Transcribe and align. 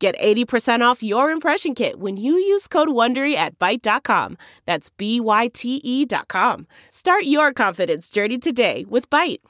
Get 0.00 0.18
80% 0.18 0.80
off 0.80 1.02
your 1.02 1.30
impression 1.30 1.74
kit 1.74 2.00
when 2.00 2.16
you 2.16 2.32
use 2.32 2.66
code 2.66 2.88
WONDERY 2.88 3.34
at 3.34 3.58
Byte.com. 3.58 4.38
That's 4.64 4.88
B-Y-T-E 4.88 6.06
dot 6.06 6.26
com. 6.26 6.66
Start 6.88 7.24
your 7.24 7.52
confidence 7.52 8.08
journey 8.08 8.38
today 8.38 8.86
with 8.88 9.10
Byte. 9.10 9.40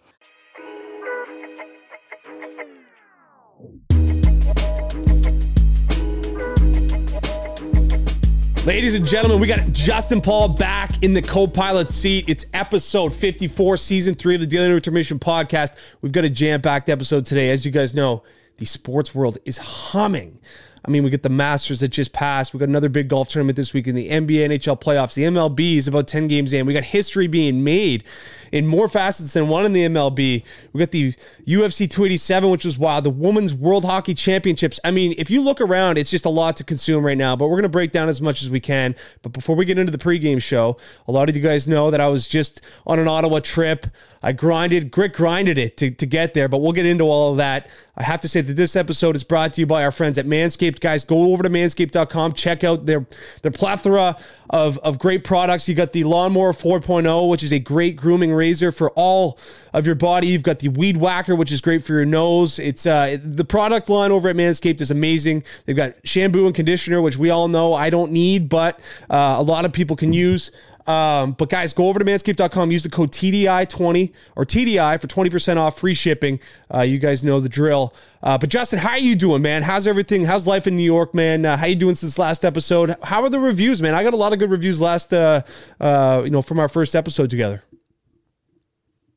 Ladies 8.66 8.98
and 8.98 9.06
gentlemen, 9.06 9.38
we 9.40 9.46
got 9.46 9.72
Justin 9.72 10.20
Paul 10.20 10.48
back 10.48 11.00
in 11.04 11.14
the 11.14 11.22
co-pilot 11.22 11.88
seat. 11.90 12.24
It's 12.28 12.44
episode 12.52 13.14
54, 13.14 13.76
season 13.76 14.16
three 14.16 14.34
of 14.34 14.40
the 14.40 14.48
Daily 14.48 14.72
Intermission 14.72 15.20
podcast. 15.20 15.76
We've 16.02 16.10
got 16.10 16.24
a 16.24 16.28
jam-packed 16.28 16.88
episode 16.88 17.24
today. 17.24 17.50
As 17.50 17.64
you 17.64 17.70
guys 17.70 17.94
know, 17.94 18.24
the 18.60 18.66
sports 18.66 19.14
world 19.14 19.38
is 19.46 19.56
humming. 19.56 20.38
I 20.84 20.90
mean, 20.90 21.02
we 21.02 21.08
get 21.08 21.22
the 21.22 21.30
Masters 21.30 21.80
that 21.80 21.88
just 21.88 22.12
passed. 22.12 22.52
We 22.52 22.60
got 22.60 22.68
another 22.68 22.90
big 22.90 23.08
golf 23.08 23.30
tournament 23.30 23.56
this 23.56 23.72
week 23.72 23.86
in 23.86 23.94
the 23.94 24.10
NBA, 24.10 24.48
NHL 24.48 24.80
playoffs. 24.80 25.14
The 25.14 25.24
MLB 25.24 25.76
is 25.76 25.88
about 25.88 26.06
10 26.06 26.28
games 26.28 26.52
in. 26.52 26.66
We 26.66 26.74
got 26.74 26.84
history 26.84 27.26
being 27.26 27.64
made 27.64 28.04
in 28.52 28.66
more 28.66 28.88
facets 28.88 29.32
than 29.32 29.48
one 29.48 29.64
in 29.64 29.72
the 29.72 29.86
MLB. 29.86 30.44
We 30.72 30.78
got 30.78 30.90
the 30.90 31.12
UFC 31.46 31.88
287, 31.90 32.50
which 32.50 32.64
was 32.64 32.78
wild. 32.78 33.04
The 33.04 33.10
Women's 33.10 33.54
World 33.54 33.84
Hockey 33.84 34.14
Championships. 34.14 34.80
I 34.84 34.90
mean, 34.90 35.14
if 35.18 35.30
you 35.30 35.40
look 35.40 35.60
around, 35.60 35.98
it's 35.98 36.10
just 36.10 36.24
a 36.24 36.30
lot 36.30 36.56
to 36.58 36.64
consume 36.64 37.04
right 37.04 37.18
now, 37.18 37.36
but 37.36 37.46
we're 37.46 37.56
going 37.56 37.62
to 37.62 37.68
break 37.68 37.92
down 37.92 38.08
as 38.08 38.20
much 38.20 38.42
as 38.42 38.50
we 38.50 38.60
can. 38.60 38.94
But 39.22 39.32
before 39.32 39.56
we 39.56 39.64
get 39.64 39.78
into 39.78 39.92
the 39.92 39.98
pregame 39.98 40.42
show, 40.42 40.76
a 41.06 41.12
lot 41.12 41.28
of 41.28 41.36
you 41.36 41.42
guys 41.42 41.68
know 41.68 41.90
that 41.90 42.00
I 42.00 42.08
was 42.08 42.26
just 42.26 42.60
on 42.86 42.98
an 42.98 43.08
Ottawa 43.08 43.40
trip. 43.40 43.86
I 44.22 44.32
grinded, 44.32 44.90
grit 44.90 45.14
grinded 45.14 45.56
it 45.56 45.78
to, 45.78 45.90
to 45.90 46.06
get 46.06 46.34
there, 46.34 46.46
but 46.46 46.58
we'll 46.58 46.72
get 46.72 46.84
into 46.84 47.04
all 47.04 47.32
of 47.32 47.38
that. 47.38 47.68
I 47.96 48.02
have 48.02 48.20
to 48.20 48.28
say 48.28 48.42
that 48.42 48.54
this 48.54 48.76
episode 48.76 49.16
is 49.16 49.24
brought 49.24 49.54
to 49.54 49.62
you 49.62 49.66
by 49.66 49.82
our 49.82 49.90
friends 49.90 50.18
at 50.18 50.26
Manscaped. 50.26 50.80
Guys, 50.80 51.04
go 51.04 51.32
over 51.32 51.42
to 51.42 51.48
manscaped.com, 51.48 52.34
check 52.34 52.62
out 52.62 52.84
their, 52.84 53.06
their 53.42 53.50
plethora 53.50 54.16
of, 54.50 54.78
of 54.78 54.98
great 54.98 55.24
products. 55.24 55.68
You 55.68 55.74
got 55.74 55.92
the 55.92 56.04
Lawnmower 56.04 56.52
4.0, 56.52 57.28
which 57.28 57.42
is 57.42 57.52
a 57.52 57.58
great 57.58 57.96
grooming 57.96 58.32
razor 58.32 58.72
for 58.72 58.90
all 58.90 59.38
of 59.72 59.86
your 59.86 59.94
body. 59.94 60.26
You've 60.26 60.42
got 60.42 60.58
the 60.58 60.68
Weed 60.68 60.96
Whacker, 60.96 61.34
which 61.34 61.52
is 61.52 61.60
great 61.60 61.84
for 61.84 61.92
your 61.92 62.04
nose. 62.04 62.58
It's 62.58 62.84
uh, 62.84 63.16
the 63.22 63.44
product 63.44 63.88
line 63.88 64.10
over 64.10 64.28
at 64.28 64.36
Manscaped 64.36 64.80
is 64.80 64.90
amazing. 64.90 65.44
They've 65.64 65.76
got 65.76 65.94
shampoo 66.04 66.46
and 66.46 66.54
conditioner, 66.54 67.00
which 67.00 67.16
we 67.16 67.30
all 67.30 67.48
know 67.48 67.74
I 67.74 67.90
don't 67.90 68.12
need, 68.12 68.48
but 68.48 68.78
uh, 69.08 69.36
a 69.38 69.42
lot 69.42 69.64
of 69.64 69.72
people 69.72 69.96
can 69.96 70.12
use. 70.12 70.50
Um, 70.86 71.32
but 71.32 71.48
guys, 71.50 71.72
go 71.72 71.88
over 71.88 71.98
to 71.98 72.04
manscaped.com, 72.04 72.70
use 72.70 72.82
the 72.82 72.90
code 72.90 73.12
TDI20 73.12 74.12
or 74.36 74.44
TDI 74.44 75.00
for 75.00 75.06
20% 75.06 75.56
off 75.56 75.78
free 75.78 75.94
shipping. 75.94 76.40
Uh, 76.72 76.80
you 76.80 76.98
guys 76.98 77.22
know 77.22 77.40
the 77.40 77.48
drill. 77.48 77.94
Uh, 78.22 78.38
but 78.38 78.48
Justin, 78.48 78.78
how 78.78 78.90
are 78.90 78.98
you 78.98 79.14
doing, 79.14 79.42
man? 79.42 79.62
How's 79.62 79.86
everything? 79.86 80.24
How's 80.24 80.46
life 80.46 80.66
in 80.66 80.76
New 80.76 80.82
York, 80.82 81.14
man? 81.14 81.46
Uh, 81.46 81.56
how 81.56 81.66
you 81.66 81.76
doing 81.76 81.94
since 81.94 82.18
last 82.18 82.44
episode? 82.44 82.96
How 83.04 83.22
are 83.22 83.30
the 83.30 83.38
reviews, 83.38 83.80
man? 83.80 83.94
I 83.94 84.02
got 84.02 84.14
a 84.14 84.18
lot 84.18 84.32
of 84.32 84.38
good 84.38 84.50
reviews 84.50 84.80
last, 84.80 85.12
uh, 85.12 85.42
uh, 85.80 86.22
you 86.24 86.30
know, 86.30 86.42
from 86.42 86.58
our 86.58 86.68
first 86.68 86.96
episode 86.96 87.30
together. 87.30 87.62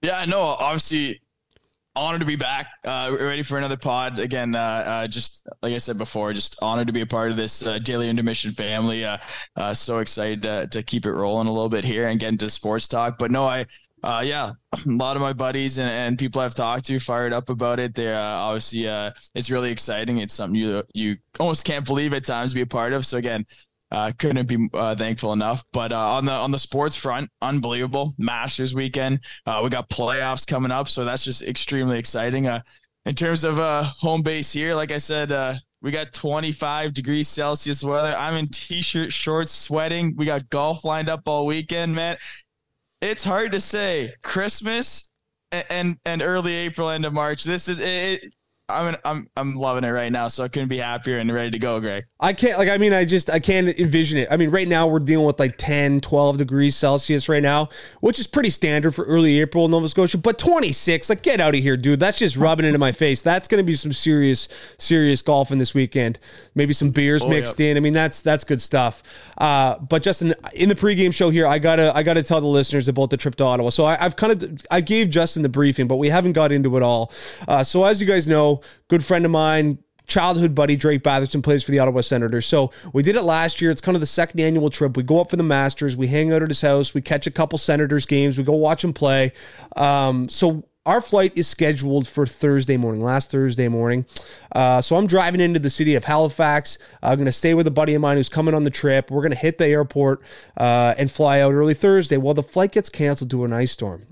Yeah, 0.01 0.25
no, 0.25 0.41
obviously 0.41 1.21
honored 1.95 2.21
to 2.21 2.25
be 2.25 2.35
back. 2.35 2.67
Uh, 2.83 3.15
ready 3.19 3.43
for 3.43 3.57
another 3.57 3.77
pod 3.77 4.19
again. 4.19 4.55
Uh, 4.55 4.83
uh, 4.85 5.07
just 5.07 5.47
like 5.61 5.73
I 5.73 5.77
said 5.77 5.97
before, 5.97 6.33
just 6.33 6.61
honored 6.61 6.87
to 6.87 6.93
be 6.93 7.01
a 7.01 7.05
part 7.05 7.31
of 7.31 7.37
this 7.37 7.65
uh, 7.65 7.79
daily 7.79 8.09
intermission 8.09 8.51
family. 8.51 9.05
Uh, 9.05 9.17
uh, 9.55 9.73
so 9.73 9.99
excited 9.99 10.41
to, 10.43 10.67
to 10.67 10.83
keep 10.83 11.05
it 11.05 11.13
rolling 11.13 11.47
a 11.47 11.51
little 11.51 11.69
bit 11.69 11.83
here 11.83 12.07
and 12.07 12.19
get 12.19 12.31
into 12.31 12.49
sports 12.49 12.87
talk. 12.87 13.17
But 13.17 13.31
no, 13.31 13.45
I. 13.45 13.65
Yeah, 14.05 14.51
a 14.85 14.89
lot 14.89 15.15
of 15.15 15.21
my 15.21 15.31
buddies 15.31 15.77
and, 15.77 15.89
and 15.89 16.19
people 16.19 16.41
I've 16.41 16.53
talked 16.53 16.83
to 16.87 16.99
fired 16.99 17.31
up 17.31 17.49
about 17.49 17.79
it. 17.79 17.95
They're 17.95 18.17
obviously 18.17 18.83
it's 19.33 19.49
really 19.49 19.71
exciting. 19.71 20.17
It's 20.17 20.33
something 20.33 20.59
you 20.59 20.83
you 20.93 21.15
almost 21.39 21.65
can't 21.65 21.85
believe 21.85 22.13
at 22.13 22.25
times 22.25 22.51
to 22.51 22.55
be 22.55 22.61
a 22.61 22.67
part 22.67 22.91
of. 22.91 23.05
So 23.05 23.15
again, 23.15 23.45
uh, 23.93 24.11
couldn't 24.17 24.47
be 24.47 24.67
uh, 24.73 24.95
thankful 24.95 25.33
enough. 25.33 25.63
But 25.71 25.91
uh, 25.91 26.13
on 26.15 26.25
the 26.25 26.31
on 26.31 26.51
the 26.51 26.59
sports 26.59 26.95
front, 26.95 27.29
unbelievable 27.41 28.13
Masters 28.17 28.73
weekend. 28.73 29.19
Uh, 29.45 29.61
we 29.63 29.69
got 29.69 29.89
playoffs 29.89 30.45
coming 30.45 30.71
up, 30.71 30.87
so 30.87 31.05
that's 31.05 31.23
just 31.23 31.43
extremely 31.43 31.99
exciting. 31.99 32.47
Uh, 32.47 32.61
in 33.05 33.13
terms 33.13 33.43
of 33.43 33.59
uh, 33.59 33.83
home 33.83 34.23
base 34.23 34.51
here, 34.51 34.73
like 34.73 34.91
I 34.91 34.97
said, 34.97 35.31
we 35.81 35.91
got 35.91 36.13
25 36.13 36.93
degrees 36.93 37.27
Celsius 37.27 37.83
weather. 37.83 38.15
I'm 38.17 38.35
in 38.35 38.47
t-shirt, 38.47 39.11
shorts, 39.11 39.51
sweating. 39.51 40.15
We 40.15 40.25
got 40.25 40.49
golf 40.49 40.85
lined 40.85 41.09
up 41.09 41.21
all 41.27 41.45
weekend, 41.45 41.93
man. 41.93 42.17
It's 43.01 43.23
hard 43.23 43.51
to 43.51 43.59
say 43.59 44.13
Christmas 44.23 45.09
and 45.51 45.65
and, 45.69 45.97
and 46.05 46.21
early 46.21 46.55
April, 46.55 46.89
end 46.89 47.05
of 47.05 47.13
March. 47.13 47.43
This 47.43 47.67
is 47.67 47.79
it, 47.79 48.33
I'm 48.69 48.95
I'm 49.03 49.29
I'm 49.35 49.55
loving 49.55 49.83
it 49.83 49.91
right 49.91 50.11
now, 50.11 50.29
so 50.29 50.43
I 50.43 50.47
couldn't 50.47 50.69
be 50.69 50.77
happier 50.77 51.17
and 51.17 51.29
ready 51.29 51.51
to 51.51 51.59
go, 51.59 51.81
Greg. 51.81 52.05
I 52.17 52.31
can't 52.31 52.57
like 52.57 52.69
I 52.69 52.77
mean 52.77 52.93
I 52.93 53.03
just 53.03 53.29
I 53.29 53.39
can't 53.39 53.67
envision 53.67 54.17
it. 54.17 54.29
I 54.31 54.37
mean 54.37 54.51
right 54.51 54.67
now 54.67 54.87
we're 54.87 54.99
dealing 54.99 55.25
with 55.25 55.37
like 55.37 55.55
10, 55.57 55.99
12 55.99 56.37
degrees 56.37 56.73
Celsius 56.75 57.27
right 57.27 57.43
now, 57.43 57.67
which 57.99 58.19
is 58.19 58.27
pretty 58.27 58.49
standard 58.49 58.95
for 58.95 59.03
early 59.03 59.41
April 59.41 59.65
in 59.65 59.71
Nova 59.71 59.89
Scotia, 59.89 60.17
but 60.17 60.39
26, 60.39 61.09
like 61.09 61.23
get 61.23 61.41
out 61.41 61.55
of 61.55 61.61
here, 61.61 61.75
dude. 61.75 61.99
That's 61.99 62.17
just 62.17 62.37
rubbing 62.37 62.65
into 62.65 62.79
my 62.79 62.93
face. 62.93 63.21
That's 63.21 63.49
going 63.49 63.57
to 63.57 63.65
be 63.65 63.75
some 63.75 63.91
serious 63.91 64.47
serious 64.77 65.21
golfing 65.21 65.57
this 65.57 65.73
weekend. 65.73 66.17
Maybe 66.55 66.71
some 66.71 66.91
beers 66.91 67.23
oh, 67.23 67.29
mixed 67.29 67.59
in. 67.59 67.75
I 67.75 67.81
mean 67.81 67.93
that's 67.93 68.21
that's 68.21 68.45
good 68.45 68.61
stuff. 68.61 69.03
Uh, 69.37 69.77
but 69.79 70.03
Justin 70.03 70.35
in 70.53 70.69
the 70.69 70.75
pregame 70.75 71.13
show 71.13 71.29
here, 71.31 71.45
I 71.45 71.59
got 71.59 71.75
to 71.75 71.93
I 71.93 72.01
got 72.01 72.13
to 72.13 72.23
tell 72.23 72.39
the 72.39 72.47
listeners 72.47 72.87
about 72.87 73.09
the 73.09 73.17
trip 73.17 73.35
to 73.35 73.43
Ottawa. 73.43 73.71
So 73.71 73.83
I, 73.85 73.97
have 73.97 74.15
kind 74.15 74.31
of 74.31 74.61
I 74.71 74.79
gave 74.79 75.09
Justin 75.09 75.43
the 75.43 75.49
briefing, 75.49 75.89
but 75.89 75.97
we 75.97 76.07
haven't 76.07 76.31
got 76.31 76.53
into 76.53 76.77
it 76.77 76.83
all. 76.83 77.11
Uh, 77.45 77.65
so 77.65 77.83
as 77.83 77.99
you 77.99 78.07
guys 78.07 78.25
know, 78.25 78.53
good 78.87 79.03
friend 79.03 79.25
of 79.25 79.31
mine, 79.31 79.79
childhood 80.07 80.53
buddy 80.53 80.75
Drake 80.75 81.03
Batherson 81.03 81.41
plays 81.41 81.63
for 81.63 81.71
the 81.71 81.79
Ottawa 81.79 82.01
Senators. 82.01 82.45
So 82.45 82.71
we 82.93 83.03
did 83.03 83.15
it 83.15 83.23
last 83.23 83.61
year. 83.61 83.71
It's 83.71 83.81
kind 83.81 83.95
of 83.95 84.01
the 84.01 84.07
second 84.07 84.39
annual 84.39 84.69
trip. 84.69 84.97
We 84.97 85.03
go 85.03 85.21
up 85.21 85.29
for 85.29 85.37
the 85.37 85.43
Masters. 85.43 85.95
We 85.95 86.07
hang 86.07 86.31
out 86.31 86.41
at 86.41 86.49
his 86.49 86.61
house. 86.61 86.93
We 86.93 87.01
catch 87.01 87.27
a 87.27 87.31
couple 87.31 87.57
Senators 87.57 88.05
games. 88.05 88.37
We 88.37 88.43
go 88.43 88.53
watch 88.53 88.83
him 88.83 88.93
play. 88.93 89.31
Um, 89.75 90.29
so 90.29 90.65
our 90.85 90.99
flight 90.99 91.31
is 91.37 91.47
scheduled 91.47 92.07
for 92.07 92.25
Thursday 92.25 92.75
morning, 92.75 93.01
last 93.01 93.31
Thursday 93.31 93.69
morning. 93.69 94.05
Uh, 94.51 94.81
so 94.81 94.97
I'm 94.97 95.07
driving 95.07 95.39
into 95.39 95.59
the 95.59 95.69
city 95.69 95.95
of 95.95 96.03
Halifax. 96.03 96.77
I'm 97.01 97.15
going 97.15 97.25
to 97.25 97.31
stay 97.31 97.53
with 97.53 97.67
a 97.67 97.71
buddy 97.71 97.93
of 97.93 98.01
mine 98.01 98.17
who's 98.17 98.27
coming 98.27 98.53
on 98.53 98.65
the 98.65 98.69
trip. 98.69 99.09
We're 99.09 99.21
going 99.21 99.31
to 99.31 99.37
hit 99.37 99.57
the 99.57 99.67
airport 99.67 100.21
uh, 100.57 100.93
and 100.97 101.09
fly 101.09 101.39
out 101.39 101.53
early 101.53 101.73
Thursday. 101.73 102.17
Well, 102.17 102.33
the 102.33 102.43
flight 102.43 102.73
gets 102.73 102.89
canceled 102.89 103.29
due 103.29 103.37
to 103.37 103.45
an 103.45 103.53
ice 103.53 103.71
storm. 103.71 104.07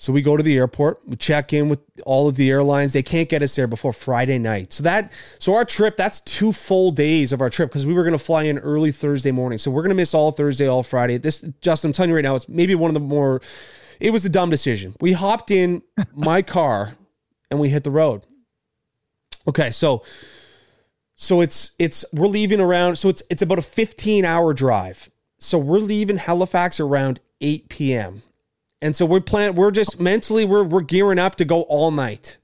So 0.00 0.12
we 0.12 0.22
go 0.22 0.36
to 0.36 0.44
the 0.44 0.56
airport, 0.56 1.00
we 1.06 1.16
check 1.16 1.52
in 1.52 1.68
with 1.68 1.80
all 2.06 2.28
of 2.28 2.36
the 2.36 2.48
airlines. 2.50 2.92
They 2.92 3.02
can't 3.02 3.28
get 3.28 3.42
us 3.42 3.56
there 3.56 3.66
before 3.66 3.92
Friday 3.92 4.38
night. 4.38 4.72
So 4.72 4.84
that 4.84 5.12
so 5.40 5.56
our 5.56 5.64
trip, 5.64 5.96
that's 5.96 6.20
two 6.20 6.52
full 6.52 6.92
days 6.92 7.32
of 7.32 7.40
our 7.40 7.50
trip 7.50 7.70
because 7.70 7.84
we 7.84 7.92
were 7.92 8.04
gonna 8.04 8.16
fly 8.16 8.44
in 8.44 8.58
early 8.58 8.92
Thursday 8.92 9.32
morning. 9.32 9.58
So 9.58 9.72
we're 9.72 9.82
gonna 9.82 9.96
miss 9.96 10.14
all 10.14 10.30
Thursday, 10.30 10.68
all 10.68 10.84
Friday. 10.84 11.18
This 11.18 11.44
Justin, 11.60 11.88
I'm 11.88 11.92
telling 11.92 12.10
you 12.10 12.16
right 12.16 12.22
now, 12.22 12.36
it's 12.36 12.48
maybe 12.48 12.76
one 12.76 12.90
of 12.90 12.94
the 12.94 13.00
more 13.00 13.42
it 13.98 14.12
was 14.12 14.24
a 14.24 14.28
dumb 14.28 14.50
decision. 14.50 14.94
We 15.00 15.14
hopped 15.14 15.50
in 15.50 15.82
my 16.14 16.42
car 16.42 16.96
and 17.50 17.58
we 17.58 17.70
hit 17.70 17.82
the 17.82 17.90
road. 17.90 18.22
Okay, 19.48 19.72
so 19.72 20.04
so 21.16 21.40
it's 21.40 21.72
it's 21.80 22.04
we're 22.12 22.28
leaving 22.28 22.60
around 22.60 22.96
so 22.96 23.08
it's 23.08 23.24
it's 23.30 23.42
about 23.42 23.58
a 23.58 23.62
15 23.62 24.24
hour 24.24 24.54
drive. 24.54 25.10
So 25.40 25.58
we're 25.58 25.78
leaving 25.78 26.18
Halifax 26.18 26.78
around 26.78 27.20
8 27.40 27.68
p.m. 27.68 28.22
And 28.80 28.96
so 28.96 29.06
we're 29.06 29.20
plan 29.20 29.54
we're 29.54 29.70
just 29.70 30.00
mentally 30.00 30.44
we're 30.44 30.64
we're 30.64 30.82
gearing 30.82 31.18
up 31.18 31.34
to 31.36 31.44
go 31.44 31.62
all 31.62 31.90
night. 31.90 32.38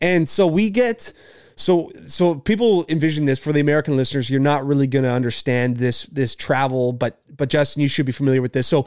And 0.00 0.28
so 0.28 0.46
we 0.46 0.70
get 0.70 1.12
so 1.56 1.90
so 2.06 2.36
people 2.36 2.84
envision 2.88 3.24
this 3.24 3.38
for 3.38 3.52
the 3.52 3.60
American 3.60 3.96
listeners, 3.96 4.28
you're 4.30 4.40
not 4.40 4.66
really 4.66 4.86
going 4.86 5.04
to 5.04 5.10
understand 5.10 5.78
this 5.78 6.04
this 6.06 6.34
travel, 6.34 6.92
but 6.92 7.20
but 7.36 7.48
Justin, 7.48 7.82
you 7.82 7.88
should 7.88 8.06
be 8.06 8.12
familiar 8.12 8.42
with 8.42 8.52
this. 8.52 8.66
So 8.66 8.86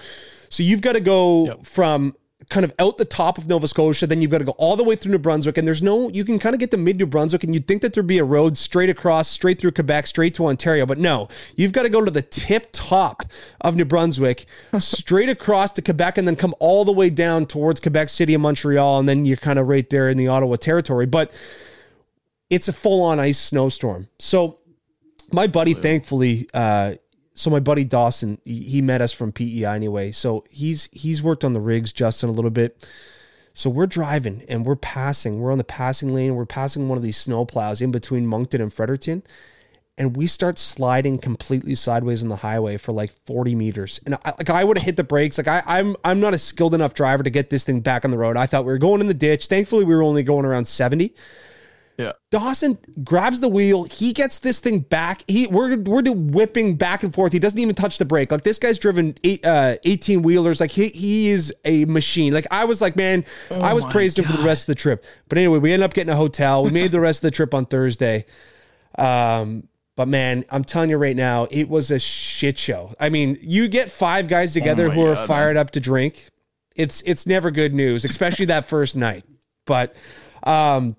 so 0.49 0.63
you've 0.63 0.81
got 0.81 0.93
to 0.93 1.01
go 1.01 1.45
yep. 1.45 1.65
from 1.65 2.15
kind 2.49 2.63
of 2.63 2.73
out 2.79 2.97
the 2.97 3.05
top 3.05 3.37
of 3.37 3.47
Nova 3.47 3.67
Scotia. 3.67 4.07
Then 4.07 4.21
you've 4.21 4.31
got 4.31 4.37
to 4.37 4.43
go 4.43 4.51
all 4.53 4.75
the 4.75 4.83
way 4.83 4.95
through 4.95 5.11
New 5.11 5.17
Brunswick. 5.17 5.57
And 5.57 5.67
there's 5.67 5.81
no, 5.81 6.09
you 6.09 6.23
can 6.23 6.39
kind 6.39 6.53
of 6.53 6.59
get 6.59 6.71
to 6.71 6.77
mid 6.77 6.97
New 6.97 7.07
Brunswick 7.07 7.43
and 7.43 7.53
you'd 7.53 7.67
think 7.67 7.81
that 7.81 7.93
there'd 7.93 8.07
be 8.07 8.19
a 8.19 8.23
road 8.23 8.57
straight 8.57 8.89
across, 8.89 9.27
straight 9.27 9.59
through 9.59 9.71
Quebec, 9.71 10.07
straight 10.07 10.33
to 10.35 10.45
Ontario. 10.45 10.85
But 10.85 10.99
no, 10.99 11.27
you've 11.55 11.73
got 11.73 11.83
to 11.83 11.89
go 11.89 12.05
to 12.05 12.11
the 12.11 12.21
tip 12.21 12.69
top 12.71 13.23
of 13.61 13.75
New 13.75 13.85
Brunswick, 13.85 14.45
straight 14.79 15.29
across 15.29 15.73
to 15.73 15.81
Quebec, 15.81 16.17
and 16.17 16.27
then 16.27 16.35
come 16.35 16.53
all 16.59 16.85
the 16.85 16.93
way 16.93 17.09
down 17.09 17.45
towards 17.45 17.79
Quebec 17.79 18.09
City 18.09 18.33
and 18.33 18.43
Montreal. 18.43 18.99
And 18.99 19.09
then 19.09 19.25
you're 19.25 19.37
kind 19.37 19.59
of 19.59 19.67
right 19.67 19.89
there 19.89 20.07
in 20.07 20.17
the 20.17 20.27
Ottawa 20.27 20.55
territory. 20.55 21.05
But 21.05 21.33
it's 22.49 22.67
a 22.67 22.73
full 22.73 23.03
on 23.03 23.19
ice 23.19 23.39
snowstorm. 23.39 24.07
So 24.19 24.59
my 25.31 25.47
buddy, 25.47 25.73
thankfully, 25.73 26.47
uh, 26.53 26.95
so 27.37 27.51
my 27.51 27.59
buddy 27.59 27.83
Dawson, 27.83 28.39
he, 28.45 28.81
met 28.81 28.99
us 28.99 29.13
from 29.13 29.31
PEI 29.31 29.65
anyway. 29.65 30.11
So 30.11 30.43
he's 30.49 30.89
he's 30.91 31.21
worked 31.21 31.43
on 31.43 31.53
the 31.53 31.59
rigs, 31.59 31.91
Justin, 31.91 32.29
a 32.29 32.31
little 32.31 32.49
bit. 32.49 32.83
So 33.53 33.69
we're 33.69 33.85
driving 33.85 34.43
and 34.49 34.65
we're 34.65 34.75
passing. 34.75 35.39
We're 35.39 35.51
on 35.51 35.59
the 35.59 35.63
passing 35.63 36.15
lane. 36.15 36.35
We're 36.35 36.47
passing 36.47 36.89
one 36.89 36.97
of 36.97 37.03
these 37.03 37.15
snow 37.15 37.45
plows 37.45 37.79
in 37.79 37.91
between 37.91 38.25
Moncton 38.25 38.59
and 38.59 38.73
Fredericton. 38.73 39.21
And 39.99 40.17
we 40.17 40.25
start 40.25 40.57
sliding 40.57 41.19
completely 41.19 41.75
sideways 41.75 42.23
on 42.23 42.29
the 42.29 42.37
highway 42.37 42.77
for 42.77 42.91
like 42.91 43.11
40 43.27 43.53
meters. 43.53 43.99
And 44.03 44.15
I, 44.15 44.33
like 44.37 44.49
I 44.49 44.63
would 44.63 44.79
have 44.79 44.85
hit 44.85 44.95
the 44.95 45.03
brakes. 45.03 45.37
Like 45.37 45.47
I, 45.47 45.61
I'm 45.67 45.95
I'm 46.03 46.19
not 46.19 46.33
a 46.33 46.39
skilled 46.39 46.73
enough 46.73 46.95
driver 46.95 47.21
to 47.21 47.29
get 47.29 47.51
this 47.51 47.63
thing 47.63 47.81
back 47.81 48.03
on 48.03 48.09
the 48.09 48.17
road. 48.17 48.35
I 48.35 48.47
thought 48.47 48.65
we 48.65 48.71
were 48.71 48.79
going 48.79 48.99
in 48.99 49.07
the 49.07 49.13
ditch. 49.13 49.45
Thankfully, 49.45 49.83
we 49.83 49.95
were 49.95 50.03
only 50.03 50.23
going 50.23 50.43
around 50.43 50.67
70. 50.67 51.13
Yeah. 51.97 52.11
Dawson 52.29 52.77
grabs 53.03 53.39
the 53.39 53.49
wheel. 53.49 53.85
He 53.85 54.13
gets 54.13 54.37
this 54.37 54.59
thing 54.59 54.81
back. 54.81 55.23
He 55.27 55.47
we're 55.47 55.77
we're 55.77 56.03
whipping 56.03 56.75
back 56.75 57.01
and 57.01 57.11
forth. 57.11 57.33
He 57.33 57.39
doesn't 57.39 57.59
even 57.59 57.73
touch 57.73 57.97
the 57.97 58.05
brake. 58.05 58.31
Like 58.31 58.43
this 58.43 58.59
guy's 58.59 58.77
driven 58.77 59.17
eight, 59.23 59.43
uh, 59.43 59.77
18 59.83 60.21
wheelers. 60.21 60.59
Like 60.59 60.71
he 60.71 60.89
he 60.89 61.29
is 61.29 61.51
a 61.65 61.85
machine. 61.85 62.33
Like 62.33 62.45
I 62.51 62.65
was 62.65 62.81
like, 62.81 62.95
man, 62.95 63.25
Oh 63.49 63.61
I 63.61 63.73
was 63.73 63.83
praised 63.85 64.19
him 64.19 64.25
for 64.25 64.37
the 64.37 64.43
rest 64.43 64.63
of 64.63 64.67
the 64.67 64.75
trip. 64.75 65.03
But 65.27 65.39
anyway, 65.39 65.57
we 65.57 65.73
ended 65.73 65.85
up 65.85 65.95
getting 65.95 66.13
a 66.13 66.15
hotel. 66.15 66.63
We 66.63 66.69
made 66.69 66.91
the 66.91 66.99
rest 66.99 67.19
of 67.19 67.23
the 67.23 67.31
trip 67.31 67.55
on 67.55 67.65
Thursday. 67.65 68.25
Um, 68.95 69.67
but 69.95 70.07
man, 70.07 70.45
I'm 70.51 70.63
telling 70.63 70.91
you 70.91 70.97
right 70.97 71.15
now, 71.15 71.47
it 71.49 71.67
was 71.67 71.89
a 71.89 71.97
shit 71.97 72.59
show. 72.59 72.93
I 72.99 73.09
mean, 73.09 73.39
you 73.41 73.67
get 73.67 73.89
five 73.89 74.27
guys 74.27 74.53
together 74.53 74.87
Oh 74.87 74.91
who 74.91 75.01
are 75.07 75.15
God, 75.15 75.27
fired 75.27 75.57
up 75.57 75.71
to 75.71 75.79
drink. 75.79 76.29
It's 76.75 77.01
it's 77.01 77.25
never 77.25 77.49
good 77.49 77.73
news, 77.73 78.05
especially 78.05 78.45
that 78.45 78.69
first 78.69 78.95
night. 78.95 79.25
But 79.65 79.95
um 80.43 80.95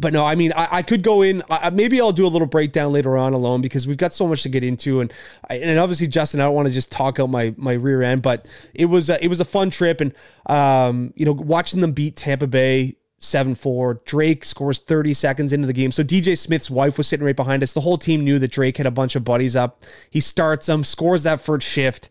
but 0.00 0.12
no, 0.12 0.26
I 0.26 0.34
mean, 0.34 0.52
I, 0.54 0.68
I 0.78 0.82
could 0.82 1.02
go 1.02 1.22
in. 1.22 1.42
I, 1.50 1.70
maybe 1.70 2.00
I'll 2.00 2.12
do 2.12 2.26
a 2.26 2.28
little 2.28 2.46
breakdown 2.46 2.92
later 2.92 3.16
on 3.16 3.32
alone 3.32 3.60
because 3.60 3.86
we've 3.86 3.96
got 3.96 4.14
so 4.14 4.26
much 4.26 4.42
to 4.44 4.48
get 4.48 4.64
into, 4.64 5.00
and 5.00 5.12
and 5.48 5.78
obviously, 5.78 6.06
Justin, 6.06 6.40
I 6.40 6.44
don't 6.44 6.54
want 6.54 6.68
to 6.68 6.74
just 6.74 6.90
talk 6.90 7.20
out 7.20 7.28
my 7.28 7.54
my 7.56 7.72
rear 7.74 8.02
end, 8.02 8.22
but 8.22 8.46
it 8.74 8.86
was 8.86 9.10
a, 9.10 9.22
it 9.22 9.28
was 9.28 9.40
a 9.40 9.44
fun 9.44 9.70
trip, 9.70 10.00
and 10.00 10.14
um, 10.46 11.12
you 11.16 11.26
know, 11.26 11.32
watching 11.32 11.80
them 11.80 11.92
beat 11.92 12.16
Tampa 12.16 12.46
Bay 12.46 12.96
seven 13.18 13.54
four. 13.54 14.00
Drake 14.06 14.44
scores 14.44 14.78
thirty 14.78 15.12
seconds 15.12 15.52
into 15.52 15.66
the 15.66 15.74
game, 15.74 15.92
so 15.92 16.02
DJ 16.02 16.36
Smith's 16.36 16.70
wife 16.70 16.96
was 16.96 17.06
sitting 17.06 17.26
right 17.26 17.36
behind 17.36 17.62
us. 17.62 17.72
The 17.72 17.82
whole 17.82 17.98
team 17.98 18.24
knew 18.24 18.38
that 18.38 18.50
Drake 18.50 18.78
had 18.78 18.86
a 18.86 18.90
bunch 18.90 19.14
of 19.16 19.24
buddies 19.24 19.54
up. 19.54 19.84
He 20.08 20.20
starts 20.20 20.66
them, 20.66 20.82
scores 20.82 21.24
that 21.24 21.40
first 21.40 21.68
shift, 21.68 22.08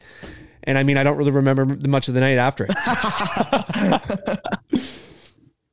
and 0.64 0.78
I 0.78 0.84
mean, 0.84 0.98
I 0.98 1.04
don't 1.04 1.18
really 1.18 1.32
remember 1.32 1.66
much 1.66 2.08
of 2.08 2.14
the 2.14 2.20
night 2.20 2.38
after 2.38 2.68
it. 2.70 2.78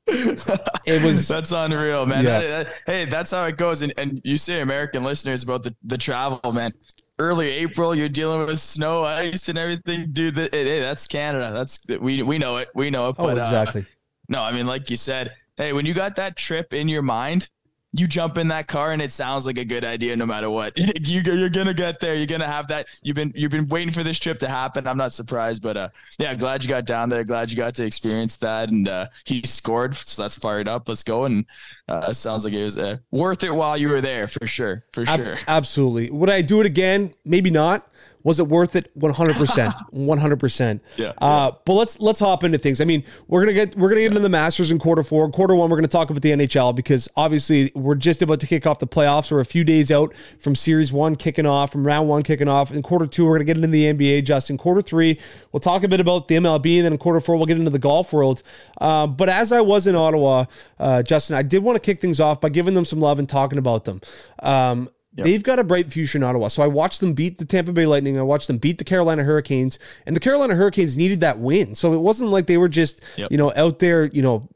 it 0.08 1.02
was 1.02 1.28
That's 1.36 1.52
unreal, 1.52 2.06
man. 2.06 2.24
Yeah. 2.24 2.40
That- 2.40 2.66
that- 2.66 2.74
hey, 2.86 3.04
that's 3.06 3.30
how 3.30 3.44
it 3.44 3.56
goes. 3.56 3.82
And, 3.82 3.92
and 3.98 4.20
you 4.24 4.36
say 4.36 4.60
American 4.60 5.02
listeners 5.02 5.42
about 5.42 5.62
the, 5.62 5.74
the 5.84 5.98
travel, 5.98 6.52
man. 6.52 6.72
Early 7.18 7.48
April, 7.48 7.94
you're 7.94 8.10
dealing 8.10 8.46
with 8.46 8.60
snow, 8.60 9.04
ice, 9.04 9.48
and 9.48 9.56
everything, 9.56 10.12
dude. 10.12 10.34
That, 10.34 10.54
hey, 10.54 10.80
that's 10.80 11.06
Canada. 11.06 11.50
That's 11.50 11.80
we 11.98 12.22
we 12.22 12.36
know 12.36 12.58
it. 12.58 12.68
We 12.74 12.90
know 12.90 13.08
it. 13.08 13.16
oh 13.18 13.24
But 13.24 13.38
uh, 13.38 13.42
exactly. 13.44 13.86
no, 14.28 14.42
I 14.42 14.52
mean, 14.52 14.66
like 14.66 14.90
you 14.90 14.96
said, 14.96 15.32
hey, 15.56 15.72
when 15.72 15.86
you 15.86 15.94
got 15.94 16.16
that 16.16 16.36
trip 16.36 16.74
in 16.74 16.90
your 16.90 17.00
mind, 17.00 17.48
you 17.96 18.06
jump 18.06 18.38
in 18.38 18.48
that 18.48 18.68
car 18.68 18.92
and 18.92 19.00
it 19.02 19.12
sounds 19.12 19.46
like 19.46 19.58
a 19.58 19.64
good 19.64 19.84
idea 19.84 20.16
no 20.16 20.26
matter 20.26 20.50
what. 20.50 20.76
you, 21.06 21.20
you're 21.20 21.48
gonna 21.48 21.74
get 21.74 22.00
there. 22.00 22.14
You're 22.14 22.26
gonna 22.26 22.46
have 22.46 22.68
that. 22.68 22.88
You've 23.02 23.16
been 23.16 23.32
you've 23.34 23.50
been 23.50 23.68
waiting 23.68 23.92
for 23.92 24.02
this 24.02 24.18
trip 24.18 24.38
to 24.40 24.48
happen. 24.48 24.86
I'm 24.86 24.96
not 24.96 25.12
surprised, 25.12 25.62
but 25.62 25.76
uh, 25.76 25.88
yeah, 26.18 26.34
glad 26.34 26.62
you 26.62 26.68
got 26.68 26.84
down 26.84 27.08
there. 27.08 27.24
Glad 27.24 27.50
you 27.50 27.56
got 27.56 27.74
to 27.76 27.84
experience 27.84 28.36
that. 28.36 28.70
And 28.70 28.88
uh, 28.88 29.06
he 29.24 29.42
scored, 29.42 29.94
so 29.94 30.22
that's 30.22 30.36
fired 30.36 30.68
up. 30.68 30.88
Let's 30.88 31.02
go. 31.02 31.24
And 31.24 31.44
uh, 31.88 32.12
sounds 32.12 32.44
like 32.44 32.54
it 32.54 32.62
was 32.62 32.78
uh, 32.78 32.96
worth 33.10 33.44
it 33.44 33.54
while 33.54 33.76
you 33.76 33.88
were 33.88 34.00
there 34.00 34.28
for 34.28 34.46
sure. 34.46 34.84
For 34.92 35.04
Ab- 35.06 35.20
sure. 35.20 35.36
absolutely. 35.46 36.10
Would 36.10 36.30
I 36.30 36.42
do 36.42 36.60
it 36.60 36.66
again? 36.66 37.12
Maybe 37.24 37.50
not. 37.50 37.88
Was 38.26 38.40
it 38.40 38.48
worth 38.48 38.74
it? 38.74 38.90
One 38.94 39.12
hundred 39.12 39.36
percent. 39.36 39.72
One 39.90 40.18
hundred 40.18 40.40
percent. 40.40 40.82
Yeah, 40.96 41.12
Uh, 41.18 41.52
but 41.64 41.74
let's 41.74 42.00
let's 42.00 42.18
hop 42.18 42.42
into 42.42 42.58
things. 42.58 42.80
I 42.80 42.84
mean, 42.84 43.04
we're 43.28 43.40
gonna 43.40 43.52
get 43.52 43.76
we're 43.76 43.88
gonna 43.88 44.00
get 44.00 44.08
into 44.08 44.18
the 44.20 44.28
Masters 44.28 44.72
in 44.72 44.80
quarter 44.80 45.04
four. 45.04 45.30
Quarter 45.30 45.54
one, 45.54 45.70
we're 45.70 45.76
gonna 45.76 45.86
talk 45.86 46.10
about 46.10 46.22
the 46.22 46.32
NHL 46.32 46.74
because 46.74 47.08
obviously 47.16 47.70
we're 47.76 47.94
just 47.94 48.22
about 48.22 48.40
to 48.40 48.48
kick 48.48 48.66
off 48.66 48.80
the 48.80 48.86
playoffs. 48.88 49.30
We're 49.30 49.38
a 49.38 49.44
few 49.44 49.62
days 49.62 49.92
out 49.92 50.12
from 50.40 50.56
Series 50.56 50.92
One 50.92 51.14
kicking 51.14 51.46
off, 51.46 51.70
from 51.70 51.86
Round 51.86 52.08
One 52.08 52.24
kicking 52.24 52.48
off. 52.48 52.72
In 52.72 52.82
quarter 52.82 53.06
two, 53.06 53.24
we're 53.26 53.34
gonna 53.36 53.44
get 53.44 53.56
into 53.58 53.68
the 53.68 53.84
NBA. 53.84 54.24
Justin, 54.24 54.58
quarter 54.58 54.82
three, 54.82 55.20
we'll 55.52 55.60
talk 55.60 55.84
a 55.84 55.88
bit 55.88 56.00
about 56.00 56.26
the 56.26 56.34
MLB, 56.34 56.78
and 56.78 56.84
then 56.86 56.92
in 56.94 56.98
quarter 56.98 57.20
four, 57.20 57.36
we'll 57.36 57.46
get 57.46 57.58
into 57.58 57.70
the 57.70 57.78
golf 57.78 58.12
world. 58.12 58.42
Uh, 58.80 59.06
but 59.06 59.28
as 59.28 59.52
I 59.52 59.60
was 59.60 59.86
in 59.86 59.94
Ottawa, 59.94 60.46
uh, 60.80 61.04
Justin, 61.04 61.36
I 61.36 61.42
did 61.42 61.62
want 61.62 61.76
to 61.76 61.80
kick 61.80 62.00
things 62.00 62.18
off 62.18 62.40
by 62.40 62.48
giving 62.48 62.74
them 62.74 62.84
some 62.84 62.98
love 63.00 63.20
and 63.20 63.28
talking 63.28 63.58
about 63.58 63.84
them. 63.84 64.00
Um, 64.40 64.88
They've 65.24 65.42
got 65.42 65.58
a 65.58 65.64
bright 65.64 65.90
future 65.92 66.18
in 66.18 66.24
Ottawa. 66.24 66.48
So 66.48 66.62
I 66.62 66.66
watched 66.66 67.00
them 67.00 67.14
beat 67.14 67.38
the 67.38 67.44
Tampa 67.44 67.72
Bay 67.72 67.86
Lightning. 67.86 68.18
I 68.18 68.22
watched 68.22 68.46
them 68.48 68.58
beat 68.58 68.78
the 68.78 68.84
Carolina 68.84 69.24
Hurricanes, 69.24 69.78
and 70.04 70.14
the 70.14 70.20
Carolina 70.20 70.54
Hurricanes 70.54 70.96
needed 70.96 71.20
that 71.20 71.38
win. 71.38 71.74
So 71.74 71.92
it 71.94 71.98
wasn't 71.98 72.30
like 72.30 72.46
they 72.46 72.58
were 72.58 72.68
just, 72.68 73.02
Yep. 73.16 73.30
you 73.32 73.38
know, 73.38 73.52
out 73.56 73.78
there, 73.78 74.04
you 74.04 74.22
know, 74.22 74.48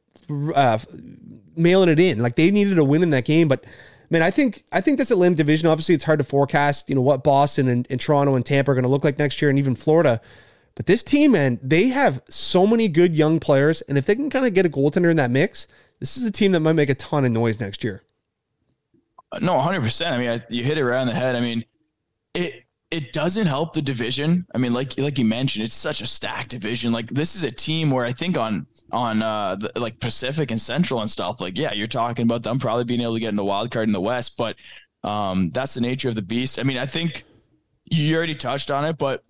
uh, 0.54 0.78
mailing 1.56 1.88
it 1.88 1.98
in. 1.98 2.20
Like 2.22 2.36
they 2.36 2.50
needed 2.50 2.78
a 2.78 2.84
win 2.84 3.02
in 3.02 3.10
that 3.10 3.24
game. 3.24 3.48
But 3.48 3.64
man, 4.10 4.22
I 4.22 4.30
think 4.30 4.64
I 4.72 4.80
think 4.80 4.98
this 4.98 5.10
Atlantic 5.10 5.38
Division. 5.38 5.68
Obviously, 5.68 5.94
it's 5.94 6.04
hard 6.04 6.18
to 6.18 6.24
forecast. 6.24 6.88
You 6.88 6.94
know 6.94 7.00
what 7.00 7.24
Boston 7.24 7.68
and, 7.68 7.86
and 7.90 8.00
Toronto 8.00 8.34
and 8.34 8.44
Tampa 8.44 8.70
are 8.70 8.74
going 8.74 8.82
to 8.84 8.88
look 8.88 9.04
like 9.04 9.18
next 9.18 9.40
year, 9.40 9.48
and 9.48 9.58
even 9.58 9.74
Florida. 9.74 10.20
But 10.76 10.86
this 10.86 11.02
team, 11.02 11.32
man, 11.32 11.58
they 11.62 11.88
have 11.88 12.22
so 12.28 12.66
many 12.66 12.88
good 12.88 13.14
young 13.14 13.40
players, 13.40 13.82
and 13.82 13.98
if 13.98 14.06
they 14.06 14.14
can 14.14 14.30
kind 14.30 14.46
of 14.46 14.54
get 14.54 14.64
a 14.64 14.68
goaltender 14.70 15.10
in 15.10 15.16
that 15.16 15.30
mix, 15.30 15.66
this 15.98 16.16
is 16.16 16.24
a 16.24 16.30
team 16.30 16.52
that 16.52 16.60
might 16.60 16.74
make 16.74 16.88
a 16.88 16.94
ton 16.94 17.24
of 17.24 17.32
noise 17.32 17.60
next 17.60 17.82
year. 17.84 18.02
No, 19.40 19.52
100%. 19.52 20.10
I 20.10 20.18
mean, 20.18 20.28
I, 20.30 20.40
you 20.48 20.64
hit 20.64 20.78
it 20.78 20.84
right 20.84 21.00
on 21.00 21.06
the 21.06 21.14
head. 21.14 21.36
I 21.36 21.40
mean, 21.40 21.64
it 22.34 22.64
it 22.90 23.12
doesn't 23.12 23.46
help 23.46 23.72
the 23.72 23.82
division. 23.82 24.46
I 24.54 24.58
mean, 24.58 24.72
like 24.72 24.98
like 24.98 25.18
you 25.18 25.24
mentioned, 25.24 25.64
it's 25.64 25.74
such 25.76 26.00
a 26.00 26.06
stacked 26.06 26.50
division. 26.50 26.92
Like 26.92 27.08
this 27.08 27.36
is 27.36 27.44
a 27.44 27.50
team 27.52 27.90
where 27.90 28.04
I 28.04 28.12
think 28.12 28.36
on 28.36 28.66
on 28.90 29.22
uh 29.22 29.56
the, 29.56 29.72
like 29.78 30.00
Pacific 30.00 30.50
and 30.50 30.60
Central 30.60 31.00
and 31.00 31.08
stuff. 31.08 31.40
Like 31.40 31.56
yeah, 31.56 31.72
you're 31.72 31.86
talking 31.86 32.24
about 32.24 32.42
them 32.42 32.58
probably 32.58 32.84
being 32.84 33.00
able 33.00 33.14
to 33.14 33.20
get 33.20 33.28
in 33.28 33.36
the 33.36 33.44
wild 33.44 33.70
card 33.70 33.88
in 33.88 33.92
the 33.92 34.00
West, 34.00 34.36
but 34.36 34.56
um 35.04 35.50
that's 35.50 35.74
the 35.74 35.80
nature 35.80 36.08
of 36.08 36.16
the 36.16 36.22
beast. 36.22 36.58
I 36.58 36.64
mean, 36.64 36.78
I 36.78 36.86
think 36.86 37.22
you 37.84 38.16
already 38.16 38.34
touched 38.34 38.70
on 38.70 38.84
it, 38.84 38.98
but 38.98 39.24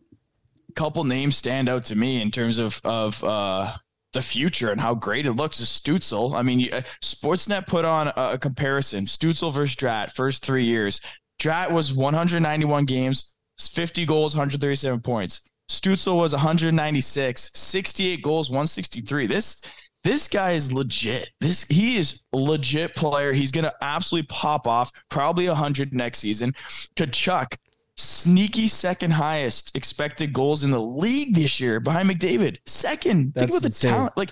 a 0.70 0.72
couple 0.72 1.04
names 1.04 1.36
stand 1.36 1.68
out 1.68 1.84
to 1.86 1.96
me 1.96 2.22
in 2.22 2.30
terms 2.30 2.56
of 2.56 2.80
of 2.84 3.22
uh 3.22 3.70
the 4.12 4.22
future 4.22 4.70
and 4.70 4.80
how 4.80 4.94
great 4.94 5.26
it 5.26 5.32
looks 5.32 5.60
is 5.60 5.68
Stützle. 5.68 6.34
I 6.34 6.42
mean, 6.42 6.72
uh, 6.72 6.80
Sportsnet 7.02 7.66
put 7.66 7.84
on 7.84 8.12
a, 8.16 8.38
comparison: 8.38 9.04
Stützle 9.04 9.52
versus 9.52 9.76
Drat, 9.76 10.12
first 10.12 10.44
three 10.44 10.64
years. 10.64 11.00
Drat 11.38 11.70
was 11.72 11.94
191 11.94 12.84
games, 12.84 13.34
50 13.58 14.04
goals, 14.04 14.34
137 14.34 15.00
points. 15.00 15.42
Stützle 15.70 16.16
was 16.16 16.32
196, 16.32 17.50
68 17.54 18.22
goals, 18.22 18.50
163. 18.50 19.26
This 19.26 19.70
this 20.02 20.28
guy 20.28 20.52
is 20.52 20.72
legit. 20.72 21.30
This 21.40 21.64
he 21.64 21.96
is 21.96 22.22
legit 22.32 22.94
player. 22.96 23.32
He's 23.32 23.52
gonna 23.52 23.72
absolutely 23.82 24.26
pop 24.26 24.66
off. 24.66 24.90
Probably 25.10 25.46
100 25.46 25.92
next 25.92 26.18
season. 26.18 26.52
Tkachuk, 26.96 27.56
sneaky 28.00 28.68
second 28.68 29.12
highest 29.12 29.76
expected 29.76 30.32
goals 30.32 30.64
in 30.64 30.70
the 30.70 30.80
league 30.80 31.34
this 31.34 31.60
year 31.60 31.80
behind 31.80 32.08
McDavid. 32.10 32.58
Second. 32.66 33.34
That's 33.34 33.46
Think 33.46 33.50
about 33.50 33.62
the 33.62 33.66
insane. 33.68 33.90
talent. 33.90 34.16
Like 34.16 34.30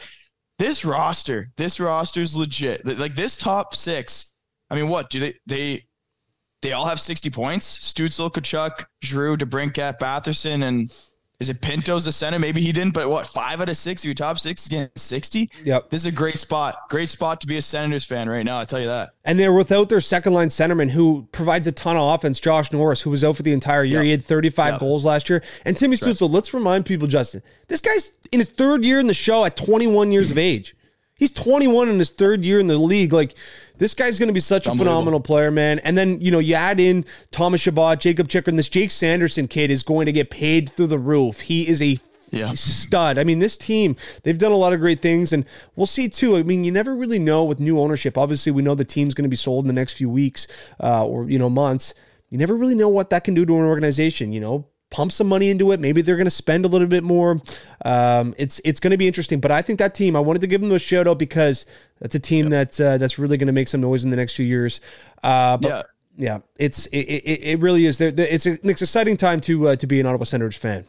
this 0.59 0.85
roster, 0.85 1.51
this 1.57 1.79
roster 1.81 2.21
is 2.21 2.37
legit. 2.37 2.87
Like 2.99 3.15
this 3.15 3.37
top 3.37 3.75
six. 3.75 4.33
I 4.71 4.75
mean, 4.75 4.89
what 4.89 5.11
do 5.11 5.21
they 5.21 5.35
they 5.47 5.85
they 6.63 6.73
all 6.73 6.87
have 6.87 7.01
60 7.01 7.31
points? 7.31 7.93
Stützle, 7.95 8.31
Tkachuk, 8.33 8.85
Drew, 9.01 9.37
DeBrincat, 9.37 9.99
Batherson, 9.99 10.65
and 10.65 10.93
is 11.41 11.49
it 11.51 11.61
Pinto's 11.61 12.05
the 12.05 12.11
center? 12.11 12.39
Maybe 12.39 12.61
he 12.61 12.73
didn't, 12.73 12.95
but 12.95 13.09
what, 13.09 13.25
five 13.27 13.61
out 13.61 13.69
of 13.69 13.77
six 13.77 14.03
of 14.03 14.07
your 14.07 14.15
top 14.15 14.39
six 14.39 14.67
against 14.67 14.99
60? 14.99 15.49
Yep. 15.65 15.91
This 15.91 16.01
is 16.01 16.07
a 16.07 16.13
great 16.13 16.37
spot. 16.37 16.75
Great 16.89 17.09
spot 17.09 17.41
to 17.43 17.47
be 17.47 17.57
a 17.57 17.63
Senators 17.63 18.05
fan 18.05 18.29
right 18.29 18.45
now, 18.45 18.59
I'll 18.59 18.67
tell 18.67 18.81
you 18.81 18.87
that. 18.87 19.11
And 19.25 19.39
they're 19.39 19.53
without 19.53 19.89
their 19.89 20.01
second 20.01 20.33
line 20.33 20.49
centerman 20.49 20.91
who 20.91 21.29
provides 21.31 21.67
a 21.69 21.73
ton 21.73 21.97
of 21.97 22.13
offense, 22.15 22.41
Josh 22.41 22.73
Norris, 22.73 23.03
who 23.03 23.11
was 23.11 23.23
out 23.23 23.37
for 23.37 23.43
the 23.45 23.53
entire 23.53 23.85
year. 23.85 24.01
Yeah. 24.01 24.05
He 24.07 24.11
had 24.11 24.25
35 24.25 24.75
Yeah. 24.75 24.79
goals 24.81 25.05
last 25.05 25.29
year. 25.31 25.43
And 25.65 25.77
Timmy 25.77 25.97
Stützle, 25.97 26.29
let's 26.29 26.53
remind 26.53 26.87
people, 26.87 27.07
Justin, 27.07 27.43
this 27.69 27.81
guy's 27.81 28.11
in 28.33 28.41
his 28.41 28.51
third 28.51 28.85
year 28.85 28.99
in 28.99 29.07
the 29.07 29.15
show 29.15 29.45
at 29.45 29.57
21 29.57 30.11
years 30.11 30.33
of 30.33 30.39
age. 30.39 30.75
He's 31.15 31.31
21 31.33 31.89
in 31.89 31.99
his 31.99 32.11
third 32.11 32.45
year 32.45 32.61
in 32.61 32.69
the 32.69 32.79
league. 32.79 33.13
Like, 33.13 33.35
this 33.79 33.95
guy's 33.95 34.19
going 34.19 34.29
to 34.29 34.33
be 34.35 34.41
such 34.41 34.67
a 34.67 34.71
phenomenal 34.75 35.21
player, 35.21 35.51
man. 35.51 35.79
And 35.81 35.97
then, 35.97 36.21
you 36.21 36.31
know, 36.31 36.39
you 36.39 36.55
add 36.55 36.79
in 36.81 37.05
Thomas 37.31 37.61
Chabot, 37.61 37.99
Jacob 38.01 38.29
Chicker, 38.29 38.51
and 38.51 38.59
this 38.59 38.69
Jake 38.69 38.91
Sanderson 38.91 39.49
kid 39.49 39.71
is 39.71 39.83
going 39.83 40.07
to 40.07 40.13
get 40.13 40.31
paid 40.31 40.69
through 40.69 40.89
the 40.89 40.99
roof. 40.99 41.41
He 41.43 41.67
is 41.69 41.81
a 41.83 41.99
Yeah. 42.31 42.53
stud. 42.55 43.17
I 43.19 43.25
mean, 43.25 43.39
this 43.39 43.57
team, 43.57 43.97
they've 44.23 44.37
done 44.39 44.53
a 44.53 44.57
lot 44.57 44.73
of 44.73 44.81
great 44.81 45.01
things, 45.01 45.33
and 45.33 45.45
we'll 45.77 45.87
see 45.87 46.09
too. 46.09 46.37
I 46.37 46.43
mean, 46.43 46.65
you 46.65 46.71
never 46.73 46.95
really 46.95 47.19
know 47.19 47.43
with 47.45 47.59
new 47.61 47.79
ownership. 47.81 48.19
Obviously, 48.19 48.53
we 48.53 48.61
know 48.63 48.75
the 48.75 48.85
team's 48.85 49.15
going 49.15 49.25
to 49.25 49.31
be 49.31 49.37
sold 49.37 49.65
in 49.65 49.69
the 49.69 49.73
next 49.81 49.95
few 49.95 50.11
weeks 50.11 50.47
uh, 50.83 51.07
or 51.07 51.29
you 51.31 51.39
know 51.39 51.49
months. 51.49 51.95
You 52.29 52.37
never 52.37 52.55
really 52.55 52.75
know 52.75 52.91
what 52.91 53.09
that 53.11 53.25
can 53.25 53.33
do 53.35 53.47
to 53.47 53.55
an 53.57 53.65
organization. 53.65 54.33
You 54.35 54.41
know, 54.41 54.67
pump 54.91 55.13
some 55.13 55.27
money 55.27 55.51
into 55.51 55.71
it. 55.73 55.81
Maybe 55.81 56.01
they're 56.03 56.17
going 56.17 56.25
to 56.27 56.31
spend 56.31 56.65
a 56.65 56.69
little 56.69 56.87
bit 56.87 57.05
more. 57.05 57.41
Um, 57.85 58.35
it's 58.39 58.61
it's 58.65 58.81
going 58.81 58.91
to 58.93 58.97
be 58.97 59.07
interesting. 59.07 59.41
But 59.41 59.51
I 59.51 59.63
think 59.63 59.79
that 59.79 59.95
team, 59.95 60.17
I 60.17 60.21
wanted 60.21 60.41
to 60.41 60.47
give 60.47 60.61
them 60.61 60.73
a 60.73 60.79
shout 60.79 61.07
out 61.07 61.19
because 61.19 61.67
that's 62.01 62.15
a 62.15 62.21
team 62.21 62.49
that's 62.51 62.81
uh, 62.81 62.99
that's 62.99 63.19
really 63.19 63.37
going 63.37 63.47
to 63.49 63.53
make 63.53 63.69
some 63.69 63.81
noise 63.81 64.05
in 64.05 64.11
the 64.11 64.17
next 64.17 64.35
few 64.35 64.47
years. 64.47 64.81
Uh, 65.23 65.57
but 65.59 65.69
Yeah. 65.69 65.83
yeah, 66.17 66.39
it's 66.57 66.87
it, 66.87 66.99
it, 67.01 67.41
it 67.43 67.61
really 67.61 67.85
is. 67.87 68.01
It's 68.01 68.47
an 68.47 68.59
exciting 68.65 69.17
time 69.17 69.41
to 69.43 69.69
uh, 69.69 69.77
to 69.77 69.87
be 69.87 70.01
an 70.01 70.07
Ottawa 70.07 70.25
Senators 70.25 70.57
fan. 70.57 70.85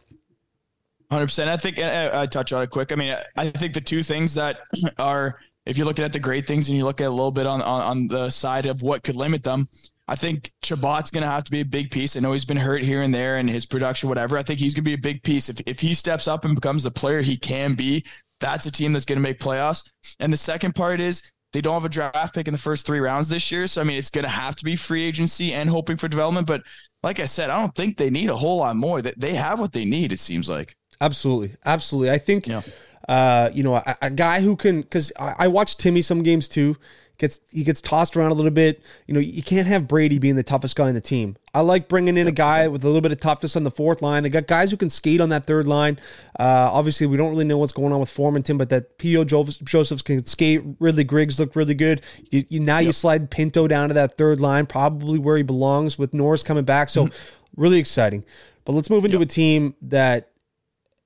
Hundred 1.10 1.26
percent. 1.26 1.50
I 1.50 1.56
think 1.56 1.78
I, 1.80 2.22
I 2.22 2.26
touch 2.26 2.52
on 2.52 2.62
it 2.62 2.70
quick. 2.70 2.92
I 2.92 2.94
mean, 2.94 3.16
I 3.36 3.50
think 3.50 3.74
the 3.74 3.80
two 3.80 4.02
things 4.02 4.34
that 4.34 4.58
are, 4.98 5.40
if 5.66 5.76
you're 5.76 5.86
looking 5.86 6.04
at 6.04 6.12
the 6.12 6.20
great 6.20 6.46
things 6.46 6.68
and 6.68 6.78
you 6.78 6.84
look 6.84 7.00
at 7.00 7.08
a 7.08 7.10
little 7.10 7.32
bit 7.32 7.46
on 7.46 7.60
on, 7.62 7.82
on 7.82 8.06
the 8.06 8.30
side 8.30 8.66
of 8.66 8.82
what 8.82 9.02
could 9.02 9.16
limit 9.16 9.42
them, 9.42 9.68
I 10.10 10.16
think 10.16 10.50
Chabot's 10.60 11.12
going 11.12 11.22
to 11.22 11.30
have 11.30 11.44
to 11.44 11.52
be 11.52 11.60
a 11.60 11.64
big 11.64 11.92
piece. 11.92 12.16
I 12.16 12.20
know 12.20 12.32
he's 12.32 12.44
been 12.44 12.56
hurt 12.56 12.82
here 12.82 13.00
and 13.02 13.14
there 13.14 13.36
and 13.36 13.48
his 13.48 13.64
production, 13.64 14.08
whatever. 14.08 14.36
I 14.36 14.42
think 14.42 14.58
he's 14.58 14.74
going 14.74 14.82
to 14.82 14.90
be 14.90 14.94
a 14.94 14.98
big 14.98 15.22
piece. 15.22 15.48
If, 15.48 15.60
if 15.66 15.78
he 15.78 15.94
steps 15.94 16.26
up 16.26 16.44
and 16.44 16.56
becomes 16.56 16.82
the 16.82 16.90
player 16.90 17.20
he 17.20 17.36
can 17.36 17.74
be, 17.74 18.04
that's 18.40 18.66
a 18.66 18.72
team 18.72 18.92
that's 18.92 19.04
going 19.04 19.18
to 19.18 19.22
make 19.22 19.38
playoffs. 19.38 19.88
And 20.18 20.32
the 20.32 20.36
second 20.36 20.74
part 20.74 21.00
is 21.00 21.30
they 21.52 21.60
don't 21.60 21.74
have 21.74 21.84
a 21.84 21.88
draft 21.88 22.34
pick 22.34 22.48
in 22.48 22.52
the 22.52 22.58
first 22.58 22.86
three 22.86 22.98
rounds 22.98 23.28
this 23.28 23.52
year. 23.52 23.68
So, 23.68 23.80
I 23.80 23.84
mean, 23.84 23.98
it's 23.98 24.10
going 24.10 24.24
to 24.24 24.30
have 24.30 24.56
to 24.56 24.64
be 24.64 24.74
free 24.74 25.04
agency 25.04 25.52
and 25.52 25.70
hoping 25.70 25.96
for 25.96 26.08
development. 26.08 26.48
But 26.48 26.62
like 27.04 27.20
I 27.20 27.26
said, 27.26 27.48
I 27.48 27.60
don't 27.60 27.74
think 27.76 27.96
they 27.96 28.10
need 28.10 28.30
a 28.30 28.36
whole 28.36 28.58
lot 28.58 28.74
more. 28.74 29.00
That 29.00 29.20
They 29.20 29.34
have 29.34 29.60
what 29.60 29.72
they 29.72 29.84
need, 29.84 30.12
it 30.12 30.18
seems 30.18 30.48
like. 30.48 30.74
Absolutely. 31.00 31.54
Absolutely. 31.64 32.10
I 32.10 32.18
think, 32.18 32.48
yeah. 32.48 32.62
uh, 33.08 33.50
you 33.54 33.62
know, 33.62 33.76
a, 33.76 33.96
a 34.02 34.10
guy 34.10 34.40
who 34.40 34.56
can, 34.56 34.80
because 34.80 35.12
I, 35.20 35.34
I 35.38 35.48
watch 35.48 35.76
Timmy 35.76 36.02
some 36.02 36.24
games 36.24 36.48
too 36.48 36.76
gets 37.20 37.38
he 37.50 37.62
gets 37.62 37.80
tossed 37.80 38.16
around 38.16 38.32
a 38.32 38.34
little 38.34 38.50
bit. 38.50 38.82
You 39.06 39.14
know, 39.14 39.20
you 39.20 39.42
can't 39.42 39.68
have 39.68 39.86
Brady 39.86 40.18
being 40.18 40.34
the 40.34 40.42
toughest 40.42 40.74
guy 40.74 40.88
in 40.88 40.94
the 40.94 41.00
team. 41.00 41.36
I 41.54 41.60
like 41.60 41.88
bringing 41.88 42.16
in 42.16 42.26
a 42.26 42.32
guy 42.32 42.66
with 42.66 42.82
a 42.82 42.86
little 42.86 43.00
bit 43.00 43.12
of 43.12 43.20
toughness 43.20 43.54
on 43.54 43.62
the 43.62 43.70
fourth 43.70 44.02
line. 44.02 44.22
They 44.22 44.28
got 44.28 44.46
guys 44.46 44.70
who 44.70 44.76
can 44.76 44.90
skate 44.90 45.20
on 45.20 45.28
that 45.28 45.46
third 45.46 45.66
line. 45.66 45.98
Uh, 46.38 46.70
obviously, 46.72 47.06
we 47.06 47.16
don't 47.16 47.30
really 47.30 47.44
know 47.44 47.58
what's 47.58 47.72
going 47.72 47.92
on 47.92 48.00
with 48.00 48.12
Formenton, 48.12 48.58
but 48.58 48.70
that 48.70 48.98
P.O. 48.98 49.24
Josephs 49.24 50.02
can 50.02 50.24
skate. 50.24 50.62
Ridly 50.80 51.04
Griggs 51.04 51.38
looked 51.38 51.54
really 51.54 51.74
good. 51.74 52.02
You, 52.30 52.44
you 52.48 52.58
now 52.58 52.78
yep. 52.78 52.86
you 52.86 52.92
slide 52.92 53.30
Pinto 53.30 53.68
down 53.68 53.88
to 53.88 53.94
that 53.94 54.16
third 54.16 54.40
line, 54.40 54.66
probably 54.66 55.18
where 55.18 55.36
he 55.36 55.42
belongs 55.42 55.98
with 55.98 56.14
Norris 56.14 56.42
coming 56.42 56.64
back. 56.64 56.88
So, 56.88 57.06
mm-hmm. 57.06 57.60
really 57.60 57.78
exciting. 57.78 58.24
But 58.64 58.72
let's 58.72 58.90
move 58.90 59.04
into 59.04 59.18
yep. 59.18 59.26
a 59.26 59.30
team 59.30 59.74
that 59.82 60.29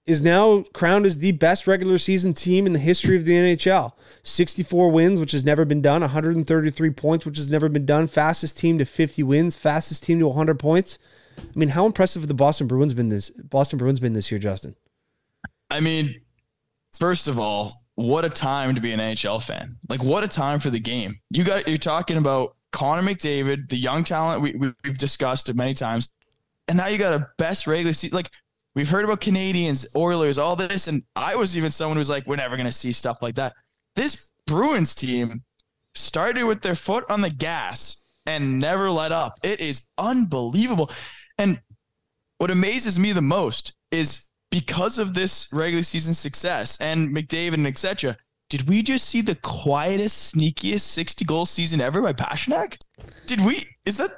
is 0.07 0.23
now 0.23 0.63
crowned 0.75 1.07
as 1.07 1.19
the 1.19 1.33
best 1.33 1.67
regular 1.67 1.97
season 1.97 2.35
team 2.35 2.67
in 2.67 2.75
the 2.75 2.79
history 2.79 3.17
of 3.17 3.25
the 3.25 3.33
NHL. 3.33 3.93
64 4.23 4.91
wins, 4.91 5.19
which 5.19 5.33
has 5.33 5.45
never 5.45 5.65
been 5.65 5.81
done, 5.81 6.03
133 6.03 6.91
points, 6.91 7.25
which 7.25 7.39
has 7.39 7.51
never 7.51 7.69
been 7.69 7.87
done, 7.87 8.07
fastest 8.07 8.59
team 8.59 8.79
to 8.79 8.85
50 8.85 9.23
wins, 9.23 9.57
fastest 9.57 10.05
team 10.05 10.19
to 10.19 10.29
100 10.29 10.59
points. 10.59 10.99
I 11.39 11.43
mean, 11.59 11.71
how 11.71 11.87
impressive 11.87 12.23
have 12.23 12.29
the 12.29 12.35
Boston 12.35 12.67
Bruins 12.67 12.95
been 12.95 13.09
this 13.09 13.31
Boston 13.31 13.79
Bruins 13.79 14.01
been 14.01 14.13
this 14.13 14.31
year, 14.31 14.39
Justin? 14.39 14.77
I 15.71 15.81
mean, 15.81 16.21
first 16.99 17.27
of 17.27 17.39
all, 17.39 17.73
what 17.97 18.25
a 18.25 18.29
time 18.29 18.75
to 18.75 18.81
be 18.81 18.93
an 18.93 19.01
NHL 19.01 19.43
fan. 19.43 19.77
Like 19.89 20.03
what 20.03 20.25
a 20.25 20.29
time 20.29 20.61
for 20.61 20.71
the 20.71 20.81
game. 20.81 21.15
You 21.31 21.45
got 21.45 21.67
you're 21.67 21.77
talking 21.77 22.17
about 22.17 22.57
Connor 22.73 23.03
McDavid, 23.03 23.69
the 23.69 23.77
young 23.77 24.05
talent 24.05 24.43
we, 24.43 24.55
we 24.55 24.73
have 24.85 24.99
discussed 24.99 25.49
it 25.49 25.57
many 25.57 25.75
times. 25.75 26.11
And 26.67 26.79
now 26.79 26.87
you 26.87 26.99
got 26.99 27.15
a 27.15 27.29
best 27.37 27.67
regular 27.67 27.93
season 27.93 28.17
like 28.17 28.31
We've 28.75 28.88
heard 28.88 29.04
about 29.04 29.21
Canadiens, 29.21 29.87
Oilers, 29.95 30.37
all 30.37 30.57
this, 30.57 30.88
and 30.88 31.02
I 31.14 31.37
was 31.37 31.57
even 31.57 31.71
someone 31.71 31.97
who's 31.97 32.11
like, 32.11 32.26
we're 32.26 32.37
never 32.37 32.57
going 32.57 32.66
to 32.66 32.73
see 32.73 32.93
stuff 32.93 33.23
like 33.23 33.37
that. 33.37 33.54
This 33.95 34.33
Bruins 34.47 34.95
team 34.95 35.43
started 35.95 36.45
with 36.45 36.61
their 36.61 36.75
foot 36.75 37.04
on 37.09 37.21
the 37.21 37.31
gas 37.31 38.04
and 38.26 38.59
never 38.59 38.90
let 38.90 39.12
up. 39.12 39.38
It 39.43 39.61
is 39.61 39.87
unbelievable. 39.97 40.90
And 41.38 41.61
what 42.38 42.50
amazes 42.50 42.99
me 42.99 43.12
the 43.12 43.23
most 43.23 43.76
is 43.90 44.28
because 44.50 44.99
of 44.99 45.14
this 45.14 45.49
regular 45.52 45.83
season 45.83 46.14
success 46.14 46.81
and 46.81 47.14
McDavid 47.14 47.54
and 47.54 47.66
etc. 47.66 48.16
Did 48.50 48.69
we 48.69 48.83
just 48.83 49.09
see 49.09 49.21
the 49.21 49.37
quietest, 49.37 50.35
sneakiest 50.35 50.81
60 50.81 51.25
goal 51.25 51.47
season 51.47 51.81
ever 51.81 52.02
by 52.02 52.12
Pastrnak? 52.12 52.76
Did 53.26 53.45
we? 53.45 53.64
Is 53.85 53.97
that 53.99 54.11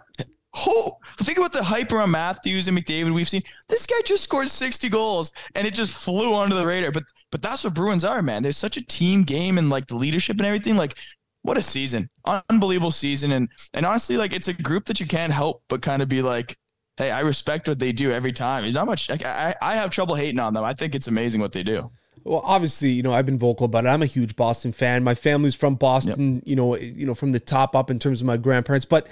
Oh, 0.59 0.93
think 1.19 1.39
about 1.39 1.53
the 1.53 1.63
hype 1.63 1.93
around 1.93 2.11
Matthews 2.11 2.69
and 2.69 2.77
McDavid 2.77 3.13
we've 3.13 3.29
seen. 3.29 3.43
This 3.69 3.87
guy 3.87 3.97
just 4.05 4.25
scored 4.25 4.49
60 4.49 4.89
goals 4.89 5.33
and 5.55 5.67
it 5.67 5.75
just 5.75 5.97
flew 5.97 6.35
under 6.35 6.55
the 6.55 6.67
radar. 6.67 6.93
But 6.93 7.05
but 7.31 7.43
that's 7.43 7.65
what 7.65 7.75
Bruins 7.75 8.05
are, 8.05 8.23
man. 8.23 8.43
There's 8.43 8.57
such 8.57 8.77
a 8.77 8.87
team 8.87 9.23
game 9.23 9.59
and 9.59 9.69
like 9.69 9.87
the 9.87 9.97
leadership 9.97 10.39
and 10.39 10.47
everything. 10.47 10.77
Like, 10.77 10.97
what 11.43 11.59
a 11.59 11.63
season. 11.63 12.09
Unbelievable 12.49 12.91
season. 12.91 13.33
And 13.33 13.49
and 13.75 13.85
honestly, 13.85 14.17
like 14.17 14.33
it's 14.33 14.49
a 14.49 14.55
group 14.55 14.87
that 14.87 15.01
you 15.01 15.07
can't 15.07 15.33
help 15.33 15.63
but 15.69 15.83
kind 15.83 16.03
of 16.03 16.09
be 16.09 16.23
like, 16.23 16.57
hey, 16.97 17.11
I 17.11 17.21
respect 17.21 17.69
what 17.69 17.79
they 17.79 17.93
do 17.93 18.13
every 18.13 18.33
time. 18.33 18.65
It's 18.65 18.75
not 18.75 18.87
much 18.87 19.11
I, 19.11 19.55
I 19.61 19.75
have 19.77 19.91
trouble 19.91 20.15
hating 20.15 20.41
on 20.41 20.55
them. 20.55 20.65
I 20.65 20.73
think 20.73 20.95
it's 20.95 21.09
amazing 21.09 21.41
what 21.41 21.53
they 21.53 21.63
do. 21.63 21.91
Well, 22.25 22.43
obviously, 22.45 22.91
you 22.91 23.05
know, 23.05 23.13
I've 23.13 23.27
been 23.27 23.39
vocal 23.39 23.67
about 23.67 23.85
it. 23.85 23.89
I'm 23.89 24.03
a 24.03 24.07
huge 24.07 24.35
Boston 24.35 24.73
fan. 24.73 25.05
My 25.05 25.15
family's 25.15 25.55
from 25.55 25.77
Boston, 25.77 26.37
yep. 26.37 26.43
you 26.45 26.57
know, 26.57 26.77
you 26.77 27.07
know, 27.07 27.15
from 27.15 27.31
the 27.31 27.39
top 27.39 27.77
up 27.77 27.89
in 27.89 28.01
terms 28.01 28.21
of 28.21 28.27
my 28.27 28.37
grandparents. 28.37 28.85
But 28.85 29.07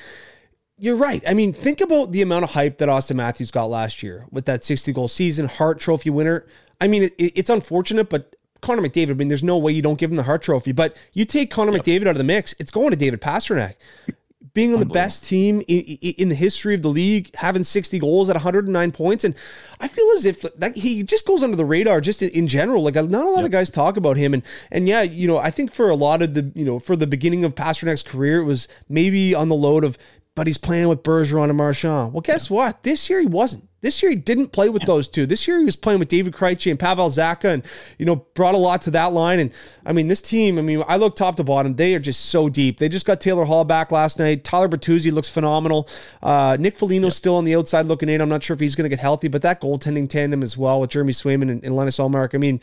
you're 0.79 0.97
right. 0.97 1.23
I 1.27 1.35
mean, 1.35 1.53
think 1.53 1.81
about 1.81 2.13
the 2.13 2.23
amount 2.23 2.45
of 2.45 2.53
hype 2.53 2.79
that 2.79 2.89
Auston 2.89 3.17
Matthews 3.17 3.51
got 3.51 3.67
last 3.67 4.03
year 4.03 4.27
with 4.31 4.45
that 4.47 4.65
60 4.65 4.93
goal 4.93 5.09
season, 5.09 5.47
Hart 5.47 5.79
Trophy 5.79 6.11
winner. 6.11 6.47
I 6.81 6.89
mean, 6.89 7.05
it, 7.05 7.15
it's 7.19 7.51
unfortunate, 7.51 8.11
but 8.11 8.35
Connor 8.61 8.83
McDavid, 8.83 9.11
I 9.11 9.15
mean, 9.15 9.29
there's 9.29 9.43
no 9.43 9.57
way 9.57 9.73
you 9.73 9.83
don't 9.83 9.99
give 9.99 10.11
him 10.11 10.17
the 10.17 10.25
Hart 10.25 10.43
Trophy. 10.43 10.73
But 10.73 10.97
you 11.13 11.25
take 11.25 11.51
Connor 11.51 11.73
yep. 11.73 11.83
McDavid 11.83 12.03
out 12.03 12.09
of 12.09 12.19
the 12.19 12.25
mix, 12.25 12.55
it's 12.59 12.71
going 12.71 12.91
to 12.91 12.97
David 12.97 13.21
Pastrnak. 13.21 13.75
Being 14.53 14.73
on 14.73 14.79
the 14.79 14.87
best 14.87 15.25
team 15.25 15.63
in, 15.67 15.81
in, 15.81 16.29
the 16.29 16.37
history 16.37 16.75
of 16.75 16.83
the 16.83 16.89
league, 16.89 17.35
having 17.35 17.65
60 17.65 17.99
goals 17.99 18.31
at 18.31 18.37
109 18.37 18.93
points. 18.93 19.25
And 19.25 19.35
I 19.81 19.89
feel 19.89 20.07
as 20.15 20.25
if 20.25 20.45
like, 20.61 20.77
he 20.77 21.03
just 21.03 21.27
goes 21.27 21.43
under 21.43 21.57
the 21.57 21.65
radar 21.65 22.01
just 22.01 22.23
in, 22.23 22.29
in 22.29 22.47
general. 22.47 22.85
Like, 22.85 22.95
not 22.95 23.27
a 23.27 23.31
lot 23.31 23.39
yep. 23.39 23.47
of 23.47 23.51
guys 23.51 23.69
talk 23.69 23.97
about 23.97 24.17
him. 24.17 24.33
And, 24.33 24.45
and 24.71 24.87
yeah, 24.87 25.03
you 25.03 25.27
know, 25.27 25.39
I 25.39 25.51
think 25.51 25.73
for 25.73 25.91
a 25.91 25.97
lot 25.97 26.23
of 26.23 26.35
the, 26.35 26.53
you 26.55 26.65
know, 26.65 26.79
for 26.79 26.95
the 26.95 27.09
beginning 27.09 27.43
of 27.45 27.57
Pastrnak's 27.57 28.05
career, 28.05 28.43
it 28.43 28.45
was 28.45 28.69
maybe 28.89 29.35
on 29.35 29.49
the 29.49 29.57
load 29.57 29.83
of 29.83 29.99
but 30.35 30.47
he's 30.47 30.59
playing 30.59 30.89
with 30.89 31.03
Bergeron 31.03 31.49
and 31.49 31.57
Marchand. 31.57 32.13
Well, 32.13 32.21
guess 32.21 32.51
what? 32.51 32.83
This 32.83 33.09
year 33.09 33.21
he 33.21 33.27
wasn't. 33.27 33.69
This 33.83 34.03
year 34.03 34.11
he 34.11 34.17
didn't 34.17 34.49
play 34.49 34.71
with 34.71 34.85
those 34.85 35.07
two. 35.07 35.27
This 35.27 35.47
year 35.47 35.59
he 35.59 35.65
was 35.65 35.77
playing 35.77 35.99
with 35.99 36.09
David 36.09 36.33
Krejci 36.33 36.71
and 36.71 36.81
Pavel 36.81 37.11
Zacha, 37.11 37.53
and 37.53 37.65
you 37.99 38.07
know 38.07 38.17
brought 38.35 38.55
a 38.55 38.59
lot 38.59 38.81
to 38.83 38.91
that 38.93 39.13
line. 39.13 39.39
And 39.39 39.53
I 39.85 39.93
mean, 39.93 40.09
this 40.09 40.23
team. 40.23 40.59
I 40.59 40.63
mean, 40.63 40.83
I 40.89 40.97
look 40.97 41.17
top 41.17 41.37
to 41.37 41.45
bottom. 41.45 41.77
They 41.77 41.95
are 41.95 42.01
just 42.01 42.25
so 42.25 42.49
deep. 42.49 42.79
They 42.79 42.89
just 42.89 43.07
got 43.07 43.21
Taylor 43.21 43.45
Hall 43.45 43.65
back 43.65 43.93
last 43.93 44.19
night. 44.19 44.43
Tyler 44.43 44.69
Bertuzzi 44.69 45.13
looks 45.13 45.29
phenomenal. 45.29 45.87
Uh, 46.23 46.57
Nick 46.59 46.77
Foligno's 46.77 47.09
yep. 47.09 47.13
still 47.13 47.37
on 47.37 47.45
the 47.45 47.55
outside 47.55 47.87
looking 47.87 48.09
in. 48.09 48.23
I'm 48.23 48.29
not 48.31 48.43
sure 48.43 48.55
if 48.55 48.61
he's 48.61 48.75
going 48.75 48.85
to 48.85 48.89
get 48.89 49.01
healthy, 49.01 49.29
but 49.29 49.43
that 49.43 49.61
goaltending 49.61 50.09
tandem 50.09 50.43
as 50.43 50.57
well 50.57 50.81
with 50.81 50.91
Jeremy 50.91 51.13
Swayman 51.13 51.51
and, 51.51 51.63
and 51.63 51.77
Linus 51.77 51.99
Ullmark. 51.99 52.35
I 52.35 52.39
mean 52.39 52.61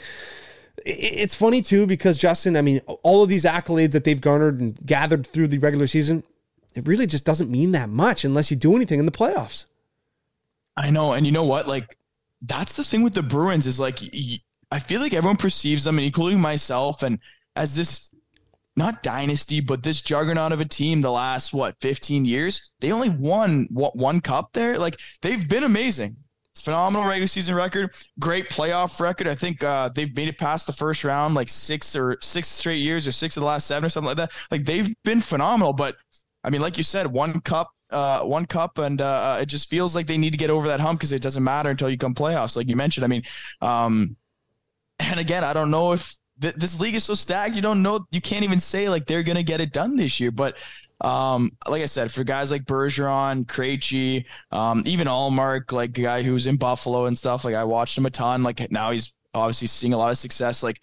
it's 0.84 1.36
funny 1.36 1.62
too 1.62 1.86
because 1.86 2.18
Justin, 2.18 2.56
I 2.56 2.62
mean, 2.62 2.80
all 3.04 3.22
of 3.22 3.30
these 3.30 3.46
accolades 3.46 3.92
that 3.92 4.04
they've 4.04 4.20
garnered 4.20 4.60
and 4.60 4.80
gathered 4.84 5.28
through 5.28 5.50
the 5.50 5.60
regular 5.60 5.86
season, 5.86 6.24
it 6.74 6.88
really 6.88 7.06
just 7.06 7.26
doesn't 7.26 7.50
mean 7.50 7.72
that 7.72 7.90
much 7.90 8.24
unless 8.24 8.52
you 8.52 8.58
do 8.58 8.76
anything 8.76 9.00
in 9.00 9.06
the 9.06 9.12
playoffs. 9.12 9.66
I 10.78 10.90
know. 10.90 11.14
And 11.14 11.26
you 11.26 11.32
know 11.32 11.46
what? 11.46 11.68
Like, 11.68 11.98
that's 12.42 12.74
the 12.74 12.84
thing 12.84 13.04
with 13.04 13.14
the 13.14 13.24
Bruins 13.24 13.68
is 13.68 13.80
like, 13.80 14.00
I 14.72 14.80
feel 14.80 15.02
like 15.02 15.14
everyone 15.14 15.38
perceives 15.38 15.84
them, 15.84 16.00
including 16.00 16.40
myself, 16.40 17.04
and 17.04 17.20
as 17.56 17.76
this 17.76 18.14
not 18.78 19.04
dynasty, 19.04 19.60
but 19.60 19.84
this 19.84 20.02
juggernaut 20.02 20.54
of 20.54 20.62
a 20.62 20.66
team 20.66 21.02
the 21.02 21.12
last, 21.12 21.54
what, 21.54 21.76
15 21.82 22.24
years? 22.24 22.72
They 22.80 22.92
only 22.92 23.10
won 23.10 23.68
what 23.70 23.98
one 23.98 24.22
cup 24.22 24.54
there. 24.54 24.80
Like, 24.80 24.98
they've 25.22 25.48
been 25.48 25.66
amazing. 25.66 26.16
Phenomenal 26.56 27.08
regular 27.08 27.28
season 27.28 27.56
record, 27.56 27.94
great 28.20 28.50
playoff 28.50 29.00
record. 29.00 29.28
I 29.28 29.36
think 29.36 29.64
uh, 29.64 29.90
they've 29.94 30.14
made 30.16 30.28
it 30.28 30.38
past 30.38 30.68
the 30.68 30.74
first 30.74 31.04
round 31.04 31.34
like 31.34 31.48
six 31.48 31.96
or 31.96 32.18
six 32.22 32.50
straight 32.50 32.82
years 32.82 33.08
or 33.08 33.12
six 33.12 33.38
of 33.38 33.42
the 33.42 33.48
last 33.48 33.68
seven 33.68 33.86
or 33.86 33.90
something 33.90 34.10
like 34.10 34.18
that. 34.18 34.32
Like 34.52 34.66
they've 34.66 34.94
been 35.04 35.22
phenomenal, 35.22 35.74
but 35.74 35.96
I 36.44 36.50
mean, 36.50 36.62
like 36.62 36.78
you 36.78 36.84
said, 36.84 37.08
one 37.08 37.40
cup, 37.42 37.72
uh, 37.90 38.22
one 38.22 38.46
cup, 38.46 38.78
and 38.78 39.02
uh, 39.02 39.40
it 39.42 39.48
just 39.48 39.70
feels 39.70 39.96
like 39.96 40.08
they 40.08 40.18
need 40.18 40.32
to 40.32 40.38
get 40.38 40.50
over 40.50 40.68
that 40.68 40.80
hump 40.80 41.00
because 41.00 41.12
it 41.12 41.22
doesn't 41.22 41.44
matter 41.44 41.70
until 41.70 41.90
you 41.90 41.98
come 41.98 42.16
playoffs, 42.16 42.56
like 42.56 42.68
you 42.68 42.76
mentioned. 42.76 43.04
I 43.04 43.08
mean, 43.08 43.24
um, 43.62 44.16
and 45.00 45.20
again, 45.20 45.44
I 45.44 45.54
don't 45.54 45.72
know 45.72 45.94
if 45.94 46.16
th- 46.42 46.56
this 46.56 46.80
league 46.80 46.96
is 46.96 47.04
so 47.04 47.14
stacked. 47.14 47.56
You 47.56 47.62
don't 47.62 47.82
know, 47.82 48.06
you 48.12 48.22
can't 48.22 48.44
even 48.44 48.60
say 48.60 48.90
like 48.90 49.06
they're 49.06 49.24
gonna 49.24 49.44
get 49.44 49.62
it 49.62 49.74
done 49.74 49.98
this 49.98 50.20
year. 50.20 50.32
But 50.32 50.58
um, 51.02 51.52
like 51.68 51.82
I 51.82 51.88
said, 51.88 52.12
for 52.12 52.24
guys 52.24 52.52
like 52.52 52.64
Bergeron, 52.64 53.46
Krejci, 53.46 54.26
um, 54.52 54.84
even 54.86 55.08
Ullmark, 55.08 55.72
like 55.72 55.94
the 55.94 56.04
guy 56.04 56.24
who's 56.24 56.48
in 56.48 56.58
Buffalo 56.58 57.06
and 57.06 57.18
stuff, 57.18 57.46
like 57.46 57.56
I 57.56 57.64
watched 57.64 57.98
him 57.98 58.06
a 58.06 58.12
ton. 58.12 58.44
Like 58.44 58.72
now 58.72 58.92
he's 58.92 59.14
obviously 59.34 59.68
seeing 59.68 59.94
a 59.94 59.98
lot 59.98 60.12
of 60.12 60.18
success. 60.18 60.64
Like 60.64 60.80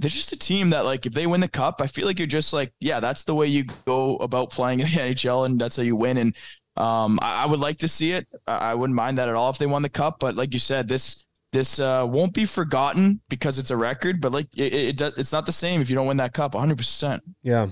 they're 0.00 0.10
just 0.10 0.32
a 0.32 0.38
team 0.38 0.70
that 0.70 0.84
like 0.84 1.06
if 1.06 1.12
they 1.12 1.26
win 1.26 1.40
the 1.40 1.48
cup, 1.48 1.80
I 1.80 1.86
feel 1.86 2.06
like 2.06 2.18
you're 2.18 2.26
just 2.26 2.52
like, 2.52 2.72
yeah, 2.80 3.00
that's 3.00 3.24
the 3.24 3.34
way 3.34 3.46
you 3.46 3.64
go 3.86 4.16
about 4.16 4.50
playing 4.50 4.80
in 4.80 4.86
the 4.86 4.92
NHL 5.14 5.46
and 5.46 5.60
that's 5.60 5.76
how 5.76 5.82
you 5.82 5.96
win. 5.96 6.16
And 6.16 6.36
um, 6.76 7.18
I, 7.22 7.44
I, 7.44 7.46
would 7.46 7.60
like 7.60 7.78
to 7.78 7.88
see 7.88 8.12
it. 8.12 8.26
I, 8.46 8.72
I, 8.72 8.74
wouldn't 8.74 8.96
mind 8.96 9.18
that 9.18 9.28
at 9.28 9.36
all 9.36 9.50
if 9.50 9.58
they 9.58 9.66
won 9.66 9.82
the 9.82 9.88
cup. 9.88 10.16
But 10.18 10.34
like 10.34 10.52
you 10.52 10.58
said, 10.58 10.88
this 10.88 11.23
this 11.54 11.78
uh, 11.78 12.04
won't 12.06 12.34
be 12.34 12.44
forgotten 12.46 13.20
because 13.28 13.60
it's 13.60 13.70
a 13.70 13.76
record, 13.76 14.20
but 14.20 14.32
like 14.32 14.48
it, 14.56 14.74
it, 14.74 15.00
it, 15.00 15.14
it's 15.16 15.32
not 15.32 15.46
the 15.46 15.52
same 15.52 15.80
if 15.80 15.88
you 15.88 15.94
don't 15.94 16.08
win 16.08 16.16
that 16.16 16.34
cup 16.34 16.52
100%. 16.52 17.20
Yeah. 17.44 17.68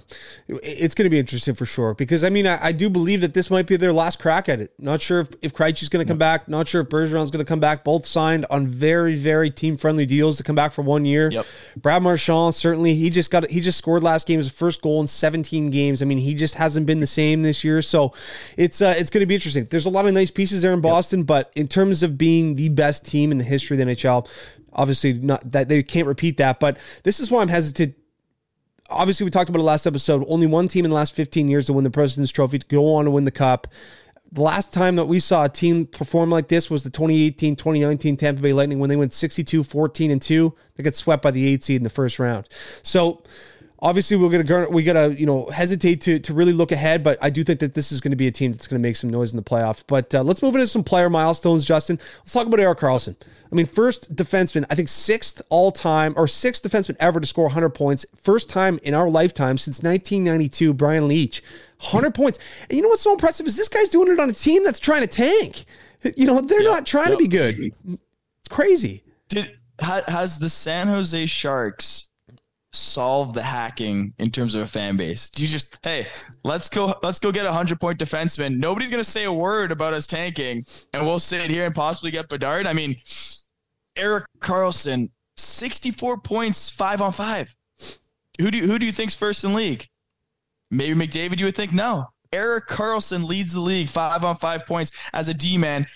It's 0.46 0.94
going 0.94 1.06
to 1.06 1.10
be 1.10 1.18
interesting 1.18 1.56
for 1.56 1.66
sure 1.66 1.92
because 1.92 2.22
I 2.22 2.30
mean, 2.30 2.46
I, 2.46 2.66
I, 2.66 2.72
do 2.72 2.88
believe 2.88 3.20
that 3.22 3.34
this 3.34 3.50
might 3.50 3.66
be 3.66 3.76
their 3.76 3.92
last 3.92 4.20
crack 4.20 4.48
at 4.48 4.60
it. 4.60 4.72
Not 4.78 5.02
sure 5.02 5.18
if, 5.18 5.30
if 5.42 5.52
Krejci's 5.52 5.88
going 5.88 6.04
to 6.06 6.08
come 6.08 6.16
back. 6.16 6.46
Not 6.46 6.68
sure 6.68 6.82
if 6.82 6.88
Bergeron's 6.90 7.32
going 7.32 7.44
to 7.44 7.48
come 7.48 7.58
back. 7.58 7.82
Both 7.82 8.06
signed 8.06 8.46
on 8.50 8.68
very, 8.68 9.16
very 9.16 9.50
team 9.50 9.76
friendly 9.76 10.06
deals 10.06 10.36
to 10.36 10.44
come 10.44 10.54
back 10.54 10.70
for 10.70 10.82
one 10.82 11.04
year. 11.04 11.32
Yep. 11.32 11.46
Brad 11.76 12.04
Marchand, 12.04 12.54
certainly, 12.54 12.94
he 12.94 13.10
just 13.10 13.32
got, 13.32 13.50
he 13.50 13.60
just 13.60 13.78
scored 13.78 14.04
last 14.04 14.28
game, 14.28 14.38
his 14.38 14.48
first 14.48 14.80
goal 14.80 15.00
in 15.00 15.08
17 15.08 15.70
games. 15.70 16.02
I 16.02 16.04
mean, 16.04 16.18
he 16.18 16.34
just 16.34 16.54
hasn't 16.54 16.86
been 16.86 17.00
the 17.00 17.06
same 17.08 17.42
this 17.42 17.64
year. 17.64 17.82
So 17.82 18.14
it's, 18.56 18.80
uh, 18.80 18.94
it's 18.96 19.10
going 19.10 19.22
to 19.22 19.26
be 19.26 19.34
interesting. 19.34 19.64
There's 19.64 19.86
a 19.86 19.90
lot 19.90 20.06
of 20.06 20.12
nice 20.12 20.30
pieces 20.30 20.62
there 20.62 20.72
in 20.72 20.80
Boston, 20.80 21.20
yep. 21.20 21.26
but 21.26 21.52
in 21.56 21.66
terms 21.66 22.04
of 22.04 22.16
being 22.16 22.54
the 22.54 22.68
best 22.68 23.04
team 23.04 23.32
in 23.32 23.38
the 23.38 23.44
history 23.44 23.71
of 23.78 23.86
the 23.86 23.94
NHL, 23.94 24.28
Obviously, 24.74 25.12
not 25.12 25.52
that 25.52 25.68
they 25.68 25.82
can't 25.82 26.06
repeat 26.06 26.38
that, 26.38 26.58
but 26.58 26.78
this 27.04 27.20
is 27.20 27.30
why 27.30 27.42
I'm 27.42 27.48
hesitant. 27.48 27.94
Obviously, 28.88 29.24
we 29.24 29.30
talked 29.30 29.50
about 29.50 29.60
it 29.60 29.64
last 29.64 29.86
episode. 29.86 30.24
Only 30.28 30.46
one 30.46 30.68
team 30.68 30.84
in 30.84 30.90
the 30.90 30.94
last 30.94 31.14
15 31.14 31.48
years 31.48 31.66
to 31.66 31.72
win 31.72 31.84
the 31.84 31.90
President's 31.90 32.32
Trophy 32.32 32.58
to 32.58 32.66
go 32.66 32.94
on 32.94 33.04
to 33.04 33.10
win 33.10 33.24
the 33.24 33.30
Cup. 33.30 33.66
The 34.30 34.40
last 34.40 34.72
time 34.72 34.96
that 34.96 35.04
we 35.04 35.20
saw 35.20 35.44
a 35.44 35.48
team 35.50 35.86
perform 35.86 36.30
like 36.30 36.48
this 36.48 36.70
was 36.70 36.84
the 36.84 36.90
2018 36.90 37.54
2019 37.54 38.16
Tampa 38.16 38.40
Bay 38.40 38.54
Lightning 38.54 38.78
when 38.78 38.88
they 38.88 38.96
went 38.96 39.12
62 39.12 39.62
14 39.62 40.10
and 40.10 40.22
2. 40.22 40.54
They 40.76 40.82
got 40.82 40.96
swept 40.96 41.22
by 41.22 41.30
the 41.30 41.46
eight 41.46 41.62
seed 41.64 41.76
in 41.76 41.82
the 41.84 41.90
first 41.90 42.18
round. 42.18 42.48
So, 42.82 43.22
obviously 43.82 44.16
we're 44.16 44.42
gonna 44.42 44.70
we 44.70 44.84
gotta 44.84 45.14
you 45.18 45.26
know 45.26 45.46
hesitate 45.46 46.00
to 46.02 46.18
to 46.20 46.32
really 46.32 46.52
look 46.52 46.72
ahead, 46.72 47.02
but 47.02 47.18
I 47.20 47.28
do 47.28 47.44
think 47.44 47.60
that 47.60 47.74
this 47.74 47.92
is 47.92 48.00
going 48.00 48.12
to 48.12 48.16
be 48.16 48.28
a 48.28 48.30
team 48.30 48.52
that's 48.52 48.66
going 48.66 48.80
to 48.80 48.88
make 48.88 48.96
some 48.96 49.10
noise 49.10 49.32
in 49.32 49.36
the 49.36 49.42
playoffs. 49.42 49.82
But 49.86 50.14
uh, 50.14 50.22
let's 50.22 50.40
move 50.40 50.54
into 50.54 50.68
some 50.68 50.84
player 50.84 51.10
milestones, 51.10 51.64
Justin. 51.64 51.98
Let's 52.20 52.32
talk 52.32 52.46
about 52.46 52.60
Erik 52.60 52.78
Karlsson. 52.78 53.16
I 53.50 53.54
mean, 53.54 53.66
first 53.66 54.14
defenseman, 54.14 54.64
I 54.70 54.74
think 54.74 54.88
sixth 54.88 55.42
all 55.50 55.72
time 55.72 56.14
or 56.16 56.26
sixth 56.26 56.62
defenseman 56.62 56.96
ever 57.00 57.20
to 57.20 57.26
score 57.26 57.44
100 57.44 57.70
points. 57.70 58.06
First 58.22 58.48
time 58.48 58.78
in 58.82 58.94
our 58.94 59.10
lifetime 59.10 59.58
since 59.58 59.82
1992. 59.82 60.72
Brian 60.72 61.08
Leetch, 61.08 61.42
100 61.80 62.14
points. 62.14 62.38
And 62.70 62.76
you 62.76 62.82
know 62.82 62.88
what's 62.88 63.02
so 63.02 63.12
impressive 63.12 63.46
is 63.46 63.56
this 63.56 63.68
guy's 63.68 63.90
doing 63.90 64.10
it 64.10 64.18
on 64.18 64.30
a 64.30 64.34
team 64.34 64.64
that's 64.64 64.80
trying 64.80 65.02
to 65.02 65.06
tank. 65.06 65.64
You 66.16 66.26
know, 66.26 66.40
they're 66.40 66.62
not 66.62 66.86
trying 66.86 67.10
to 67.10 67.16
be 67.16 67.28
good. 67.28 67.72
It's 67.86 68.48
crazy. 68.48 69.04
Did 69.28 69.58
has 69.78 70.38
the 70.38 70.48
San 70.48 70.86
Jose 70.86 71.26
Sharks 71.26 72.08
solve 72.72 73.34
the 73.34 73.42
hacking 73.42 74.14
in 74.18 74.30
terms 74.30 74.54
of 74.54 74.62
a 74.62 74.66
fan 74.66 74.96
base? 74.96 75.30
Do 75.30 75.42
you 75.42 75.48
just 75.48 75.78
hey, 75.82 76.08
let's 76.44 76.68
go 76.68 76.94
let's 77.02 77.18
go 77.18 77.32
get 77.32 77.46
a 77.46 77.52
hundred 77.52 77.80
point 77.80 77.98
defenseman. 77.98 78.58
Nobody's 78.58 78.90
gonna 78.90 79.04
say 79.04 79.24
a 79.24 79.32
word 79.32 79.72
about 79.72 79.94
us 79.94 80.06
tanking, 80.06 80.64
and 80.94 81.06
we'll 81.06 81.18
sit 81.18 81.50
here 81.50 81.66
and 81.66 81.74
possibly 81.74 82.10
get 82.10 82.28
Bedard. 82.28 82.66
I 82.66 82.72
mean, 82.72 82.96
Erik 83.96 84.24
Karlsson, 84.40 85.08
64 85.36 86.18
points, 86.18 86.70
five 86.70 87.00
on 87.00 87.12
five. 87.12 87.54
Who 88.40 88.50
do 88.50 88.58
you, 88.58 88.66
who 88.66 88.78
do 88.78 88.86
you 88.86 88.92
think's 88.92 89.14
first 89.14 89.44
in 89.44 89.54
league? 89.54 89.86
Maybe 90.70 90.94
McDavid, 90.94 91.38
you 91.38 91.44
would 91.46 91.56
think 91.56 91.72
no. 91.72 92.06
Erik 92.32 92.66
Karlsson 92.66 93.24
leads 93.24 93.52
the 93.52 93.60
league 93.60 93.88
five 93.88 94.24
on 94.24 94.36
five 94.36 94.66
points 94.66 94.92
as 95.12 95.28
a 95.28 95.34
D 95.34 95.58
man. 95.58 95.86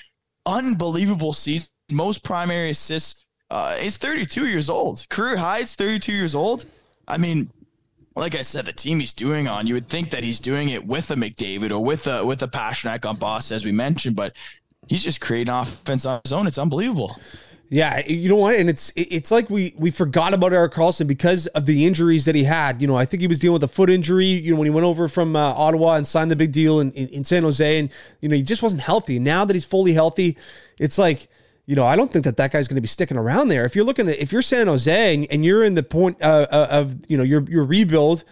Unbelievable 0.44 1.32
season. 1.32 1.68
Most 1.90 2.22
primary 2.22 2.70
assists 2.70 3.25
uh, 3.50 3.76
he's 3.76 3.96
32 3.96 4.48
years 4.48 4.68
old. 4.68 5.06
Career 5.08 5.36
highs 5.36 5.74
32 5.74 6.12
years 6.12 6.34
old. 6.34 6.66
I 7.06 7.16
mean, 7.16 7.50
like 8.16 8.34
I 8.34 8.42
said, 8.42 8.64
the 8.64 8.72
team 8.72 8.98
he's 8.98 9.12
doing 9.12 9.46
on, 9.46 9.66
you 9.66 9.74
would 9.74 9.88
think 9.88 10.10
that 10.10 10.24
he's 10.24 10.40
doing 10.40 10.70
it 10.70 10.86
with 10.86 11.10
a 11.10 11.14
McDavid 11.14 11.70
or 11.70 11.84
with 11.84 12.06
a 12.06 12.24
with 12.24 12.42
a 12.42 12.48
Pastrnak 12.48 13.08
on 13.08 13.16
boss, 13.16 13.52
as 13.52 13.64
we 13.64 13.72
mentioned, 13.72 14.16
but 14.16 14.34
he's 14.88 15.04
just 15.04 15.20
creating 15.20 15.52
offense 15.52 16.06
on 16.06 16.20
his 16.24 16.32
own. 16.32 16.46
It's 16.46 16.58
unbelievable. 16.58 17.16
Yeah, 17.68 18.06
you 18.06 18.28
know 18.28 18.36
what? 18.36 18.54
And 18.54 18.70
it's 18.70 18.92
it's 18.94 19.30
like 19.30 19.50
we 19.50 19.74
we 19.76 19.90
forgot 19.90 20.32
about 20.32 20.52
Erik 20.52 20.72
Karlsson 20.72 21.06
because 21.06 21.46
of 21.48 21.66
the 21.66 21.84
injuries 21.84 22.24
that 22.24 22.36
he 22.36 22.44
had. 22.44 22.80
You 22.80 22.86
know, 22.86 22.96
I 22.96 23.04
think 23.04 23.20
he 23.20 23.26
was 23.26 23.40
dealing 23.40 23.54
with 23.54 23.64
a 23.64 23.68
foot 23.68 23.90
injury. 23.90 24.26
You 24.26 24.52
know, 24.52 24.58
when 24.58 24.66
he 24.66 24.70
went 24.70 24.86
over 24.86 25.08
from 25.08 25.34
uh, 25.34 25.52
Ottawa 25.52 25.94
and 25.94 26.06
signed 26.06 26.30
the 26.30 26.36
big 26.36 26.52
deal 26.52 26.78
in, 26.78 26.92
in, 26.92 27.08
in 27.08 27.24
San 27.24 27.42
Jose, 27.42 27.78
and 27.78 27.90
you 28.20 28.28
know 28.28 28.36
he 28.36 28.42
just 28.42 28.62
wasn't 28.62 28.82
healthy. 28.82 29.18
Now 29.18 29.44
that 29.44 29.54
he's 29.54 29.64
fully 29.64 29.94
healthy, 29.94 30.36
it's 30.78 30.96
like 30.96 31.28
you 31.66 31.74
know, 31.74 31.84
I 31.84 31.96
don't 31.96 32.12
think 32.12 32.24
that 32.24 32.36
that 32.36 32.52
guy's 32.52 32.68
going 32.68 32.76
to 32.76 32.80
be 32.80 32.88
sticking 32.88 33.16
around 33.16 33.48
there. 33.48 33.64
If 33.64 33.74
you're 33.74 33.84
looking 33.84 34.08
at, 34.08 34.18
if 34.18 34.32
you're 34.32 34.42
San 34.42 34.68
Jose 34.68 35.14
and, 35.14 35.26
and 35.30 35.44
you're 35.44 35.64
in 35.64 35.74
the 35.74 35.82
point 35.82 36.22
uh, 36.22 36.46
uh 36.50 36.68
of, 36.70 37.00
you 37.08 37.16
know, 37.16 37.24
your 37.24 37.42
your 37.42 37.64
rebuild, 37.64 38.22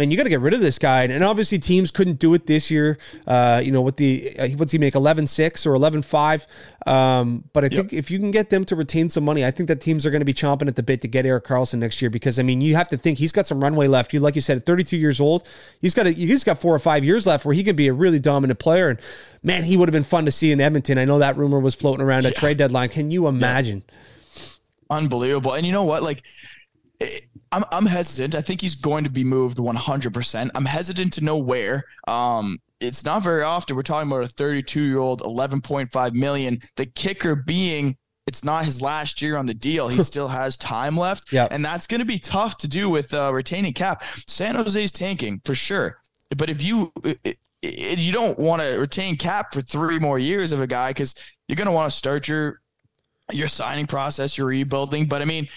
man, 0.00 0.10
you 0.10 0.16
got 0.16 0.24
to 0.24 0.30
get 0.30 0.40
rid 0.40 0.54
of 0.54 0.60
this 0.60 0.78
guy. 0.78 1.02
And, 1.04 1.22
obviously, 1.22 1.58
teams 1.58 1.90
couldn't 1.90 2.18
do 2.18 2.32
it 2.32 2.46
this 2.46 2.70
year. 2.70 2.98
Uh, 3.26 3.60
you 3.62 3.70
know, 3.70 3.82
with 3.82 3.96
the 3.96 4.34
uh, 4.38 4.48
what's 4.56 4.72
he 4.72 4.78
make 4.78 4.94
11-6 4.94 5.66
or 5.66 5.72
11-5. 5.72 6.46
Um, 6.90 7.44
but 7.52 7.64
I 7.64 7.66
yep. 7.66 7.72
think 7.72 7.92
if 7.92 8.10
you 8.10 8.18
can 8.18 8.30
get 8.30 8.48
them 8.48 8.64
to 8.64 8.74
retain 8.74 9.10
some 9.10 9.24
money, 9.24 9.44
I 9.44 9.50
think 9.50 9.68
that 9.68 9.80
teams 9.80 10.06
are 10.06 10.10
going 10.10 10.22
to 10.22 10.26
be 10.26 10.32
chomping 10.32 10.68
at 10.68 10.76
the 10.76 10.82
bit 10.82 11.02
to 11.02 11.08
get 11.08 11.26
Erik 11.26 11.44
Karlsson 11.44 11.78
next 11.78 12.00
year 12.00 12.10
because 12.10 12.38
I 12.38 12.42
mean, 12.42 12.62
you 12.62 12.74
have 12.76 12.88
to 12.88 12.96
think 12.96 13.18
he's 13.18 13.32
got 13.32 13.46
some 13.46 13.62
runway 13.62 13.86
left. 13.86 14.14
You 14.14 14.20
like 14.20 14.34
you 14.34 14.40
said, 14.40 14.56
at 14.56 14.66
32 14.66 14.96
years 14.96 15.20
old, 15.20 15.46
he's 15.80 15.92
got 15.92 16.06
a, 16.06 16.12
he's 16.12 16.44
got 16.44 16.58
four 16.58 16.74
or 16.74 16.78
five 16.78 17.04
years 17.04 17.26
left 17.26 17.44
where 17.44 17.54
he 17.54 17.62
can 17.62 17.76
be 17.76 17.88
a 17.88 17.92
really 17.92 18.18
dominant 18.18 18.58
player. 18.58 18.88
And 18.88 18.98
man, 19.42 19.64
he 19.64 19.76
would 19.76 19.88
have 19.88 19.92
been 19.92 20.02
fun 20.02 20.24
to 20.24 20.32
see 20.32 20.50
in 20.50 20.60
Edmonton. 20.60 20.96
I 20.96 21.04
know 21.04 21.18
that 21.18 21.36
rumor 21.36 21.60
was 21.60 21.74
floating 21.74 22.04
around 22.04 22.24
at 22.24 22.34
trade 22.34 22.56
deadline. 22.56 22.88
Can 22.88 23.10
you 23.10 23.26
imagine? 23.26 23.82
Yeah. 23.86 24.46
Unbelievable. 24.90 25.52
And 25.52 25.66
you 25.66 25.72
know 25.72 25.84
what? 25.84 26.02
Like. 26.02 26.24
It, 27.02 27.29
I'm 27.52 27.64
I'm 27.72 27.86
hesitant. 27.86 28.34
I 28.34 28.40
think 28.40 28.60
he's 28.60 28.74
going 28.74 29.04
to 29.04 29.10
be 29.10 29.24
moved 29.24 29.58
100%. 29.58 30.50
I'm 30.54 30.64
hesitant 30.64 31.12
to 31.14 31.24
know 31.24 31.38
where. 31.38 31.84
Um, 32.06 32.58
it's 32.80 33.04
not 33.04 33.22
very 33.22 33.42
often 33.42 33.76
we're 33.76 33.82
talking 33.82 34.10
about 34.10 34.24
a 34.24 34.28
32 34.28 34.82
year 34.82 34.98
old, 34.98 35.20
11.5 35.22 36.14
million. 36.14 36.58
The 36.76 36.86
kicker 36.86 37.36
being 37.36 37.96
it's 38.26 38.44
not 38.44 38.64
his 38.64 38.80
last 38.80 39.20
year 39.20 39.36
on 39.36 39.46
the 39.46 39.54
deal. 39.54 39.88
He 39.88 39.98
still 39.98 40.28
has 40.28 40.56
time 40.56 40.96
left, 40.96 41.32
yeah, 41.32 41.48
and 41.50 41.64
that's 41.64 41.88
going 41.88 41.98
to 41.98 42.06
be 42.06 42.18
tough 42.18 42.56
to 42.58 42.68
do 42.68 42.88
with 42.88 43.12
uh, 43.12 43.32
retaining 43.34 43.72
cap. 43.72 44.04
San 44.04 44.54
Jose's 44.54 44.92
tanking 44.92 45.40
for 45.44 45.54
sure, 45.54 45.98
but 46.36 46.48
if 46.48 46.62
you 46.62 46.92
it, 47.02 47.38
it, 47.62 47.98
you 47.98 48.12
don't 48.12 48.38
want 48.38 48.62
to 48.62 48.78
retain 48.78 49.16
cap 49.16 49.52
for 49.52 49.60
three 49.60 49.98
more 49.98 50.18
years 50.18 50.52
of 50.52 50.60
a 50.60 50.66
guy 50.66 50.90
because 50.90 51.14
you're 51.48 51.56
going 51.56 51.66
to 51.66 51.72
want 51.72 51.90
to 51.90 51.96
start 51.96 52.28
your 52.28 52.60
your 53.32 53.48
signing 53.48 53.86
process, 53.86 54.38
your 54.38 54.46
rebuilding. 54.46 55.06
But 55.06 55.22
I 55.22 55.24
mean, 55.24 55.48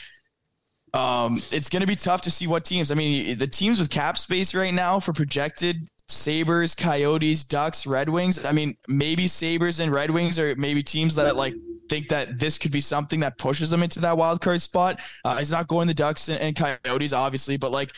um, 0.94 1.42
it's 1.52 1.70
going 1.70 1.82
to 1.82 1.88
be 1.88 1.96
tough 1.96 2.22
to 2.24 2.32
see 2.32 2.48
what 2.48 2.66
teams. 2.66 2.92
I 2.92 2.96
mean, 2.96 3.38
the 3.38 3.48
teams 3.48 3.80
with 3.80 3.90
cap 3.90 4.18
space 4.18 4.54
right 4.54 4.74
now 4.74 5.00
for 5.00 5.14
projected 5.14 5.88
Sabres, 6.08 6.76
Coyotes, 6.76 7.44
Ducks, 7.44 7.88
Red 7.88 8.10
Wings. 8.10 8.44
I 8.46 8.52
mean, 8.52 8.76
maybe 8.88 9.28
Sabres 9.28 9.80
and 9.80 9.92
Red 9.92 10.12
Wings 10.12 10.38
are 10.38 10.56
maybe 10.56 10.84
teams 10.84 11.16
that 11.16 11.36
like 11.36 11.56
think 11.90 12.10
that 12.10 12.40
this 12.40 12.58
could 12.58 12.72
be 12.72 12.80
something 12.80 13.22
that 13.22 13.38
pushes 13.38 13.70
them 13.70 13.84
into 13.84 14.00
that 14.02 14.18
wild 14.18 14.42
card 14.42 14.62
spot. 14.62 15.00
Uh, 15.26 15.38
he's 15.38 15.52
not 15.52 15.68
going 15.68 15.88
the 15.88 15.94
Ducks 15.94 16.30
and, 16.30 16.40
and 16.40 16.56
Coyotes, 16.56 17.14
obviously, 17.14 17.58
but 17.58 17.72
like 17.72 17.92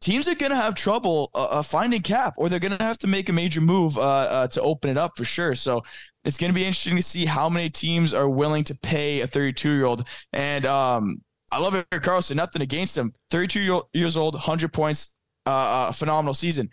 teams 0.00 0.28
are 0.28 0.34
going 0.34 0.50
to 0.50 0.56
have 0.56 0.74
trouble 0.74 1.30
uh, 1.34 1.44
uh, 1.44 1.62
finding 1.62 2.02
cap 2.02 2.34
or 2.36 2.48
they're 2.48 2.60
going 2.60 2.76
to 2.76 2.84
have 2.84 2.98
to 2.98 3.06
make 3.06 3.28
a 3.28 3.32
major 3.32 3.60
move 3.60 3.98
uh, 3.98 4.02
uh, 4.02 4.48
to 4.48 4.60
open 4.62 4.90
it 4.90 4.98
up 4.98 5.16
for 5.16 5.24
sure. 5.24 5.54
So 5.54 5.82
it's 6.24 6.36
going 6.36 6.50
to 6.50 6.54
be 6.54 6.64
interesting 6.64 6.96
to 6.96 7.02
see 7.02 7.24
how 7.24 7.48
many 7.48 7.70
teams 7.70 8.14
are 8.14 8.28
willing 8.28 8.64
to 8.64 8.78
pay 8.82 9.20
a 9.20 9.26
32 9.26 9.70
year 9.70 9.84
old. 9.84 10.06
And 10.32 10.66
um, 10.66 11.22
I 11.52 11.60
love 11.60 11.74
Erik 11.74 12.02
Karlsson. 12.02 12.36
Nothing 12.36 12.62
against 12.62 12.96
him. 12.96 13.12
32 13.30 13.82
years 13.92 14.16
old, 14.16 14.34
100 14.34 14.72
points, 14.72 15.14
uh, 15.46 15.50
uh, 15.50 15.92
phenomenal 15.92 16.34
season. 16.34 16.68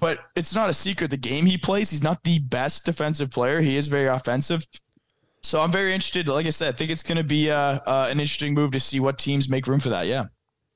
But 0.00 0.20
it's 0.36 0.54
not 0.54 0.70
a 0.70 0.74
secret 0.74 1.10
the 1.10 1.16
game 1.16 1.44
he 1.44 1.58
plays. 1.58 1.90
He's 1.90 2.02
not 2.02 2.22
the 2.24 2.38
best 2.38 2.84
defensive 2.84 3.30
player. 3.30 3.60
He 3.60 3.76
is 3.76 3.88
very 3.88 4.06
offensive. 4.06 4.66
So 5.42 5.60
I'm 5.60 5.72
very 5.72 5.92
interested. 5.92 6.28
Like 6.28 6.46
I 6.46 6.50
said, 6.50 6.68
I 6.68 6.72
think 6.72 6.90
it's 6.90 7.02
going 7.02 7.18
to 7.18 7.24
be 7.24 7.50
uh, 7.50 7.80
uh, 7.86 8.08
an 8.10 8.20
interesting 8.20 8.54
move 8.54 8.70
to 8.72 8.80
see 8.80 9.00
what 9.00 9.18
teams 9.18 9.48
make 9.48 9.66
room 9.66 9.80
for 9.80 9.90
that. 9.90 10.06
Yeah. 10.06 10.26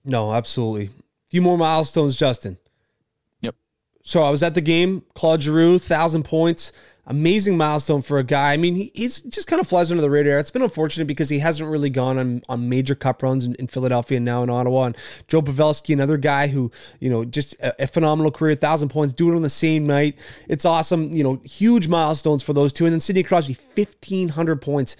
No, 0.04 0.32
absolutely. 0.32 0.86
A 0.86 1.30
few 1.30 1.40
more 1.40 1.56
milestones, 1.56 2.16
Justin. 2.16 2.58
Yep. 3.40 3.54
So 4.02 4.22
I 4.22 4.30
was 4.30 4.42
at 4.42 4.54
the 4.54 4.60
game. 4.60 5.04
Claude 5.14 5.42
Giroux, 5.42 5.78
thousand 5.78 6.24
points 6.24 6.72
amazing 7.06 7.56
milestone 7.56 8.02
for 8.02 8.18
a 8.18 8.24
guy. 8.24 8.52
I 8.52 8.56
mean, 8.56 8.74
he, 8.74 8.90
he's 8.94 9.20
just 9.20 9.46
kind 9.46 9.60
of 9.60 9.68
flies 9.68 9.90
under 9.90 10.00
the 10.00 10.10
radar. 10.10 10.38
It's 10.38 10.50
been 10.50 10.62
unfortunate 10.62 11.06
because 11.06 11.28
he 11.28 11.38
hasn't 11.38 11.70
really 11.70 11.90
gone 11.90 12.18
on, 12.18 12.42
on 12.48 12.68
major 12.68 12.94
cup 12.94 13.22
runs 13.22 13.44
in, 13.44 13.54
in 13.54 13.68
Philadelphia 13.68 14.16
and 14.16 14.24
now 14.24 14.42
in 14.42 14.50
Ottawa. 14.50 14.84
And 14.84 14.96
Joe 15.28 15.42
Pavelski, 15.42 15.92
another 15.92 16.16
guy 16.16 16.48
who, 16.48 16.70
you 16.98 17.08
know, 17.08 17.24
just 17.24 17.54
a, 17.54 17.84
a 17.84 17.86
phenomenal 17.86 18.32
career, 18.32 18.54
thousand 18.56 18.88
points, 18.88 19.14
do 19.14 19.30
it 19.32 19.36
on 19.36 19.42
the 19.42 19.50
same 19.50 19.86
night. 19.86 20.18
It's 20.48 20.64
awesome. 20.64 21.12
You 21.12 21.22
know, 21.22 21.40
huge 21.44 21.86
milestones 21.86 22.42
for 22.42 22.52
those 22.52 22.72
two. 22.72 22.86
And 22.86 22.92
then 22.92 23.00
Sidney 23.00 23.22
Crosby, 23.22 23.56
1,500 23.74 24.60
points 24.60 24.96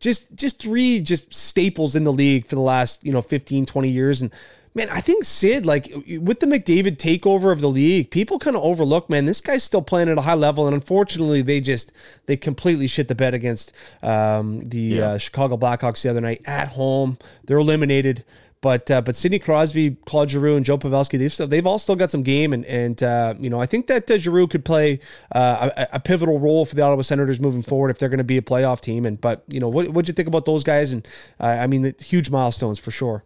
just 0.00 0.32
just 0.36 0.62
three 0.62 1.00
just 1.00 1.34
staples 1.34 1.96
in 1.96 2.04
the 2.04 2.12
league 2.12 2.46
for 2.46 2.54
the 2.54 2.60
last 2.60 3.04
you 3.04 3.12
know 3.12 3.20
15 3.20 3.66
20 3.66 3.88
years 3.88 4.22
and 4.22 4.30
man, 4.74 4.88
I 4.90 5.00
think 5.00 5.24
Sid, 5.24 5.66
like 5.66 5.92
with 6.20 6.40
the 6.40 6.46
McDavid 6.46 6.96
takeover 6.96 7.52
of 7.52 7.60
the 7.60 7.68
league, 7.68 8.10
people 8.10 8.38
kind 8.38 8.56
of 8.56 8.62
overlook, 8.62 9.08
man, 9.10 9.24
this 9.24 9.40
guy's 9.40 9.64
still 9.64 9.82
playing 9.82 10.08
at 10.08 10.18
a 10.18 10.22
high 10.22 10.34
level. 10.34 10.66
And 10.66 10.74
unfortunately, 10.74 11.42
they 11.42 11.60
just, 11.60 11.92
they 12.26 12.36
completely 12.36 12.86
shit 12.86 13.08
the 13.08 13.14
bed 13.14 13.34
against 13.34 13.72
um, 14.02 14.64
the 14.64 14.78
yeah. 14.78 15.08
uh, 15.08 15.18
Chicago 15.18 15.56
Blackhawks 15.56 16.02
the 16.02 16.10
other 16.10 16.20
night 16.20 16.42
at 16.46 16.68
home. 16.68 17.18
They're 17.44 17.58
eliminated. 17.58 18.24
But 18.60 18.90
uh, 18.90 19.02
but 19.02 19.14
Sidney 19.14 19.38
Crosby, 19.38 19.96
Claude 20.04 20.30
Giroux, 20.30 20.56
and 20.56 20.64
Joe 20.64 20.78
Pavelski, 20.78 21.16
they've 21.16 21.32
still, 21.32 21.46
they've 21.46 21.66
all 21.66 21.78
still 21.78 21.94
got 21.94 22.10
some 22.10 22.24
game, 22.24 22.52
and 22.52 22.64
and 22.64 23.00
uh, 23.02 23.34
you 23.38 23.48
know 23.48 23.60
I 23.60 23.66
think 23.66 23.86
that 23.86 24.10
uh, 24.10 24.18
Giroux 24.18 24.48
could 24.48 24.64
play 24.64 24.98
uh, 25.32 25.70
a, 25.76 25.88
a, 25.92 26.00
pivotal 26.00 26.40
role 26.40 26.66
for 26.66 26.74
the 26.74 26.82
Ottawa 26.82 27.02
Senators 27.02 27.38
moving 27.38 27.62
forward 27.62 27.90
if 27.90 27.98
they're 27.98 28.08
going 28.08 28.18
to 28.18 28.24
be 28.24 28.36
a 28.36 28.42
playoff 28.42 28.80
team. 28.80 29.06
And 29.06 29.20
but 29.20 29.44
you 29.46 29.60
know 29.60 29.68
what 29.68 29.90
what 29.90 30.08
you 30.08 30.14
think 30.14 30.26
about 30.26 30.44
those 30.44 30.64
guys? 30.64 30.90
And 30.90 31.06
uh, 31.38 31.46
I 31.46 31.68
mean, 31.68 31.82
the 31.82 31.94
huge 32.00 32.30
milestones 32.30 32.80
for 32.80 32.90
sure. 32.90 33.24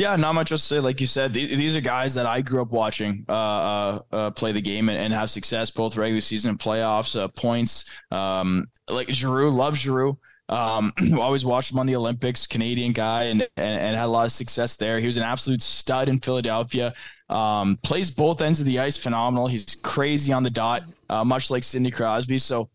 Yeah, 0.00 0.16
not 0.16 0.34
much 0.34 0.50
else 0.50 0.62
to 0.62 0.76
say. 0.76 0.80
Like 0.80 0.98
you 0.98 1.06
said, 1.06 1.34
these 1.34 1.76
are 1.76 1.80
guys 1.82 2.14
that 2.14 2.24
I 2.24 2.40
grew 2.40 2.62
up 2.62 2.70
watching 2.70 3.22
uh, 3.28 3.32
uh, 3.32 3.98
uh, 4.10 4.30
play 4.30 4.50
the 4.50 4.62
game 4.62 4.88
and, 4.88 4.96
and, 4.96 5.12
have 5.12 5.28
success 5.28 5.70
both 5.70 5.94
regular 5.98 6.22
season 6.22 6.48
and 6.48 6.58
playoffs, 6.58 7.20
uh, 7.20 7.28
points. 7.28 8.00
Um, 8.10 8.64
like 8.88 9.10
Giroux, 9.10 9.50
love 9.50 9.76
Giroux. 9.76 10.18
Um, 10.48 10.90
always 11.20 11.44
watched 11.44 11.72
him 11.72 11.80
on 11.80 11.86
the 11.86 11.96
Olympics, 11.96 12.46
Canadian 12.46 12.94
guy, 12.94 13.24
and, 13.24 13.42
and, 13.42 13.50
and 13.58 13.94
had 13.94 14.06
a 14.06 14.08
lot 14.08 14.24
of 14.24 14.32
success 14.32 14.76
there. 14.76 15.00
He 15.00 15.06
was 15.06 15.18
an 15.18 15.22
absolute 15.22 15.60
stud 15.60 16.08
in 16.08 16.18
Philadelphia. 16.18 16.94
Um, 17.28 17.76
plays 17.82 18.10
both 18.10 18.40
ends 18.40 18.58
of 18.58 18.64
the 18.64 18.78
ice, 18.78 18.96
phenomenal. 18.96 19.48
He's 19.48 19.76
crazy 19.82 20.32
on 20.32 20.42
the 20.42 20.50
dot, 20.50 20.84
uh, 21.10 21.24
much 21.24 21.50
like 21.50 21.62
Sidney 21.62 21.90
Crosby. 21.90 22.38
So, 22.38 22.70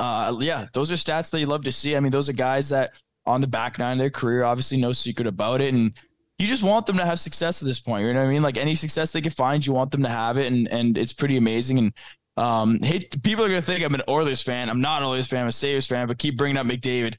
uh, 0.00 0.34
yeah, 0.40 0.66
those 0.72 0.90
are 0.90 0.96
stats 0.96 1.30
that 1.30 1.38
you 1.38 1.46
love 1.46 1.62
to 1.62 1.72
see. 1.72 1.94
I 1.94 2.00
mean, 2.00 2.10
those 2.10 2.28
are 2.28 2.32
guys 2.32 2.70
that 2.70 2.90
on 3.24 3.40
the 3.40 3.46
back 3.46 3.78
nine 3.78 3.92
of 3.92 3.98
their 3.98 4.10
career, 4.10 4.42
obviously 4.42 4.78
no 4.78 4.92
secret 4.92 5.28
about 5.28 5.60
it, 5.60 5.72
and 5.72 5.92
you 6.40 6.46
just 6.46 6.62
want 6.62 6.86
them 6.86 6.96
to 6.96 7.04
have 7.04 7.20
success 7.20 7.62
at 7.62 7.66
this 7.66 7.80
point. 7.80 8.06
You 8.06 8.14
know 8.14 8.20
what 8.20 8.28
I 8.28 8.32
mean? 8.32 8.42
Like 8.42 8.56
any 8.56 8.74
success 8.74 9.10
they 9.10 9.20
can 9.20 9.30
find, 9.30 9.64
you 9.64 9.74
want 9.74 9.90
them 9.90 10.02
to 10.04 10.08
have 10.08 10.38
it, 10.38 10.50
and 10.50 10.66
and 10.68 10.96
it's 10.96 11.12
pretty 11.12 11.36
amazing. 11.36 11.78
And 11.78 11.92
um, 12.38 12.78
hey, 12.80 13.06
people 13.22 13.44
are 13.44 13.48
gonna 13.48 13.60
think 13.60 13.84
I'm 13.84 13.94
an 13.94 14.02
Oilers 14.08 14.40
fan. 14.40 14.70
I'm 14.70 14.80
not 14.80 15.02
an 15.02 15.08
Oilers 15.08 15.28
fan. 15.28 15.42
I'm 15.42 15.48
a 15.48 15.52
Sabres 15.52 15.86
fan. 15.86 16.06
But 16.06 16.16
keep 16.16 16.38
bringing 16.38 16.56
up 16.56 16.66
McDavid. 16.66 17.16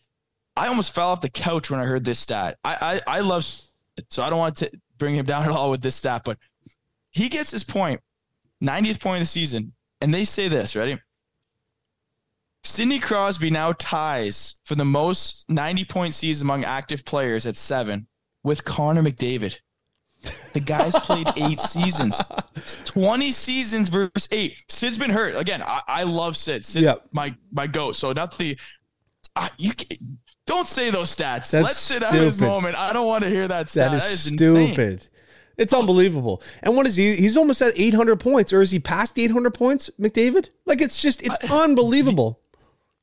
I 0.58 0.68
almost 0.68 0.96
fell 0.96 1.10
off 1.10 1.22
the 1.22 1.30
couch 1.30 1.70
when 1.70 1.80
I 1.80 1.86
heard 1.86 2.04
this 2.04 2.18
stat. 2.18 2.58
I 2.64 3.02
I, 3.08 3.18
I 3.18 3.20
love 3.20 3.46
so 4.10 4.24
I 4.24 4.30
don't 4.32 4.40
want 4.40 4.56
to 4.58 4.72
bring 4.98 5.14
him 5.14 5.26
down 5.26 5.44
at 5.44 5.52
all 5.52 5.70
with 5.70 5.84
this 5.84 5.96
stat, 5.96 6.24
but 6.26 6.40
he 7.12 7.30
gets 7.30 7.52
his 7.52 7.64
point, 7.64 8.02
90th 8.64 9.00
point 9.00 9.18
of 9.18 9.22
the 9.22 9.26
season, 9.28 9.74
and 10.02 10.12
they 10.12 10.26
say 10.26 10.48
this. 10.48 10.76
Ready? 10.76 11.00
Sidney 12.64 13.00
Crosby 13.00 13.52
now 13.52 13.74
ties 13.74 14.60
for 14.64 14.74
the 14.74 14.86
most 14.86 15.48
90 15.48 15.86
point 15.86 16.16
season 16.16 16.48
among 16.48 16.64
active 16.64 17.06
players 17.06 17.46
at 17.46 17.56
seven 17.56 18.08
with 18.44 18.66
Connor 18.66 19.04
McDavid. 19.04 19.60
The 20.54 20.60
guy's 20.60 20.94
played 20.94 21.28
eight 21.38 21.60
seasons, 21.60 22.22
20 22.86 23.32
seasons 23.32 23.90
versus 23.90 24.28
eight. 24.32 24.58
Sid's 24.68 25.00
been 25.00 25.10
hurt. 25.10 25.36
Again, 25.36 25.64
I, 25.66 25.82
I 25.88 26.04
love 26.04 26.38
Sid. 26.38 26.66
Sid's 26.66 26.86
yep. 26.86 27.08
my, 27.12 27.36
my 27.52 27.68
goat. 27.68 27.96
So 27.96 28.12
not 28.12 28.38
the, 28.38 28.58
uh, 29.36 29.48
you 29.58 29.72
don't 30.46 30.68
say 30.68 30.90
those 30.90 31.16
stats. 31.16 31.52
That's 31.52 31.54
Let's 31.54 31.78
sit 31.78 32.04
out 32.04 32.14
his 32.14 32.40
moment. 32.40 32.78
I 32.78 32.94
don't 32.94 33.08
want 33.08 33.24
to 33.24 33.30
hear 33.30 33.48
that 33.48 33.70
stat. 33.70 33.92
That 33.92 33.98
is, 33.98 34.04
that 34.04 34.12
is 34.12 34.22
stupid. 34.22 34.94
Insane. 34.94 35.10
It's 35.58 35.74
unbelievable. 35.74 36.42
And 36.64 36.76
what 36.76 36.88
is 36.88 36.96
he? 36.96 37.16
He's 37.16 37.38
almost 37.38 37.62
at 37.62 37.74
800 37.76 38.20
points, 38.20 38.52
or 38.52 38.62
is 38.62 38.72
he 38.72 38.80
past 38.80 39.18
800 39.18 39.54
points, 39.54 39.90
McDavid? 40.00 40.50
Like 40.66 40.82
it's 40.82 41.02
just, 41.02 41.22
it's 41.24 41.52
unbelievable. 41.52 42.42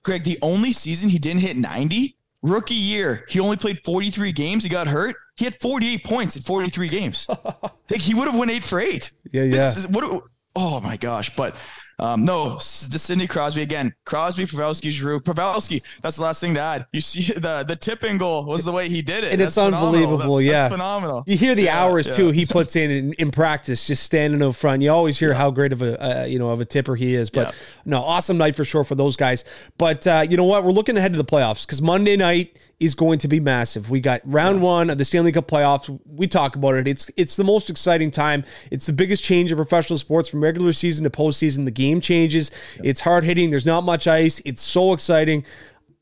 Greg, 0.03 0.25
the 0.25 0.39
only 0.43 0.73
season 0.73 1.09
he 1.09 1.19
didn't 1.19 1.41
hit 1.41 1.57
90, 1.57 2.17
rookie 2.43 2.75
year, 2.75 3.25
he 3.29 3.41
only 3.41 3.57
played 3.57 3.79
43 3.85 4.33
games. 4.33 4.65
He 4.65 4.71
got 4.71 4.87
hurt. 4.87 5.17
He 5.39 5.45
had 5.45 5.55
48 5.61 6.03
points 6.03 6.35
in 6.35 6.43
43 6.43 6.89
games. 6.89 7.29
like 7.91 8.01
he 8.01 8.13
would 8.13 8.27
have 8.27 8.37
won 8.37 8.51
eight 8.51 8.65
for 8.65 8.81
eight. 8.81 9.13
Yeah, 9.31 9.45
yeah. 9.45 9.71
Is, 9.71 9.87
what, 9.87 10.25
oh 10.57 10.81
my 10.81 10.97
gosh. 10.97 11.35
But 11.37 11.55
um, 12.01 12.25
no, 12.25 12.55
the 12.55 12.61
Sidney 12.61 13.27
Crosby 13.27 13.63
again. 13.63 13.93
Crosby, 14.05 14.45
Pavelski, 14.45 14.91
Giroux. 14.91 15.21
Pavelski. 15.21 15.83
That's 16.01 16.17
the 16.17 16.23
last 16.23 16.41
thing 16.41 16.55
to 16.55 16.61
add. 16.61 16.87
You 16.93 17.01
see 17.01 17.33
the 17.37 17.65
the 17.67 17.75
tipping 17.75 18.19
goal 18.19 18.47
was 18.47 18.65
the 18.65 18.73
way 18.73 18.89
he 18.89 19.03
did 19.03 19.25
it, 19.25 19.33
and 19.33 19.41
that's 19.41 19.57
it's 19.57 19.59
unbelievable. 19.59 20.37
That, 20.37 20.45
yeah, 20.45 20.69
phenomenal. 20.69 21.25
You 21.27 21.37
hear 21.37 21.55
the 21.55 21.65
yeah, 21.65 21.83
hours 21.83 22.07
yeah. 22.07 22.15
too 22.15 22.31
he 22.31 22.47
puts 22.47 22.77
in, 22.77 22.91
in, 22.91 23.13
in 23.15 23.31
practice, 23.31 23.87
just 23.87 24.05
standing 24.05 24.43
up 24.43 24.55
front. 24.55 24.83
You 24.83 24.93
always 24.93 25.19
hear 25.19 25.31
yeah. 25.31 25.39
how 25.39 25.51
great 25.51 25.73
of 25.73 25.83
a 25.83 26.23
uh, 26.23 26.25
you 26.25 26.39
know 26.39 26.51
of 26.51 26.61
a 26.61 26.65
tipper 26.65 26.95
he 26.95 27.15
is. 27.15 27.31
But 27.31 27.55
no, 27.85 28.01
awesome 28.01 28.39
night 28.39 28.55
for 28.55 28.65
sure 28.65 28.85
for 28.85 28.95
those 28.95 29.17
guys. 29.17 29.45
But 29.77 30.07
uh, 30.07 30.25
you 30.29 30.37
know 30.37 30.45
what? 30.45 30.65
We're 30.65 30.71
looking 30.71 30.97
ahead 30.97 31.13
to 31.13 31.19
the 31.19 31.25
playoffs 31.25 31.67
because 31.67 31.83
Monday 31.83 32.17
night 32.17 32.57
is 32.81 32.95
going 32.95 33.19
to 33.19 33.29
be 33.29 33.41
massive. 33.41 33.91
We 33.91 34.01
got 34.01 34.21
round 34.25 34.63
one 34.63 34.89
of 34.91 34.99
the 34.99 35.05
Stanley 35.05 35.33
Cup 35.33 35.49
playoffs. 35.49 35.99
We 36.07 36.29
talk 36.29 36.55
about 36.55 36.75
it. 36.75 36.87
It's 36.87 37.11
it's 37.17 37.35
the 37.35 37.45
most 37.45 37.69
exciting 37.69 38.11
time. 38.11 38.45
It's 38.71 38.87
the 38.87 38.93
biggest 38.93 39.25
change 39.25 39.51
in 39.51 39.57
professional 39.57 39.99
sports 39.99 40.29
from 40.29 40.43
regular 40.43 40.73
season 40.73 41.05
to 41.05 41.11
postseason. 41.11 41.65
The 41.65 41.71
game 41.71 41.88
changes. 42.01 42.51
Yep. 42.77 42.87
It's 42.87 43.01
hard 43.01 43.25
hitting. 43.25 43.51
There's 43.51 43.67
not 43.67 43.85
much 43.85 44.07
ice. 44.07 44.41
It's 44.45 44.63
so 44.63 44.93
exciting. 44.93 45.45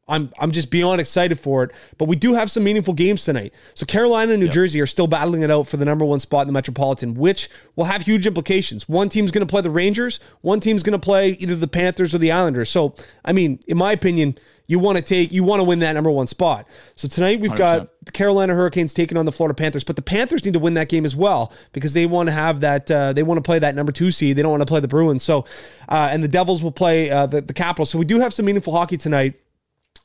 I'm 0.09 0.33
I'm 0.39 0.53
just 0.53 0.71
beyond 0.71 1.01
excited 1.01 1.41
for 1.41 1.65
it. 1.65 1.73
But 1.99 2.07
we 2.07 2.17
do 2.17 2.35
have 2.35 2.51
some 2.51 2.63
meaningful 2.63 2.95
games 2.95 3.25
tonight. 3.25 3.53
So 3.75 3.87
Carolina 3.87 4.33
and 4.33 4.41
New 4.41 4.47
yep. 4.47 4.55
Jersey 4.55 4.81
are 4.81 4.87
still 4.87 5.07
battling 5.07 5.43
it 5.43 5.51
out 5.51 5.67
for 5.67 5.77
the 5.77 5.85
number 5.85 6.05
one 6.05 6.21
spot 6.21 6.43
in 6.43 6.49
the 6.49 6.53
Metropolitan, 6.53 7.15
which 7.15 7.49
will 7.75 7.87
have 7.87 8.03
huge 8.03 8.27
implications. 8.27 8.89
One 8.89 9.09
team's 9.09 9.31
going 9.31 9.47
to 9.47 9.51
play 9.51 9.63
the 9.63 9.71
Rangers. 9.71 10.21
One 10.43 10.61
team's 10.61 10.83
going 10.83 10.99
to 10.99 11.05
play 11.05 11.31
either 11.31 11.57
the 11.57 11.69
Panthers 11.69 12.15
or 12.15 12.19
the 12.19 12.31
Islanders. 12.31 12.71
So 12.71 12.95
I 13.25 13.33
mean, 13.33 13.61
in 13.67 13.77
my 13.77 13.93
opinion 13.93 14.39
you 14.67 14.79
want 14.79 14.97
to 14.99 15.03
take 15.03 15.33
you 15.33 15.45
want 15.45 15.61
to 15.61 15.65
win 15.65 15.79
that 15.81 15.93
number 15.93 16.11
one 16.11 16.27
spot. 16.27 16.69
So 16.95 17.09
tonight 17.09 17.41
we've 17.41 17.51
100%. 17.53 17.59
got 17.59 17.89
the 18.07 18.13
Carolina 18.13 18.55
Hurricanes 18.55 18.95
taking 18.95 19.19
on 19.19 19.27
the 19.27 19.33
Florida 19.33 19.55
Panthers, 19.55 19.85
but 19.85 19.97
the 19.97 20.03
Panthers 20.03 20.45
need 20.45 20.55
to 20.55 20.59
win 20.59 20.75
that 20.75 20.89
game 20.89 21.05
as 21.05 21.15
well 21.15 21.53
because 21.73 21.93
they 21.93 22.07
want 22.07 22.29
to 22.29 22.33
have 22.33 22.61
that 22.61 22.91
uh, 22.91 23.13
they 23.13 23.23
want 23.23 23.39
to 23.39 23.43
play 23.43 23.59
that 23.59 23.75
number 23.75 23.93
two 23.93 24.11
seed. 24.11 24.37
They 24.37 24.43
don't 24.43 24.53
want 24.53 24.63
to 24.63 24.67
play 24.67 24.81
the 24.81 24.89
Bruins. 24.89 25.23
So 25.23 25.45
uh, 25.89 26.09
and 26.11 26.25
the 26.25 26.29
Devils 26.29 26.63
will 26.63 26.73
play 26.73 27.11
uh, 27.11 27.27
the 27.27 27.41
the 27.43 27.53
Capitals. 27.53 27.91
So 27.91 27.99
we 27.99 28.05
do 28.05 28.21
have 28.21 28.33
some 28.33 28.47
meaningful 28.47 28.73
hockey 28.73 28.97
tonight. 28.97 29.35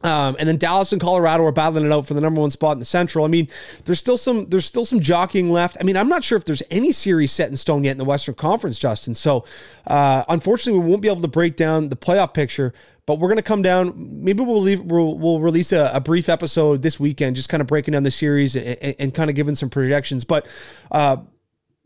Um, 0.04 0.36
and 0.40 0.50
then 0.50 0.58
Dallas 0.58 0.92
and 0.92 1.00
Colorado 1.00 1.46
are 1.46 1.52
battling 1.52 1.86
it 1.86 1.92
out 1.92 2.08
for 2.08 2.14
the 2.14 2.22
number 2.22 2.42
one 2.42 2.50
spot 2.50 2.74
in 2.74 2.80
the 2.80 2.86
Central. 2.86 3.24
I 3.24 3.28
mean, 3.28 3.48
there's 3.86 4.00
still 4.00 4.18
some 4.18 4.50
there's 4.50 4.66
still 4.66 4.86
some 4.86 5.00
jockeying 5.00 5.52
left. 5.52 5.78
I 5.80 5.84
mean, 5.84 5.96
I'm 5.96 6.10
not 6.10 6.24
sure 6.24 6.38
if 6.38 6.46
there's 6.46 6.64
any 6.72 6.92
series 6.92 7.32
set 7.32 7.50
in 7.50 7.56
stone 7.56 7.84
yet 7.84 7.92
in 7.92 7.98
the 7.98 8.06
Western 8.06 8.36
Conference, 8.36 8.80
Justin. 8.80 9.14
So, 9.14 9.46
uh, 9.86 10.24
unfortunately, 10.28 10.82
we 10.82 10.90
won't 10.90 11.02
be 11.02 11.08
able 11.08 11.22
to 11.22 11.28
break 11.28 11.56
down 11.56 11.90
the 11.90 11.96
playoff 11.96 12.34
picture. 12.34 12.74
But 13.12 13.20
we're 13.20 13.28
going 13.28 13.36
to 13.36 13.44
come 13.44 13.62
down. 13.62 13.94
Maybe 14.24 14.42
we'll 14.42 14.62
leave. 14.62 14.80
We'll, 14.80 15.18
we'll 15.18 15.42
release 15.42 15.74
a, 15.74 15.92
a, 15.94 16.00
brief 16.00 16.30
episode 16.30 16.82
this 16.82 16.98
weekend, 16.98 17.36
just 17.36 17.50
kind 17.50 17.60
of 17.60 17.68
breaking 17.68 17.92
down 17.92 18.04
the 18.04 18.12
series 18.12 18.56
and, 18.56 18.66
and, 18.82 18.96
and 19.00 19.14
kind 19.14 19.30
of 19.30 19.36
giving 19.36 19.54
some 19.54 19.70
projections. 19.70 20.24
But 20.24 20.48
uh, 20.92 21.18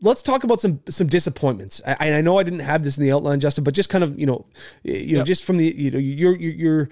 let's 0.00 0.22
talk 0.22 0.44
about 0.44 0.60
some 0.60 0.82
some 0.88 1.08
disappointments. 1.08 1.80
I, 1.84 2.12
I 2.12 2.20
know 2.20 2.38
I 2.38 2.44
didn't 2.44 2.60
have 2.60 2.84
this 2.84 2.96
in 2.96 3.02
the 3.02 3.10
outline, 3.10 3.40
Justin, 3.40 3.64
but 3.64 3.74
just 3.74 3.88
kind 3.88 4.04
of 4.04 4.16
you 4.16 4.24
know, 4.24 4.46
you 4.84 5.18
know, 5.18 5.24
just 5.24 5.42
from 5.42 5.56
the 5.56 5.64
you 5.64 5.90
know, 5.90 5.98
you're 5.98 6.36
you're, 6.36 6.52
you're 6.52 6.88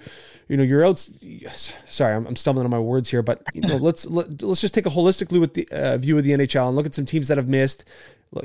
you 0.49 0.57
know, 0.57 0.63
you're 0.63 0.85
out. 0.85 0.97
Sorry, 0.97 2.13
I'm, 2.13 2.27
I'm 2.27 2.35
stumbling 2.35 2.65
on 2.65 2.71
my 2.71 2.79
words 2.79 3.09
here, 3.09 3.23
but 3.23 3.41
you 3.53 3.61
know, 3.61 3.77
let's 3.77 4.05
let, 4.05 4.41
let's 4.41 4.59
just 4.59 4.73
take 4.73 4.85
a 4.85 4.89
holistically 4.89 5.39
with 5.39 5.53
the 5.53 5.65
uh, 5.71 5.97
view 5.97 6.17
of 6.17 6.25
the 6.25 6.31
NHL 6.31 6.67
and 6.67 6.75
look 6.75 6.85
at 6.85 6.93
some 6.93 7.05
teams 7.05 7.29
that 7.29 7.37
have 7.37 7.47
missed. 7.47 7.85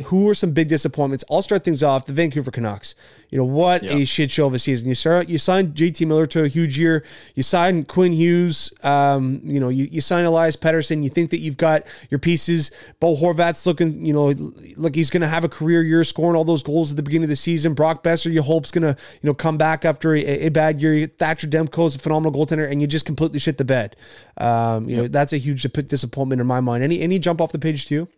Who 0.07 0.29
are 0.29 0.35
some 0.35 0.53
big 0.53 0.69
disappointments? 0.69 1.25
I'll 1.31 1.43
start 1.43 1.65
things 1.65 1.83
off. 1.83 2.07
The 2.07 2.13
Vancouver 2.13 2.51
Canucks. 2.51 2.95
You 3.29 3.39
know 3.39 3.45
what 3.45 3.83
yep. 3.83 3.93
a 3.93 4.05
shit 4.05 4.31
show 4.31 4.47
of 4.47 4.55
a 4.55 4.59
season. 4.59 4.89
You 4.89 4.95
start. 4.95 5.29
You 5.29 5.39
signed 5.39 5.75
JT 5.75 6.07
Miller 6.07 6.27
to 6.29 6.45
a 6.45 6.49
huge 6.49 6.79
year. 6.79 7.05
You 7.35 7.43
signed 7.43 7.89
Quinn 7.89 8.13
Hughes. 8.13 8.73
Um, 8.83 9.41
you 9.45 9.61
know 9.61 9.69
you, 9.69 9.89
you 9.91 10.01
sign 10.01 10.25
Elias 10.25 10.57
Pettersson. 10.57 11.03
You 11.03 11.11
think 11.11 11.31
that 11.31 11.39
you've 11.39 11.57
got 11.57 11.87
your 12.09 12.19
pieces. 12.19 12.71
Bo 12.99 13.17
Horvat's 13.17 13.67
looking. 13.67 14.05
You 14.05 14.13
know 14.13 14.53
like 14.77 14.95
he's 14.95 15.11
going 15.11 15.21
to 15.23 15.29
have 15.29 15.45
a 15.45 15.49
career 15.49 15.83
year, 15.83 16.03
scoring 16.05 16.37
all 16.37 16.45
those 16.45 16.63
goals 16.63 16.91
at 16.91 16.97
the 16.97 17.03
beginning 17.03 17.25
of 17.25 17.31
the 17.31 17.37
season. 17.37 17.75
Brock 17.75 18.03
Boeser, 18.03 18.33
you 18.33 18.43
hope's 18.43 18.71
going 18.71 18.83
to 18.83 19.01
you 19.23 19.27
know 19.27 19.35
come 19.35 19.59
back 19.59 19.85
after 19.85 20.15
a, 20.15 20.21
a 20.21 20.49
bad 20.49 20.81
year. 20.81 21.07
Thatcher 21.07 21.47
Demko's 21.47 21.95
a 21.95 21.99
phenomenal 21.99 22.33
goaltender, 22.33 22.71
and 22.71 22.81
you 22.81 22.87
just 22.87 23.07
completely 23.07 23.39
shit 23.39 23.59
the 23.59 23.65
bed. 23.65 23.97
Um, 24.37 24.89
you 24.89 24.97
yep. 24.97 25.03
know 25.03 25.09
that's 25.09 25.33
a 25.33 25.39
huge 25.39 25.63
disappointment 25.63 26.41
in 26.41 26.47
my 26.47 26.61
mind. 26.61 26.83
Any 26.83 27.01
any 27.01 27.19
jump 27.19 27.41
off 27.41 27.53
the 27.53 27.59
page 27.59 27.87
to 27.87 27.95
you? 27.95 28.09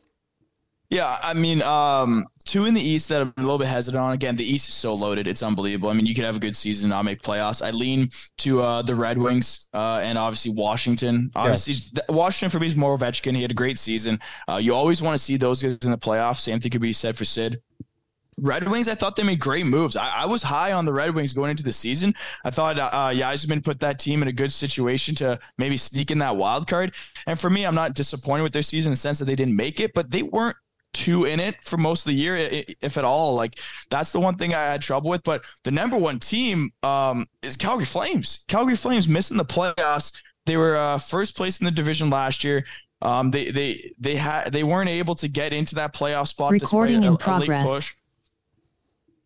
Yeah, 0.93 1.17
I 1.23 1.33
mean, 1.33 1.63
um, 1.63 2.27
two 2.45 2.67
in 2.67 2.75
the 2.75 2.81
East 2.83 3.09
that 3.09 3.23
I'm 3.23 3.33
a 3.39 3.41
little 3.41 3.57
bit 3.57 3.69
hesitant 3.69 3.99
on. 3.99 4.13
Again, 4.13 4.37
the 4.37 4.45
East 4.45 4.69
is 4.69 4.75
so 4.75 4.93
loaded; 4.93 5.27
it's 5.27 5.43
unbelievable. 5.43 5.89
I 5.89 5.95
mean, 5.95 6.05
you 6.05 6.15
could 6.15 6.27
have 6.27 6.37
a 6.37 6.39
good 6.39 6.55
season, 6.55 6.91
not 6.91 7.07
make 7.07 7.23
playoffs. 7.23 7.65
I 7.65 7.71
lean 7.71 8.11
to 8.39 8.61
uh, 8.61 8.83
the 8.83 8.95
Red 8.95 9.17
Wings 9.17 9.71
uh, 9.73 10.01
and 10.03 10.19
obviously 10.19 10.53
Washington. 10.53 11.31
Obviously, 11.35 11.77
yeah. 11.95 12.15
Washington 12.15 12.51
for 12.51 12.61
me 12.61 12.67
is 12.67 12.77
more 12.77 12.99
Ovechkin. 12.99 13.35
He 13.35 13.41
had 13.41 13.51
a 13.51 13.55
great 13.55 13.79
season. 13.79 14.21
Uh, 14.47 14.59
you 14.63 14.75
always 14.75 15.01
want 15.01 15.15
to 15.15 15.19
see 15.19 15.39
those 15.39 15.63
guys 15.63 15.79
in 15.79 15.93
the 15.93 15.97
playoffs. 15.97 16.41
Same 16.41 16.61
thing 16.61 16.71
could 16.71 16.83
be 16.83 16.93
said 16.93 17.17
for 17.17 17.25
Sid. 17.25 17.59
Red 18.37 18.69
Wings, 18.69 18.87
I 18.87 18.95
thought 18.95 19.17
they 19.17 19.23
made 19.23 19.41
great 19.41 19.65
moves. 19.65 19.97
I, 19.97 20.25
I, 20.25 20.27
was 20.27 20.43
high 20.43 20.73
on 20.73 20.85
the 20.85 20.93
Red 20.93 21.15
Wings 21.15 21.33
going 21.33 21.51
into 21.51 21.63
the 21.63 21.73
season. 21.73 22.13
I 22.45 22.51
thought 22.51 22.79
uh, 22.79 22.91
uh 22.93 23.11
Yzerman 23.13 23.65
put 23.65 23.81
that 23.81 23.99
team 23.99 24.21
in 24.21 24.29
a 24.29 24.33
good 24.33 24.53
situation 24.53 25.15
to 25.17 25.39
maybe 25.57 25.79
sneak 25.79 26.11
in 26.11 26.19
that 26.19 26.37
wild 26.37 26.67
card. 26.67 26.95
And 27.27 27.41
for 27.41 27.49
me, 27.49 27.65
I'm 27.65 27.75
not 27.75 27.95
disappointed 27.95 28.43
with 28.43 28.53
their 28.53 28.63
season 28.63 28.91
in 28.91 28.93
the 28.93 28.97
sense 28.97 29.19
that 29.21 29.25
they 29.25 29.37
didn't 29.37 29.57
make 29.57 29.81
it, 29.81 29.95
but 29.95 30.11
they 30.11 30.23
weren't 30.23 30.57
two 30.93 31.25
in 31.25 31.41
it 31.41 31.63
for 31.63 31.77
most 31.77 32.07
of 32.07 32.13
the 32.13 32.19
year, 32.19 32.37
if 32.81 32.97
at 32.97 33.05
all. 33.05 33.35
Like 33.35 33.59
that's 33.91 34.13
the 34.13 34.21
one 34.21 34.37
thing 34.37 34.55
I 34.55 34.63
had 34.63 34.83
trouble 34.83 35.11
with. 35.11 35.23
But 35.23 35.45
the 35.65 35.71
number 35.71 35.97
one 35.97 36.19
team 36.19 36.71
um, 36.83 37.27
is 37.43 37.57
Calgary 37.57 37.85
Flames. 37.85 38.45
Calgary 38.49 38.77
Flames 38.77 39.09
missing 39.09 39.37
the 39.37 39.45
playoffs. 39.45 40.23
They 40.47 40.57
were 40.57 40.77
uh, 40.77 40.99
first 40.99 41.37
place 41.37 41.61
in 41.61 41.65
the 41.65 41.71
division 41.71 42.11
last 42.11 42.45
year. 42.45 42.65
Um, 43.01 43.31
they 43.31 43.51
they 43.51 43.93
they 43.99 44.17
had 44.17 44.53
they 44.53 44.63
weren't 44.63 44.89
able 44.89 45.15
to 45.17 45.29
get 45.29 45.53
into 45.53 45.75
that 45.77 45.93
playoff 45.93 46.29
spot 46.29 46.53
Recording 46.53 47.01
despite 47.01 47.09
a, 47.09 47.13
in 47.13 47.17
progress. 47.17 47.67
push. 47.67 47.95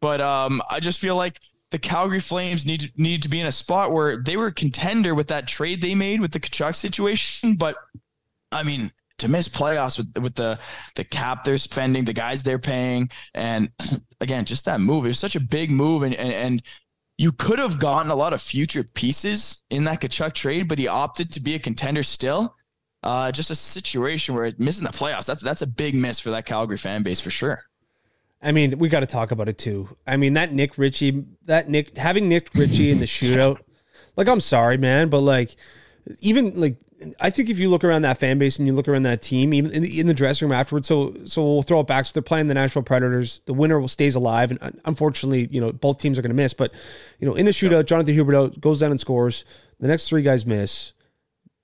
But 0.01 0.21
um, 0.21 0.63
I 0.71 0.81
just 0.81 1.01
feel 1.01 1.17
like 1.17 1.41
the 1.71 1.79
Calgary 1.79 2.21
Flames 2.21 2.65
need 2.65 2.81
to, 2.81 2.91
need 2.97 3.23
to 3.23 3.29
be 3.29 3.41
in 3.41 3.47
a 3.47 3.53
spot 3.53 3.93
where 3.93 4.17
they 4.17 4.37
were 4.37 4.47
a 4.47 4.53
contender 4.53 5.15
with 5.15 5.29
that 5.29 5.49
trade 5.49 5.83
they 5.83 5.95
made 5.95 6.21
with 6.21 6.33
the 6.33 6.41
Tkachuk 6.41 6.77
situation. 6.77 7.57
But 7.57 7.77
I 8.53 8.63
mean, 8.63 8.91
to 9.19 9.29
miss 9.29 9.49
playoffs 9.49 9.99
with 9.99 10.19
with 10.23 10.35
the 10.35 10.59
the 10.95 11.05
cap 11.05 11.45
they're 11.45 11.59
spending, 11.59 12.05
the 12.05 12.13
guys 12.13 12.43
they're 12.43 12.59
paying, 12.59 13.11
and 13.35 13.71
again, 14.21 14.45
just 14.45 14.65
that 14.65 14.81
move. 14.81 15.05
It 15.05 15.09
was 15.09 15.19
such 15.19 15.37
a 15.37 15.41
big 15.41 15.71
move, 15.71 16.03
and 16.03 16.15
and, 16.15 16.33
and 16.33 16.63
you 17.19 17.33
could 17.33 17.59
have 17.59 17.79
gotten 17.79 18.11
a 18.11 18.15
lot 18.15 18.33
of 18.33 18.43
future 18.43 18.85
pieces 18.85 19.63
in 19.71 19.85
that 19.85 20.01
Tkachuk 20.01 20.35
trade, 20.35 20.69
but 20.69 20.79
he 20.79 20.87
opted 20.87 21.33
to 21.33 21.41
be 21.41 21.55
a 21.55 21.59
contender 21.59 22.03
still. 22.03 22.55
Uh, 23.03 23.31
just 23.31 23.51
a 23.51 23.55
situation 23.55 24.35
where 24.35 24.53
missing 24.59 24.85
the 24.85 24.91
playoffs. 24.91 25.27
That's 25.27 25.43
that's 25.43 25.63
a 25.63 25.67
big 25.67 25.95
miss 25.95 26.19
for 26.19 26.31
that 26.31 26.45
Calgary 26.45 26.77
fan 26.77 27.03
base 27.03 27.21
for 27.21 27.31
sure. 27.31 27.63
I 28.43 28.53
mean, 28.53 28.79
we 28.79 28.89
got 28.89 29.01
to 29.01 29.07
talk 29.07 29.31
about 29.31 29.49
it 29.49 29.59
too. 29.59 29.97
I 30.07 30.17
mean, 30.17 30.35
that 30.35 30.53
Nick 30.53 30.77
Ritchie, 30.77 31.25
that 31.47 31.69
Nick 31.69 31.97
having 31.97 32.29
Nick 32.29 32.51
Ritchie 32.55 32.91
in 32.91 32.99
the 32.99 33.07
shootout. 33.07 33.57
Like, 34.17 34.29
I'm 34.29 34.41
sorry, 34.41 34.77
man, 34.77 35.09
but 35.09 35.21
like, 35.21 35.57
even 36.21 36.59
like 36.59 36.79
I 37.21 37.31
think 37.31 37.51
if 37.51 37.59
you 37.59 37.69
look 37.69 37.85
around 37.85 38.03
that 38.03 38.19
fan 38.19 38.39
base 38.39 38.59
and 38.59 38.67
you 38.67 38.73
look 38.73 38.89
around 38.89 39.03
that 39.03 39.21
team, 39.21 39.53
even 39.53 39.71
in 39.71 39.83
the, 39.83 40.01
in 40.01 40.07
the 40.07 40.15
dressing 40.15 40.49
room 40.49 40.53
afterwards, 40.53 40.89
so 40.89 41.15
so 41.27 41.43
we'll 41.43 41.63
throw 41.63 41.81
it 41.81 41.87
back. 41.87 42.07
So 42.07 42.13
they're 42.15 42.23
playing 42.23 42.47
the 42.47 42.55
Nashville 42.55 42.83
Predators. 42.83 43.41
The 43.47 43.53
winner 43.53 43.79
will 43.79 43.89
stays 43.89 44.15
alive, 44.15 44.51
and 44.51 44.81
unfortunately, 44.85 45.49
you 45.51 45.61
know 45.61 45.73
both 45.73 45.99
teams 45.99 46.19
are 46.19 46.23
going 46.23 46.31
to 46.31 46.37
miss. 46.37 46.55
But 46.55 46.73
you 47.19 47.29
know, 47.29 47.35
in 47.35 47.45
the 47.45 47.53
shootout, 47.53 47.87
Jonathan 47.87 48.15
Huberdeau 48.15 48.59
goes 48.61 48.81
down 48.81 48.91
and 48.91 49.01
scores. 49.01 49.45
The 49.79 49.89
next 49.89 50.09
three 50.09 50.23
guys 50.23 50.47
miss. 50.47 50.93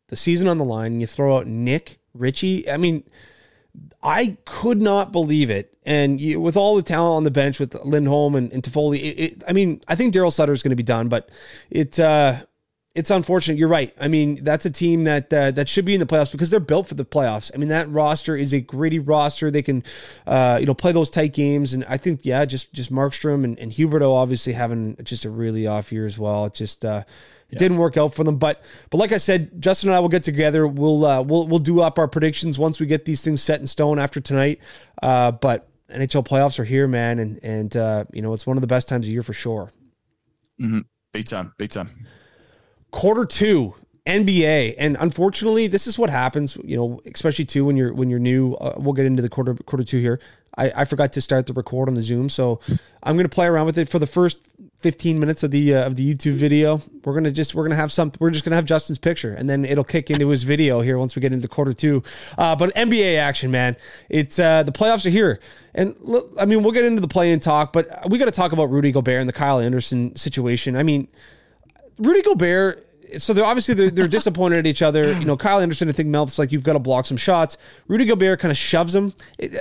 The 0.09 0.17
season 0.17 0.49
on 0.49 0.59
the 0.59 0.65
line, 0.65 0.93
and 0.93 1.01
you 1.01 1.07
throw 1.07 1.39
out 1.39 1.47
Nick 1.47 1.99
Ritchie. 2.13 2.71
I 2.71 2.77
mean, 2.77 3.05
I 4.03 4.37
could 4.45 4.83
not 4.83 5.13
believe 5.13 5.49
it. 5.49 5.79
And 5.85 6.21
you, 6.21 6.41
with 6.41 6.57
all 6.59 6.77
the 6.77 6.83
talent 6.83 7.17
on 7.17 7.25
the 7.25 7.31
bench 7.31 7.59
with 7.59 7.75
Lindholm 7.85 8.35
and, 8.35 8.53
and 8.53 8.63
Toffoli, 8.63 8.99
it, 8.99 9.19
it, 9.19 9.45
I 9.49 9.53
mean, 9.53 9.81
I 9.89 9.95
think 9.95 10.13
Daryl 10.13 10.33
Sutter 10.33 10.53
is 10.53 10.63
going 10.63 10.71
to 10.71 10.77
be 10.77 10.83
done, 10.83 11.09
but 11.09 11.31
it. 11.71 11.99
Uh, 11.99 12.43
it's 12.95 13.11
unfortunate. 13.11 13.57
You're 13.57 13.69
right. 13.69 13.95
I 13.99 14.09
mean, 14.09 14.45
that's 14.45 14.67
a 14.67 14.71
team 14.71 15.05
that 15.05 15.33
uh, 15.33 15.51
that 15.53 15.69
should 15.69 15.85
be 15.87 15.95
in 15.95 16.01
the 16.01 16.07
playoffs 16.07 16.31
because 16.31 16.51
they're 16.51 16.61
built 16.61 16.87
for 16.87 16.95
the 16.95 17.07
playoffs. 17.07 17.51
I 17.55 17.57
mean, 17.57 17.71
that 17.71 17.91
roster 17.91 18.37
is 18.37 18.53
a 18.53 18.61
gritty 18.61 18.99
roster. 18.99 19.51
They 19.51 19.63
can, 19.63 19.83
uh, 20.27 20.59
you 20.61 20.67
know, 20.67 20.75
play 20.75 20.93
those 20.93 21.09
tight 21.09 21.33
games. 21.33 21.73
And 21.73 21.85
I 21.87 21.97
think, 21.97 22.21
yeah, 22.25 22.45
just 22.45 22.73
just 22.75 22.93
Markstrom 22.93 23.45
and, 23.45 23.59
and 23.59 23.73
Huberdeau 23.73 24.15
obviously 24.15 24.53
having 24.53 24.97
just 25.03 25.25
a 25.25 25.31
really 25.31 25.67
off 25.67 25.91
year 25.91 26.07
as 26.07 26.19
well. 26.19 26.45
It 26.45 26.55
just 26.55 26.85
uh, 26.85 27.05
it 27.49 27.55
yeah. 27.55 27.59
didn't 27.61 27.79
work 27.79 27.97
out 27.97 28.13
for 28.13 28.25
them. 28.25 28.37
But 28.37 28.63
but 28.91 28.99
like 28.99 29.13
I 29.13 29.19
said, 29.19 29.63
Justin 29.63 29.89
and 29.89 29.97
I 29.97 30.01
will 30.01 30.11
get 30.11 30.23
together. 30.23 30.67
We'll 30.67 31.07
uh, 31.07 31.23
we'll 31.23 31.49
we'll 31.49 31.61
do 31.61 31.81
up 31.81 31.99
our 31.99 32.09
predictions 32.09 32.59
once 32.59 32.79
we 32.79 32.85
get 32.85 33.07
these 33.07 33.23
things 33.23 33.43
set 33.43 33.59
in 33.59 33.67
stone 33.67 33.99
after 33.99 34.21
tonight. 34.21 34.61
Uh, 35.03 35.31
but 35.33 35.67
NHL 35.89 36.27
playoffs 36.27 36.59
are 36.59 36.65
here, 36.65 36.87
man, 36.87 37.19
and 37.19 37.41
and 37.43 37.75
uh, 37.75 38.05
you 38.13 38.21
know 38.21 38.35
it's 38.35 38.47
one 38.47 38.59
of 38.59 38.61
the 38.61 38.67
best 38.67 38.87
times 38.87 39.07
of 39.07 39.13
year 39.15 39.23
for 39.23 39.33
sure. 39.33 39.73
Mm-hmm. 40.61 40.81
Big 41.15 41.25
time, 41.25 41.55
big 41.57 41.71
time 41.71 41.89
quarter 42.93 43.25
two 43.27 43.75
NBA, 44.07 44.77
and 44.79 44.97
unfortunately, 45.01 45.67
this 45.67 45.89
is 45.89 45.99
what 45.99 46.11
happens. 46.11 46.57
You 46.65 46.77
know, 46.77 47.01
especially 47.13 47.45
too 47.45 47.65
when 47.65 47.77
you're 47.77 47.93
when 47.93 48.09
you're 48.09 48.21
new. 48.21 48.55
Uh, 48.55 48.75
we'll 48.77 48.95
get 48.95 49.07
into 49.07 49.23
the 49.23 49.29
quarter 49.29 49.55
quarter 49.55 49.85
two 49.85 49.99
here. 49.99 50.21
I, 50.57 50.73
I 50.77 50.85
forgot 50.85 51.13
to 51.15 51.21
start 51.21 51.47
the 51.47 51.55
record 51.55 51.89
on 51.89 51.95
the 51.95 52.03
Zoom, 52.03 52.29
so 52.29 52.61
I'm 53.03 53.17
gonna 53.17 53.29
play 53.29 53.47
around 53.47 53.67
with 53.67 53.79
it 53.79 53.89
for 53.89 53.99
the 53.99 54.07
first 54.07 54.39
15 54.83 55.19
minutes 55.19 55.43
of 55.43 55.51
the 55.53 55.75
uh, 55.75 55.87
of 55.87 55.97
the 55.97 56.15
YouTube 56.15 56.35
video. 56.35 56.83
We're 57.05 57.15
gonna 57.15 57.31
just 57.31 57.55
we're 57.55 57.63
gonna 57.63 57.77
have 57.77 57.93
some. 57.93 58.13
We're 58.19 58.31
just 58.31 58.45
gonna 58.45 58.57
have 58.57 58.65
Justin's 58.65 58.99
picture, 58.99 59.33
and 59.33 59.49
then 59.49 59.65
it'll 59.65 59.85
kick 59.85 60.11
into 60.11 60.29
his 60.29 60.43
video 60.43 60.81
here 60.81 60.99
once 60.99 61.15
we 61.17 61.21
get 61.21 61.33
into 61.33 61.49
quarter 61.49 61.73
two. 61.73 62.03
Uh, 62.37 62.57
but 62.57 62.75
NBA 62.75 63.19
action, 63.19 63.51
man. 63.51 63.77
It's 64.11 64.39
uh, 64.39 64.65
the 64.65 64.73
playoffs 64.73 65.07
are 65.07 65.11
here, 65.11 65.41
and 65.75 65.95
look, 66.01 66.33
I 66.39 66.45
mean 66.45 66.63
we'll 66.63 66.73
get 66.73 66.85
into 66.85 67.01
the 67.01 67.09
play 67.09 67.33
and 67.33 67.41
talk, 67.41 67.73
but 67.73 67.87
we 68.11 68.19
got 68.19 68.27
to 68.27 68.33
talk 68.33 68.53
about 68.53 68.65
Rudy 68.69 68.91
Gobert 68.91 69.21
and 69.21 69.29
the 69.29 69.33
Kyle 69.33 69.61
Anderson 69.61 70.17
situation. 70.17 70.77
I 70.77 70.83
mean. 70.83 71.09
Rudy 71.99 72.23
Gobert 72.23 72.89
so 73.19 73.33
they're 73.33 73.45
obviously 73.45 73.75
they're, 73.75 73.91
they're 73.91 74.09
disappointed 74.09 74.59
at 74.59 74.67
each 74.67 74.83
other. 74.83 75.13
You 75.13 75.25
know, 75.25 75.37
Kyle 75.37 75.61
Anderson, 75.61 75.89
I 75.89 75.93
think 75.93 76.09
Mel's 76.09 76.39
like 76.39 76.53
you've 76.53 76.65
got 76.65 76.75
to 76.75 76.79
block 76.79 77.07
some 77.07 77.17
shots. 77.17 77.59
Rudy 77.89 78.05
Gobert 78.05 78.41
kind 78.41 78.51
of 78.51 78.57
shoves 78.57 78.95
him. 78.95 79.15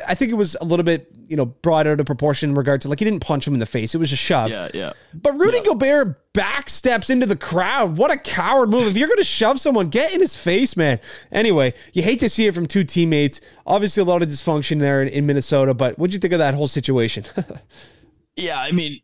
I 0.07 0.15
think 0.15 0.31
it 0.31 0.35
was 0.35 0.55
a 0.61 0.65
little 0.65 0.83
bit 0.83 1.11
you 1.27 1.37
know 1.37 1.45
brought 1.45 1.87
out 1.87 1.99
of 1.99 2.05
proportion 2.05 2.51
in 2.51 2.55
regard 2.55 2.81
to 2.81 2.89
like 2.89 2.99
he 2.99 3.05
didn't 3.05 3.21
punch 3.21 3.47
him 3.47 3.53
in 3.53 3.59
the 3.59 3.65
face. 3.65 3.95
It 3.95 3.97
was 3.97 4.11
a 4.11 4.17
shove. 4.17 4.49
Yeah, 4.49 4.69
yeah. 4.73 4.93
But 5.13 5.37
Rudy 5.39 5.57
yeah. 5.57 5.63
Gobert 5.63 6.33
back 6.33 6.69
steps 6.69 7.09
into 7.09 7.25
the 7.25 7.35
crowd. 7.35 7.97
What 7.97 8.11
a 8.11 8.17
coward 8.17 8.69
move! 8.69 8.87
If 8.87 8.97
you're 8.97 9.07
going 9.07 9.17
to 9.17 9.23
shove 9.23 9.59
someone, 9.59 9.89
get 9.89 10.13
in 10.13 10.21
his 10.21 10.35
face, 10.35 10.77
man. 10.77 10.99
Anyway, 11.31 11.73
you 11.93 12.03
hate 12.03 12.19
to 12.19 12.29
see 12.29 12.47
it 12.47 12.55
from 12.55 12.67
two 12.67 12.83
teammates. 12.83 13.41
Obviously, 13.65 14.01
a 14.01 14.05
lot 14.05 14.21
of 14.21 14.29
dysfunction 14.29 14.79
there 14.79 15.01
in, 15.01 15.07
in 15.07 15.25
Minnesota. 15.25 15.73
But 15.73 15.97
what'd 15.97 16.13
you 16.13 16.19
think 16.19 16.33
of 16.33 16.39
that 16.39 16.53
whole 16.53 16.67
situation? 16.67 17.25
yeah, 18.35 18.59
I 18.59 18.71
mean, 18.71 18.99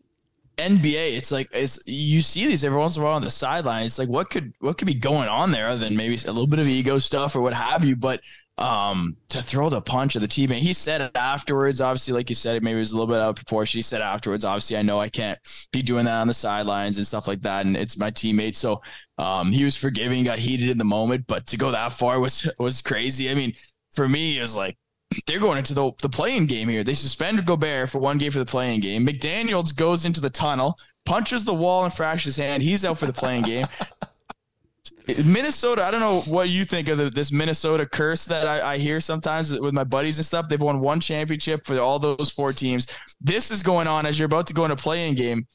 NBA, 0.57 1.15
it's 1.15 1.31
like 1.31 1.49
it's 1.51 1.79
you 1.87 2.21
see 2.21 2.47
these 2.47 2.63
every 2.63 2.77
once 2.77 2.97
in 2.97 3.01
a 3.01 3.05
while 3.05 3.15
on 3.15 3.21
the 3.21 3.31
sidelines. 3.31 3.87
It's 3.87 3.99
like 3.99 4.09
what 4.09 4.29
could 4.29 4.53
what 4.59 4.77
could 4.77 4.87
be 4.87 4.95
going 4.95 5.29
on 5.29 5.51
there 5.51 5.67
other 5.69 5.79
than 5.79 5.95
maybe 5.95 6.15
a 6.15 6.31
little 6.31 6.47
bit 6.47 6.59
of 6.59 6.67
ego 6.67 6.97
stuff 6.99 7.35
or 7.35 7.41
what 7.41 7.53
have 7.53 7.83
you. 7.85 7.95
But 7.95 8.21
um 8.57 9.15
to 9.29 9.37
throw 9.37 9.69
the 9.69 9.81
punch 9.81 10.15
of 10.15 10.21
the 10.21 10.27
teammate, 10.27 10.59
he 10.59 10.73
said 10.73 11.01
it 11.01 11.15
afterwards. 11.15 11.79
Obviously, 11.79 12.13
like 12.13 12.29
you 12.29 12.35
said, 12.35 12.57
it 12.57 12.63
maybe 12.63 12.77
it 12.77 12.79
was 12.79 12.91
a 12.91 12.97
little 12.97 13.13
bit 13.13 13.21
out 13.21 13.29
of 13.29 13.35
proportion. 13.35 13.77
He 13.77 13.83
said 13.83 14.01
afterwards, 14.01 14.43
obviously, 14.43 14.77
I 14.77 14.81
know 14.81 14.99
I 14.99 15.09
can't 15.09 15.39
be 15.71 15.81
doing 15.83 16.05
that 16.05 16.21
on 16.21 16.27
the 16.27 16.33
sidelines 16.33 16.97
and 16.97 17.05
stuff 17.05 17.27
like 17.27 17.41
that, 17.41 17.65
and 17.65 17.77
it's 17.77 17.97
my 17.97 18.09
teammate. 18.11 18.55
So 18.55 18.81
um 19.19 19.51
he 19.51 19.63
was 19.63 19.77
forgiving, 19.77 20.23
got 20.23 20.39
heated 20.39 20.69
in 20.69 20.77
the 20.77 20.83
moment, 20.83 21.25
but 21.27 21.45
to 21.47 21.57
go 21.57 21.71
that 21.71 21.91
far 21.93 22.19
was 22.19 22.51
was 22.59 22.81
crazy. 22.81 23.29
I 23.29 23.35
mean, 23.35 23.53
for 23.93 24.07
me, 24.09 24.37
it 24.37 24.41
was 24.41 24.55
like 24.55 24.77
they're 25.25 25.39
going 25.39 25.57
into 25.57 25.73
the, 25.73 25.91
the 26.01 26.09
playing 26.09 26.45
game 26.45 26.67
here. 26.67 26.83
They 26.83 26.93
suspend 26.93 27.45
Gobert 27.45 27.89
for 27.89 27.99
one 27.99 28.17
game 28.17 28.31
for 28.31 28.39
the 28.39 28.45
playing 28.45 28.81
game. 28.81 29.05
McDaniels 29.05 29.75
goes 29.75 30.05
into 30.05 30.21
the 30.21 30.29
tunnel, 30.29 30.77
punches 31.05 31.45
the 31.45 31.53
wall 31.53 31.85
and 31.85 31.93
fractures 31.93 32.35
his 32.35 32.37
hand. 32.37 32.63
He's 32.63 32.85
out 32.85 32.97
for 32.97 33.05
the 33.05 33.13
playing 33.13 33.43
game. 33.43 33.65
Minnesota, 35.25 35.83
I 35.83 35.91
don't 35.91 36.01
know 36.01 36.21
what 36.21 36.49
you 36.49 36.65
think 36.65 36.89
of 36.89 36.97
the, 36.97 37.09
this 37.09 37.31
Minnesota 37.31 37.85
curse 37.85 38.25
that 38.25 38.45
I, 38.45 38.73
I, 38.73 38.77
hear 38.77 38.99
sometimes 38.99 39.57
with 39.57 39.73
my 39.73 39.85
buddies 39.85 40.17
and 40.17 40.25
stuff. 40.25 40.49
They've 40.49 40.61
won 40.61 40.81
one 40.81 40.99
championship 40.99 41.65
for 41.65 41.79
all 41.79 41.97
those 41.97 42.29
four 42.29 42.51
teams. 42.51 42.87
This 43.21 43.49
is 43.49 43.63
going 43.63 43.87
on 43.87 44.05
as 44.05 44.19
you're 44.19 44.25
about 44.25 44.47
to 44.47 44.53
go 44.53 44.65
into 44.65 44.75
playing 44.75 45.15
game. 45.15 45.47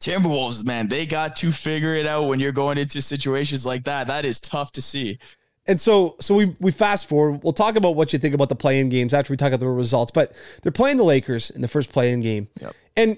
Timberwolves, 0.00 0.64
man, 0.64 0.88
they 0.88 1.04
got 1.04 1.36
to 1.36 1.50
figure 1.50 1.96
it 1.96 2.06
out 2.06 2.28
when 2.28 2.38
you're 2.38 2.52
going 2.52 2.78
into 2.78 3.02
situations 3.02 3.66
like 3.66 3.84
that. 3.84 4.06
That 4.06 4.24
is 4.24 4.38
tough 4.38 4.70
to 4.72 4.82
see. 4.82 5.18
And 5.70 5.80
so, 5.80 6.16
so 6.18 6.34
we 6.34 6.56
we 6.58 6.72
fast 6.72 7.06
forward. 7.06 7.44
We'll 7.44 7.52
talk 7.52 7.76
about 7.76 7.94
what 7.94 8.12
you 8.12 8.18
think 8.18 8.34
about 8.34 8.48
the 8.48 8.56
play-in 8.56 8.88
games 8.88 9.14
after 9.14 9.32
we 9.32 9.36
talk 9.36 9.52
about 9.52 9.60
the 9.60 9.68
results. 9.68 10.10
But 10.10 10.34
they're 10.62 10.72
playing 10.72 10.96
the 10.96 11.04
Lakers 11.04 11.48
in 11.48 11.62
the 11.62 11.68
first 11.68 11.92
play-in 11.92 12.22
game, 12.22 12.48
yep. 12.60 12.74
and 12.96 13.16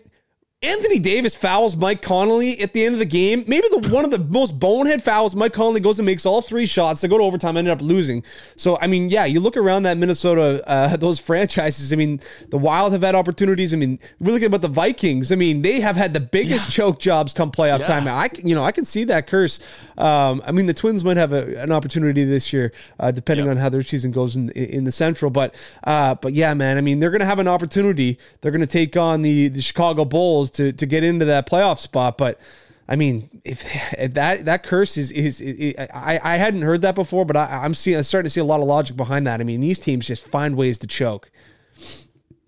Anthony 0.65 1.01
Davis 1.01 1.35
fouls 1.35 1.75
Mike 1.75 2.03
Conley 2.03 2.61
at 2.61 2.73
the 2.73 2.85
end 2.85 2.95
of 2.95 3.01
the 3.01 3.05
game. 3.05 3.43
Maybe 3.49 3.67
the 3.69 3.89
one 3.93 4.05
of 4.05 4.13
the 4.13 4.21
most 4.21 4.61
bonehead 4.61 5.03
fouls. 5.03 5.35
Mike 5.35 5.53
Conley 5.53 5.81
goes 5.81 5.99
and 5.99 6.07
makes 6.07 6.25
all 6.25 6.41
three 6.41 6.67
shots. 6.67 7.01
They 7.01 7.09
go 7.09 7.19
to 7.19 7.25
overtime, 7.25 7.57
ended 7.57 7.73
up 7.73 7.83
losing. 7.83 8.23
So 8.55 8.79
I 8.81 8.87
mean, 8.87 9.09
yeah, 9.09 9.25
you 9.25 9.41
look 9.41 9.57
around 9.57 9.83
that 9.83 9.99
Minnesota, 9.99 10.63
uh, 10.69 10.97
those 10.99 11.19
franchises. 11.19 11.93
I 11.93 11.97
mean, 11.97 12.21
the 12.51 12.59
Wild 12.59 12.93
have 12.93 13.03
had 13.03 13.17
opportunities. 13.17 13.75
I 13.75 13.77
mean, 13.77 13.99
we're 14.21 14.33
looking 14.33 14.47
about 14.47 14.63
the 14.63 14.69
Vikings. 14.69 15.33
I 15.33 15.35
mean, 15.35 15.63
they 15.63 15.81
have 15.81 15.97
had 15.97 16.15
the 16.15 16.21
biggest 16.21 16.69
yeah. 16.69 16.85
choke 16.85 17.01
jobs 17.01 17.35
come 17.35 17.51
playoff 17.51 17.81
yeah. 17.81 17.87
time. 17.87 18.07
I 18.07 18.31
you 18.45 18.55
know 18.55 18.63
I 18.63 18.71
can 18.71 18.85
see 18.85 19.03
that 19.05 19.27
curse. 19.27 19.59
Um, 19.99 20.43
I 20.47 20.53
mean, 20.53 20.67
the 20.67 20.75
Twins 20.75 21.03
might 21.03 21.17
have 21.17 21.33
a, 21.33 21.61
an 21.61 21.73
opportunity 21.73 22.23
this 22.23 22.53
year, 22.53 22.73
uh, 23.01 23.11
depending 23.11 23.49
on 23.49 23.57
how 23.57 23.69
their 23.69 23.83
season 23.83 24.13
goes 24.13 24.37
in 24.37 24.51
in 24.51 24.85
the 24.85 24.93
Central. 24.93 25.33
But 25.33 25.57
uh, 25.83 26.15
but 26.15 26.35
yeah, 26.35 26.55
man. 26.55 26.79
I 26.79 26.83
mean, 26.83 27.01
they're 27.01 27.11
going 27.11 27.19
to 27.19 27.27
have 27.27 27.41
an 27.41 27.49
opportunity. 27.49 28.17
They're 28.41 28.53
going 28.53 28.61
to 28.61 28.67
take 28.69 28.97
on 28.97 29.23
the 29.23 29.49
the 29.49 29.61
Chicago 29.61 30.05
Bulls 30.05 30.52
to 30.53 30.73
to 30.73 30.87
get 30.87 31.05
into 31.05 31.25
that 31.27 31.47
playoff 31.47 31.79
spot. 31.79 32.19
But 32.19 32.41
I 32.89 32.97
mean, 32.97 33.41
if, 33.45 33.65
if 33.99 34.15
that 34.15 34.45
that 34.45 34.63
curse 34.63 34.97
is 34.97 35.11
is, 35.11 35.41
is, 35.41 35.75
I 35.79 36.21
I 36.23 36.37
hadn't 36.37 36.63
heard 36.63 36.83
that 36.83 36.95
before, 36.95 37.25
but 37.25 37.37
I, 37.37 37.63
I'm 37.65 37.75
seeing 37.75 37.97
I'm 37.97 38.03
starting 38.03 38.27
to 38.27 38.31
see 38.31 38.41
a 38.41 38.45
lot 38.45 38.61
of 38.61 38.67
logic 38.67 38.97
behind 38.97 39.27
that. 39.27 39.41
I 39.41 39.45
mean, 39.45 39.61
these 39.61 39.79
teams 39.79 40.07
just 40.07 40.27
find 40.27 40.57
ways 40.57 40.79
to 40.79 40.87
choke. 40.87 41.31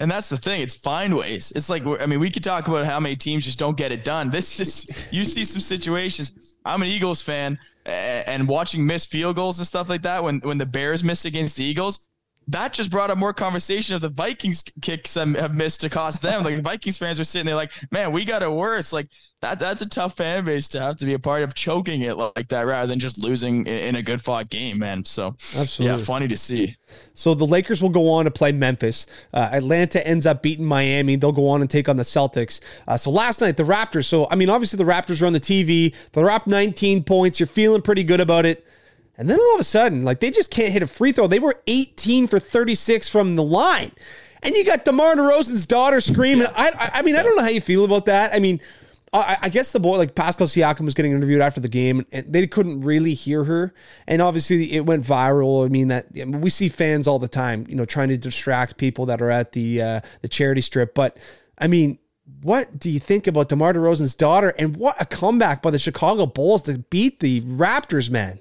And 0.00 0.10
that's 0.10 0.28
the 0.28 0.36
thing; 0.36 0.60
it's 0.60 0.74
find 0.74 1.16
ways. 1.16 1.52
It's 1.54 1.70
like 1.70 1.86
I 1.86 2.06
mean, 2.06 2.18
we 2.18 2.30
could 2.30 2.42
talk 2.42 2.66
about 2.68 2.84
how 2.84 2.98
many 2.98 3.16
teams 3.16 3.44
just 3.44 3.58
don't 3.58 3.76
get 3.76 3.92
it 3.92 4.02
done. 4.02 4.30
This 4.30 4.60
is 4.60 5.08
you 5.12 5.24
see 5.24 5.44
some 5.44 5.60
situations. 5.60 6.58
I'm 6.64 6.82
an 6.82 6.88
Eagles 6.88 7.22
fan, 7.22 7.58
and 7.86 8.48
watching 8.48 8.86
missed 8.86 9.10
field 9.10 9.36
goals 9.36 9.58
and 9.58 9.66
stuff 9.66 9.88
like 9.88 10.02
that. 10.02 10.22
When 10.22 10.40
when 10.40 10.58
the 10.58 10.66
Bears 10.66 11.04
miss 11.04 11.24
against 11.24 11.56
the 11.56 11.64
Eagles, 11.64 12.08
that 12.48 12.72
just 12.72 12.90
brought 12.90 13.10
up 13.10 13.18
more 13.18 13.32
conversation 13.32 13.94
of 13.94 14.00
the 14.00 14.08
Vikings 14.08 14.64
kicks 14.82 15.14
that 15.14 15.28
have 15.36 15.54
missed 15.54 15.80
to 15.80 15.88
cost 15.88 16.22
them. 16.22 16.44
Like 16.44 16.56
the 16.56 16.62
Vikings 16.70 16.98
fans 16.98 17.18
are 17.18 17.24
sitting 17.24 17.46
there 17.46 17.54
like, 17.54 17.72
man, 17.90 18.12
we 18.12 18.24
got 18.24 18.42
it 18.42 18.50
worse. 18.50 18.92
Like 18.92 19.08
that 19.40 19.58
that's 19.58 19.82
a 19.82 19.88
tough 19.88 20.16
fan 20.16 20.44
base 20.44 20.68
to 20.68 20.80
have 20.80 20.96
to 20.96 21.06
be 21.06 21.14
a 21.14 21.18
part 21.18 21.42
of 21.42 21.54
choking 21.54 22.02
it 22.02 22.16
like 22.16 22.48
that 22.48 22.62
rather 22.66 22.86
than 22.86 22.98
just 22.98 23.22
losing 23.22 23.66
in 23.66 23.96
a 23.96 24.02
good 24.02 24.20
fought 24.20 24.50
game, 24.50 24.78
man. 24.78 25.04
So 25.04 25.28
Absolutely. 25.56 25.98
yeah, 25.98 26.04
funny 26.04 26.28
to 26.28 26.36
see. 26.36 26.76
So 27.14 27.34
the 27.34 27.46
Lakers 27.46 27.82
will 27.82 27.90
go 27.90 28.10
on 28.10 28.24
to 28.26 28.30
play 28.30 28.52
Memphis. 28.52 29.06
Uh, 29.32 29.48
Atlanta 29.52 30.06
ends 30.06 30.26
up 30.26 30.42
beating 30.42 30.64
Miami. 30.64 31.16
They'll 31.16 31.32
go 31.32 31.48
on 31.48 31.60
and 31.60 31.70
take 31.70 31.88
on 31.88 31.96
the 31.96 32.02
Celtics. 32.02 32.60
Uh, 32.86 32.96
so 32.96 33.10
last 33.10 33.40
night 33.40 33.56
the 33.56 33.64
Raptors. 33.64 34.04
So 34.04 34.28
I 34.30 34.36
mean, 34.36 34.50
obviously 34.50 34.76
the 34.76 34.84
Raptors 34.90 35.22
are 35.22 35.26
on 35.26 35.32
the 35.32 35.40
TV. 35.40 35.94
They're 36.12 36.30
up 36.30 36.46
19 36.46 37.04
points. 37.04 37.40
You're 37.40 37.46
feeling 37.46 37.82
pretty 37.82 38.04
good 38.04 38.20
about 38.20 38.44
it. 38.46 38.66
And 39.16 39.30
then 39.30 39.38
all 39.38 39.54
of 39.54 39.60
a 39.60 39.64
sudden, 39.64 40.04
like 40.04 40.20
they 40.20 40.30
just 40.30 40.50
can't 40.50 40.72
hit 40.72 40.82
a 40.82 40.86
free 40.86 41.12
throw. 41.12 41.26
They 41.26 41.38
were 41.38 41.60
18 41.66 42.26
for 42.26 42.38
36 42.38 43.08
from 43.08 43.36
the 43.36 43.44
line. 43.44 43.92
And 44.42 44.54
you 44.54 44.64
got 44.64 44.84
DeMar 44.84 45.16
DeRozan's 45.16 45.66
daughter 45.66 46.00
screaming. 46.00 46.48
I, 46.54 46.90
I 46.94 47.02
mean, 47.02 47.16
I 47.16 47.22
don't 47.22 47.36
know 47.36 47.42
how 47.42 47.48
you 47.48 47.62
feel 47.62 47.84
about 47.84 48.04
that. 48.06 48.34
I 48.34 48.40
mean, 48.40 48.60
I, 49.14 49.38
I, 49.42 49.48
guess 49.48 49.70
the 49.70 49.80
boy 49.80 49.96
like 49.96 50.14
Pascal 50.16 50.48
Siakam 50.48 50.84
was 50.84 50.92
getting 50.92 51.12
interviewed 51.12 51.40
after 51.40 51.60
the 51.60 51.68
game, 51.68 52.04
and 52.10 52.30
they 52.30 52.46
couldn't 52.48 52.80
really 52.80 53.14
hear 53.14 53.44
her. 53.44 53.72
And 54.08 54.20
obviously, 54.20 54.72
it 54.72 54.84
went 54.84 55.04
viral. 55.04 55.64
I 55.64 55.68
mean 55.68 55.88
that 55.88 56.08
we 56.12 56.50
see 56.50 56.68
fans 56.68 57.06
all 57.06 57.20
the 57.20 57.28
time, 57.28 57.64
you 57.68 57.76
know, 57.76 57.84
trying 57.84 58.08
to 58.08 58.18
distract 58.18 58.76
people 58.76 59.06
that 59.06 59.22
are 59.22 59.30
at 59.30 59.52
the 59.52 59.80
uh, 59.80 60.00
the 60.22 60.28
charity 60.28 60.60
strip. 60.60 60.94
But 60.94 61.16
I 61.56 61.68
mean, 61.68 61.98
what 62.42 62.78
do 62.78 62.90
you 62.90 62.98
think 62.98 63.28
about 63.28 63.48
DeMar 63.48 63.74
DeRozan's 63.74 64.16
daughter, 64.16 64.52
and 64.58 64.76
what 64.76 65.00
a 65.00 65.06
comeback 65.06 65.62
by 65.62 65.70
the 65.70 65.78
Chicago 65.78 66.26
Bulls 66.26 66.62
to 66.62 66.80
beat 66.80 67.20
the 67.20 67.40
Raptors, 67.42 68.10
man? 68.10 68.40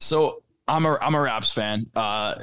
So 0.00 0.42
I'm 0.68 0.86
a 0.86 0.98
I'm 1.00 1.14
a 1.14 1.20
Raps 1.20 1.52
fan. 1.52 1.86
Uh, 1.94 2.34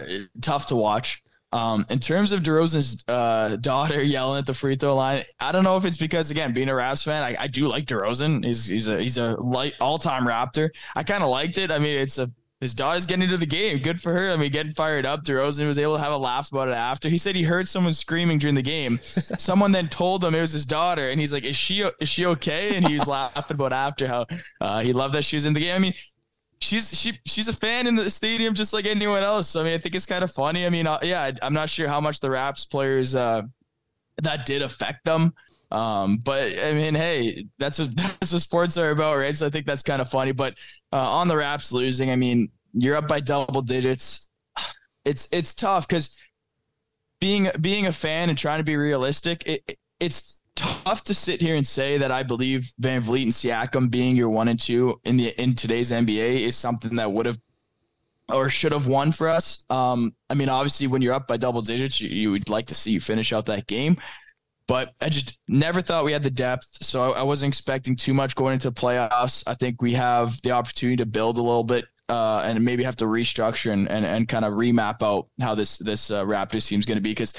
tough 0.42 0.68
to 0.68 0.76
watch. 0.76 1.24
Um, 1.54 1.86
in 1.90 2.00
terms 2.00 2.32
of 2.32 2.44
DeRozan's 2.44 3.04
uh, 3.10 3.58
daughter 3.58 4.02
yelling 4.02 4.40
at 4.40 4.46
the 4.46 4.54
free 4.54 4.76
throw 4.76 4.96
line, 4.96 5.24
I 5.40 5.52
don't 5.52 5.66
know 5.66 5.76
if 5.76 5.84
it's 5.86 5.98
because 5.98 6.32
again 6.32 6.54
being 6.54 6.70
a 6.70 6.76
Raps 6.76 7.04
fan, 7.04 7.24
I, 7.24 7.36
I 7.40 7.48
do 7.48 7.68
like 7.68 7.86
DeRozan. 7.86 8.46
He's 8.46 8.68
he's 8.68 8.88
a 8.88 9.02
he's 9.02 9.18
a 9.18 9.36
light 9.36 9.74
all 9.82 9.98
time 9.98 10.24
Raptor. 10.24 10.70
I 10.96 11.04
kind 11.04 11.24
of 11.24 11.30
liked 11.30 11.58
it. 11.58 11.72
I 11.72 11.80
mean, 11.80 11.98
it's 11.98 12.18
a 12.18 12.30
his 12.62 12.76
daughter's 12.76 13.08
getting 13.08 13.24
into 13.24 13.38
the 13.38 13.48
game. 13.48 13.80
Good 13.80 14.00
for 14.00 14.14
her. 14.14 14.30
I 14.30 14.36
mean, 14.36 14.52
getting 14.52 14.72
fired 14.72 15.04
up. 15.04 15.24
DeRozan 15.26 15.66
was 15.66 15.80
able 15.80 15.96
to 15.96 16.02
have 16.02 16.14
a 16.14 16.18
laugh 16.18 16.52
about 16.52 16.68
it 16.68 16.76
after. 16.76 17.10
He 17.10 17.18
said 17.18 17.36
he 17.36 17.42
heard 17.42 17.68
someone 17.68 17.96
screaming 17.96 18.38
during 18.38 18.54
the 18.54 18.62
game. 18.62 19.00
someone 19.04 19.72
then 19.72 19.90
told 19.90 20.24
him 20.24 20.36
it 20.36 20.42
was 20.42 20.52
his 20.52 20.68
daughter, 20.68 21.10
and 21.10 21.20
he's 21.20 21.34
like, 21.34 21.44
"Is 21.44 21.58
she 21.58 21.82
is 22.00 22.08
she 22.08 22.28
okay?" 22.28 22.76
And 22.76 22.88
he 22.88 22.94
was 22.94 23.08
laughing 23.08 23.56
about 23.56 23.74
after 23.74 24.08
how 24.08 24.28
uh, 24.62 24.82
he 24.82 24.94
loved 24.94 25.16
that 25.16 25.26
she 25.26 25.36
was 25.36 25.48
in 25.48 25.54
the 25.54 25.60
game. 25.60 25.76
I 25.76 25.80
mean, 25.80 25.94
she's 26.62 26.98
she 26.98 27.20
she's 27.26 27.48
a 27.48 27.54
fan 27.54 27.88
in 27.88 27.96
the 27.96 28.10
stadium 28.10 28.54
just 28.54 28.74
like 28.74 28.86
anyone 28.86 29.24
else. 29.24 29.50
So, 29.50 29.62
I 29.62 29.64
mean, 29.64 29.74
I 29.74 29.78
think 29.78 29.96
it's 29.96 30.06
kind 30.06 30.24
of 30.24 30.32
funny. 30.32 30.66
I 30.66 30.70
mean, 30.70 30.88
uh, 30.88 31.00
yeah, 31.02 31.32
I'm 31.42 31.54
not 31.54 31.70
sure 31.70 31.88
how 31.88 32.00
much 32.00 32.20
the 32.20 32.32
Raps 32.32 32.66
players 32.66 33.16
uh, 33.16 33.44
that 34.22 34.46
did 34.46 34.62
affect 34.62 35.04
them. 35.06 35.34
Um, 35.72 36.18
but 36.18 36.54
I 36.64 36.74
mean, 36.74 36.96
hey, 36.96 37.46
that's 37.58 37.80
what 37.80 37.96
that's 37.96 38.32
what 38.32 38.42
sports 38.42 38.78
are 38.78 38.92
about, 38.92 39.18
right? 39.18 39.36
So 39.36 39.48
I 39.48 39.50
think 39.50 39.66
that's 39.66 39.84
kind 39.84 40.02
of 40.02 40.10
funny. 40.10 40.32
But 40.32 40.58
uh, 40.94 40.98
on 40.98 41.28
the 41.28 41.38
Raps 41.38 41.72
losing, 41.72 42.12
I 42.12 42.16
mean, 42.16 42.50
you're 42.74 42.96
up 42.96 43.08
by 43.08 43.20
double 43.20 43.62
digits. 43.62 44.30
It's 45.04 45.28
it's 45.32 45.56
tough 45.56 45.88
because 45.88 46.16
being 47.20 47.50
being 47.60 47.88
a 47.88 47.92
fan 47.92 48.30
and 48.30 48.38
trying 48.38 48.60
to 48.60 48.64
be 48.64 48.76
realistic, 48.76 49.42
it, 49.48 49.78
it's 50.00 50.41
tough 50.56 51.04
to 51.06 51.14
sit 51.14 51.40
here 51.40 51.56
and 51.56 51.66
say 51.66 51.98
that 51.98 52.12
I 52.12 52.24
believe 52.24 52.72
VanVleet 52.82 53.24
and 53.24 53.32
Siakam 53.32 53.90
being 53.90 54.16
your 54.16 54.30
one 54.30 54.48
and 54.48 54.60
two 54.60 55.00
in 55.04 55.18
the 55.18 55.30
in 55.42 55.56
today's 55.56 55.92
NBA 55.92 56.42
is 56.42 56.56
something 56.56 56.96
that 56.96 57.12
would 57.12 57.26
have 57.26 57.38
or 58.32 58.50
should 58.50 58.72
have 58.72 58.88
won 58.88 59.12
for 59.12 59.28
us. 59.28 59.66
Um, 59.70 60.16
I 60.30 60.34
mean, 60.34 60.50
obviously, 60.50 60.88
when 60.88 61.02
you're 61.02 61.14
up 61.14 61.28
by 61.28 61.38
double 61.38 61.62
digits, 61.62 62.00
you, 62.00 62.10
you, 62.10 62.32
would 62.32 62.50
like 62.50 62.68
to 62.68 62.76
see 62.76 62.92
you 62.92 63.00
finish 63.00 63.34
out 63.34 63.46
that 63.48 63.68
game. 63.68 63.98
But 64.68 64.94
I 65.02 65.10
just 65.10 65.40
never 65.48 65.82
thought 65.82 66.06
we 66.06 66.14
had 66.14 66.24
the 66.24 66.32
depth, 66.32 66.68
so 66.82 67.12
I 67.14 67.24
wasn't 67.24 67.50
expecting 67.50 67.96
too 67.96 68.14
much 68.14 68.36
going 68.36 68.54
into 68.54 68.70
the 68.70 68.80
playoffs. 68.80 69.44
I 69.46 69.54
think 69.54 69.82
we 69.82 69.94
have 69.94 70.42
the 70.44 70.52
opportunity 70.52 70.98
to 70.98 71.06
build 71.06 71.38
a 71.38 71.42
little 71.42 71.64
bit 71.64 71.86
uh, 72.08 72.42
and 72.46 72.64
maybe 72.64 72.84
have 72.84 72.96
to 72.98 73.06
restructure 73.06 73.72
and, 73.72 73.90
and, 73.90 74.06
and 74.06 74.28
kind 74.28 74.46
of 74.46 74.54
remap 74.54 75.04
out 75.04 75.28
how 75.42 75.56
this 75.56 75.78
this 75.78 76.12
uh, 76.12 76.24
Raptors 76.24 76.68
team 76.68 76.80
is 76.80 76.86
going 76.86 76.98
to 76.98 77.02
be 77.02 77.12
because 77.12 77.34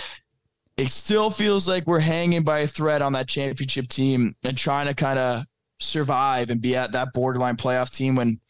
it 0.83 0.89
still 0.89 1.31
feels 1.31 1.69
like 1.69 1.87
we're 1.87 2.01
hanging 2.01 2.43
by 2.43 2.59
a 2.61 2.67
thread 2.67 3.03
on 3.03 3.13
that 3.13 3.29
championship 3.29 3.87
team 3.87 4.35
and 4.43 4.59
trying 4.59 4.89
to 4.89 4.95
kind 4.95 5.17
of 5.17 5.45
survive 5.79 6.51
and 6.51 6.61
be 6.61 6.75
at 6.75 6.91
that 6.91 7.13
borderline 7.15 7.57
playoff 7.57 7.95
team 7.95 8.17
when 8.17 8.41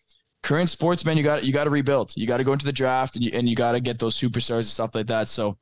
current 0.42 0.70
sportsmen 0.70 1.18
you 1.18 1.22
got 1.22 1.44
you 1.44 1.52
got 1.52 1.64
to 1.64 1.70
rebuild. 1.70 2.14
You 2.16 2.26
got 2.26 2.38
to 2.38 2.44
go 2.44 2.54
into 2.54 2.64
the 2.64 2.72
draft 2.72 3.16
and 3.16 3.24
you, 3.24 3.32
and 3.34 3.46
you 3.46 3.54
got 3.54 3.72
to 3.72 3.80
get 3.80 3.98
those 3.98 4.16
superstars 4.16 4.60
and 4.60 4.64
stuff 4.64 4.94
like 4.94 5.08
that. 5.08 5.28
So 5.28 5.58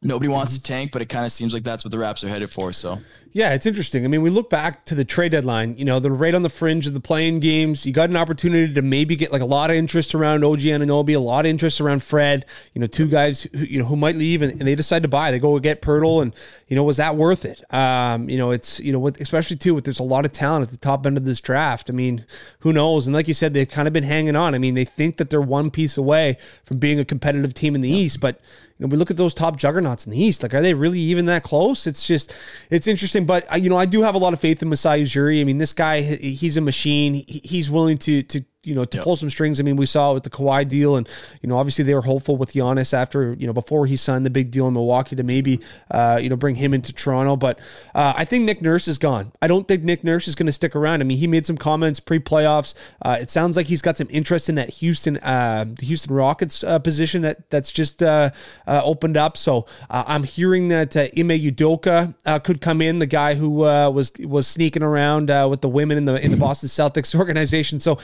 nobody 0.00 0.28
wants 0.28 0.56
to 0.56 0.62
tank, 0.62 0.92
but 0.92 1.02
it 1.02 1.06
kind 1.06 1.26
of 1.26 1.32
seems 1.32 1.52
like 1.52 1.64
that's 1.64 1.84
what 1.84 1.90
the 1.90 1.98
Raps 1.98 2.22
are 2.22 2.28
headed 2.28 2.50
for. 2.50 2.72
So 2.72 3.00
yeah, 3.32 3.52
it's 3.52 3.66
interesting. 3.66 4.04
I 4.04 4.08
mean, 4.08 4.22
we 4.22 4.30
look 4.30 4.48
back 4.48 4.84
to 4.86 4.94
the 4.94 5.04
trade 5.04 5.32
deadline. 5.32 5.76
You 5.76 5.84
know, 5.84 5.98
they're 5.98 6.12
right 6.12 6.34
on 6.34 6.42
the 6.42 6.48
fringe 6.48 6.86
of 6.86 6.94
the 6.94 7.00
play-in 7.00 7.40
games. 7.40 7.84
You 7.84 7.92
got 7.92 8.08
an 8.08 8.16
opportunity 8.16 8.72
to 8.72 8.82
maybe 8.82 9.16
get 9.16 9.32
like 9.32 9.42
a 9.42 9.46
lot 9.46 9.70
of 9.70 9.76
interest 9.76 10.14
around 10.14 10.44
OG 10.44 10.60
Anunoby, 10.60 11.16
a 11.16 11.18
lot 11.18 11.44
of 11.44 11.50
interest 11.50 11.80
around 11.80 12.02
Fred. 12.02 12.46
You 12.74 12.80
know, 12.80 12.86
two 12.86 13.08
guys 13.08 13.42
who, 13.42 13.58
you 13.58 13.80
know 13.80 13.86
who 13.86 13.96
might 13.96 14.14
leave, 14.14 14.40
and, 14.40 14.52
and 14.52 14.62
they 14.62 14.74
decide 14.74 15.02
to 15.02 15.08
buy. 15.08 15.30
They 15.30 15.38
go 15.38 15.58
get 15.58 15.82
Poeltl, 15.82 16.22
and 16.22 16.34
you 16.68 16.76
know, 16.76 16.84
was 16.84 16.96
that 16.98 17.16
worth 17.16 17.44
it? 17.44 17.62
Um, 17.74 18.28
you 18.30 18.38
know, 18.38 18.50
it's 18.52 18.78
you 18.80 18.92
know, 18.92 19.00
with, 19.00 19.20
especially 19.20 19.56
too 19.56 19.74
with 19.74 19.84
there's 19.84 20.00
a 20.00 20.04
lot 20.04 20.24
of 20.24 20.32
talent 20.32 20.64
at 20.64 20.70
the 20.70 20.78
top 20.78 21.04
end 21.06 21.16
of 21.16 21.24
this 21.24 21.40
draft. 21.40 21.90
I 21.90 21.92
mean, 21.92 22.24
who 22.60 22.72
knows? 22.72 23.06
And 23.06 23.14
like 23.14 23.28
you 23.28 23.34
said, 23.34 23.52
they've 23.52 23.68
kind 23.68 23.88
of 23.88 23.92
been 23.92 24.04
hanging 24.04 24.36
on. 24.36 24.54
I 24.54 24.58
mean, 24.58 24.74
they 24.74 24.84
think 24.84 25.16
that 25.16 25.28
they're 25.28 25.40
one 25.40 25.70
piece 25.70 25.96
away 25.96 26.38
from 26.64 26.78
being 26.78 27.00
a 27.00 27.04
competitive 27.04 27.52
team 27.52 27.74
in 27.74 27.80
the 27.80 27.90
East, 27.90 28.20
but 28.20 28.40
you 28.78 28.86
know, 28.86 28.90
we 28.90 28.96
look 28.96 29.10
at 29.10 29.16
those 29.16 29.34
top 29.34 29.56
juggernauts 29.56 30.06
in 30.06 30.12
the 30.12 30.22
East. 30.22 30.42
Like, 30.42 30.54
are 30.54 30.62
they 30.62 30.74
really 30.74 31.00
even 31.00 31.26
that 31.26 31.42
close? 31.42 31.86
It's 31.86 32.06
just, 32.06 32.32
it's 32.70 32.86
interesting. 32.86 33.26
But 33.26 33.50
uh, 33.52 33.56
you 33.56 33.68
know, 33.68 33.76
I 33.76 33.86
do 33.86 34.02
have 34.02 34.14
a 34.14 34.18
lot 34.18 34.32
of 34.32 34.40
faith 34.40 34.62
in 34.62 34.68
Masai 34.68 35.02
Ujiri. 35.02 35.40
I 35.40 35.44
mean, 35.44 35.58
this 35.58 35.72
guy, 35.72 36.00
he's 36.00 36.56
a 36.56 36.60
machine. 36.60 37.24
He's 37.26 37.70
willing 37.70 37.98
to 37.98 38.22
to 38.22 38.44
you 38.68 38.74
know, 38.74 38.84
to 38.84 38.98
yep. 38.98 39.04
pull 39.04 39.16
some 39.16 39.30
strings. 39.30 39.58
I 39.58 39.62
mean, 39.62 39.76
we 39.76 39.86
saw 39.86 40.12
with 40.12 40.24
the 40.24 40.30
Kawhi 40.30 40.68
deal, 40.68 40.96
and 40.96 41.08
you 41.42 41.48
know, 41.48 41.56
obviously 41.56 41.84
they 41.84 41.94
were 41.94 42.02
hopeful 42.02 42.36
with 42.36 42.52
Giannis 42.52 42.92
after 42.92 43.32
you 43.32 43.46
know 43.46 43.52
before 43.52 43.86
he 43.86 43.96
signed 43.96 44.26
the 44.26 44.30
big 44.30 44.50
deal 44.50 44.68
in 44.68 44.74
Milwaukee 44.74 45.16
to 45.16 45.22
maybe 45.22 45.60
uh, 45.90 46.18
you 46.20 46.28
know 46.28 46.36
bring 46.36 46.56
him 46.56 46.74
into 46.74 46.92
Toronto. 46.92 47.36
But 47.36 47.58
uh, 47.94 48.12
I 48.16 48.24
think 48.24 48.44
Nick 48.44 48.62
Nurse 48.62 48.86
is 48.88 48.98
gone. 48.98 49.32
I 49.40 49.46
don't 49.46 49.66
think 49.66 49.82
Nick 49.82 50.04
Nurse 50.04 50.28
is 50.28 50.34
going 50.34 50.46
to 50.46 50.52
stick 50.52 50.76
around. 50.76 51.00
I 51.00 51.04
mean, 51.04 51.18
he 51.18 51.26
made 51.26 51.46
some 51.46 51.56
comments 51.56 52.00
pre-playoffs. 52.00 52.74
Uh, 53.02 53.18
it 53.20 53.30
sounds 53.30 53.56
like 53.56 53.66
he's 53.66 53.82
got 53.82 53.96
some 53.96 54.08
interest 54.10 54.48
in 54.48 54.54
that 54.56 54.70
Houston, 54.74 55.16
uh, 55.18 55.64
the 55.66 55.86
Houston 55.86 56.14
Rockets 56.14 56.62
uh, 56.62 56.78
position 56.78 57.22
that 57.22 57.48
that's 57.50 57.70
just 57.70 58.02
uh, 58.02 58.30
opened 58.66 59.16
up. 59.16 59.36
So 59.36 59.66
I'm 59.90 60.24
hearing 60.24 60.68
that 60.68 60.96
uh, 60.96 61.08
Ime 61.16 61.30
Udoka 61.30 62.14
could 62.44 62.60
come 62.60 62.82
in, 62.82 62.98
the 62.98 63.06
guy 63.06 63.34
who 63.34 63.50
was 63.50 64.12
was 64.18 64.46
sneaking 64.46 64.82
around 64.82 65.30
with 65.50 65.60
the 65.60 65.68
women 65.68 65.96
in 65.96 66.04
the 66.04 66.22
in 66.22 66.30
the 66.30 66.36
Boston 66.36 66.68
Celtics 66.68 67.14
organization. 67.18 67.80
So 67.80 67.98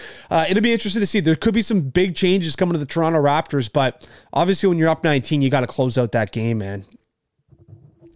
it'll 0.57 0.63
be 0.63 0.73
interesting 0.73 1.01
to 1.01 1.07
see. 1.07 1.21
There 1.21 1.35
could 1.35 1.55
be 1.55 1.63
some 1.63 1.81
big 1.81 2.15
changes 2.15 2.55
coming 2.55 2.75
to 2.75 2.79
the 2.79 2.87
Toronto 2.87 3.21
Raptors, 3.21 3.73
but 3.73 4.09
obviously 4.33 4.69
when 4.69 4.79
you're 4.79 4.89
up 4.89 5.03
19, 5.03 5.43
you 5.43 5.51
got 5.51 5.61
to 5.61 5.67
close 5.67 5.99
out 5.99 6.13
that 6.13 6.33
game, 6.33 6.59
man. 6.59 6.85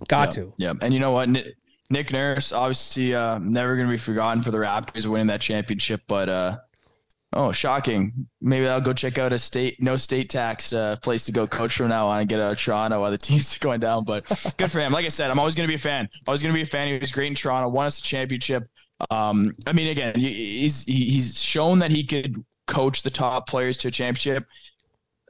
Got 0.07 0.29
yeah, 0.29 0.42
to. 0.42 0.53
Yeah. 0.57 0.72
And 0.81 0.94
you 0.94 1.01
know 1.01 1.12
what? 1.12 1.29
Nick 1.90 2.12
Nurse, 2.12 2.53
obviously, 2.53 3.14
uh, 3.14 3.38
never 3.38 3.74
going 3.74 3.88
to 3.88 3.92
be 3.92 3.98
forgotten 3.98 4.42
for 4.42 4.51
the 4.51 4.59
Raptors 4.59 5.07
winning 5.07 5.27
that 5.29 5.40
championship. 5.40 6.03
But 6.07 6.29
uh, 6.29 6.57
oh, 7.33 7.51
shocking! 7.51 8.29
Maybe 8.40 8.68
I'll 8.68 8.81
go 8.81 8.92
check 8.92 9.18
out 9.18 9.33
a 9.33 9.38
state 9.38 9.83
no 9.83 9.96
state 9.96 10.29
tax 10.29 10.72
uh, 10.72 10.96
place 10.96 11.24
to 11.27 11.33
go 11.33 11.46
coach 11.46 11.77
from 11.77 11.88
now 11.88 12.07
on 12.07 12.20
and 12.20 12.29
get 12.29 12.40
out 12.40 12.53
of 12.53 12.59
Toronto 12.59 13.01
while 13.01 13.11
the 13.11 13.18
team's 13.18 13.59
going 13.59 13.81
down. 13.81 14.05
But 14.05 14.27
good 14.59 14.70
for 14.70 14.81
him. 14.81 14.92
Like 14.92 15.07
I 15.07 15.09
said, 15.09 15.31
I'm 15.31 15.38
always 15.38 15.55
going 15.55 15.66
to 15.66 15.70
be 15.70 15.77
a 15.77 15.79
fan. 15.79 16.09
Always 16.27 16.42
going 16.42 16.53
to 16.53 16.59
be 16.59 16.62
a 16.62 16.66
fan. 16.66 16.88
He 16.88 16.98
was 16.98 17.11
great 17.11 17.29
in 17.29 17.35
Toronto. 17.35 17.70
Won 17.70 17.87
us 17.87 17.98
a 17.98 18.03
championship. 18.03 18.64
Um, 19.11 19.54
I 19.66 19.72
mean, 19.72 19.88
again, 19.88 20.14
he's 20.16 20.84
he's 20.84 21.40
shown 21.40 21.78
that 21.80 21.90
he 21.90 22.04
could 22.04 22.44
coach 22.66 23.02
the 23.02 23.11
top 23.11 23.48
players 23.48 23.78
to 23.78 23.88
a 23.88 23.90
championship. 23.90 24.44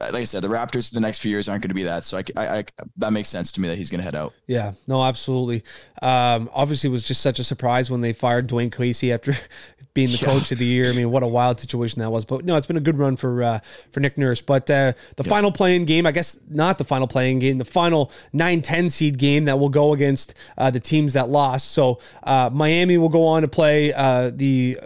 Like 0.01 0.13
I 0.15 0.23
said, 0.23 0.43
the 0.43 0.47
Raptors 0.47 0.91
the 0.91 1.01
next 1.01 1.19
few 1.19 1.29
years 1.29 1.49
aren't 1.49 1.61
going 1.61 1.69
to 1.69 1.75
be 1.75 1.83
that. 1.83 2.03
So 2.03 2.17
I, 2.17 2.23
I, 2.37 2.57
I 2.59 2.65
that 2.97 3.11
makes 3.11 3.27
sense 3.27 3.51
to 3.53 3.61
me 3.61 3.67
that 3.67 3.77
he's 3.77 3.89
going 3.89 3.99
to 3.99 4.03
head 4.05 4.15
out. 4.15 4.33
Yeah, 4.47 4.71
no, 4.87 5.03
absolutely. 5.03 5.63
Um, 6.01 6.49
obviously, 6.53 6.89
it 6.89 6.93
was 6.93 7.03
just 7.03 7.21
such 7.21 7.37
a 7.37 7.43
surprise 7.43 7.91
when 7.91 7.99
they 7.99 8.13
fired 8.13 8.47
Dwayne 8.47 8.71
Casey 8.71 9.11
after 9.11 9.33
being 9.93 10.07
the 10.07 10.17
yeah. 10.17 10.25
coach 10.25 10.51
of 10.53 10.57
the 10.57 10.65
year. 10.65 10.89
I 10.89 10.93
mean, 10.93 11.11
what 11.11 11.23
a 11.23 11.27
wild 11.27 11.59
situation 11.59 12.01
that 12.01 12.11
was. 12.11 12.23
But 12.23 12.45
no, 12.45 12.55
it's 12.55 12.67
been 12.67 12.77
a 12.77 12.81
good 12.81 12.97
run 12.97 13.17
for 13.17 13.43
uh, 13.43 13.59
for 13.91 13.99
Nick 13.99 14.17
Nurse. 14.17 14.41
But 14.41 14.69
uh, 14.69 14.93
the 15.17 15.23
yeah. 15.23 15.29
final 15.29 15.51
play-in 15.51 15.83
game, 15.83 16.05
I 16.05 16.11
guess 16.11 16.39
not 16.49 16.77
the 16.77 16.85
final 16.85 17.07
play-in 17.07 17.39
game, 17.39 17.57
the 17.57 17.65
final 17.65 18.11
9-10 18.33 18.91
seed 18.91 19.17
game 19.17 19.45
that 19.45 19.59
will 19.59 19.69
go 19.69 19.91
against 19.93 20.33
uh, 20.57 20.71
the 20.71 20.79
teams 20.79 21.13
that 21.13 21.27
lost. 21.27 21.71
So 21.71 21.99
uh, 22.23 22.49
Miami 22.53 22.97
will 22.97 23.09
go 23.09 23.25
on 23.25 23.41
to 23.41 23.47
play 23.47 23.93
uh, 23.93 24.31
the. 24.33 24.79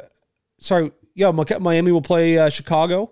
Sorry, 0.60 0.91
yeah, 1.13 1.32
Miami 1.32 1.91
will 1.91 2.02
play 2.02 2.38
uh, 2.38 2.49
Chicago. 2.49 3.12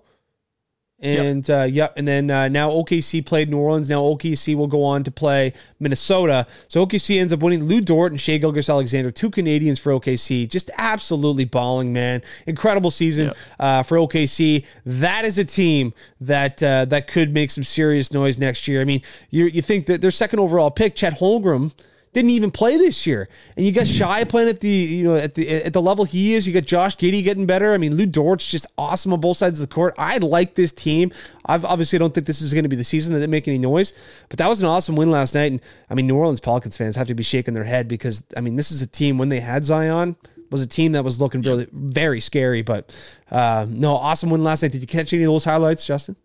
And 1.02 1.48
yep. 1.48 1.60
Uh, 1.60 1.64
yeah, 1.64 1.88
and 1.98 2.08
then 2.08 2.30
uh, 2.30 2.48
now 2.48 2.70
OKC 2.70 3.26
played 3.26 3.50
New 3.50 3.58
Orleans. 3.58 3.90
Now 3.90 4.02
OKC 4.04 4.56
will 4.56 4.68
go 4.68 4.84
on 4.84 5.04
to 5.04 5.12
play 5.12 5.54
Minnesota. 5.80 6.46
So 6.68 6.86
OKC 6.86 7.20
ends 7.20 7.34
up 7.34 7.42
winning. 7.42 7.64
Lu 7.64 7.82
Dort 7.82 8.12
and 8.12 8.22
Shai 8.22 8.38
Gilgeous-Alexander, 8.38 9.10
two 9.10 9.32
Canadians 9.32 9.80
for 9.80 9.92
OKC, 9.94 10.48
just 10.48 10.70
absolutely 10.78 11.46
balling, 11.46 11.92
man. 11.92 12.22
Incredible 12.46 12.92
season 12.92 13.28
yep. 13.28 13.38
uh, 13.60 13.84
for 13.84 13.98
OKC. 13.98 14.66
That 14.86 15.26
is 15.26 15.40
a 15.40 15.46
team 15.46 15.94
that 16.20 16.62
uh, 16.62 16.86
that 16.86 17.08
could 17.08 17.34
make 17.34 17.50
some 17.50 17.64
serious 17.64 18.14
noise 18.14 18.38
next 18.38 18.68
year. 18.68 18.82
I 18.82 18.86
mean, 18.86 19.02
you 19.32 19.46
you 19.46 19.64
think 19.64 19.88
that 19.88 20.02
their 20.02 20.12
second 20.12 20.40
overall 20.40 20.70
pick, 20.70 20.96
Chet 20.96 21.20
Holmgren 21.20 21.74
didn't 22.14 22.32
even 22.32 22.52
play 22.52 22.78
this 22.78 23.08
year. 23.08 23.30
And 23.56 23.66
you 23.66 23.72
got 23.72 23.88
Shai 23.88 24.24
playing 24.24 24.50
at 24.50 24.60
the 24.60 24.70
you 24.70 25.06
know 25.06 25.16
at 25.16 25.36
the 25.36 25.50
at 25.50 25.74
the 25.74 25.82
level 25.82 26.06
he 26.06 26.34
is. 26.34 26.48
You 26.48 26.54
got 26.54 26.66
Josh 26.66 26.98
Giddey 26.98 27.24
getting 27.24 27.46
better. 27.46 27.74
I 27.74 27.78
mean, 27.78 27.96
Lu 27.96 28.06
Dort's 28.06 28.48
just 28.48 28.66
awesome 28.78 29.14
on 29.14 29.22
both 29.22 29.38
sides 29.38 29.62
of 29.62 29.68
the 29.68 29.74
court. 29.74 29.94
I 29.98 30.18
like 30.18 30.56
this 30.56 30.72
team. 30.72 31.12
I've 31.46 31.66
obviously 31.66 32.00
don't 32.00 32.14
think 32.14 32.28
this 32.28 32.42
is 32.42 32.54
going 32.54 32.64
to 32.64 32.70
be 32.70 32.76
the 32.76 32.84
season 32.84 33.14
that 33.14 33.20
didn't 33.20 33.32
make 33.32 33.48
any 33.48 33.58
noise, 33.58 33.94
but 34.30 34.38
that 34.40 34.48
was 34.48 34.62
an 34.62 34.68
awesome 34.68 34.96
win 34.96 35.12
last 35.12 35.36
night. 35.36 35.52
And 35.52 35.62
I 35.90 35.96
mean, 35.96 36.08
New 36.08 36.16
Orleans 36.16 36.40
Pelicans 36.40 36.78
fans 36.78 36.96
have 36.96 37.08
to 37.08 37.16
be 37.16 37.24
shaking 37.24 37.54
their 37.54 37.64
head 37.64 37.88
because 37.88 38.24
I 38.36 38.42
mean, 38.42 38.56
this 38.56 38.72
is 38.72 38.82
a 38.82 38.88
team 38.88 39.18
when 39.18 39.30
they 39.30 39.40
had 39.40 39.66
Zion 39.66 40.16
was 40.52 40.62
a 40.62 40.68
team 40.68 40.92
that 40.92 41.04
was 41.04 41.20
looking 41.20 41.42
really 41.42 41.68
very 41.72 42.20
scary. 42.20 42.62
But 42.62 42.94
uh, 43.32 43.66
no, 43.68 43.96
awesome 43.96 44.30
win 44.30 44.44
last 44.44 44.62
night. 44.62 44.74
Did 44.74 44.82
you 44.82 44.88
catch 44.88 45.14
any 45.14 45.24
of 45.24 45.32
those 45.32 45.46
highlights, 45.46 45.86
Justin? 45.86 46.18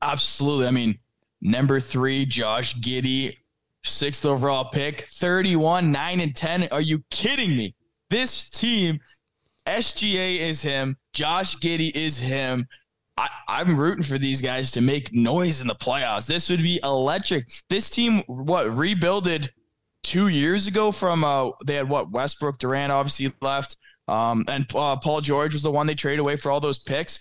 Absolutely. 0.00 0.66
I 0.66 0.70
mean, 0.70 0.98
number 1.40 1.78
three, 1.78 2.24
Josh 2.24 2.74
Giddey 2.76 3.36
sixth 3.84 4.24
overall 4.26 4.66
pick, 4.70 5.02
31, 5.02 5.90
9, 5.92 6.20
and 6.20 6.36
10. 6.36 6.68
Are 6.70 6.80
you 6.80 7.02
kidding 7.10 7.50
me? 7.50 7.74
this 8.10 8.50
team, 8.50 9.00
SGA 9.66 10.38
is 10.38 10.62
him, 10.62 10.96
Josh 11.12 11.56
Giddey 11.56 11.94
is 11.94 12.18
him. 12.18 12.66
I, 13.16 13.28
I'm 13.48 13.76
rooting 13.76 14.04
for 14.04 14.16
these 14.16 14.40
guys 14.40 14.70
to 14.72 14.80
make 14.80 15.12
noise 15.12 15.60
in 15.60 15.66
the 15.66 15.74
playoffs. 15.74 16.26
This 16.26 16.48
would 16.48 16.62
be 16.62 16.80
electric. 16.84 17.50
This 17.68 17.90
team, 17.90 18.22
what 18.26 18.72
rebuilded 18.76 19.52
two 20.04 20.28
years 20.28 20.68
ago 20.68 20.92
from 20.92 21.24
uh, 21.24 21.50
they 21.66 21.74
had 21.74 21.88
what 21.88 22.12
Westbrook, 22.12 22.58
Durant 22.58 22.92
obviously 22.92 23.32
left, 23.42 23.76
um, 24.06 24.44
and 24.48 24.64
uh, 24.74 24.96
Paul 24.96 25.20
George 25.20 25.52
was 25.52 25.62
the 25.62 25.70
one 25.70 25.86
they 25.86 25.94
traded 25.94 26.20
away 26.20 26.36
for 26.36 26.50
all 26.50 26.60
those 26.60 26.78
picks, 26.78 27.18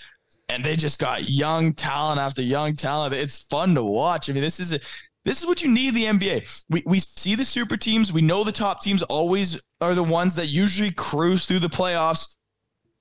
and 0.47 0.63
they 0.63 0.75
just 0.75 0.99
got 0.99 1.27
young 1.27 1.73
talent 1.73 2.19
after 2.19 2.43
young 2.43 2.75
talent. 2.75 3.13
It's 3.15 3.39
fun 3.47 3.73
to 3.75 3.83
watch. 3.83 4.29
I 4.29 4.33
mean, 4.33 4.43
this 4.43 4.59
is 4.59 4.73
a, 4.73 4.79
this 5.27 5.41
is 5.41 5.47
what 5.47 5.61
you 5.61 5.71
need 5.71 5.93
the 5.93 6.05
NBA. 6.05 6.65
We 6.69 6.83
we 6.85 6.99
see 6.99 7.35
the 7.35 7.45
super 7.45 7.77
teams. 7.77 8.13
We 8.13 8.21
know 8.21 8.43
the 8.43 8.51
top 8.51 8.81
teams 8.81 9.03
always 9.03 9.61
are 9.81 9.93
the 9.93 10.03
ones 10.03 10.35
that 10.35 10.47
usually 10.47 10.91
cruise 10.91 11.45
through 11.45 11.59
the 11.59 11.67
playoffs 11.67 12.37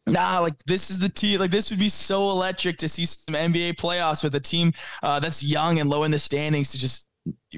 nah, 0.07 0.39
like 0.39 0.57
this 0.67 0.91
is 0.91 0.99
the 0.99 1.09
team. 1.09 1.41
Like 1.41 1.51
this 1.51 1.71
would 1.71 1.79
be 1.79 1.89
so 1.89 2.31
electric 2.31 2.79
to 2.79 2.89
see 2.89 3.05
some 3.05 3.35
NBA 3.35 3.75
playoffs 3.75 4.23
with 4.23 4.35
a 4.35 4.41
team 4.41 4.73
uh, 5.03 5.19
that's 5.21 5.43
young 5.43 5.79
and 5.79 5.89
low 5.89 6.05
in 6.05 6.11
the 6.11 6.19
standings 6.19 6.71
to 6.73 6.79
just 6.79 7.09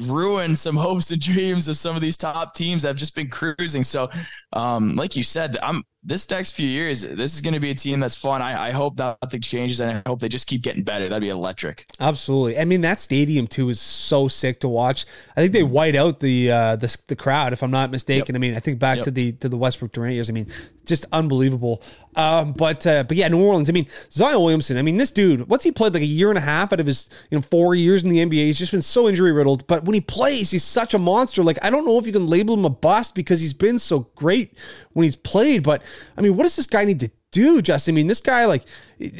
ruin 0.02 0.56
some 0.56 0.76
hopes 0.76 1.10
and 1.10 1.20
dreams 1.34 1.68
of 1.68 1.76
some 1.76 1.94
of 1.94 2.02
these 2.02 2.16
top 2.16 2.54
teams 2.54 2.82
that 2.82 2.88
have 2.88 2.96
just 2.96 3.14
been 3.14 3.28
cruising. 3.28 3.82
So, 3.82 4.08
um, 4.52 4.96
like 4.96 5.16
you 5.16 5.22
said, 5.22 5.56
I'm 5.62 5.82
this 6.08 6.28
next 6.30 6.52
few 6.52 6.66
years, 6.66 7.02
this 7.02 7.34
is 7.34 7.42
going 7.42 7.52
to 7.52 7.60
be 7.60 7.70
a 7.70 7.74
team 7.74 8.00
that's 8.00 8.16
fun. 8.16 8.40
I, 8.40 8.68
I 8.68 8.70
hope 8.70 8.96
nothing 8.98 9.42
changes, 9.42 9.78
and 9.80 9.90
I 9.98 10.08
hope 10.08 10.20
they 10.20 10.28
just 10.28 10.46
keep 10.46 10.62
getting 10.62 10.82
better. 10.82 11.06
That'd 11.06 11.22
be 11.22 11.28
electric. 11.28 11.86
Absolutely. 12.00 12.58
I 12.58 12.64
mean, 12.64 12.80
that 12.80 13.00
stadium 13.00 13.46
too 13.46 13.68
is 13.68 13.78
so 13.78 14.26
sick 14.26 14.60
to 14.60 14.68
watch. 14.68 15.04
I 15.36 15.42
think 15.42 15.52
they 15.52 15.62
white 15.62 15.94
out 15.94 16.20
the 16.20 16.50
uh, 16.50 16.76
the, 16.76 16.96
the 17.08 17.16
crowd, 17.16 17.52
if 17.52 17.62
I'm 17.62 17.70
not 17.70 17.90
mistaken. 17.90 18.34
Yep. 18.34 18.38
I 18.38 18.40
mean, 18.40 18.54
I 18.54 18.60
think 18.60 18.78
back 18.78 18.96
yep. 18.96 19.04
to 19.04 19.10
the 19.10 19.32
to 19.32 19.48
the 19.48 19.58
Westbrook 19.58 19.92
Durant 19.92 20.14
years. 20.14 20.30
I 20.30 20.32
mean, 20.32 20.46
just 20.88 21.04
unbelievable. 21.12 21.82
Um, 22.16 22.52
but 22.52 22.86
uh, 22.86 23.04
but 23.04 23.16
yeah, 23.16 23.28
New 23.28 23.44
Orleans. 23.44 23.68
I 23.68 23.72
mean, 23.72 23.86
Zion 24.10 24.40
Williamson. 24.40 24.76
I 24.76 24.82
mean, 24.82 24.96
this 24.96 25.10
dude. 25.10 25.48
What's 25.48 25.64
he 25.64 25.70
played 25.70 25.94
like 25.94 26.02
a 26.02 26.06
year 26.06 26.30
and 26.30 26.38
a 26.38 26.42
half 26.42 26.72
out 26.72 26.80
of 26.80 26.86
his 26.86 27.08
you 27.30 27.38
know 27.38 27.42
four 27.42 27.74
years 27.74 28.02
in 28.02 28.10
the 28.10 28.18
NBA? 28.18 28.46
He's 28.46 28.58
just 28.58 28.72
been 28.72 28.82
so 28.82 29.08
injury 29.08 29.32
riddled. 29.32 29.66
But 29.66 29.84
when 29.84 29.94
he 29.94 30.00
plays, 30.00 30.50
he's 30.50 30.64
such 30.64 30.94
a 30.94 30.98
monster. 30.98 31.44
Like 31.44 31.58
I 31.62 31.70
don't 31.70 31.86
know 31.86 31.98
if 31.98 32.06
you 32.06 32.12
can 32.12 32.26
label 32.26 32.54
him 32.54 32.64
a 32.64 32.70
bust 32.70 33.14
because 33.14 33.40
he's 33.40 33.54
been 33.54 33.78
so 33.78 34.10
great 34.16 34.56
when 34.92 35.04
he's 35.04 35.16
played. 35.16 35.62
But 35.62 35.82
I 36.16 36.22
mean, 36.22 36.36
what 36.36 36.42
does 36.42 36.56
this 36.56 36.66
guy 36.66 36.84
need 36.84 37.00
to 37.00 37.10
do, 37.30 37.62
Justin? 37.62 37.94
I 37.94 37.96
mean, 37.96 38.06
this 38.06 38.20
guy, 38.20 38.46
like, 38.46 38.64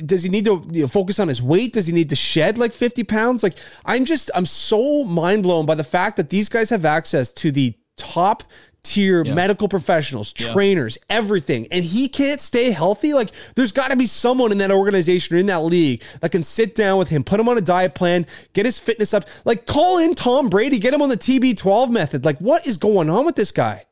does 0.04 0.22
he 0.22 0.28
need 0.28 0.44
to 0.46 0.66
you 0.70 0.82
know, 0.82 0.88
focus 0.88 1.20
on 1.20 1.28
his 1.28 1.42
weight? 1.42 1.74
Does 1.74 1.86
he 1.86 1.92
need 1.92 2.10
to 2.10 2.16
shed 2.16 2.58
like 2.58 2.72
50 2.72 3.04
pounds? 3.04 3.42
Like, 3.42 3.56
I'm 3.84 4.04
just, 4.04 4.30
I'm 4.34 4.46
so 4.46 5.04
mind 5.04 5.42
blown 5.42 5.66
by 5.66 5.74
the 5.74 5.84
fact 5.84 6.16
that 6.16 6.30
these 6.30 6.48
guys 6.48 6.70
have 6.70 6.84
access 6.84 7.32
to 7.34 7.52
the 7.52 7.74
top 7.96 8.44
tier 8.82 9.24
yeah. 9.24 9.34
medical 9.34 9.68
professionals, 9.68 10.32
trainers, 10.32 10.98
yeah. 11.08 11.16
everything. 11.16 11.66
And 11.70 11.84
he 11.84 12.08
can't 12.08 12.40
stay 12.40 12.70
healthy. 12.70 13.12
Like, 13.12 13.30
there's 13.54 13.72
got 13.72 13.88
to 13.88 13.96
be 13.96 14.06
someone 14.06 14.52
in 14.52 14.58
that 14.58 14.70
organization 14.70 15.36
or 15.36 15.38
in 15.38 15.46
that 15.46 15.62
league 15.62 16.02
that 16.20 16.32
can 16.32 16.42
sit 16.42 16.74
down 16.74 16.98
with 16.98 17.08
him, 17.08 17.24
put 17.24 17.40
him 17.40 17.48
on 17.48 17.58
a 17.58 17.62
diet 17.62 17.94
plan, 17.94 18.26
get 18.52 18.66
his 18.66 18.78
fitness 18.78 19.12
up. 19.12 19.28
Like, 19.44 19.66
call 19.66 19.98
in 19.98 20.14
Tom 20.14 20.48
Brady, 20.48 20.78
get 20.78 20.94
him 20.94 21.02
on 21.02 21.08
the 21.08 21.16
TB12 21.16 21.90
method. 21.90 22.24
Like, 22.24 22.38
what 22.38 22.66
is 22.66 22.76
going 22.76 23.10
on 23.10 23.26
with 23.26 23.36
this 23.36 23.52
guy? 23.52 23.84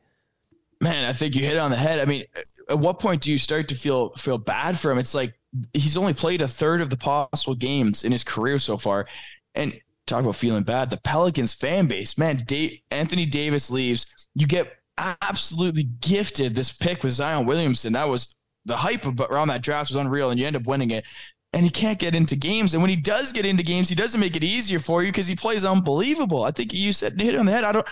Man, 0.80 1.09
I 1.09 1.12
think 1.12 1.34
you 1.34 1.43
hit 1.43 1.55
it 1.55 1.59
on 1.59 1.70
the 1.70 1.76
head. 1.76 2.01
I 2.01 2.05
mean, 2.05 2.24
at 2.68 2.78
what 2.78 2.99
point 2.99 3.22
do 3.22 3.30
you 3.30 3.39
start 3.39 3.68
to 3.68 3.74
feel 3.74 4.11
feel 4.11 4.37
bad 4.37 4.78
for 4.78 4.91
him? 4.91 4.99
It's 4.99 5.14
like 5.14 5.34
he's 5.72 5.97
only 5.97 6.12
played 6.12 6.43
a 6.43 6.49
third 6.49 6.82
of 6.82 6.91
the 6.91 6.99
possible 6.99 7.55
games 7.55 8.05
in 8.05 8.12
his 8.12 8.24
career 8.24 8.59
so 8.59 8.76
far. 8.76 9.07
And 9.55 9.80
talk 10.07 10.23
about 10.23 10.37
feeling 10.37 10.63
bad. 10.63 10.91
The 10.91 10.97
Pelicans 10.99 11.55
fan 11.55 11.87
base, 11.87 12.17
man, 12.19 12.37
Dave, 12.37 12.81
Anthony 12.91 13.27
Davis 13.27 13.71
leaves. 13.71 14.29
You 14.35 14.47
get 14.47 14.73
absolutely 14.99 15.85
gifted 16.01 16.55
this 16.55 16.73
pick 16.73 17.03
with 17.03 17.13
Zion 17.13 17.47
Williamson. 17.47 17.93
That 17.93 18.09
was 18.09 18.37
the 18.65 18.77
hype 18.77 19.07
around 19.21 19.49
that 19.49 19.63
draft 19.63 19.91
was 19.91 19.97
unreal, 19.97 20.31
and 20.31 20.41
you 20.41 20.47
end 20.47 20.57
up 20.57 20.67
winning 20.67 20.91
it. 20.91 21.05
And 21.53 21.65
he 21.65 21.71
can't 21.71 21.99
get 21.99 22.15
into 22.15 22.37
games. 22.37 22.75
And 22.75 22.83
when 22.83 22.91
he 22.91 22.97
does 22.97 23.33
get 23.33 23.47
into 23.47 23.63
games, 23.63 23.89
he 23.89 23.95
doesn't 23.95 24.21
make 24.21 24.37
it 24.37 24.45
easier 24.45 24.79
for 24.79 25.03
you 25.03 25.11
because 25.11 25.29
he 25.29 25.37
plays 25.37 25.65
unbelievable. 25.65 26.43
I 26.43 26.51
think 26.51 26.75
you 26.75 26.93
said 26.93 27.19
hit 27.19 27.37
on 27.37 27.47
the 27.47 27.53
head. 27.53 27.65
I 27.65 27.73
don't 27.73 27.87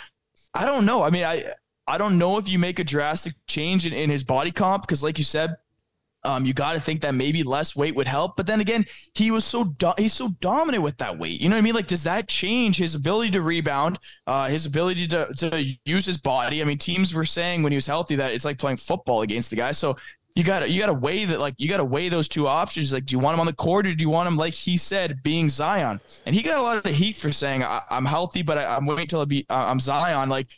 I 0.54 0.66
don't 0.66 0.84
know. 0.86 1.02
I 1.02 1.10
mean, 1.10 1.24
I 1.24 1.44
I 1.86 1.98
don't 1.98 2.18
know 2.18 2.38
if 2.38 2.48
you 2.48 2.58
make 2.58 2.78
a 2.78 2.84
drastic 2.84 3.34
change 3.46 3.86
in, 3.86 3.92
in 3.92 4.10
his 4.10 4.24
body 4.24 4.50
comp 4.50 4.82
because, 4.82 5.02
like 5.02 5.18
you 5.18 5.24
said, 5.24 5.56
um, 6.24 6.44
you 6.44 6.54
got 6.54 6.72
to 6.72 6.80
think 6.80 7.00
that 7.02 7.14
maybe 7.14 7.42
less 7.42 7.76
weight 7.76 7.94
would 7.94 8.06
help. 8.06 8.36
But 8.36 8.46
then 8.46 8.60
again, 8.60 8.84
he 9.14 9.30
was 9.30 9.44
so 9.44 9.64
do- 9.78 9.92
he's 9.98 10.12
so 10.12 10.28
dominant 10.40 10.82
with 10.82 10.96
that 10.98 11.18
weight. 11.18 11.40
You 11.40 11.48
know 11.48 11.56
what 11.56 11.60
I 11.60 11.64
mean? 11.64 11.74
Like, 11.74 11.86
does 11.86 12.04
that 12.04 12.28
change 12.28 12.76
his 12.76 12.94
ability 12.94 13.30
to 13.32 13.42
rebound, 13.42 13.98
uh, 14.26 14.48
his 14.48 14.66
ability 14.66 15.06
to 15.08 15.26
to 15.38 15.64
use 15.84 16.06
his 16.06 16.18
body? 16.18 16.60
I 16.62 16.64
mean, 16.64 16.78
teams 16.78 17.14
were 17.14 17.24
saying 17.24 17.62
when 17.62 17.72
he 17.72 17.76
was 17.76 17.86
healthy 17.86 18.16
that 18.16 18.32
it's 18.32 18.44
like 18.44 18.58
playing 18.58 18.78
football 18.78 19.22
against 19.22 19.50
the 19.50 19.56
guy. 19.56 19.72
So 19.72 19.96
you 20.34 20.42
got 20.42 20.60
to 20.60 20.70
you 20.70 20.80
got 20.80 20.86
to 20.86 20.94
weigh 20.94 21.24
that. 21.26 21.38
Like, 21.38 21.54
you 21.58 21.68
got 21.68 21.76
to 21.76 21.84
weigh 21.84 22.08
those 22.08 22.26
two 22.28 22.46
options. 22.48 22.92
Like, 22.92 23.06
do 23.06 23.12
you 23.12 23.20
want 23.20 23.34
him 23.34 23.40
on 23.40 23.46
the 23.46 23.52
court 23.52 23.86
or 23.86 23.94
do 23.94 24.02
you 24.02 24.10
want 24.10 24.26
him, 24.26 24.36
like 24.36 24.52
he 24.52 24.76
said, 24.76 25.22
being 25.22 25.48
Zion? 25.48 26.00
And 26.26 26.34
he 26.34 26.42
got 26.42 26.58
a 26.58 26.62
lot 26.62 26.84
of 26.84 26.92
heat 26.92 27.16
for 27.16 27.30
saying 27.30 27.62
I- 27.62 27.82
am 27.90 28.04
healthy, 28.04 28.42
but 28.42 28.58
I- 28.58 28.76
am 28.76 28.86
waiting 28.86 29.06
till 29.06 29.20
I 29.20 29.26
be 29.26 29.46
uh, 29.48 29.66
I'm 29.68 29.78
Zion. 29.78 30.28
Like 30.28 30.48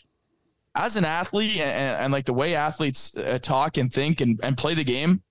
as 0.74 0.96
an 0.96 1.04
athlete 1.04 1.56
and, 1.56 2.02
and, 2.02 2.12
like 2.12 2.26
the 2.26 2.34
way 2.34 2.54
athletes 2.54 3.16
uh, 3.16 3.38
talk 3.40 3.78
and 3.78 3.92
think 3.92 4.20
and, 4.20 4.38
and 4.42 4.56
play 4.56 4.74
the 4.74 4.84
game, 4.84 5.22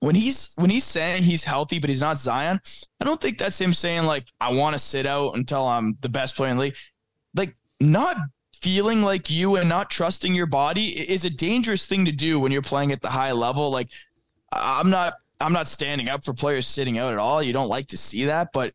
when 0.00 0.14
he's 0.14 0.52
when 0.56 0.70
he's 0.70 0.84
saying 0.84 1.24
he's 1.24 1.44
healthy 1.44 1.78
but 1.78 1.90
he's 1.90 2.00
not 2.00 2.18
Zion, 2.18 2.60
I 3.00 3.04
don't 3.04 3.20
think 3.20 3.38
that's 3.38 3.60
him 3.60 3.72
saying 3.72 4.04
like 4.04 4.26
I 4.40 4.52
want 4.52 4.74
to 4.74 4.78
sit 4.78 5.06
out 5.06 5.36
until 5.36 5.66
I'm 5.66 5.96
the 6.00 6.08
best 6.08 6.36
player 6.36 6.50
in 6.50 6.56
the 6.56 6.62
league. 6.64 6.76
Like 7.34 7.56
not 7.80 8.16
feeling 8.54 9.02
like 9.02 9.30
you 9.30 9.56
and 9.56 9.68
not 9.68 9.90
trusting 9.90 10.34
your 10.34 10.46
body 10.46 10.88
is 11.10 11.24
a 11.24 11.30
dangerous 11.30 11.86
thing 11.86 12.04
to 12.04 12.12
do 12.12 12.40
when 12.40 12.52
you're 12.52 12.62
playing 12.62 12.92
at 12.92 13.02
the 13.02 13.08
high 13.08 13.32
level. 13.32 13.70
Like 13.70 13.90
I'm 14.52 14.90
not 14.90 15.14
I'm 15.40 15.52
not 15.52 15.68
standing 15.68 16.08
up 16.08 16.24
for 16.24 16.34
players 16.34 16.66
sitting 16.66 16.98
out 16.98 17.12
at 17.12 17.18
all. 17.18 17.42
You 17.42 17.52
don't 17.52 17.68
like 17.68 17.88
to 17.88 17.96
see 17.96 18.24
that, 18.26 18.48
but 18.52 18.74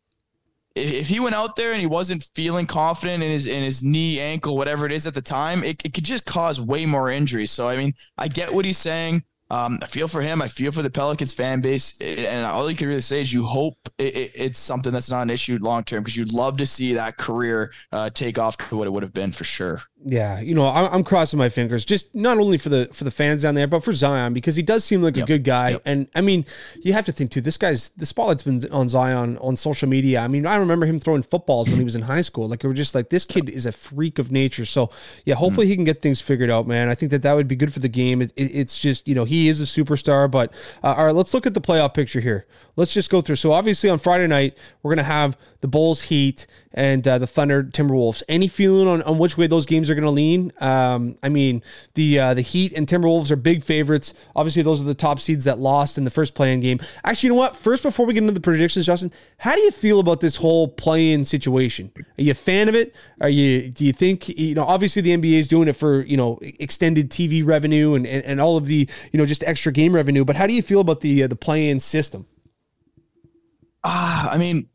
if 0.74 1.08
he 1.08 1.20
went 1.20 1.34
out 1.34 1.54
there 1.56 1.70
and 1.70 1.80
he 1.80 1.86
wasn't 1.86 2.28
feeling 2.34 2.66
confident 2.66 3.22
in 3.22 3.30
his 3.30 3.46
in 3.46 3.62
his 3.62 3.82
knee, 3.82 4.20
ankle, 4.20 4.56
whatever 4.56 4.86
it 4.86 4.92
is 4.92 5.06
at 5.06 5.14
the 5.14 5.22
time, 5.22 5.62
it, 5.62 5.84
it 5.84 5.94
could 5.94 6.04
just 6.04 6.24
cause 6.24 6.60
way 6.60 6.84
more 6.84 7.10
injuries. 7.10 7.50
So 7.50 7.68
I 7.68 7.76
mean, 7.76 7.94
I 8.18 8.28
get 8.28 8.52
what 8.52 8.64
he's 8.64 8.78
saying. 8.78 9.22
Um, 9.54 9.78
I 9.82 9.86
feel 9.86 10.08
for 10.08 10.20
him. 10.20 10.42
I 10.42 10.48
feel 10.48 10.72
for 10.72 10.82
the 10.82 10.90
Pelicans 10.90 11.32
fan 11.32 11.60
base, 11.60 12.00
and 12.00 12.44
all 12.44 12.68
you 12.68 12.76
can 12.76 12.88
really 12.88 13.00
say 13.00 13.20
is 13.20 13.32
you 13.32 13.44
hope 13.44 13.76
it, 13.98 14.16
it, 14.16 14.32
it's 14.34 14.58
something 14.58 14.92
that's 14.92 15.08
not 15.08 15.22
an 15.22 15.30
issue 15.30 15.56
long 15.60 15.84
term 15.84 16.02
because 16.02 16.16
you'd 16.16 16.32
love 16.32 16.56
to 16.56 16.66
see 16.66 16.94
that 16.94 17.18
career 17.18 17.72
uh, 17.92 18.10
take 18.10 18.36
off 18.36 18.56
to 18.56 18.76
what 18.76 18.88
it 18.88 18.90
would 18.90 19.04
have 19.04 19.14
been 19.14 19.30
for 19.30 19.44
sure 19.44 19.80
yeah, 20.06 20.38
you 20.40 20.54
know, 20.54 20.68
I'm, 20.68 20.92
I'm, 20.92 21.04
crossing 21.04 21.38
my 21.38 21.48
fingers, 21.48 21.82
just 21.84 22.14
not 22.14 22.36
only 22.36 22.58
for 22.58 22.68
the 22.68 22.90
for 22.92 23.04
the 23.04 23.10
fans 23.10 23.42
down 23.42 23.54
there, 23.54 23.66
but 23.66 23.82
for 23.82 23.94
Zion 23.94 24.34
because 24.34 24.54
he 24.54 24.62
does 24.62 24.84
seem 24.84 25.00
like 25.00 25.16
yep. 25.16 25.24
a 25.24 25.26
good 25.26 25.44
guy. 25.44 25.70
Yep. 25.70 25.82
And 25.86 26.08
I 26.14 26.20
mean, 26.20 26.44
you 26.82 26.92
have 26.92 27.06
to 27.06 27.12
think 27.12 27.30
too. 27.30 27.40
This 27.40 27.56
guy's 27.56 27.88
the 27.90 28.04
spotlight's 28.04 28.42
been 28.42 28.70
on 28.70 28.90
Zion 28.90 29.38
on 29.38 29.56
social 29.56 29.88
media. 29.88 30.20
I 30.20 30.28
mean, 30.28 30.46
I 30.46 30.56
remember 30.56 30.84
him 30.84 31.00
throwing 31.00 31.22
footballs 31.22 31.70
when 31.70 31.78
he 31.78 31.84
was 31.84 31.94
in 31.94 32.02
high 32.02 32.20
school. 32.20 32.48
Like 32.48 32.62
we 32.62 32.68
were 32.68 32.74
just 32.74 32.94
like, 32.94 33.08
this 33.08 33.24
kid 33.24 33.48
is 33.48 33.64
a 33.64 33.72
freak 33.72 34.18
of 34.18 34.30
nature. 34.30 34.66
So 34.66 34.90
yeah, 35.24 35.36
hopefully 35.36 35.66
mm. 35.66 35.70
he 35.70 35.76
can 35.76 35.84
get 35.84 36.02
things 36.02 36.20
figured 36.20 36.50
out, 36.50 36.66
man. 36.66 36.90
I 36.90 36.94
think 36.94 37.10
that 37.10 37.22
that 37.22 37.32
would 37.32 37.48
be 37.48 37.56
good 37.56 37.72
for 37.72 37.80
the 37.80 37.88
game. 37.88 38.20
It, 38.20 38.30
it, 38.36 38.50
it's 38.52 38.78
just 38.78 39.08
you 39.08 39.14
know 39.14 39.24
he 39.24 39.43
is 39.48 39.60
a 39.60 39.64
superstar. 39.64 40.30
But 40.30 40.52
uh, 40.82 40.94
all 40.96 41.06
right, 41.06 41.14
let's 41.14 41.34
look 41.34 41.46
at 41.46 41.54
the 41.54 41.60
playoff 41.60 41.94
picture 41.94 42.20
here. 42.20 42.46
Let's 42.76 42.92
just 42.92 43.10
go 43.10 43.20
through. 43.20 43.36
So 43.36 43.52
obviously 43.52 43.88
on 43.88 43.98
Friday 43.98 44.26
night 44.26 44.56
we're 44.82 44.92
gonna 44.94 45.04
have 45.04 45.36
the 45.60 45.68
Bulls 45.68 46.02
Heat 46.02 46.46
and 46.74 47.06
uh, 47.06 47.18
the 47.18 47.26
Thunder 47.26 47.62
Timberwolves. 47.62 48.22
Any 48.28 48.48
feeling 48.48 48.88
on, 48.88 49.00
on 49.02 49.18
which 49.18 49.38
way 49.38 49.46
those 49.46 49.64
games 49.64 49.88
are 49.88 49.94
to 49.94 50.10
lean? 50.10 50.52
Um, 50.60 51.16
I 51.22 51.28
mean, 51.28 51.62
the 51.94 52.18
uh, 52.18 52.34
the 52.34 52.42
Heat 52.42 52.72
and 52.74 52.86
Timberwolves 52.86 53.30
are 53.30 53.36
big 53.36 53.62
favorites. 53.62 54.12
Obviously, 54.34 54.62
those 54.62 54.82
are 54.82 54.84
the 54.84 54.94
top 54.94 55.20
seeds 55.20 55.44
that 55.44 55.58
lost 55.58 55.96
in 55.96 56.04
the 56.04 56.10
first 56.10 56.34
play-in 56.34 56.60
game. 56.60 56.80
Actually, 57.04 57.28
you 57.28 57.32
know 57.32 57.38
what? 57.38 57.56
First, 57.56 57.82
before 57.82 58.04
we 58.04 58.12
get 58.12 58.22
into 58.22 58.34
the 58.34 58.40
predictions, 58.40 58.86
Justin, 58.86 59.12
how 59.38 59.54
do 59.54 59.60
you 59.60 59.70
feel 59.70 60.00
about 60.00 60.20
this 60.20 60.36
whole 60.36 60.68
play-in 60.68 61.24
situation? 61.24 61.92
Are 61.96 62.22
you 62.22 62.32
a 62.32 62.34
fan 62.34 62.68
of 62.68 62.74
it? 62.74 62.94
Are 63.20 63.28
you? 63.28 63.70
Do 63.70 63.84
you 63.84 63.92
think 63.92 64.28
you 64.28 64.54
know? 64.54 64.64
Obviously, 64.64 65.00
the 65.00 65.16
NBA 65.16 65.38
is 65.38 65.48
doing 65.48 65.68
it 65.68 65.76
for 65.76 66.02
you 66.02 66.16
know 66.16 66.38
extended 66.42 67.10
TV 67.10 67.46
revenue 67.46 67.94
and, 67.94 68.06
and, 68.06 68.24
and 68.24 68.40
all 68.40 68.56
of 68.56 68.66
the 68.66 68.88
you 69.12 69.18
know 69.18 69.23
just 69.26 69.44
extra 69.44 69.72
game 69.72 69.94
revenue. 69.94 70.24
But 70.24 70.36
how 70.36 70.46
do 70.46 70.54
you 70.54 70.62
feel 70.62 70.80
about 70.80 71.00
the 71.00 71.24
uh, 71.24 71.26
the 71.28 71.36
play-in 71.36 71.80
system? 71.80 72.26
Ah, 73.82 74.30
I 74.30 74.38
mean, 74.38 74.68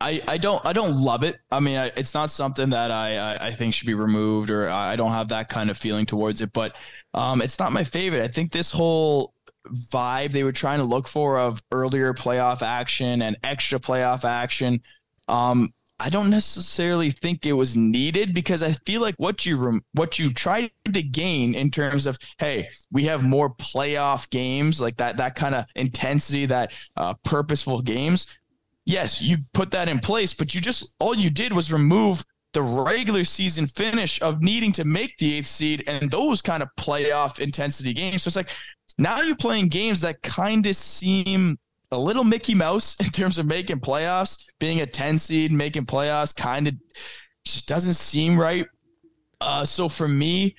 I, 0.00 0.20
I 0.28 0.38
don't 0.38 0.64
I 0.66 0.72
don't 0.72 0.96
love 0.96 1.24
it. 1.24 1.36
I 1.50 1.60
mean, 1.60 1.78
I, 1.78 1.90
it's 1.96 2.14
not 2.14 2.30
something 2.30 2.70
that 2.70 2.90
I, 2.90 3.16
I, 3.16 3.46
I 3.46 3.50
think 3.52 3.74
should 3.74 3.86
be 3.86 3.94
removed, 3.94 4.50
or 4.50 4.68
I 4.68 4.96
don't 4.96 5.12
have 5.12 5.28
that 5.28 5.48
kind 5.48 5.70
of 5.70 5.78
feeling 5.78 6.06
towards 6.06 6.40
it. 6.40 6.52
But 6.52 6.76
um, 7.14 7.40
it's 7.40 7.58
not 7.58 7.72
my 7.72 7.84
favorite. 7.84 8.22
I 8.22 8.28
think 8.28 8.52
this 8.52 8.70
whole 8.70 9.32
vibe 9.68 10.32
they 10.32 10.44
were 10.44 10.52
trying 10.52 10.78
to 10.78 10.84
look 10.84 11.08
for 11.08 11.38
of 11.38 11.62
earlier 11.72 12.12
playoff 12.14 12.62
action 12.62 13.22
and 13.22 13.36
extra 13.42 13.78
playoff 13.78 14.24
action. 14.24 14.82
Um, 15.28 15.70
I 15.98 16.10
don't 16.10 16.28
necessarily 16.28 17.10
think 17.10 17.46
it 17.46 17.54
was 17.54 17.74
needed 17.74 18.34
because 18.34 18.62
I 18.62 18.72
feel 18.72 19.00
like 19.00 19.14
what 19.16 19.46
you 19.46 19.80
what 19.92 20.18
you 20.18 20.32
tried 20.32 20.70
to 20.92 21.02
gain 21.02 21.54
in 21.54 21.70
terms 21.70 22.06
of 22.06 22.18
hey 22.38 22.68
we 22.92 23.04
have 23.04 23.24
more 23.24 23.48
playoff 23.48 24.28
games 24.28 24.80
like 24.80 24.96
that 24.98 25.16
that 25.16 25.36
kind 25.36 25.54
of 25.54 25.64
intensity 25.74 26.46
that 26.46 26.78
uh, 26.96 27.14
purposeful 27.24 27.80
games 27.80 28.38
yes, 28.86 29.20
you 29.20 29.38
put 29.52 29.72
that 29.72 29.88
in 29.88 29.98
place, 29.98 30.32
but 30.32 30.54
you 30.54 30.60
just 30.60 30.94
all 30.98 31.14
you 31.14 31.28
did 31.28 31.52
was 31.52 31.72
remove 31.72 32.24
the 32.52 32.62
regular 32.62 33.24
season 33.24 33.66
finish 33.66 34.22
of 34.22 34.40
needing 34.40 34.72
to 34.72 34.84
make 34.84 35.18
the 35.18 35.36
eighth 35.36 35.46
seed 35.46 35.84
and 35.86 36.10
those 36.10 36.40
kind 36.40 36.62
of 36.62 36.70
playoff 36.78 37.38
intensity 37.38 37.92
games. 37.92 38.22
So 38.22 38.28
it's 38.28 38.36
like 38.36 38.50
now 38.96 39.20
you're 39.20 39.36
playing 39.36 39.68
games 39.68 40.00
that 40.00 40.22
kind 40.22 40.66
of 40.66 40.74
seem 40.74 41.58
a 41.92 41.98
little 41.98 42.24
Mickey 42.24 42.54
Mouse 42.54 42.96
in 43.04 43.10
terms 43.10 43.38
of 43.38 43.46
making 43.46 43.80
playoffs, 43.80 44.46
being 44.58 44.80
a 44.80 44.86
10 44.86 45.18
seed, 45.18 45.52
making 45.52 45.86
playoffs, 45.86 46.34
kind 46.34 46.68
of 46.68 46.74
just 47.44 47.68
doesn't 47.68 47.94
seem 47.94 48.38
right. 48.38 48.66
Uh, 49.40 49.64
so 49.64 49.88
for 49.88 50.08
me, 50.08 50.56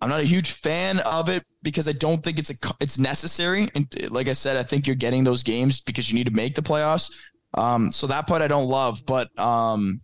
I'm 0.00 0.08
not 0.08 0.20
a 0.20 0.24
huge 0.24 0.52
fan 0.52 1.00
of 1.00 1.28
it 1.28 1.44
because 1.62 1.88
I 1.88 1.92
don't 1.92 2.22
think 2.22 2.38
it's 2.38 2.50
a 2.50 2.54
it's 2.80 2.98
necessary. 2.98 3.68
And 3.74 3.92
like 4.10 4.28
I 4.28 4.32
said, 4.32 4.56
I 4.56 4.62
think 4.62 4.86
you're 4.86 4.96
getting 4.96 5.24
those 5.24 5.42
games 5.42 5.80
because 5.80 6.10
you 6.10 6.16
need 6.16 6.26
to 6.26 6.32
make 6.32 6.54
the 6.54 6.62
playoffs. 6.62 7.10
Um, 7.54 7.90
so 7.90 8.06
that 8.06 8.26
part 8.26 8.42
I 8.42 8.48
don't 8.48 8.68
love, 8.68 9.02
but 9.06 9.36
um, 9.38 10.00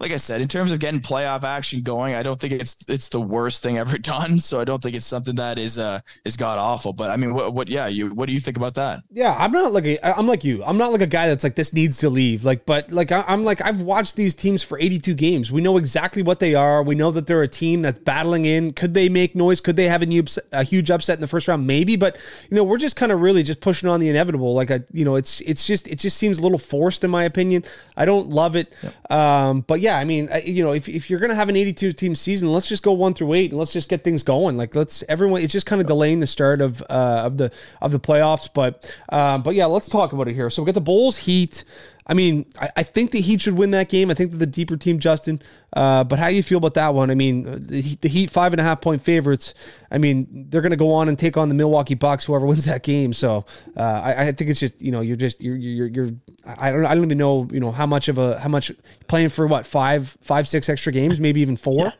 like 0.00 0.10
I 0.10 0.16
said, 0.16 0.40
in 0.40 0.48
terms 0.48 0.72
of 0.72 0.80
getting 0.80 1.00
playoff 1.00 1.44
action 1.44 1.80
going, 1.82 2.14
I 2.14 2.24
don't 2.24 2.38
think 2.38 2.52
it's 2.52 2.84
it's 2.88 3.08
the 3.10 3.20
worst 3.20 3.62
thing 3.62 3.78
ever 3.78 3.96
done. 3.98 4.40
So 4.40 4.58
I 4.58 4.64
don't 4.64 4.82
think 4.82 4.96
it's 4.96 5.06
something 5.06 5.36
that 5.36 5.56
is 5.56 5.78
uh 5.78 6.00
is 6.24 6.36
god 6.36 6.58
awful. 6.58 6.92
But 6.92 7.10
I 7.10 7.16
mean, 7.16 7.32
what 7.32 7.54
what 7.54 7.68
yeah, 7.68 7.86
you 7.86 8.08
what 8.08 8.26
do 8.26 8.32
you 8.32 8.40
think 8.40 8.56
about 8.56 8.74
that? 8.74 9.04
Yeah, 9.10 9.36
I'm 9.38 9.52
not 9.52 9.72
like 9.72 9.86
a, 9.86 10.18
I'm 10.18 10.26
like 10.26 10.42
you. 10.42 10.64
I'm 10.64 10.76
not 10.78 10.90
like 10.90 11.00
a 11.00 11.06
guy 11.06 11.28
that's 11.28 11.44
like 11.44 11.54
this 11.54 11.72
needs 11.72 11.98
to 11.98 12.10
leave. 12.10 12.44
Like, 12.44 12.66
but 12.66 12.90
like 12.90 13.12
I, 13.12 13.24
am 13.28 13.44
like 13.44 13.62
I've 13.62 13.80
watched 13.80 14.16
these 14.16 14.34
teams 14.34 14.64
for 14.64 14.80
82 14.80 15.14
games. 15.14 15.52
We 15.52 15.60
know 15.60 15.76
exactly 15.76 16.22
what 16.22 16.40
they 16.40 16.56
are. 16.56 16.82
We 16.82 16.96
know 16.96 17.12
that 17.12 17.28
they're 17.28 17.42
a 17.42 17.48
team 17.48 17.82
that's 17.82 18.00
battling 18.00 18.46
in. 18.46 18.72
Could 18.72 18.94
they 18.94 19.08
make 19.08 19.36
noise? 19.36 19.60
Could 19.60 19.76
they 19.76 19.88
have 19.88 20.02
a, 20.02 20.06
new, 20.06 20.24
a 20.50 20.64
huge 20.64 20.90
upset 20.90 21.18
in 21.18 21.20
the 21.20 21.28
first 21.28 21.46
round? 21.46 21.68
Maybe. 21.68 21.94
But 21.94 22.16
you 22.50 22.56
know, 22.56 22.64
we're 22.64 22.78
just 22.78 22.96
kind 22.96 23.12
of 23.12 23.20
really 23.20 23.44
just 23.44 23.60
pushing 23.60 23.88
on 23.88 24.00
the 24.00 24.08
inevitable. 24.08 24.54
Like 24.54 24.72
I, 24.72 24.80
you 24.92 25.04
know, 25.04 25.14
it's 25.14 25.40
it's 25.42 25.64
just 25.64 25.86
it 25.86 26.00
just 26.00 26.16
seems 26.16 26.38
a 26.38 26.42
little 26.42 26.58
forced 26.58 27.04
in 27.04 27.12
my 27.12 27.22
opinion. 27.22 27.62
I 27.96 28.04
don't 28.06 28.28
love 28.28 28.56
it. 28.56 28.74
Um, 29.08 29.60
but 29.60 29.83
yeah, 29.84 29.98
I 29.98 30.04
mean, 30.04 30.30
you 30.44 30.64
know, 30.64 30.72
if, 30.72 30.88
if 30.88 31.10
you're 31.10 31.20
going 31.20 31.28
to 31.28 31.34
have 31.34 31.50
an 31.50 31.56
82 31.56 31.92
team 31.92 32.14
season, 32.14 32.50
let's 32.50 32.66
just 32.66 32.82
go 32.82 32.92
one 32.92 33.12
through 33.12 33.34
eight 33.34 33.50
and 33.50 33.58
let's 33.58 33.70
just 33.70 33.90
get 33.90 34.02
things 34.02 34.22
going. 34.22 34.56
Like 34.56 34.74
let's 34.74 35.04
everyone, 35.10 35.42
it's 35.42 35.52
just 35.52 35.66
kind 35.66 35.78
of 35.82 35.86
delaying 35.86 36.20
the 36.20 36.26
start 36.26 36.62
of, 36.62 36.80
uh, 36.88 37.22
of 37.26 37.36
the, 37.36 37.52
of 37.82 37.92
the 37.92 38.00
playoffs. 38.00 38.48
But, 38.52 38.90
um, 39.10 39.42
but 39.42 39.54
yeah, 39.54 39.66
let's 39.66 39.90
talk 39.90 40.14
about 40.14 40.26
it 40.26 40.32
here. 40.32 40.48
So 40.48 40.62
we 40.62 40.66
got 40.66 40.74
the 40.74 40.80
Bulls 40.80 41.18
Heat. 41.18 41.64
I 42.06 42.14
mean, 42.14 42.46
I, 42.60 42.70
I, 42.76 42.82
think 42.82 43.12
the 43.12 43.20
Heat 43.20 43.40
should 43.40 43.54
win 43.54 43.70
that 43.70 43.88
game. 43.88 44.10
I 44.10 44.14
think 44.14 44.30
that 44.32 44.36
the 44.36 44.46
deeper 44.46 44.76
team, 44.76 44.98
Justin. 44.98 45.40
Uh, 45.72 46.04
but 46.04 46.18
how 46.18 46.28
do 46.28 46.34
you 46.34 46.42
feel 46.42 46.58
about 46.58 46.74
that 46.74 46.94
one? 46.94 47.10
I 47.10 47.14
mean, 47.14 47.44
the, 47.66 47.96
the 48.00 48.08
Heat 48.08 48.30
five 48.30 48.52
and 48.52 48.60
a 48.60 48.62
half 48.62 48.80
point 48.80 49.02
favorites. 49.02 49.54
I 49.90 49.98
mean, 49.98 50.46
they're 50.50 50.60
going 50.60 50.70
to 50.70 50.76
go 50.76 50.92
on 50.92 51.08
and 51.08 51.18
take 51.18 51.36
on 51.36 51.48
the 51.48 51.54
Milwaukee 51.54 51.94
Bucks, 51.94 52.26
whoever 52.26 52.44
wins 52.46 52.66
that 52.66 52.82
game. 52.82 53.12
So 53.12 53.46
uh, 53.76 53.80
I, 53.80 54.28
I, 54.28 54.32
think 54.32 54.50
it's 54.50 54.60
just 54.60 54.80
you 54.80 54.92
know 54.92 55.00
you're 55.00 55.16
just 55.16 55.40
you're 55.40 55.56
you're 55.56 55.86
you're 55.86 56.10
I 56.44 56.70
don't 56.70 56.84
I 56.84 56.94
don't 56.94 57.04
even 57.04 57.18
know 57.18 57.48
you 57.50 57.60
know 57.60 57.70
how 57.70 57.86
much 57.86 58.08
of 58.08 58.18
a 58.18 58.38
how 58.38 58.48
much 58.48 58.70
playing 59.08 59.30
for 59.30 59.46
what 59.46 59.66
five 59.66 60.16
five 60.20 60.46
six 60.46 60.68
extra 60.68 60.92
games, 60.92 61.20
maybe 61.20 61.40
even 61.40 61.56
four. 61.56 61.86
Yeah. 61.86 61.92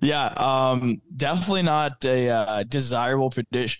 Yeah, 0.00 0.26
um, 0.38 1.02
definitely 1.14 1.62
not 1.62 2.02
a 2.06 2.30
uh, 2.30 2.62
desirable 2.62 3.32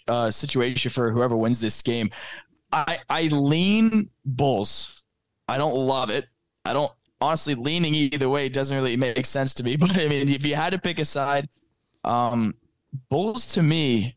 uh, 0.07 0.31
situation 0.31 0.91
for 0.91 1.11
whoever 1.11 1.35
wins 1.35 1.61
this 1.61 1.81
game. 1.81 2.11
I 2.75 2.99
I 3.09 3.23
lean 3.29 4.11
Bulls. 4.25 5.05
I 5.49 5.59
don't 5.59 5.75
love 5.75 6.11
it. 6.11 6.27
I 6.65 6.73
don't 6.73 6.91
honestly 7.21 7.55
leaning 7.55 7.95
either 7.95 8.29
way 8.29 8.49
doesn't 8.49 8.77
really 8.77 8.97
make 8.97 9.25
sense 9.25 9.55
to 9.55 9.63
me. 9.63 9.77
But 9.85 9.99
I 9.99 10.09
mean, 10.09 10.29
if 10.29 10.45
you 10.45 10.55
had 10.55 10.73
to 10.73 10.79
pick 10.79 10.99
a 10.99 11.05
side, 11.05 11.49
um, 12.03 12.55
Bulls 13.09 13.47
to 13.55 13.63
me 13.63 14.17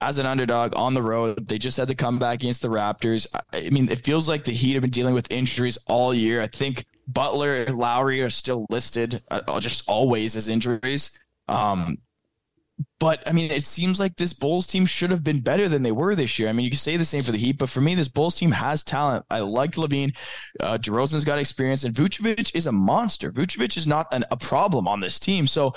as 0.00 0.18
an 0.18 0.26
underdog 0.26 0.76
on 0.76 0.94
the 0.94 1.02
road, 1.02 1.46
they 1.46 1.58
just 1.58 1.76
had 1.76 1.88
to 1.88 1.94
come 1.94 2.18
back 2.18 2.34
against 2.34 2.62
the 2.62 2.68
Raptors. 2.68 3.26
I 3.52 3.70
mean, 3.70 3.90
it 3.90 3.98
feels 3.98 4.28
like 4.28 4.44
the 4.44 4.52
Heat 4.52 4.74
have 4.74 4.82
been 4.82 4.90
dealing 4.90 5.14
with 5.14 5.30
injuries 5.30 5.78
all 5.86 6.12
year. 6.12 6.42
I 6.42 6.48
think 6.48 6.84
Butler 7.06 7.54
and 7.54 7.76
Lowry 7.76 8.20
are 8.22 8.30
still 8.30 8.66
listed 8.70 9.20
uh, 9.30 9.60
just 9.60 9.88
always 9.88 10.34
as 10.36 10.48
injuries. 10.48 11.18
Um, 11.48 11.98
but 12.98 13.26
I 13.28 13.32
mean, 13.32 13.50
it 13.50 13.64
seems 13.64 13.98
like 13.98 14.16
this 14.16 14.32
Bulls 14.32 14.66
team 14.66 14.86
should 14.86 15.10
have 15.10 15.24
been 15.24 15.40
better 15.40 15.68
than 15.68 15.82
they 15.82 15.92
were 15.92 16.14
this 16.14 16.38
year. 16.38 16.48
I 16.48 16.52
mean, 16.52 16.64
you 16.64 16.70
can 16.70 16.78
say 16.78 16.96
the 16.96 17.04
same 17.04 17.22
for 17.22 17.32
the 17.32 17.38
Heat, 17.38 17.58
but 17.58 17.68
for 17.68 17.80
me, 17.80 17.94
this 17.94 18.08
Bulls 18.08 18.36
team 18.36 18.50
has 18.52 18.82
talent. 18.82 19.24
I 19.30 19.40
like 19.40 19.72
LaVine. 19.72 20.16
Uh, 20.60 20.78
DeRozan's 20.78 21.24
got 21.24 21.38
experience, 21.38 21.84
and 21.84 21.94
Vucevic 21.94 22.54
is 22.54 22.66
a 22.66 22.72
monster. 22.72 23.30
Vucevic 23.30 23.76
is 23.76 23.86
not 23.86 24.06
an, 24.12 24.24
a 24.30 24.36
problem 24.36 24.86
on 24.86 25.00
this 25.00 25.18
team. 25.18 25.46
So 25.46 25.74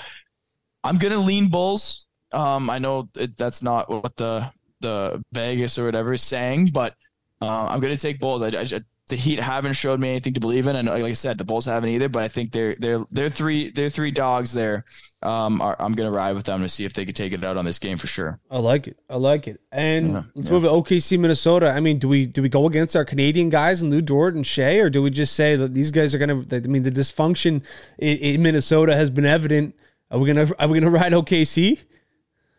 I'm 0.84 0.98
going 0.98 1.12
to 1.12 1.20
lean 1.20 1.48
Bulls. 1.48 2.08
Um, 2.32 2.70
I 2.70 2.78
know 2.78 3.08
it, 3.16 3.36
that's 3.36 3.62
not 3.62 3.88
what 3.88 4.16
the 4.16 4.50
the 4.80 5.24
Vegas 5.32 5.78
or 5.78 5.86
whatever 5.86 6.12
is 6.12 6.22
saying, 6.22 6.70
but 6.72 6.94
uh, 7.40 7.66
I'm 7.66 7.80
going 7.80 7.94
to 7.94 8.00
take 8.00 8.20
Bulls. 8.20 8.42
I, 8.42 8.48
I, 8.48 8.80
the 9.08 9.16
Heat 9.16 9.38
haven't 9.38 9.74
showed 9.74 10.00
me 10.00 10.10
anything 10.10 10.34
to 10.34 10.40
believe 10.40 10.66
in, 10.66 10.74
and 10.74 10.88
like 10.88 11.04
I 11.04 11.12
said, 11.12 11.38
the 11.38 11.44
Bulls 11.44 11.64
haven't 11.64 11.90
either. 11.90 12.08
But 12.08 12.24
I 12.24 12.28
think 12.28 12.50
they're 12.50 12.74
they're 12.74 13.04
they're 13.10 13.28
three 13.28 13.70
they're 13.70 13.88
three 13.88 14.10
dogs 14.10 14.52
there. 14.52 14.84
Um, 15.22 15.62
are, 15.62 15.76
I'm 15.78 15.92
gonna 15.92 16.10
ride 16.10 16.34
with 16.34 16.44
them 16.44 16.60
to 16.62 16.68
see 16.68 16.84
if 16.84 16.92
they 16.92 17.04
could 17.04 17.14
take 17.14 17.32
it 17.32 17.44
out 17.44 17.56
on 17.56 17.64
this 17.64 17.78
game 17.78 17.98
for 17.98 18.08
sure. 18.08 18.40
I 18.50 18.58
like 18.58 18.88
it. 18.88 18.98
I 19.08 19.16
like 19.16 19.46
it. 19.46 19.60
And 19.70 20.12
yeah, 20.12 20.22
let's 20.34 20.48
yeah. 20.48 20.52
move 20.52 20.62
to 20.64 20.68
OKC 20.70 21.18
Minnesota. 21.18 21.70
I 21.70 21.78
mean, 21.78 21.98
do 21.98 22.08
we 22.08 22.26
do 22.26 22.42
we 22.42 22.48
go 22.48 22.66
against 22.66 22.96
our 22.96 23.04
Canadian 23.04 23.48
guys 23.48 23.80
and 23.80 23.92
Lu 23.92 24.02
Dort 24.02 24.34
and 24.34 24.46
Shai, 24.46 24.74
or 24.76 24.90
do 24.90 25.02
we 25.02 25.10
just 25.10 25.34
say 25.34 25.54
that 25.54 25.72
these 25.72 25.92
guys 25.92 26.12
are 26.12 26.18
gonna? 26.18 26.44
I 26.50 26.60
mean, 26.60 26.82
the 26.82 26.90
dysfunction 26.90 27.62
in, 27.98 28.18
in 28.18 28.42
Minnesota 28.42 28.96
has 28.96 29.10
been 29.10 29.26
evident. 29.26 29.76
Are 30.10 30.18
we 30.18 30.26
gonna 30.26 30.50
are 30.58 30.66
we 30.66 30.80
gonna 30.80 30.90
ride 30.90 31.12
OKC? 31.12 31.84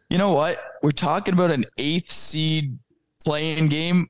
You 0.10 0.18
know 0.18 0.32
what? 0.32 0.58
We're 0.82 0.92
talking 0.92 1.34
about 1.34 1.52
an 1.52 1.66
eighth 1.78 2.12
seed 2.12 2.80
play-in 3.24 3.68
game. 3.68 4.08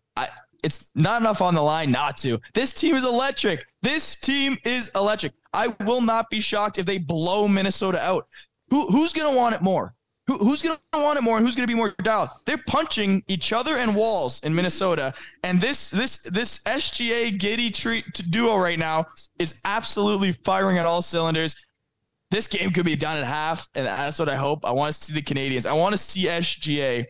It's 0.68 0.91
not 0.95 1.22
enough 1.22 1.41
on 1.41 1.55
the 1.55 1.61
line 1.61 1.91
not 1.91 2.18
to. 2.18 2.41
This 2.53 2.74
team 2.74 2.97
is 2.97 3.05
electric. 3.05 3.65
This 3.82 4.18
team 4.18 4.57
is 4.65 4.91
electric. 4.95 5.32
I 5.53 5.74
will 5.86 6.01
not 6.01 6.30
be 6.30 6.41
shocked 6.41 6.78
if 6.78 6.86
they 6.86 6.97
blow 6.97 7.47
Minnesota 7.47 7.99
out. 8.03 8.28
Who, 8.70 8.86
who's 8.88 9.13
going 9.13 9.32
to 9.32 9.38
want 9.38 9.55
it 9.55 9.61
more? 9.61 9.95
Who, 10.28 10.38
who's 10.38 10.61
going 10.61 10.78
to 10.91 10.99
want 10.99 11.18
it 11.18 11.22
more 11.22 11.38
and 11.38 11.45
who's 11.45 11.55
going 11.55 11.65
to 11.65 11.74
be 11.74 11.78
more 11.78 11.95
dialed? 12.03 12.32
They're 12.45 12.61
punching 12.68 13.24
each 13.30 13.53
other 13.53 13.78
and 13.78 13.95
walls 13.95 14.43
in 14.43 14.53
Minnesota. 14.53 15.13
And 15.41 15.61
this 15.61 15.89
this 15.89 16.18
this 16.24 16.59
SGA 16.65 17.38
Giddey 17.38 17.74
tree 17.74 18.03
duo 18.30 18.57
right 18.57 18.78
now 18.78 19.05
is 19.39 19.61
absolutely 19.63 20.34
firing 20.43 20.80
at 20.80 20.86
all 20.86 21.01
cylinders. 21.01 21.55
This 22.30 22.49
game 22.49 22.72
could 22.72 22.84
be 22.84 22.97
done 22.97 23.18
at 23.18 23.24
half, 23.24 23.70
and 23.74 23.86
that's 23.86 24.20
what 24.20 24.28
I 24.28 24.36
hope. 24.36 24.65
I 24.65 24.74
want 24.74 24.93
to 24.93 25.01
see 25.01 25.13
the 25.13 25.22
Canadians. 25.22 25.65
I 25.65 25.72
want 25.72 25.93
to 25.93 25.97
see 25.97 26.26
SGA 26.26 27.05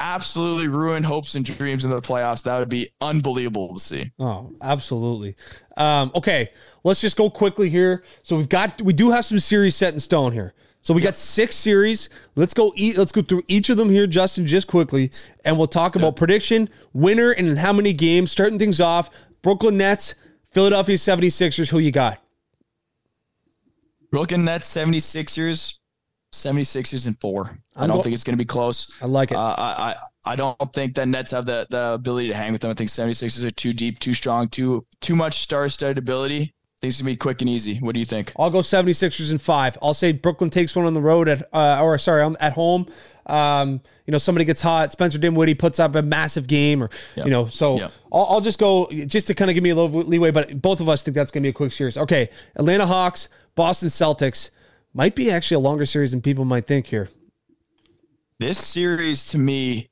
absolutely 0.00 0.68
ruin 0.68 1.02
hopes 1.02 1.34
and 1.34 1.44
dreams 1.44 1.84
in 1.84 1.90
the 1.90 2.00
playoffs. 2.00 2.42
That 2.44 2.58
would 2.58 2.68
be 2.68 2.88
unbelievable 3.00 3.74
to 3.74 3.80
see. 3.80 4.12
Oh, 4.18 4.52
absolutely. 4.60 5.36
Um, 5.76 6.10
okay, 6.14 6.50
let's 6.84 7.00
just 7.00 7.16
go 7.16 7.30
quickly 7.30 7.70
here. 7.70 8.04
So 8.22 8.36
we've 8.36 8.48
got 8.48 8.80
we 8.82 8.92
do 8.92 9.10
have 9.10 9.24
some 9.24 9.38
series 9.38 9.76
set 9.76 9.94
in 9.94 10.00
stone 10.00 10.32
here. 10.32 10.54
So 10.82 10.94
we 10.94 11.02
got 11.02 11.16
six 11.16 11.56
series. 11.56 12.08
Let's 12.36 12.54
go 12.54 12.72
eat. 12.76 12.96
Let's 12.96 13.10
go 13.10 13.20
through 13.20 13.42
each 13.48 13.70
of 13.70 13.76
them 13.76 13.90
here, 13.90 14.06
Justin, 14.06 14.46
just 14.46 14.68
quickly, 14.68 15.10
and 15.44 15.58
we'll 15.58 15.66
talk 15.66 15.96
about 15.96 16.14
prediction, 16.14 16.70
winner, 16.92 17.32
and 17.32 17.58
how 17.58 17.72
many 17.72 17.92
games. 17.92 18.30
Starting 18.30 18.58
things 18.58 18.80
off, 18.80 19.10
Brooklyn 19.42 19.76
Nets, 19.76 20.14
Philadelphia 20.52 20.94
76ers. 20.94 21.70
Who 21.70 21.80
you 21.80 21.90
got? 21.90 22.22
Brooklyn 24.12 24.44
Nets, 24.44 24.72
76ers. 24.72 25.78
76ers 26.36 27.06
and 27.06 27.18
four. 27.20 27.58
I'm 27.74 27.84
I 27.84 27.86
do 27.86 27.94
not 27.94 28.02
think 28.02 28.14
it's 28.14 28.24
going 28.24 28.34
to 28.34 28.42
be 28.42 28.46
close. 28.46 28.96
I 29.02 29.06
like 29.06 29.30
it. 29.30 29.36
Uh, 29.36 29.54
I, 29.56 29.94
I 30.24 30.32
I 30.32 30.36
don't 30.36 30.72
think 30.72 30.94
that 30.96 31.06
Nets 31.06 31.30
have 31.30 31.46
the, 31.46 31.66
the 31.70 31.92
ability 31.94 32.28
to 32.28 32.34
hang 32.34 32.52
with 32.52 32.62
them. 32.62 32.70
I 32.70 32.74
think 32.74 32.90
76ers 32.90 33.44
are 33.44 33.50
too 33.52 33.72
deep, 33.72 33.98
too 34.00 34.14
strong, 34.14 34.48
too 34.48 34.84
too 35.00 35.16
much 35.16 35.40
star-studded 35.40 35.98
ability. 35.98 36.52
Things 36.82 36.98
to 36.98 37.04
be 37.04 37.16
quick 37.16 37.40
and 37.40 37.48
easy. 37.48 37.78
What 37.78 37.94
do 37.94 38.00
you 38.00 38.04
think? 38.04 38.32
I'll 38.38 38.50
go 38.50 38.58
76ers 38.58 39.30
and 39.30 39.40
five. 39.40 39.78
I'll 39.80 39.94
say 39.94 40.12
Brooklyn 40.12 40.50
takes 40.50 40.76
one 40.76 40.84
on 40.84 40.92
the 40.92 41.00
road 41.00 41.26
at, 41.26 41.42
uh, 41.54 41.80
or 41.80 41.96
sorry, 41.96 42.36
at 42.38 42.52
home. 42.52 42.86
Um, 43.24 43.80
you 44.04 44.12
know, 44.12 44.18
somebody 44.18 44.44
gets 44.44 44.60
hot. 44.60 44.92
Spencer 44.92 45.16
Dinwiddie 45.16 45.54
puts 45.54 45.80
up 45.80 45.94
a 45.94 46.02
massive 46.02 46.46
game, 46.46 46.82
or 46.82 46.90
yep. 47.16 47.24
you 47.26 47.32
know, 47.32 47.46
so 47.46 47.78
yep. 47.78 47.92
I'll, 48.12 48.26
I'll, 48.26 48.40
just 48.42 48.58
go 48.58 48.88
just 49.06 49.26
to 49.28 49.34
kind 49.34 49.50
of 49.50 49.54
give 49.54 49.64
me 49.64 49.70
a 49.70 49.74
little 49.74 50.02
leeway. 50.02 50.30
But 50.30 50.60
both 50.60 50.80
of 50.80 50.88
us 50.88 51.02
think 51.02 51.14
that's 51.14 51.32
going 51.32 51.42
to 51.42 51.46
be 51.46 51.50
a 51.50 51.54
quick 51.54 51.72
series. 51.72 51.96
Okay, 51.96 52.28
Atlanta 52.56 52.86
Hawks, 52.86 53.30
Boston 53.54 53.88
Celtics 53.88 54.50
might 54.96 55.14
be 55.14 55.30
actually 55.30 55.56
a 55.56 55.60
longer 55.60 55.84
series 55.84 56.12
than 56.12 56.22
people 56.22 56.46
might 56.46 56.64
think 56.64 56.86
here. 56.86 57.10
This 58.40 58.58
series 58.58 59.26
to 59.26 59.38
me, 59.38 59.90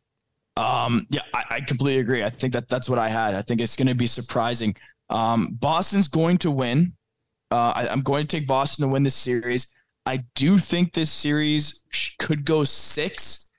um, 0.57 1.07
yeah, 1.11 1.21
I, 1.35 1.45
I 1.51 1.61
completely 1.61 2.01
agree. 2.01 2.25
I 2.25 2.31
think 2.31 2.55
that 2.55 2.69
that's 2.69 2.89
what 2.89 2.99
I 2.99 3.09
had. 3.09 3.35
I 3.35 3.43
think 3.43 3.61
it's 3.61 3.77
going 3.77 3.89
to 3.89 3.95
be 3.95 4.07
surprising. 4.07 4.75
Um, 5.11 5.59
Boston's 5.61 6.09
going 6.09 6.39
to 6.39 6.51
win. 6.51 6.95
Uh, 7.51 7.73
I, 7.77 7.89
I'm 7.89 8.01
going 8.01 8.27
to 8.27 8.37
take 8.37 8.47
Boston 8.47 8.87
to 8.87 8.93
win 8.93 9.03
this 9.03 9.15
series. 9.15 9.69
I 10.07 10.25
do 10.35 10.57
think 10.57 10.93
this 10.93 11.11
series 11.11 11.85
could 12.19 12.47
go 12.47 12.65
six. 12.65 13.51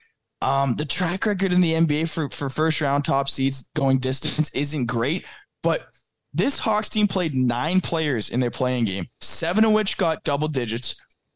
Um, 0.42 0.76
the 0.76 0.86
track 0.86 1.28
record 1.28 1.54
in 1.54 1.62
the 1.62 1.74
NBA 1.74 2.10
for, 2.10 2.30
for 2.30 2.50
first 2.50 2.82
round 2.82 3.06
top 3.06 3.30
seeds 3.30 3.70
going 3.76 4.00
distance 4.00 4.50
isn't 4.56 4.86
great, 4.88 5.28
but 5.62 5.88
this 6.34 6.60
Hawks 6.60 6.90
team 6.90 7.08
played 7.08 7.36
nine 7.36 7.82
players 7.82 8.30
in 8.30 8.40
their 8.40 8.52
play-in 8.52 8.86
game, 8.86 9.06
seven 9.22 9.64
of 9.64 9.72
which 9.72 9.98
got 9.98 10.24
double 10.24 10.48
digits. 10.48 10.96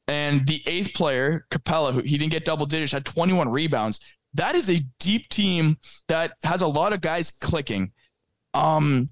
And 0.09 0.45
the 0.47 0.61
eighth 0.65 0.93
player, 0.93 1.45
Capela, 1.51 1.93
who 1.93 2.01
he 2.01 2.17
didn't 2.17 2.31
get 2.31 2.43
double 2.43 2.65
digits, 2.65 2.91
had 2.91 3.05
21 3.05 3.49
rebounds. 3.49 4.19
That 4.33 4.55
is 4.55 4.69
a 4.69 4.79
deep 4.99 5.29
team 5.29 5.77
that 6.07 6.33
has 6.43 6.61
a 6.61 6.67
lot 6.67 6.93
of 6.93 7.01
guys 7.01 7.31
clicking. 7.31 7.91
Um, 8.53 9.07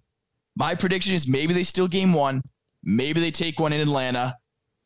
my 0.56 0.76
prediction 0.76 1.14
is 1.14 1.28
maybe 1.28 1.54
they 1.54 1.64
steal 1.64 1.88
game 1.88 2.14
one, 2.14 2.42
Maybe 2.88 3.20
they 3.20 3.32
take 3.32 3.60
one 3.60 3.74
in 3.74 3.82
Atlanta. 3.82 4.38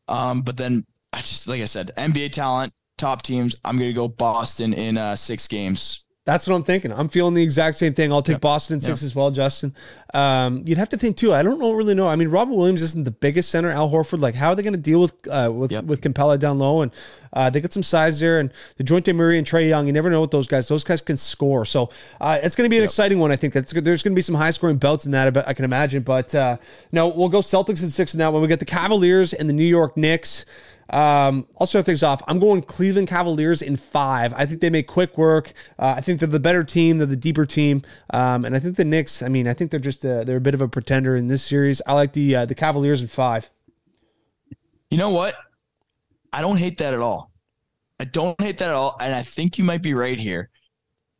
Um, 0.08 0.42
but 0.42 0.56
then 0.56 0.84
I 1.12 1.18
just 1.18 1.46
like 1.46 1.62
I 1.62 1.66
said, 1.66 1.92
NBA 1.96 2.32
talent, 2.32 2.72
top 2.98 3.22
teams. 3.22 3.54
I'm 3.64 3.78
gonna 3.78 3.92
go 3.92 4.08
Boston 4.08 4.74
in 4.74 4.98
uh, 4.98 5.14
six 5.14 5.46
games. 5.46 6.06
That's 6.24 6.46
what 6.46 6.54
I'm 6.54 6.62
thinking. 6.62 6.92
I'm 6.92 7.08
feeling 7.08 7.34
the 7.34 7.42
exact 7.42 7.78
same 7.78 7.94
thing. 7.94 8.12
I'll 8.12 8.22
take 8.22 8.34
yep. 8.34 8.42
Boston 8.42 8.74
in 8.74 8.80
six 8.80 9.02
yep. 9.02 9.06
as 9.06 9.14
well, 9.14 9.32
Justin. 9.32 9.74
Um, 10.14 10.62
you'd 10.64 10.78
have 10.78 10.88
to 10.90 10.96
think 10.96 11.16
too. 11.16 11.34
I 11.34 11.42
don't 11.42 11.58
know, 11.58 11.72
really 11.72 11.96
know. 11.96 12.06
I 12.06 12.14
mean, 12.14 12.28
Robert 12.28 12.54
Williams 12.54 12.80
isn't 12.80 13.02
the 13.02 13.10
biggest 13.10 13.50
center. 13.50 13.72
Al 13.72 13.90
Horford, 13.90 14.20
like, 14.20 14.36
how 14.36 14.50
are 14.50 14.54
they 14.54 14.62
going 14.62 14.72
to 14.72 14.78
deal 14.78 15.00
with 15.00 15.14
uh, 15.28 15.50
with 15.52 15.72
yep. 15.72 15.84
with 15.84 16.00
Capela 16.00 16.38
down 16.38 16.60
low? 16.60 16.82
And 16.82 16.92
uh, 17.32 17.50
they 17.50 17.60
got 17.60 17.72
some 17.72 17.82
size 17.82 18.20
there, 18.20 18.38
and 18.38 18.52
the 18.76 18.84
Dejounte 18.84 19.12
Murray 19.16 19.36
and 19.36 19.44
Trae 19.44 19.68
Young. 19.68 19.88
You 19.88 19.92
never 19.92 20.10
know 20.10 20.20
with 20.20 20.30
those 20.30 20.46
guys. 20.46 20.68
Those 20.68 20.84
guys 20.84 21.00
can 21.00 21.16
score. 21.16 21.64
So 21.64 21.90
uh, 22.20 22.38
it's 22.40 22.54
going 22.54 22.66
to 22.66 22.70
be 22.70 22.78
an 22.78 22.84
exciting 22.84 23.18
one. 23.18 23.32
I 23.32 23.36
think 23.36 23.52
that's 23.52 23.72
there's 23.72 24.04
going 24.04 24.12
to 24.12 24.16
be 24.16 24.22
some 24.22 24.36
high 24.36 24.52
scoring 24.52 24.76
belts 24.76 25.04
in 25.04 25.10
that. 25.10 25.36
I 25.48 25.54
can 25.54 25.64
imagine. 25.64 26.04
But 26.04 26.32
uh, 26.36 26.58
no, 26.92 27.08
we'll 27.08 27.30
go 27.30 27.40
Celtics 27.40 27.82
in 27.82 27.90
six 27.90 28.14
in 28.14 28.18
that 28.18 28.32
one. 28.32 28.42
We 28.42 28.46
get 28.46 28.60
the 28.60 28.64
Cavaliers 28.64 29.32
and 29.32 29.48
the 29.48 29.54
New 29.54 29.64
York 29.64 29.96
Knicks. 29.96 30.46
Um, 30.92 31.46
I'll 31.58 31.66
start 31.66 31.86
things 31.86 32.02
off. 32.02 32.22
I'm 32.28 32.38
going 32.38 32.62
Cleveland 32.62 33.08
Cavaliers 33.08 33.62
in 33.62 33.76
five. 33.76 34.34
I 34.34 34.44
think 34.44 34.60
they 34.60 34.70
make 34.70 34.86
quick 34.86 35.16
work. 35.16 35.52
Uh, 35.78 35.94
I 35.96 36.00
think 36.00 36.20
they're 36.20 36.28
the 36.28 36.40
better 36.40 36.64
team. 36.64 36.98
They're 36.98 37.06
the 37.06 37.16
deeper 37.16 37.46
team. 37.46 37.82
Um, 38.10 38.44
and 38.44 38.54
I 38.54 38.58
think 38.58 38.76
the 38.76 38.84
Knicks. 38.84 39.22
I 39.22 39.28
mean, 39.28 39.48
I 39.48 39.54
think 39.54 39.70
they're 39.70 39.80
just 39.80 40.04
a, 40.04 40.22
they're 40.24 40.36
a 40.36 40.40
bit 40.40 40.54
of 40.54 40.60
a 40.60 40.68
pretender 40.68 41.16
in 41.16 41.28
this 41.28 41.42
series. 41.42 41.80
I 41.86 41.94
like 41.94 42.12
the 42.12 42.36
uh, 42.36 42.44
the 42.46 42.54
Cavaliers 42.54 43.00
in 43.00 43.08
five. 43.08 43.50
You 44.90 44.98
know 44.98 45.10
what? 45.10 45.34
I 46.32 46.42
don't 46.42 46.58
hate 46.58 46.78
that 46.78 46.92
at 46.92 47.00
all. 47.00 47.32
I 47.98 48.04
don't 48.04 48.40
hate 48.40 48.58
that 48.58 48.68
at 48.68 48.74
all, 48.74 48.96
and 49.00 49.14
I 49.14 49.22
think 49.22 49.58
you 49.58 49.64
might 49.64 49.82
be 49.82 49.94
right 49.94 50.18
here. 50.18 50.50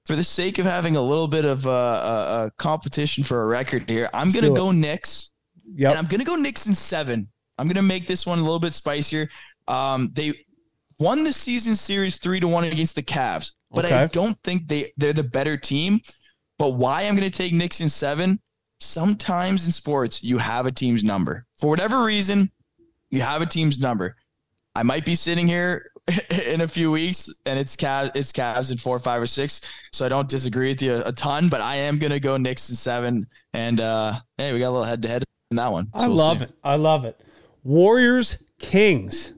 For 0.04 0.16
the 0.16 0.24
sake 0.24 0.58
of 0.58 0.66
having 0.66 0.96
a 0.96 1.02
little 1.02 1.28
bit 1.28 1.44
of 1.44 1.64
a, 1.64 1.70
a, 1.70 2.46
a 2.46 2.50
competition 2.58 3.22
for 3.22 3.42
a 3.42 3.46
record 3.46 3.88
here, 3.88 4.10
I'm 4.12 4.32
going 4.32 4.44
to 4.44 4.50
go 4.50 4.72
Knicks. 4.72 5.32
Yeah, 5.74 5.90
and 5.90 5.98
I'm 5.98 6.06
going 6.06 6.18
to 6.18 6.26
go 6.26 6.34
Knicks 6.34 6.66
in 6.66 6.74
seven. 6.74 7.28
I'm 7.56 7.66
going 7.66 7.76
to 7.76 7.82
make 7.82 8.06
this 8.06 8.26
one 8.26 8.40
a 8.40 8.42
little 8.42 8.58
bit 8.58 8.74
spicier. 8.74 9.28
Um, 9.68 10.10
they 10.12 10.34
won 10.98 11.24
the 11.24 11.32
season 11.32 11.76
series 11.76 12.18
three 12.18 12.40
to 12.40 12.48
one 12.48 12.64
against 12.64 12.94
the 12.94 13.02
Cavs, 13.02 13.52
but 13.70 13.84
okay. 13.84 13.96
I 13.96 14.06
don't 14.06 14.38
think 14.42 14.68
they 14.68 14.90
they're 14.96 15.12
the 15.12 15.24
better 15.24 15.56
team. 15.56 16.00
But 16.58 16.74
why 16.74 17.02
I'm 17.02 17.16
going 17.16 17.28
to 17.28 17.36
take 17.36 17.52
Knicks 17.52 17.80
in 17.80 17.88
seven? 17.88 18.40
Sometimes 18.78 19.66
in 19.66 19.72
sports, 19.72 20.22
you 20.22 20.38
have 20.38 20.66
a 20.66 20.72
team's 20.72 21.02
number 21.02 21.46
for 21.58 21.70
whatever 21.70 22.04
reason. 22.04 22.50
You 23.10 23.20
have 23.20 23.42
a 23.42 23.46
team's 23.46 23.80
number. 23.80 24.16
I 24.74 24.82
might 24.82 25.04
be 25.04 25.14
sitting 25.14 25.46
here 25.46 25.90
in 26.46 26.62
a 26.62 26.68
few 26.68 26.90
weeks 26.90 27.32
and 27.46 27.58
it's 27.58 27.76
Cavs, 27.76 28.12
it's 28.14 28.32
Cavs 28.32 28.70
in 28.70 28.78
four, 28.78 28.98
five, 28.98 29.20
or 29.20 29.26
six. 29.26 29.60
So 29.92 30.06
I 30.06 30.08
don't 30.08 30.28
disagree 30.28 30.68
with 30.68 30.82
you 30.82 30.94
a, 30.94 31.08
a 31.08 31.12
ton, 31.12 31.48
but 31.48 31.60
I 31.60 31.76
am 31.76 31.98
gonna 31.98 32.20
go 32.20 32.36
Knicks 32.36 32.70
in 32.70 32.76
seven. 32.76 33.26
And 33.52 33.80
uh 33.80 34.18
hey, 34.38 34.52
we 34.52 34.58
got 34.58 34.70
a 34.70 34.70
little 34.70 34.84
head 34.84 35.02
to 35.02 35.08
head 35.08 35.24
in 35.50 35.56
that 35.56 35.70
one. 35.70 35.86
So 35.86 36.00
I 36.00 36.06
love 36.06 36.40
we'll 36.40 36.48
it. 36.48 36.54
I 36.64 36.76
love 36.76 37.04
it. 37.04 37.20
Warriors 37.62 38.42
Kings. 38.58 39.34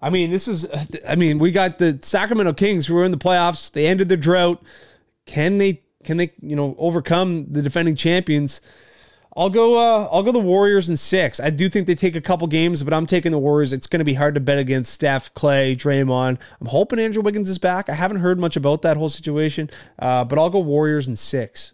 I 0.00 0.10
mean, 0.10 0.30
this 0.30 0.46
is, 0.46 0.66
I 1.08 1.16
mean, 1.16 1.38
we 1.38 1.50
got 1.50 1.78
the 1.78 1.98
Sacramento 2.02 2.52
Kings 2.52 2.86
who 2.86 2.94
were 2.94 3.04
in 3.04 3.10
the 3.10 3.18
playoffs. 3.18 3.70
They 3.70 3.86
ended 3.86 4.08
the 4.08 4.16
drought. 4.16 4.62
Can 5.26 5.58
they, 5.58 5.82
can 6.04 6.16
they, 6.16 6.32
you 6.40 6.54
know, 6.54 6.76
overcome 6.78 7.52
the 7.52 7.62
defending 7.62 7.96
champions? 7.96 8.60
I'll 9.36 9.50
go, 9.50 9.76
uh, 9.76 10.08
I'll 10.10 10.22
go 10.22 10.32
the 10.32 10.38
Warriors 10.40 10.88
in 10.88 10.96
six. 10.96 11.38
I 11.38 11.50
do 11.50 11.68
think 11.68 11.86
they 11.86 11.94
take 11.94 12.16
a 12.16 12.20
couple 12.20 12.46
games, 12.46 12.82
but 12.82 12.92
I'm 12.92 13.06
taking 13.06 13.30
the 13.30 13.38
Warriors. 13.38 13.72
It's 13.72 13.86
going 13.86 13.98
to 14.00 14.04
be 14.04 14.14
hard 14.14 14.34
to 14.34 14.40
bet 14.40 14.58
against 14.58 14.92
Steph, 14.92 15.32
Clay, 15.34 15.76
Draymond. 15.76 16.38
I'm 16.60 16.66
hoping 16.66 16.98
Andrew 16.98 17.22
Wiggins 17.22 17.48
is 17.50 17.58
back. 17.58 17.88
I 17.88 17.94
haven't 17.94 18.18
heard 18.18 18.40
much 18.40 18.56
about 18.56 18.82
that 18.82 18.96
whole 18.96 19.08
situation, 19.08 19.70
uh, 19.98 20.24
but 20.24 20.38
I'll 20.38 20.50
go 20.50 20.60
Warriors 20.60 21.06
in 21.08 21.14
six. 21.16 21.72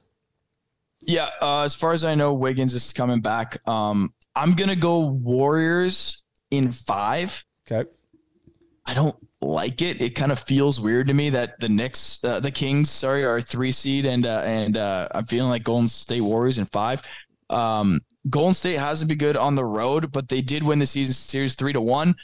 Yeah, 1.01 1.29
uh, 1.41 1.63
as 1.63 1.75
far 1.75 1.93
as 1.93 2.05
I 2.05 2.15
know, 2.15 2.33
Wiggins 2.33 2.75
is 2.75 2.93
coming 2.93 3.21
back. 3.21 3.67
Um, 3.69 4.13
I'm 4.35 4.53
gonna 4.53 4.77
go 4.77 5.07
Warriors 5.07 6.23
in 6.51 6.73
five. 6.73 7.45
Okay. 7.71 7.89
I 8.87 8.95
don't 8.95 9.17
like 9.41 9.83
it. 9.83 10.01
It 10.01 10.15
kind 10.15 10.33
of 10.33 10.39
feels 10.39 10.81
weird 10.81 11.07
to 11.07 11.15
me 11.15 11.31
that 11.31 11.59
the 11.61 11.69
Knicks, 11.69 12.23
uh, 12.25 12.41
the 12.41 12.51
Kings, 12.51 12.91
sorry, 12.91 13.25
are 13.25 13.41
three 13.41 13.73
seed, 13.73 14.05
and 14.07 14.27
uh, 14.27 14.43
and 14.45 14.77
uh, 14.77 15.09
I'm 15.13 15.25
feeling 15.25 15.51
like 15.51 15.65
Golden 15.65 15.89
State 15.89 16.21
Warriors 16.21 16.59
in 16.59 16.67
five. 16.67 17.03
Um, 17.51 18.01
Golden 18.29 18.55
State 18.55 18.79
hasn't 18.79 19.09
been 19.09 19.19
good 19.19 19.37
on 19.37 19.55
the 19.55 19.65
road, 19.65 20.13
but 20.13 20.29
they 20.29 20.43
did 20.43 20.63
win 20.63 20.79
the 20.79 20.87
season 20.87 21.15
series 21.15 21.55
three 21.55 21.73
to 21.73 21.81
one. 21.81 22.15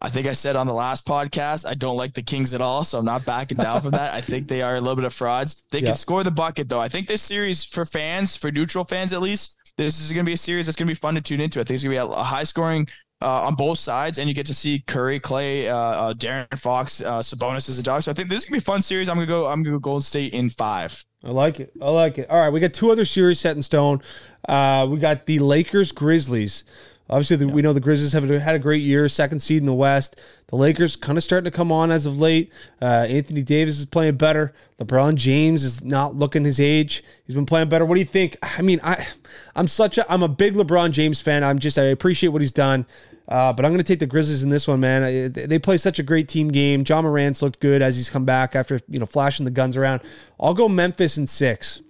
I 0.00 0.10
think 0.10 0.26
I 0.26 0.34
said 0.34 0.56
on 0.56 0.66
the 0.66 0.74
last 0.74 1.06
podcast 1.06 1.66
I 1.66 1.74
don't 1.74 1.96
like 1.96 2.12
the 2.12 2.22
Kings 2.22 2.52
at 2.52 2.60
all, 2.60 2.84
so 2.84 2.98
I'm 2.98 3.04
not 3.04 3.24
backing 3.24 3.56
down 3.56 3.80
from 3.80 3.92
that. 3.92 4.14
I 4.14 4.20
think 4.20 4.46
they 4.46 4.60
are 4.62 4.74
a 4.74 4.80
little 4.80 4.96
bit 4.96 5.06
of 5.06 5.14
frauds. 5.14 5.66
They 5.70 5.78
yeah. 5.78 5.86
can 5.86 5.94
score 5.96 6.22
the 6.22 6.30
bucket 6.30 6.68
though. 6.68 6.80
I 6.80 6.88
think 6.88 7.08
this 7.08 7.22
series 7.22 7.64
for 7.64 7.86
fans, 7.86 8.36
for 8.36 8.50
neutral 8.50 8.84
fans 8.84 9.14
at 9.14 9.22
least, 9.22 9.56
this 9.76 10.00
is 10.00 10.12
going 10.12 10.24
to 10.24 10.28
be 10.28 10.34
a 10.34 10.38
series 10.38 10.66
that's 10.66 10.76
going 10.76 10.86
to 10.86 10.90
be 10.90 10.98
fun 10.98 11.14
to 11.14 11.22
tune 11.22 11.40
into. 11.40 11.60
I 11.60 11.64
think 11.64 11.76
it's 11.76 11.84
going 11.84 11.96
to 11.96 12.02
be 12.02 12.12
a, 12.12 12.18
a 12.18 12.22
high 12.22 12.44
scoring 12.44 12.88
uh, 13.22 13.46
on 13.46 13.54
both 13.54 13.78
sides, 13.78 14.18
and 14.18 14.28
you 14.28 14.34
get 14.34 14.46
to 14.46 14.54
see 14.54 14.82
Curry, 14.86 15.18
Clay, 15.18 15.68
uh, 15.68 15.76
uh, 15.76 16.14
De'Aaron 16.14 16.58
Fox, 16.58 17.00
uh, 17.00 17.20
Sabonis 17.20 17.68
as 17.68 17.78
a 17.78 17.82
dog. 17.82 18.02
So 18.02 18.10
I 18.10 18.14
think 18.14 18.28
this 18.28 18.40
is 18.40 18.44
gonna 18.46 18.56
be 18.56 18.58
a 18.58 18.60
fun 18.62 18.82
series. 18.82 19.08
I'm 19.08 19.16
gonna 19.16 19.26
go. 19.26 19.46
I'm 19.46 19.62
gonna 19.62 19.76
go 19.76 19.80
Golden 19.80 20.02
State 20.02 20.32
in 20.34 20.48
five. 20.50 21.04
I 21.24 21.30
like 21.30 21.58
it. 21.60 21.72
I 21.80 21.90
like 21.90 22.18
it. 22.18 22.28
All 22.28 22.38
right, 22.38 22.50
we 22.50 22.60
got 22.60 22.74
two 22.74 22.90
other 22.90 23.04
series 23.04 23.40
set 23.40 23.56
in 23.56 23.62
stone. 23.62 24.02
Uh, 24.48 24.86
we 24.90 24.98
got 24.98 25.26
the 25.26 25.38
Lakers 25.38 25.92
Grizzlies. 25.92 26.64
Obviously, 27.08 27.36
the, 27.36 27.46
yeah. 27.46 27.52
we 27.52 27.62
know 27.62 27.72
the 27.72 27.80
Grizzlies 27.80 28.12
have 28.12 28.28
had 28.28 28.54
a 28.54 28.58
great 28.58 28.82
year, 28.82 29.08
second 29.08 29.40
seed 29.40 29.58
in 29.58 29.66
the 29.66 29.74
West. 29.74 30.20
The 30.48 30.56
Lakers 30.56 30.96
kind 30.96 31.16
of 31.16 31.24
starting 31.24 31.50
to 31.50 31.56
come 31.56 31.70
on 31.70 31.90
as 31.90 32.06
of 32.06 32.18
late. 32.18 32.52
Uh, 32.82 33.06
Anthony 33.08 33.42
Davis 33.42 33.78
is 33.78 33.84
playing 33.84 34.16
better. 34.16 34.52
LeBron 34.80 35.14
James 35.14 35.62
is 35.62 35.84
not 35.84 36.14
looking 36.16 36.44
his 36.44 36.58
age. 36.58 37.04
He's 37.24 37.34
been 37.34 37.46
playing 37.46 37.68
better. 37.68 37.84
What 37.84 37.94
do 37.94 38.00
you 38.00 38.06
think? 38.06 38.36
I 38.42 38.62
mean, 38.62 38.80
I, 38.82 39.06
I'm 39.54 39.68
such 39.68 39.98
a, 39.98 40.12
I'm 40.12 40.22
a 40.22 40.28
big 40.28 40.54
LeBron 40.54 40.90
James 40.90 41.20
fan. 41.20 41.44
I'm 41.44 41.58
just, 41.58 41.78
I 41.78 41.84
appreciate 41.84 42.30
what 42.30 42.42
he's 42.42 42.52
done. 42.52 42.86
Uh, 43.28 43.52
but 43.52 43.64
I'm 43.64 43.72
going 43.72 43.82
to 43.82 43.84
take 43.84 43.98
the 43.98 44.06
Grizzlies 44.06 44.42
in 44.42 44.50
this 44.50 44.68
one, 44.68 44.80
man. 44.80 45.32
They 45.32 45.58
play 45.58 45.78
such 45.78 45.98
a 45.98 46.02
great 46.04 46.28
team 46.28 46.48
game. 46.48 46.84
Ja 46.86 47.02
Morant's 47.02 47.42
looked 47.42 47.58
good 47.58 47.82
as 47.82 47.96
he's 47.96 48.08
come 48.08 48.24
back 48.24 48.54
after 48.54 48.80
you 48.88 49.00
know 49.00 49.06
flashing 49.06 49.44
the 49.44 49.50
guns 49.50 49.76
around. 49.76 50.00
I'll 50.38 50.54
go 50.54 50.68
Memphis 50.68 51.18
in 51.18 51.26
six. 51.26 51.82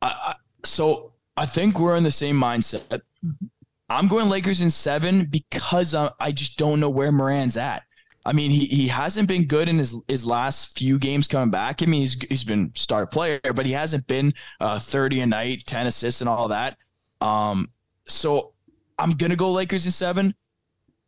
I, 0.00 0.36
so 0.64 1.13
I 1.36 1.46
think 1.46 1.78
we're 1.78 1.96
in 1.96 2.02
the 2.02 2.10
same 2.10 2.36
mindset. 2.36 3.00
I'm 3.88 4.08
going 4.08 4.28
Lakers 4.28 4.62
in 4.62 4.70
seven 4.70 5.26
because 5.26 5.94
I, 5.94 6.10
I 6.20 6.32
just 6.32 6.58
don't 6.58 6.80
know 6.80 6.90
where 6.90 7.12
Morant's 7.12 7.56
at. 7.56 7.82
I 8.26 8.32
mean, 8.32 8.50
he 8.50 8.64
he 8.66 8.88
hasn't 8.88 9.28
been 9.28 9.44
good 9.44 9.68
in 9.68 9.76
his 9.76 10.00
his 10.08 10.24
last 10.24 10.78
few 10.78 10.98
games 10.98 11.28
coming 11.28 11.50
back. 11.50 11.82
I 11.82 11.86
mean, 11.86 12.00
he's 12.00 12.22
he's 12.28 12.44
been 12.44 12.72
star 12.74 13.06
player, 13.06 13.40
but 13.54 13.66
he 13.66 13.72
hasn't 13.72 14.06
been 14.06 14.32
uh, 14.60 14.78
30 14.78 15.20
a 15.20 15.26
night, 15.26 15.64
10 15.66 15.86
assists, 15.86 16.22
and 16.22 16.30
all 16.30 16.48
that. 16.48 16.78
Um, 17.20 17.68
so 18.06 18.54
I'm 18.98 19.10
gonna 19.10 19.36
go 19.36 19.52
Lakers 19.52 19.84
in 19.84 19.92
seven. 19.92 20.34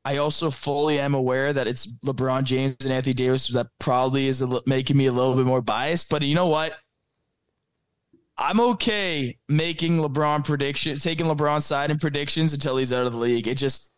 I 0.04 0.18
also 0.18 0.50
fully 0.50 1.00
am 1.00 1.14
aware 1.14 1.52
that 1.52 1.66
it's 1.66 1.98
LeBron 2.04 2.44
James 2.44 2.76
and 2.84 2.92
Anthony 2.92 3.14
Davis 3.14 3.48
that 3.48 3.66
probably 3.80 4.28
is 4.28 4.44
making 4.66 4.96
me 4.96 5.06
a 5.06 5.12
little 5.12 5.34
bit 5.34 5.46
more 5.46 5.62
biased. 5.62 6.10
But 6.10 6.22
you 6.22 6.34
know 6.34 6.46
what? 6.46 6.76
I'm 8.38 8.60
okay 8.60 9.38
making 9.48 9.96
LeBron 9.96 10.44
predictions, 10.44 11.02
taking 11.02 11.26
LeBron's 11.26 11.64
side 11.64 11.90
in 11.90 11.98
predictions 11.98 12.52
until 12.52 12.76
he's 12.76 12.92
out 12.92 13.06
of 13.06 13.12
the 13.12 13.18
league. 13.18 13.46
It 13.46 13.56
just 13.56 13.92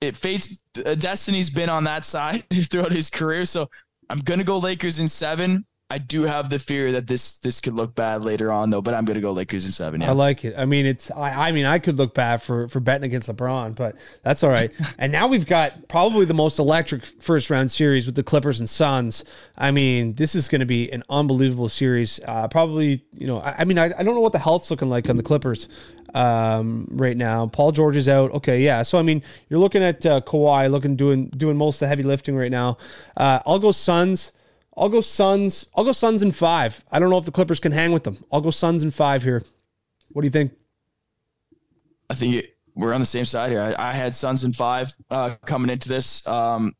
it 0.00 0.16
fates 0.16 0.62
uh, 0.84 0.94
Destiny's 0.94 1.50
been 1.50 1.68
on 1.68 1.84
that 1.84 2.04
side 2.04 2.42
throughout 2.70 2.92
his 2.92 3.08
career, 3.08 3.44
so 3.44 3.68
I'm 4.10 4.18
gonna 4.20 4.44
go 4.44 4.58
Lakers 4.58 4.98
in 4.98 5.08
seven. 5.08 5.64
I 5.92 5.98
do 5.98 6.22
have 6.22 6.48
the 6.48 6.58
fear 6.58 6.92
that 6.92 7.06
this 7.06 7.38
this 7.40 7.60
could 7.60 7.74
look 7.74 7.94
bad 7.94 8.22
later 8.22 8.50
on 8.50 8.70
though, 8.70 8.80
but 8.80 8.94
I'm 8.94 9.04
gonna 9.04 9.20
go 9.20 9.30
Lakers 9.32 9.66
in 9.66 9.72
seven. 9.72 10.00
Yeah. 10.00 10.08
I 10.08 10.12
like 10.12 10.42
it. 10.42 10.54
I 10.56 10.64
mean, 10.64 10.86
it's 10.86 11.10
I, 11.10 11.48
I 11.48 11.52
mean 11.52 11.66
I 11.66 11.78
could 11.78 11.98
look 11.98 12.14
bad 12.14 12.40
for 12.40 12.66
for 12.68 12.80
betting 12.80 13.04
against 13.04 13.28
LeBron, 13.28 13.74
but 13.74 13.96
that's 14.22 14.42
all 14.42 14.48
right. 14.48 14.70
and 14.98 15.12
now 15.12 15.26
we've 15.26 15.44
got 15.44 15.88
probably 15.88 16.24
the 16.24 16.32
most 16.32 16.58
electric 16.58 17.04
first 17.04 17.50
round 17.50 17.70
series 17.70 18.06
with 18.06 18.14
the 18.14 18.22
Clippers 18.22 18.58
and 18.58 18.70
Suns. 18.70 19.22
I 19.58 19.70
mean, 19.70 20.14
this 20.14 20.34
is 20.34 20.48
going 20.48 20.60
to 20.60 20.66
be 20.66 20.90
an 20.90 21.02
unbelievable 21.10 21.68
series. 21.68 22.18
Uh, 22.26 22.48
probably, 22.48 23.04
you 23.12 23.26
know, 23.26 23.40
I, 23.40 23.56
I 23.58 23.64
mean, 23.66 23.78
I, 23.78 23.86
I 23.86 24.02
don't 24.02 24.14
know 24.14 24.20
what 24.22 24.32
the 24.32 24.38
health's 24.38 24.70
looking 24.70 24.88
like 24.88 25.10
on 25.10 25.16
the 25.16 25.22
Clippers 25.22 25.68
um, 26.14 26.88
right 26.90 27.18
now. 27.18 27.48
Paul 27.48 27.72
George 27.72 27.98
is 27.98 28.08
out. 28.08 28.30
Okay, 28.30 28.62
yeah. 28.62 28.80
So 28.80 28.98
I 28.98 29.02
mean, 29.02 29.22
you're 29.50 29.60
looking 29.60 29.82
at 29.82 30.06
uh, 30.06 30.22
Kawhi 30.22 30.70
looking 30.70 30.96
doing 30.96 31.26
doing 31.26 31.58
most 31.58 31.76
of 31.76 31.80
the 31.80 31.88
heavy 31.88 32.02
lifting 32.02 32.34
right 32.34 32.50
now. 32.50 32.78
Uh, 33.14 33.40
I'll 33.44 33.58
go 33.58 33.72
Suns. 33.72 34.32
I'll 34.76 34.88
go 34.88 35.00
Suns. 35.00 35.66
I'll 35.76 35.84
go 35.84 35.92
Suns 35.92 36.22
in 36.22 36.32
five. 36.32 36.82
I 36.90 36.98
don't 36.98 37.10
know 37.10 37.18
if 37.18 37.24
the 37.24 37.32
Clippers 37.32 37.60
can 37.60 37.72
hang 37.72 37.92
with 37.92 38.04
them. 38.04 38.24
I'll 38.32 38.40
go 38.40 38.50
Suns 38.50 38.82
in 38.82 38.90
five 38.90 39.22
here. 39.22 39.42
What 40.08 40.22
do 40.22 40.26
you 40.26 40.30
think? 40.30 40.52
I 42.10 42.14
think 42.14 42.46
we're 42.74 42.94
on 42.94 43.00
the 43.00 43.06
same 43.06 43.24
side 43.24 43.50
here. 43.50 43.60
I, 43.60 43.90
I 43.90 43.92
had 43.92 44.14
Suns 44.14 44.44
in 44.44 44.52
five 44.52 44.92
uh, 45.10 45.36
coming 45.44 45.70
into 45.70 45.88
this. 45.88 46.26
Um, 46.26 46.74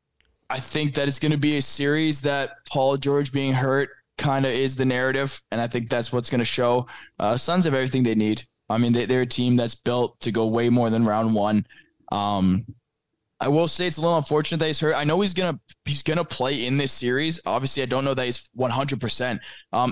I 0.48 0.58
think 0.58 0.94
that 0.94 1.08
it's 1.08 1.18
going 1.18 1.32
to 1.32 1.38
be 1.38 1.56
a 1.56 1.62
series 1.62 2.22
that 2.22 2.50
Paul 2.68 2.96
George 2.96 3.32
being 3.32 3.52
hurt 3.52 3.90
kind 4.18 4.44
of 4.44 4.52
is 4.52 4.76
the 4.76 4.84
narrative, 4.84 5.40
and 5.50 5.60
I 5.60 5.66
think 5.66 5.88
that's 5.88 6.12
what's 6.12 6.30
going 6.30 6.40
to 6.40 6.44
show. 6.44 6.86
Uh, 7.18 7.36
Suns 7.36 7.64
have 7.64 7.74
everything 7.74 8.02
they 8.02 8.14
need. 8.14 8.42
I 8.68 8.78
mean, 8.78 8.92
they, 8.92 9.16
are 9.16 9.22
a 9.22 9.26
team 9.26 9.56
that's 9.56 9.74
built 9.74 10.18
to 10.20 10.30
go 10.30 10.46
way 10.46 10.68
more 10.68 10.90
than 10.90 11.04
round 11.04 11.34
one. 11.34 11.66
Um, 12.10 12.64
I 13.42 13.48
will 13.48 13.66
say 13.66 13.88
it's 13.88 13.96
a 13.98 14.00
little 14.00 14.16
unfortunate 14.16 14.58
that 14.58 14.66
he's 14.66 14.78
hurt. 14.78 14.94
I 14.94 15.02
know 15.02 15.20
he's 15.20 15.34
gonna 15.34 15.58
he's 15.84 16.04
gonna 16.04 16.24
play 16.24 16.64
in 16.64 16.76
this 16.76 16.92
series. 16.92 17.40
Obviously, 17.44 17.82
I 17.82 17.86
don't 17.86 18.04
know 18.04 18.14
that 18.14 18.24
he's 18.24 18.48
100. 18.54 18.94
Um, 18.94 18.98
percent 19.00 19.40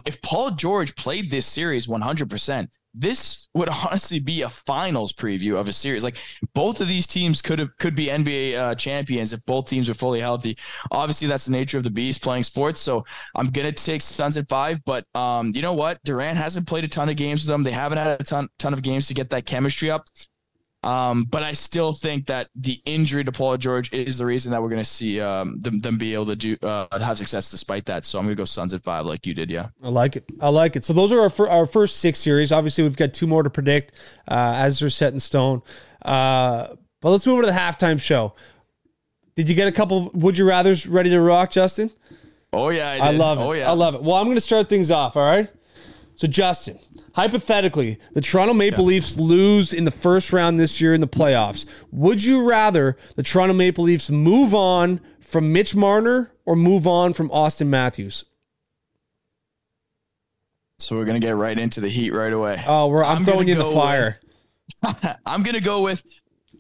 If 0.07 0.23
Paul 0.23 0.53
George 0.53 0.95
played 0.95 1.33
this 1.33 1.47
series 1.47 1.89
100, 1.89 2.31
percent 2.31 2.71
this 2.95 3.49
would 3.55 3.69
honestly 3.87 4.21
be 4.21 4.43
a 4.43 4.49
finals 4.49 5.13
preview 5.13 5.57
of 5.57 5.69
a 5.69 5.73
series. 5.73 6.05
Like 6.05 6.17
both 6.55 6.81
of 6.81 6.89
these 6.89 7.09
teams 7.09 7.43
could 7.43 7.59
have 7.59 7.77
could 7.79 7.97
be 7.97 8.07
NBA 8.07 8.57
uh, 8.57 8.75
champions 8.77 9.33
if 9.33 9.45
both 9.47 9.67
teams 9.67 9.89
were 9.89 9.95
fully 9.95 10.21
healthy. 10.21 10.57
Obviously, 10.93 11.27
that's 11.27 11.47
the 11.47 11.53
nature 11.53 11.77
of 11.77 11.85
the 11.85 11.91
beast 11.91 12.23
playing 12.23 12.45
sports. 12.45 12.81
So 12.81 13.05
I'm 13.35 13.49
gonna 13.51 13.73
take 13.73 14.03
Suns 14.03 14.37
at 14.37 14.49
five. 14.49 14.79
But 14.85 15.05
um, 15.15 15.51
you 15.55 15.63
know 15.63 15.75
what? 15.75 15.99
Durant 16.05 16.39
hasn't 16.39 16.69
played 16.69 16.85
a 16.85 16.89
ton 16.89 17.09
of 17.09 17.17
games 17.17 17.43
with 17.43 17.49
them. 17.49 17.65
They 17.65 17.73
haven't 17.73 17.99
had 17.99 18.21
a 18.21 18.25
ton 18.25 18.49
ton 18.61 18.73
of 18.75 18.83
games 18.83 19.09
to 19.09 19.15
get 19.15 19.31
that 19.31 19.47
chemistry 19.47 19.91
up. 19.91 20.05
Um, 20.83 21.25
but 21.25 21.43
I 21.43 21.53
still 21.53 21.93
think 21.93 22.27
that 22.27 22.49
the 22.55 22.81
injury 22.87 23.23
to 23.25 23.33
Paul 23.33 23.59
George 23.59 23.93
is 23.93 24.17
the 24.17 24.25
reason 24.25 24.51
that 24.53 24.63
we're 24.63 24.71
going 24.71 24.81
to 24.83 24.89
see 24.89 25.21
um, 25.21 25.61
them, 25.61 25.79
them 25.79 25.99
be 25.99 26.15
able 26.15 26.27
to 26.27 26.37
do 26.37 26.57
uh, 26.63 26.87
have 26.99 27.19
success 27.19 27.51
despite 27.51 27.85
that. 27.87 28.07
So 28.07 28.19
I'm 28.19 28.25
going 28.25 28.35
to 28.35 28.41
go 28.41 28.47
Suns 28.47 28.73
at 28.73 28.83
five, 28.83 29.05
like 29.05 29.27
you 29.27 29.35
did. 29.35 29.51
Yeah, 29.51 29.69
I 29.83 29.89
like 29.89 30.17
it. 30.17 30.25
I 30.41 30.49
like 30.49 30.77
it. 30.77 30.85
So 30.87 30.95
those 30.95 31.13
are 31.13 31.21
our 31.21 31.29
fir- 31.29 31.51
our 31.51 31.67
first 31.67 31.99
six 31.99 32.19
series. 32.19 32.51
Obviously, 32.51 32.85
we've 32.85 32.97
got 32.97 33.13
two 33.13 33.27
more 33.27 33.43
to 33.43 33.51
predict 33.51 33.93
uh, 34.29 34.55
as 34.57 34.81
they're 34.81 34.89
set 34.89 35.13
in 35.13 35.21
stone. 35.21 35.61
Uh, 36.03 36.69
but 37.03 37.11
let's 37.11 37.27
move 37.27 37.37
on 37.37 37.43
to 37.43 37.47
the 37.49 37.59
halftime 37.59 38.01
show. 38.01 38.35
Did 39.35 39.49
you 39.49 39.55
get 39.55 39.69
a 39.69 39.73
couple 39.73 40.11
would 40.15 40.39
you 40.39 40.47
rather's 40.47 40.87
ready 40.87 41.11
to 41.11 41.21
rock, 41.21 41.51
Justin? 41.51 41.91
Oh 42.55 42.71
yeah, 42.71 42.91
I, 42.91 43.09
I 43.09 43.11
love 43.11 43.39
it. 43.39 43.43
Oh 43.43 43.53
yeah, 43.53 43.71
I 43.71 43.75
love 43.75 43.95
it. 43.95 44.03
Well, 44.03 44.17
I'm 44.17 44.25
going 44.25 44.37
to 44.37 44.41
start 44.41 44.71
things 44.71 44.91
off. 44.91 45.17
All 45.17 45.25
right. 45.25 45.51
So 46.21 46.29
Justin, 46.29 46.79
hypothetically, 47.15 47.97
the 48.13 48.21
Toronto 48.21 48.53
Maple 48.53 48.85
yeah. 48.85 48.89
Leafs 48.89 49.17
lose 49.17 49.73
in 49.73 49.87
the 49.87 49.91
first 49.91 50.35
round 50.35 50.61
this 50.61 50.79
year 50.79 50.93
in 50.93 51.01
the 51.01 51.09
playoffs. 51.09 51.65
Would 51.93 52.23
you 52.23 52.47
rather 52.47 52.99
the 53.17 53.23
Toronto 53.23 53.55
Maple 53.55 53.85
Leafs 53.85 54.11
move 54.11 54.55
on 54.55 55.01
from 55.19 55.51
Mitch 55.51 55.75
Marner 55.75 56.31
or 56.45 56.57
move 56.57 56.87
on 56.87 57.15
from 57.15 57.31
Auston 57.31 57.69
Matthews? 57.69 58.27
So 60.79 60.95
we're 60.95 61.07
gonna 61.07 61.21
get 61.21 61.37
right 61.37 61.59
into 61.59 61.81
the 61.81 61.89
heat 61.89 62.13
right 62.13 62.35
away. 62.35 62.63
Oh, 62.67 62.89
we're, 62.89 63.03
I'm, 63.03 63.17
I'm 63.17 63.25
throwing 63.25 63.49
you 63.49 63.55
in 63.55 63.59
the 63.59 63.73
fire. 63.73 64.21
With, 64.83 65.17
I'm 65.25 65.43
gonna 65.43 65.63
go 65.63 65.85
with 65.85 66.05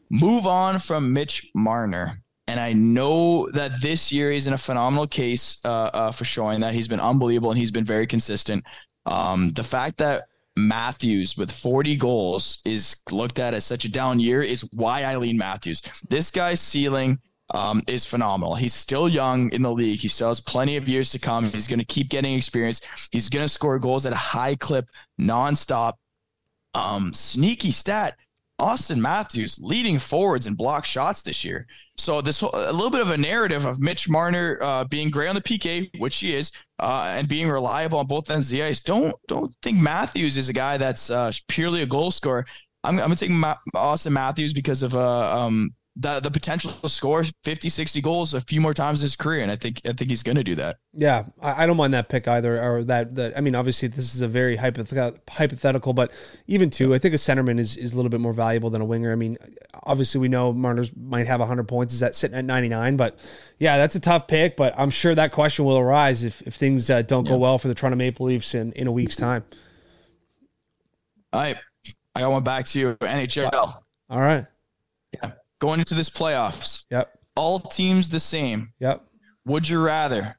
move 0.08 0.46
on 0.46 0.78
from 0.78 1.12
Mitch 1.12 1.50
Marner. 1.54 2.22
And 2.48 2.58
I 2.58 2.72
know 2.72 3.46
that 3.52 3.72
this 3.82 4.10
year 4.10 4.32
he's 4.32 4.46
in 4.46 4.54
a 4.54 4.58
phenomenal 4.58 5.06
case 5.06 5.60
uh, 5.66 5.90
uh, 5.92 6.12
for 6.12 6.24
showing 6.24 6.60
that 6.60 6.72
he's 6.72 6.88
been 6.88 6.98
unbelievable 6.98 7.50
and 7.50 7.58
he's 7.58 7.70
been 7.70 7.84
very 7.84 8.06
consistent. 8.06 8.64
Um, 9.06 9.50
the 9.50 9.64
fact 9.64 9.98
that 9.98 10.22
Matthews 10.56 11.36
with 11.36 11.50
40 11.50 11.96
goals 11.96 12.60
is 12.64 12.96
looked 13.10 13.38
at 13.38 13.54
as 13.54 13.64
such 13.64 13.84
a 13.84 13.90
down 13.90 14.20
year 14.20 14.42
is 14.42 14.68
why 14.72 15.02
I 15.02 15.16
lean 15.16 15.38
Matthews. 15.38 15.82
This 16.08 16.30
guy's 16.30 16.60
ceiling 16.60 17.18
um, 17.52 17.82
is 17.86 18.04
phenomenal. 18.04 18.54
He's 18.54 18.74
still 18.74 19.08
young 19.08 19.52
in 19.52 19.62
the 19.62 19.72
league. 19.72 20.00
He 20.00 20.08
still 20.08 20.28
has 20.28 20.40
plenty 20.40 20.76
of 20.76 20.88
years 20.88 21.10
to 21.10 21.18
come. 21.18 21.44
He's 21.44 21.66
going 21.66 21.80
to 21.80 21.84
keep 21.84 22.08
getting 22.08 22.34
experience. 22.34 22.80
He's 23.10 23.28
going 23.28 23.44
to 23.44 23.48
score 23.48 23.78
goals 23.78 24.06
at 24.06 24.12
a 24.12 24.16
high 24.16 24.56
clip, 24.56 24.86
nonstop. 25.20 25.94
Um, 26.72 27.12
sneaky 27.14 27.72
stat 27.72 28.16
Auston 28.60 28.98
Matthews 28.98 29.58
leading 29.60 29.98
forwards 29.98 30.46
and 30.46 30.56
block 30.56 30.84
shots 30.84 31.22
this 31.22 31.44
year. 31.44 31.66
So 31.96 32.20
this 32.20 32.40
a 32.42 32.72
little 32.72 32.90
bit 32.90 33.00
of 33.00 33.10
a 33.10 33.18
narrative 33.18 33.66
of 33.66 33.80
Mitch 33.80 34.08
Marner 34.08 34.58
uh, 34.62 34.84
being 34.84 35.10
great 35.10 35.28
on 35.28 35.34
the 35.34 35.40
PK, 35.40 35.90
which 35.98 36.18
he 36.18 36.34
is, 36.34 36.52
uh, 36.78 37.12
and 37.16 37.28
being 37.28 37.48
reliable 37.48 37.98
on 37.98 38.06
both 38.06 38.30
ends 38.30 38.48
of 38.48 38.52
the 38.52 38.62
ice. 38.62 38.80
Don't 38.80 39.14
don't 39.28 39.54
think 39.62 39.78
Matthews 39.78 40.36
is 40.38 40.48
a 40.48 40.52
guy 40.52 40.76
that's 40.76 41.10
uh, 41.10 41.32
purely 41.48 41.82
a 41.82 41.86
goal 41.86 42.10
scorer. 42.10 42.46
I'm, 42.84 42.94
I'm 42.94 43.00
gonna 43.00 43.16
take 43.16 43.30
Ma- 43.30 43.56
Auston 43.74 44.12
Matthews 44.12 44.54
because 44.54 44.82
of 44.82 44.94
uh, 44.94 45.36
um, 45.36 45.74
the 45.96 46.20
the 46.20 46.30
potential 46.30 46.70
to 46.70 46.88
score 46.88 47.24
50 47.42 47.68
60 47.68 48.00
goals 48.00 48.32
a 48.32 48.40
few 48.40 48.60
more 48.60 48.72
times 48.72 49.00
in 49.02 49.06
his 49.06 49.16
career 49.16 49.42
and 49.42 49.50
i 49.50 49.56
think 49.56 49.80
i 49.84 49.92
think 49.92 50.08
he's 50.08 50.22
going 50.22 50.36
to 50.36 50.44
do 50.44 50.54
that. 50.54 50.78
Yeah 50.92 51.24
I, 51.42 51.64
I, 51.64 51.66
don't 51.66 51.76
mind 51.76 51.94
that 51.94 52.08
pick 52.08 52.28
either 52.28 52.62
or 52.62 52.84
that 52.84 53.16
that 53.16 53.36
i 53.36 53.40
mean 53.40 53.56
obviously 53.56 53.88
this 53.88 54.14
is 54.14 54.20
a 54.20 54.28
very 54.28 54.56
hypothetical 54.56 55.92
but 55.92 56.12
even 56.46 56.70
too 56.70 56.94
i 56.94 56.98
think 56.98 57.12
a 57.12 57.16
centerman 57.16 57.58
is, 57.58 57.76
is 57.76 57.92
a 57.92 57.96
little 57.96 58.08
bit 58.08 58.20
more 58.20 58.32
valuable 58.32 58.70
than 58.70 58.80
a 58.80 58.84
winger. 58.84 59.10
I 59.10 59.16
mean 59.16 59.36
obviously 59.82 60.20
we 60.20 60.28
know 60.28 60.52
marner's 60.52 60.94
might 60.94 61.26
have 61.26 61.40
100 61.40 61.66
points 61.66 61.92
is 61.92 62.00
that 62.00 62.14
sitting 62.14 62.38
at 62.38 62.44
99 62.44 62.96
but 62.96 63.18
yeah 63.58 63.76
that's 63.76 63.96
a 63.96 64.00
tough 64.00 64.28
pick 64.28 64.56
but 64.56 64.72
i'm 64.78 64.90
sure 64.90 65.14
that 65.16 65.32
question 65.32 65.64
will 65.64 65.78
arise 65.78 66.22
if, 66.22 66.40
if 66.42 66.54
things 66.54 66.88
uh, 66.88 67.02
don't 67.02 67.26
yeah. 67.26 67.32
go 67.32 67.38
well 67.38 67.58
for 67.58 67.66
the 67.66 67.74
toronto 67.74 67.96
maple 67.96 68.26
leafs 68.26 68.54
in, 68.54 68.70
in 68.72 68.86
a 68.86 68.92
week's 68.92 69.16
time. 69.16 69.44
All 71.32 71.40
right. 71.40 71.56
I 72.14 72.20
got 72.20 72.30
one 72.30 72.44
back 72.44 72.64
to 72.66 72.78
you 72.78 72.94
nhl 73.00 73.82
all 74.08 74.20
right. 74.20 74.46
Yeah 75.12 75.32
going 75.60 75.78
into 75.78 75.94
this 75.94 76.10
playoffs. 76.10 76.86
Yep. 76.90 77.16
All 77.36 77.60
teams 77.60 78.08
the 78.08 78.20
same. 78.20 78.72
Yep. 78.80 79.04
Would 79.46 79.68
you 79.68 79.80
rather 79.80 80.36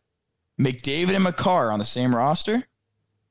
McDavid 0.59 1.15
and 1.15 1.23
Makar 1.23 1.71
on 1.71 1.79
the 1.79 1.85
same 1.85 2.13
roster? 2.13 2.63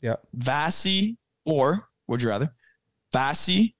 Yep. 0.00 0.26
Vasi 0.36 1.16
or 1.44 1.88
would 2.08 2.22
you 2.22 2.28
rather 2.28 2.52
Vasi, 3.14 3.74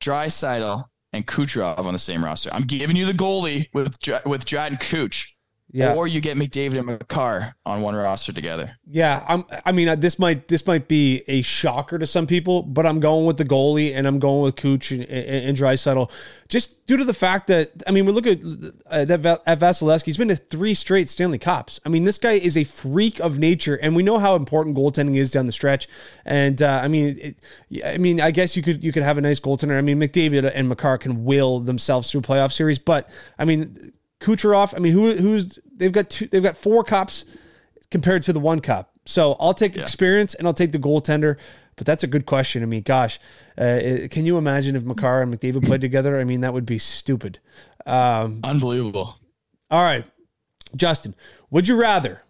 Draisaitl, 0.00 0.84
and 1.12 1.26
Kucherov 1.26 1.84
on 1.84 1.92
the 1.92 1.98
same 1.98 2.24
roster? 2.24 2.50
I'm 2.52 2.62
giving 2.62 2.96
you 2.96 3.06
the 3.06 3.12
goalie 3.12 3.66
with 3.72 3.96
with 4.24 4.44
Drat 4.44 4.70
and 4.70 4.80
Cooch. 4.80 5.33
Yeah. 5.74 5.94
Or 5.94 6.06
you 6.06 6.20
get 6.20 6.36
McDavid 6.36 6.76
and 6.76 6.86
Makar 6.86 7.56
on 7.66 7.82
one 7.82 7.96
roster 7.96 8.32
together. 8.32 8.78
Yeah, 8.86 9.24
I'm. 9.26 9.44
I 9.66 9.72
mean, 9.72 9.88
uh, 9.88 9.96
this 9.96 10.20
might 10.20 10.46
this 10.46 10.68
might 10.68 10.86
be 10.86 11.24
a 11.26 11.42
shocker 11.42 11.98
to 11.98 12.06
some 12.06 12.28
people, 12.28 12.62
but 12.62 12.86
I'm 12.86 13.00
going 13.00 13.26
with 13.26 13.38
the 13.38 13.44
goalie 13.44 13.92
and 13.92 14.06
I'm 14.06 14.20
going 14.20 14.44
with 14.44 14.54
Cooch 14.54 14.92
and, 14.92 15.02
and, 15.02 15.48
and 15.48 15.58
Draisaitl, 15.58 16.12
just 16.48 16.86
due 16.86 16.96
to 16.96 17.04
the 17.04 17.12
fact 17.12 17.48
that 17.48 17.72
I 17.88 17.90
mean, 17.90 18.06
we 18.06 18.12
look 18.12 18.24
at 18.24 18.38
uh, 18.86 19.04
that 19.04 19.42
at 19.44 19.58
Vasilevskiy. 19.58 20.04
He's 20.04 20.16
been 20.16 20.28
to 20.28 20.36
three 20.36 20.74
straight 20.74 21.08
Stanley 21.08 21.38
Cups. 21.38 21.80
I 21.84 21.88
mean, 21.88 22.04
this 22.04 22.18
guy 22.18 22.34
is 22.34 22.56
a 22.56 22.62
freak 22.62 23.18
of 23.18 23.40
nature, 23.40 23.74
and 23.74 23.96
we 23.96 24.04
know 24.04 24.18
how 24.18 24.36
important 24.36 24.76
goaltending 24.76 25.16
is 25.16 25.32
down 25.32 25.46
the 25.46 25.52
stretch. 25.52 25.88
And 26.24 26.62
uh, 26.62 26.82
I 26.84 26.86
mean, 26.86 27.18
it, 27.20 27.84
I 27.84 27.98
mean, 27.98 28.20
I 28.20 28.30
guess 28.30 28.56
you 28.56 28.62
could 28.62 28.84
you 28.84 28.92
could 28.92 29.02
have 29.02 29.18
a 29.18 29.20
nice 29.20 29.40
goaltender. 29.40 29.76
I 29.76 29.80
mean, 29.80 29.98
McDavid 29.98 30.48
and 30.54 30.68
Makar 30.68 30.98
can 30.98 31.24
will 31.24 31.58
themselves 31.58 32.12
through 32.12 32.20
playoff 32.20 32.52
series, 32.52 32.78
but 32.78 33.10
I 33.40 33.44
mean. 33.44 33.92
Kucherov. 34.24 34.74
I 34.74 34.78
mean, 34.78 34.92
who 34.92 35.14
who's 35.14 35.58
they've 35.76 35.92
got 35.92 36.10
two, 36.10 36.26
they've 36.26 36.42
got 36.42 36.56
four 36.56 36.82
cups 36.82 37.24
compared 37.90 38.22
to 38.24 38.32
the 38.32 38.40
one 38.40 38.60
cup. 38.60 38.90
So 39.04 39.36
I'll 39.38 39.54
take 39.54 39.76
yeah. 39.76 39.82
experience 39.82 40.34
and 40.34 40.46
I'll 40.46 40.54
take 40.54 40.72
the 40.72 40.78
goaltender. 40.78 41.36
But 41.76 41.86
that's 41.86 42.04
a 42.04 42.06
good 42.06 42.24
question. 42.24 42.62
I 42.62 42.66
mean, 42.66 42.82
gosh, 42.82 43.18
uh, 43.58 44.06
can 44.08 44.26
you 44.26 44.38
imagine 44.38 44.76
if 44.76 44.84
Makar 44.84 45.22
and 45.22 45.34
McDavid 45.34 45.66
played 45.66 45.80
together? 45.80 46.20
I 46.20 46.24
mean, 46.24 46.40
that 46.40 46.52
would 46.52 46.64
be 46.64 46.78
stupid. 46.78 47.40
Um, 47.84 48.40
Unbelievable. 48.44 49.18
All 49.70 49.82
right, 49.82 50.04
Justin, 50.76 51.16
would 51.50 51.66
you 51.66 51.76
rather 51.76 52.22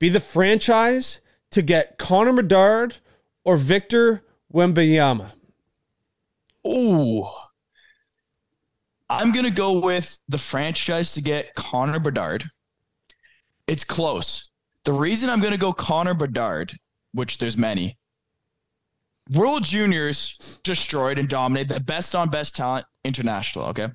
be 0.00 0.08
the 0.08 0.20
franchise 0.20 1.20
to 1.52 1.62
get 1.62 1.96
Connor 1.96 2.32
Bedard 2.32 2.96
or 3.44 3.56
Victor 3.56 4.24
Wembanyama? 4.52 5.30
Ooh. 6.66 7.24
I'm 9.10 9.32
going 9.32 9.46
to 9.46 9.50
go 9.50 9.80
with 9.80 10.18
the 10.28 10.38
franchise 10.38 11.14
to 11.14 11.22
get 11.22 11.54
Connor 11.54 11.98
Bedard 11.98 12.44
it's 13.68 13.84
close. 13.84 14.50
The 14.84 14.92
reason 14.92 15.28
I'm 15.28 15.40
going 15.40 15.52
to 15.52 15.58
go 15.58 15.72
Connor 15.72 16.14
Bedard, 16.14 16.72
which 17.12 17.38
there's 17.38 17.58
many, 17.58 17.98
World 19.30 19.62
Juniors 19.62 20.58
destroyed 20.64 21.18
and 21.18 21.28
dominated 21.28 21.68
the 21.68 21.80
best 21.80 22.16
on 22.16 22.30
best 22.30 22.56
talent 22.56 22.86
international. 23.04 23.66
Okay. 23.66 23.88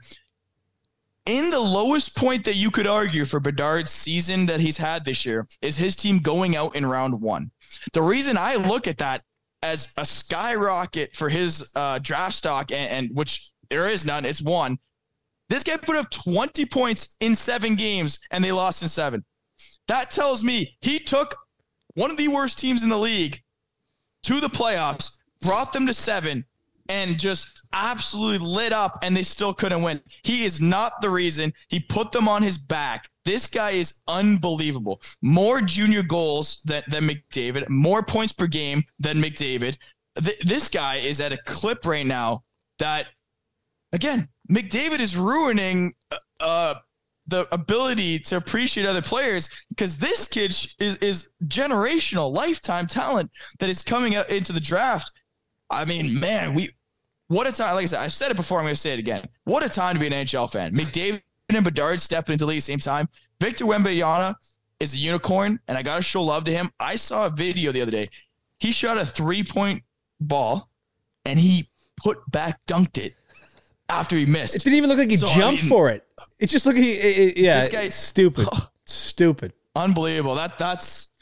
In 1.25 1.49
the 1.49 1.59
lowest 1.59 2.15
point 2.15 2.45
that 2.45 2.55
you 2.55 2.69
could 2.69 2.85
argue 2.85 3.25
for 3.25 3.39
Bedard's 3.39 3.89
season 3.89 4.45
that 4.45 4.59
he's 4.59 4.77
had 4.77 5.03
this 5.03 5.25
year 5.25 5.47
is 5.61 5.75
his 5.75 5.95
team 5.95 6.19
going 6.19 6.55
out 6.55 6.75
in 6.75 6.85
round 6.85 7.19
one. 7.19 7.49
The 7.93 8.01
reason 8.01 8.37
I 8.37 8.55
look 8.55 8.87
at 8.87 8.99
that 8.99 9.23
as 9.63 9.91
a 9.97 10.05
skyrocket 10.05 11.15
for 11.15 11.29
his 11.29 11.71
uh, 11.75 11.97
draft 11.99 12.35
stock, 12.35 12.71
and, 12.71 12.91
and 12.91 13.17
which 13.17 13.51
there 13.69 13.89
is 13.89 14.05
none, 14.05 14.25
it's 14.25 14.41
one. 14.41 14.77
This 15.49 15.63
guy 15.63 15.77
put 15.77 15.95
up 15.95 16.09
20 16.09 16.65
points 16.65 17.15
in 17.19 17.35
seven 17.35 17.75
games 17.75 18.19
and 18.31 18.43
they 18.43 18.51
lost 18.51 18.81
in 18.81 18.87
seven. 18.87 19.23
That 19.87 20.11
tells 20.11 20.43
me 20.43 20.77
he 20.81 20.99
took 20.99 21.35
one 21.95 22.11
of 22.11 22.17
the 22.17 22.27
worst 22.27 22.59
teams 22.59 22.83
in 22.83 22.89
the 22.89 22.97
league 22.97 23.41
to 24.23 24.39
the 24.39 24.47
playoffs, 24.47 25.17
brought 25.41 25.73
them 25.73 25.85
to 25.87 25.93
seven, 25.93 26.45
and 26.89 27.19
just 27.19 27.67
absolutely 27.73 28.45
lit 28.45 28.73
up, 28.73 28.99
and 29.03 29.15
they 29.15 29.23
still 29.23 29.53
couldn't 29.53 29.81
win. 29.81 30.01
He 30.23 30.45
is 30.45 30.61
not 30.61 31.01
the 31.01 31.09
reason. 31.09 31.53
He 31.67 31.79
put 31.79 32.11
them 32.11 32.27
on 32.27 32.41
his 32.41 32.57
back. 32.57 33.09
This 33.25 33.47
guy 33.47 33.71
is 33.71 34.01
unbelievable. 34.07 35.01
More 35.21 35.61
junior 35.61 36.03
goals 36.03 36.61
than, 36.63 36.83
than 36.89 37.07
McDavid, 37.07 37.69
more 37.69 38.03
points 38.03 38.33
per 38.33 38.47
game 38.47 38.83
than 38.99 39.17
McDavid. 39.17 39.77
Th- 40.21 40.39
this 40.39 40.69
guy 40.69 40.97
is 40.97 41.19
at 41.19 41.31
a 41.31 41.37
clip 41.45 41.85
right 41.85 42.05
now 42.05 42.43
that, 42.79 43.07
again, 43.93 44.27
McDavid 44.51 44.99
is 44.99 45.15
ruining 45.15 45.93
uh, 46.11 46.17
uh 46.39 46.73
the 47.27 47.47
ability 47.53 48.19
to 48.19 48.35
appreciate 48.35 48.85
other 48.85 49.01
players 49.01 49.65
because 49.69 49.97
this 49.97 50.27
kid 50.27 50.51
is 50.79 50.97
is 50.97 51.29
generational, 51.45 52.33
lifetime 52.33 52.87
talent 52.87 53.31
that 53.59 53.69
is 53.69 53.81
coming 53.81 54.15
out 54.15 54.29
into 54.29 54.51
the 54.51 54.59
draft. 54.59 55.11
I 55.69 55.85
mean, 55.85 56.19
man, 56.19 56.53
we 56.53 56.69
what 57.27 57.47
a 57.47 57.53
time! 57.53 57.75
Like 57.75 57.83
I 57.83 57.87
said, 57.87 57.99
I've 57.99 58.13
said 58.13 58.31
it 58.31 58.37
before. 58.37 58.59
I'm 58.59 58.65
going 58.65 58.75
to 58.75 58.79
say 58.79 58.93
it 58.93 58.99
again. 58.99 59.25
What 59.45 59.63
a 59.63 59.69
time 59.69 59.95
to 59.95 59.99
be 59.99 60.07
an 60.07 60.13
NHL 60.13 60.51
fan. 60.51 60.73
McDavid 60.75 61.21
and 61.49 61.63
Bedard 61.63 62.01
stepping 62.01 62.33
into 62.33 62.45
the 62.45 62.49
league 62.49 62.57
at 62.57 62.65
the 62.65 62.71
same 62.73 62.79
time. 62.79 63.07
Victor 63.39 63.65
Wembanyama 63.65 64.35
is 64.79 64.93
a 64.93 64.97
unicorn, 64.97 65.59
and 65.67 65.77
I 65.77 65.83
got 65.83 65.97
to 65.97 66.01
show 66.01 66.23
love 66.23 66.43
to 66.45 66.51
him. 66.51 66.69
I 66.79 66.95
saw 66.95 67.27
a 67.27 67.29
video 67.29 67.71
the 67.71 67.81
other 67.81 67.91
day. 67.91 68.09
He 68.59 68.71
shot 68.71 68.97
a 68.97 69.05
three 69.05 69.43
point 69.43 69.83
ball 70.19 70.69
and 71.25 71.39
he 71.39 71.69
put 71.97 72.19
back 72.31 72.59
dunked 72.65 72.97
it 72.97 73.15
after 73.89 74.15
he 74.15 74.25
missed. 74.25 74.55
It 74.55 74.63
didn't 74.63 74.77
even 74.77 74.89
look 74.89 74.99
like 74.99 75.09
he 75.09 75.15
so, 75.15 75.27
jumped 75.27 75.59
I 75.59 75.61
mean, 75.61 75.69
for 75.69 75.89
it. 75.89 76.05
It 76.39 76.47
just 76.47 76.65
looked 76.65 76.77
like 76.77 76.85
he, 76.85 76.93
it, 76.93 77.37
it, 77.37 77.37
yeah, 77.37 77.67
guy, 77.69 77.89
stupid, 77.89 78.47
stupid, 78.85 79.53
unbelievable. 79.75 80.35
That 80.35 80.57
that's 80.57 81.13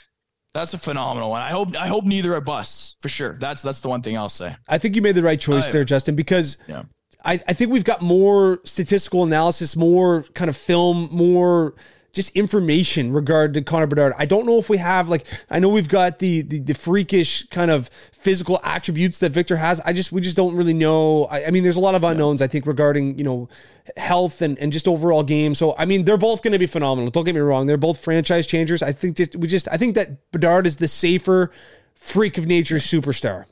that's 0.53 0.73
a 0.73 0.77
phenomenal 0.77 1.29
one. 1.29 1.41
I 1.41 1.49
hope 1.49 1.75
I 1.77 1.87
hope 1.87 2.05
neither 2.05 2.33
are 2.35 2.41
busts 2.41 2.97
for 3.01 3.09
sure. 3.09 3.37
That's 3.39 3.61
that's 3.61 3.81
the 3.81 3.89
one 3.89 4.01
thing 4.01 4.17
I'll 4.17 4.29
say. 4.29 4.55
I 4.67 4.77
think 4.77 4.95
you 4.95 5.01
made 5.01 5.15
the 5.15 5.23
right 5.23 5.39
choice 5.39 5.71
there, 5.71 5.83
Justin, 5.83 6.15
because 6.15 6.57
yeah. 6.67 6.83
I, 7.23 7.33
I 7.47 7.53
think 7.53 7.71
we've 7.71 7.83
got 7.83 8.01
more 8.01 8.59
statistical 8.63 9.23
analysis, 9.23 9.75
more 9.75 10.23
kind 10.33 10.49
of 10.49 10.57
film, 10.57 11.09
more 11.11 11.75
just 12.13 12.35
information 12.35 13.13
regarding 13.13 13.63
Connor 13.63 13.87
Bedard. 13.87 14.13
I 14.17 14.25
don't 14.25 14.45
know 14.45 14.57
if 14.57 14.69
we 14.69 14.77
have 14.77 15.09
like 15.09 15.25
I 15.49 15.59
know 15.59 15.69
we've 15.69 15.87
got 15.87 16.19
the, 16.19 16.41
the 16.41 16.59
the, 16.59 16.73
freakish 16.73 17.47
kind 17.47 17.71
of 17.71 17.87
physical 18.11 18.59
attributes 18.63 19.19
that 19.19 19.31
Victor 19.31 19.57
has. 19.57 19.79
I 19.81 19.93
just 19.93 20.11
we 20.11 20.21
just 20.21 20.35
don't 20.35 20.55
really 20.55 20.73
know. 20.73 21.25
I, 21.25 21.45
I 21.45 21.51
mean, 21.51 21.63
there's 21.63 21.77
a 21.77 21.81
lot 21.81 21.95
of 21.95 22.03
unknowns 22.03 22.41
I 22.41 22.47
think 22.47 22.65
regarding 22.65 23.17
you 23.17 23.23
know 23.23 23.49
health 23.97 24.41
and, 24.41 24.57
and 24.59 24.73
just 24.73 24.87
overall 24.87 25.23
game. 25.23 25.55
So 25.55 25.75
I 25.77 25.85
mean, 25.85 26.05
they're 26.05 26.17
both 26.17 26.43
going 26.43 26.53
to 26.53 26.59
be 26.59 26.67
phenomenal. 26.67 27.09
Don't 27.11 27.23
get 27.23 27.35
me 27.35 27.41
wrong; 27.41 27.67
they're 27.67 27.77
both 27.77 27.99
franchise 27.99 28.45
changers. 28.45 28.83
I 28.83 28.91
think 28.91 29.17
just, 29.17 29.35
we 29.35 29.47
just 29.47 29.67
I 29.69 29.77
think 29.77 29.95
that 29.95 30.31
Bedard 30.31 30.67
is 30.67 30.77
the 30.77 30.87
safer 30.87 31.51
freak 31.95 32.37
of 32.37 32.45
nature 32.45 32.75
superstar. 32.75 33.45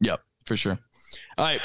Yep, 0.00 0.20
for 0.46 0.56
sure. 0.56 0.78
All 1.36 1.44
right, 1.44 1.60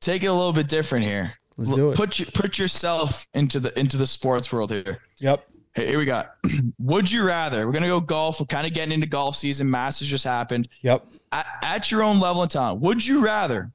take 0.00 0.22
it 0.22 0.26
a 0.26 0.32
little 0.32 0.52
bit 0.52 0.68
different 0.68 1.04
here. 1.04 1.32
Let's 1.58 1.72
do 1.72 1.90
it. 1.90 1.96
Put 1.96 2.20
you, 2.20 2.26
put 2.26 2.56
yourself 2.58 3.26
into 3.34 3.58
the 3.58 3.76
into 3.78 3.96
the 3.96 4.06
sports 4.06 4.52
world 4.52 4.70
here. 4.70 5.02
Yep. 5.18 5.44
Hey, 5.74 5.88
here 5.88 5.98
we 5.98 6.04
got. 6.04 6.36
Would 6.78 7.10
you 7.10 7.24
rather? 7.24 7.66
We're 7.66 7.72
gonna 7.72 7.88
go 7.88 8.00
golf. 8.00 8.38
We're 8.38 8.46
kind 8.46 8.66
of 8.66 8.72
getting 8.72 8.92
into 8.92 9.08
golf 9.08 9.36
season. 9.36 9.68
Masters 9.68 10.08
just 10.08 10.24
happened. 10.24 10.68
Yep. 10.82 11.04
At, 11.32 11.46
at 11.62 11.90
your 11.90 12.04
own 12.04 12.20
level 12.20 12.44
in 12.44 12.48
town, 12.48 12.80
would 12.80 13.04
you 13.04 13.24
rather 13.24 13.72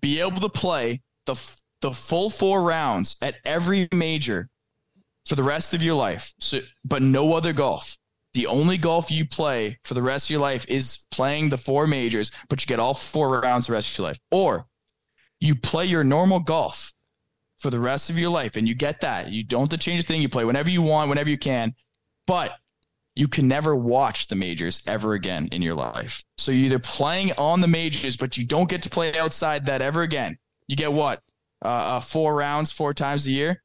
be 0.00 0.20
able 0.20 0.40
to 0.40 0.48
play 0.48 1.00
the 1.26 1.40
the 1.80 1.92
full 1.92 2.28
four 2.28 2.62
rounds 2.62 3.16
at 3.22 3.36
every 3.44 3.88
major 3.94 4.48
for 5.24 5.36
the 5.36 5.42
rest 5.44 5.74
of 5.74 5.82
your 5.82 5.94
life, 5.94 6.34
so 6.40 6.58
but 6.84 7.02
no 7.02 7.34
other 7.34 7.52
golf? 7.52 7.98
The 8.34 8.48
only 8.48 8.78
golf 8.78 9.12
you 9.12 9.26
play 9.26 9.78
for 9.84 9.94
the 9.94 10.02
rest 10.02 10.26
of 10.26 10.30
your 10.30 10.40
life 10.40 10.64
is 10.66 11.06
playing 11.12 11.50
the 11.50 11.58
four 11.58 11.86
majors, 11.86 12.32
but 12.48 12.62
you 12.62 12.66
get 12.66 12.80
all 12.80 12.94
four 12.94 13.40
rounds 13.40 13.68
the 13.68 13.74
rest 13.74 13.92
of 13.92 13.98
your 13.98 14.08
life. 14.08 14.18
Or 14.32 14.66
you 15.38 15.54
play 15.54 15.84
your 15.84 16.02
normal 16.02 16.40
golf 16.40 16.94
for 17.62 17.70
the 17.70 17.78
rest 17.78 18.10
of 18.10 18.18
your 18.18 18.30
life. 18.30 18.56
And 18.56 18.68
you 18.68 18.74
get 18.74 19.00
that. 19.02 19.30
You 19.30 19.44
don't 19.44 19.60
have 19.60 19.68
to 19.70 19.78
change 19.78 20.02
a 20.02 20.06
thing. 20.06 20.20
You 20.20 20.28
play 20.28 20.44
whenever 20.44 20.68
you 20.68 20.82
want, 20.82 21.08
whenever 21.08 21.30
you 21.30 21.38
can. 21.38 21.74
But 22.26 22.52
you 23.14 23.28
can 23.28 23.46
never 23.46 23.76
watch 23.76 24.26
the 24.26 24.34
majors 24.34 24.82
ever 24.86 25.12
again 25.14 25.48
in 25.52 25.62
your 25.62 25.74
life. 25.74 26.24
So 26.38 26.50
you're 26.50 26.66
either 26.66 26.78
playing 26.78 27.32
on 27.38 27.60
the 27.60 27.68
majors, 27.68 28.16
but 28.16 28.36
you 28.36 28.44
don't 28.44 28.68
get 28.68 28.82
to 28.82 28.90
play 28.90 29.16
outside 29.16 29.66
that 29.66 29.80
ever 29.80 30.02
again. 30.02 30.38
You 30.66 30.76
get 30.76 30.92
what? 30.92 31.22
Uh, 31.64 31.68
uh, 31.68 32.00
four 32.00 32.34
rounds, 32.34 32.72
four 32.72 32.92
times 32.92 33.26
a 33.26 33.30
year, 33.30 33.62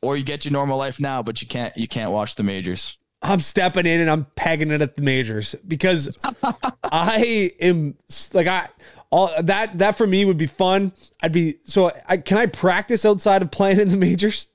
or 0.00 0.16
you 0.16 0.24
get 0.24 0.44
your 0.44 0.52
normal 0.52 0.78
life 0.78 0.98
now, 0.98 1.22
but 1.22 1.42
you 1.42 1.48
can't 1.48 1.76
you 1.76 1.86
can't 1.86 2.10
watch 2.10 2.36
the 2.36 2.42
majors. 2.42 3.03
I'm 3.24 3.40
stepping 3.40 3.86
in 3.86 4.00
and 4.00 4.10
I'm 4.10 4.26
pegging 4.36 4.70
it 4.70 4.82
at 4.82 4.96
the 4.96 5.02
majors 5.02 5.54
because 5.66 6.16
I 6.84 7.50
am 7.58 7.96
like 8.34 8.46
I 8.46 8.68
all 9.10 9.30
that 9.42 9.78
that 9.78 9.96
for 9.96 10.06
me 10.06 10.24
would 10.24 10.36
be 10.36 10.46
fun. 10.46 10.92
I'd 11.22 11.32
be 11.32 11.56
so. 11.64 11.90
I, 12.06 12.18
can 12.18 12.36
I 12.36 12.46
practice 12.46 13.04
outside 13.04 13.42
of 13.42 13.50
playing 13.50 13.80
in 13.80 13.88
the 13.88 13.96
majors? 13.96 14.48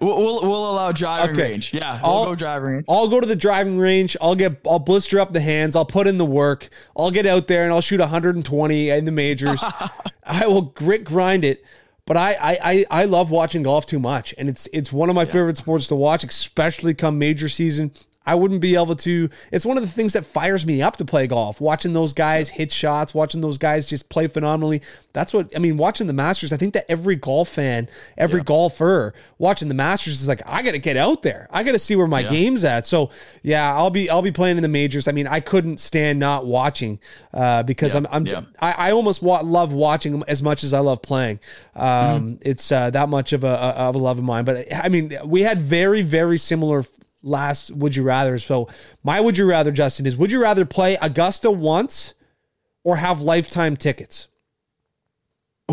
We'll, 0.00 0.18
we'll, 0.18 0.42
we'll 0.42 0.70
allow 0.72 0.92
driving 0.92 1.30
okay. 1.30 1.50
range. 1.52 1.72
Yeah, 1.72 2.00
we'll 2.02 2.12
I'll 2.12 2.24
go 2.26 2.34
driving 2.34 2.68
range. 2.68 2.84
I'll 2.88 3.08
go 3.08 3.20
to 3.20 3.26
the 3.26 3.36
driving 3.36 3.78
range. 3.78 4.16
I'll 4.20 4.34
get 4.34 4.60
I'll 4.66 4.78
blister 4.78 5.18
up 5.18 5.32
the 5.32 5.40
hands. 5.40 5.74
I'll 5.74 5.86
put 5.86 6.06
in 6.06 6.18
the 6.18 6.26
work. 6.26 6.68
I'll 6.96 7.10
get 7.10 7.24
out 7.24 7.46
there 7.46 7.64
and 7.64 7.72
I'll 7.72 7.80
shoot 7.80 8.00
120 8.00 8.90
in 8.90 9.04
the 9.06 9.12
majors. 9.12 9.64
I 10.24 10.46
will 10.46 10.62
grit 10.62 11.04
grind 11.04 11.44
it. 11.44 11.64
But 12.06 12.16
I, 12.16 12.36
I 12.40 12.84
I 12.88 13.04
love 13.04 13.32
watching 13.32 13.64
golf 13.64 13.84
too 13.84 13.98
much, 13.98 14.32
and 14.38 14.48
it's 14.48 14.68
it's 14.72 14.92
one 14.92 15.08
of 15.08 15.16
my 15.16 15.22
yeah. 15.22 15.32
favorite 15.32 15.56
sports 15.56 15.88
to 15.88 15.96
watch, 15.96 16.22
especially 16.22 16.94
come 16.94 17.18
major 17.18 17.48
season. 17.48 17.90
I 18.26 18.34
wouldn't 18.34 18.60
be 18.60 18.74
able 18.74 18.96
to. 18.96 19.30
It's 19.52 19.64
one 19.64 19.76
of 19.76 19.82
the 19.82 19.88
things 19.88 20.12
that 20.14 20.24
fires 20.24 20.66
me 20.66 20.82
up 20.82 20.96
to 20.96 21.04
play 21.04 21.26
golf. 21.26 21.60
Watching 21.60 21.92
those 21.92 22.12
guys 22.12 22.50
hit 22.50 22.72
shots, 22.72 23.14
watching 23.14 23.40
those 23.40 23.58
guys 23.58 23.86
just 23.86 24.08
play 24.08 24.26
phenomenally. 24.26 24.82
That's 25.12 25.32
what 25.32 25.52
I 25.54 25.58
mean. 25.58 25.76
Watching 25.76 26.06
the 26.06 26.12
Masters, 26.12 26.52
I 26.52 26.56
think 26.56 26.74
that 26.74 26.84
every 26.90 27.16
golf 27.16 27.48
fan, 27.48 27.88
every 28.16 28.40
yeah. 28.40 28.44
golfer 28.44 29.14
watching 29.38 29.68
the 29.68 29.74
Masters 29.74 30.20
is 30.20 30.28
like, 30.28 30.42
I 30.46 30.62
got 30.62 30.72
to 30.72 30.78
get 30.78 30.96
out 30.96 31.22
there. 31.22 31.48
I 31.50 31.62
got 31.62 31.72
to 31.72 31.78
see 31.78 31.96
where 31.96 32.06
my 32.06 32.20
yeah. 32.20 32.30
game's 32.30 32.64
at. 32.64 32.86
So 32.86 33.10
yeah, 33.42 33.74
I'll 33.74 33.90
be 33.90 34.10
I'll 34.10 34.22
be 34.22 34.32
playing 34.32 34.56
in 34.56 34.62
the 34.62 34.68
majors. 34.68 35.08
I 35.08 35.12
mean, 35.12 35.26
I 35.26 35.40
couldn't 35.40 35.78
stand 35.78 36.18
not 36.18 36.46
watching 36.46 36.98
uh, 37.32 37.62
because 37.62 37.94
yeah. 37.94 38.04
I'm 38.12 38.28
I'm 38.28 38.46
I, 38.60 38.88
I 38.88 38.92
almost 38.92 39.22
wa- 39.22 39.40
love 39.42 39.72
watching 39.72 40.22
as 40.28 40.42
much 40.42 40.64
as 40.64 40.72
I 40.72 40.80
love 40.80 41.02
playing. 41.02 41.40
Um, 41.74 41.86
mm-hmm. 41.86 42.34
It's 42.40 42.72
uh, 42.72 42.90
that 42.90 43.08
much 43.08 43.32
of 43.32 43.44
a, 43.44 43.48
of 43.48 43.94
a 43.94 43.98
love 43.98 44.18
of 44.18 44.24
mine. 44.24 44.44
But 44.44 44.66
I 44.74 44.88
mean, 44.88 45.16
we 45.24 45.42
had 45.42 45.60
very 45.60 46.02
very 46.02 46.38
similar 46.38 46.84
last 47.26 47.70
would 47.72 47.96
you 47.96 48.02
rather. 48.02 48.38
So 48.38 48.68
my 49.02 49.20
would 49.20 49.36
you 49.36 49.46
rather, 49.46 49.72
Justin, 49.72 50.06
is 50.06 50.16
would 50.16 50.32
you 50.32 50.40
rather 50.40 50.64
play 50.64 50.96
Augusta 51.02 51.50
once 51.50 52.14
or 52.84 52.96
have 52.96 53.20
lifetime 53.20 53.76
tickets? 53.76 54.28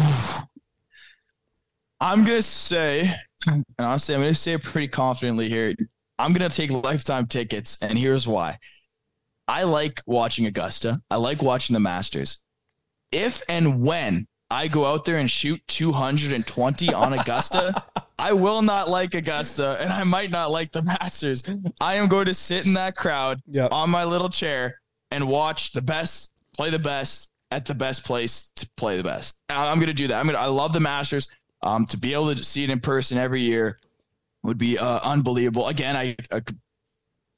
I'm 1.99 2.25
gonna 2.25 2.41
say, 2.41 3.15
and 3.47 3.63
honestly, 3.79 4.15
I'm 4.15 4.21
gonna 4.21 4.35
say 4.35 4.53
it 4.53 4.63
pretty 4.63 4.89
confidently 4.89 5.47
here. 5.47 5.73
I'm 6.19 6.33
gonna 6.33 6.49
take 6.49 6.69
lifetime 6.69 7.27
tickets, 7.27 7.77
and 7.81 7.97
here's 7.97 8.27
why. 8.27 8.57
I 9.47 9.63
like 9.63 10.01
watching 10.05 10.45
Augusta. 10.45 10.99
I 11.09 11.17
like 11.17 11.41
watching 11.41 11.73
the 11.73 11.79
Masters. 11.79 12.43
If 13.11 13.43
and 13.47 13.81
when 13.81 14.25
I 14.49 14.67
go 14.67 14.85
out 14.85 15.05
there 15.05 15.17
and 15.17 15.29
shoot 15.29 15.61
220 15.67 16.93
on 16.93 17.13
Augusta, 17.13 17.83
I 18.17 18.33
will 18.33 18.61
not 18.61 18.89
like 18.89 19.13
Augusta 19.13 19.77
and 19.81 19.91
I 19.91 20.03
might 20.03 20.31
not 20.31 20.51
like 20.51 20.71
the 20.71 20.81
Masters. 20.83 21.43
I 21.81 21.95
am 21.95 22.07
going 22.07 22.25
to 22.25 22.33
sit 22.33 22.65
in 22.65 22.73
that 22.73 22.95
crowd 22.95 23.41
yep. 23.47 23.71
on 23.71 23.89
my 23.89 24.03
little 24.05 24.29
chair 24.29 24.79
and 25.11 25.27
watch 25.27 25.71
the 25.71 25.81
best 25.81 26.33
play 26.55 26.69
the 26.69 26.79
best 26.79 27.31
at 27.51 27.65
the 27.65 27.75
best 27.75 28.03
place 28.03 28.51
to 28.55 28.69
play 28.77 28.97
the 28.97 29.03
best. 29.03 29.41
I'm 29.49 29.77
going 29.77 29.87
to 29.87 29.93
do 29.93 30.07
that. 30.07 30.19
I'm 30.19 30.25
going 30.25 30.35
to, 30.35 30.41
I 30.41 30.47
love 30.47 30.73
the 30.73 30.79
Masters. 30.79 31.27
Um, 31.61 31.85
to 31.87 31.97
be 31.97 32.13
able 32.13 32.35
to 32.35 32.43
see 32.43 32.63
it 32.65 32.69
in 32.69 32.81
person 32.81 33.17
every 33.17 33.41
year 33.41 33.79
would 34.43 34.57
be 34.57 34.77
uh, 34.77 34.99
unbelievable. 35.03 35.67
Again, 35.67 35.95
I, 35.95 36.15
I 36.31 36.41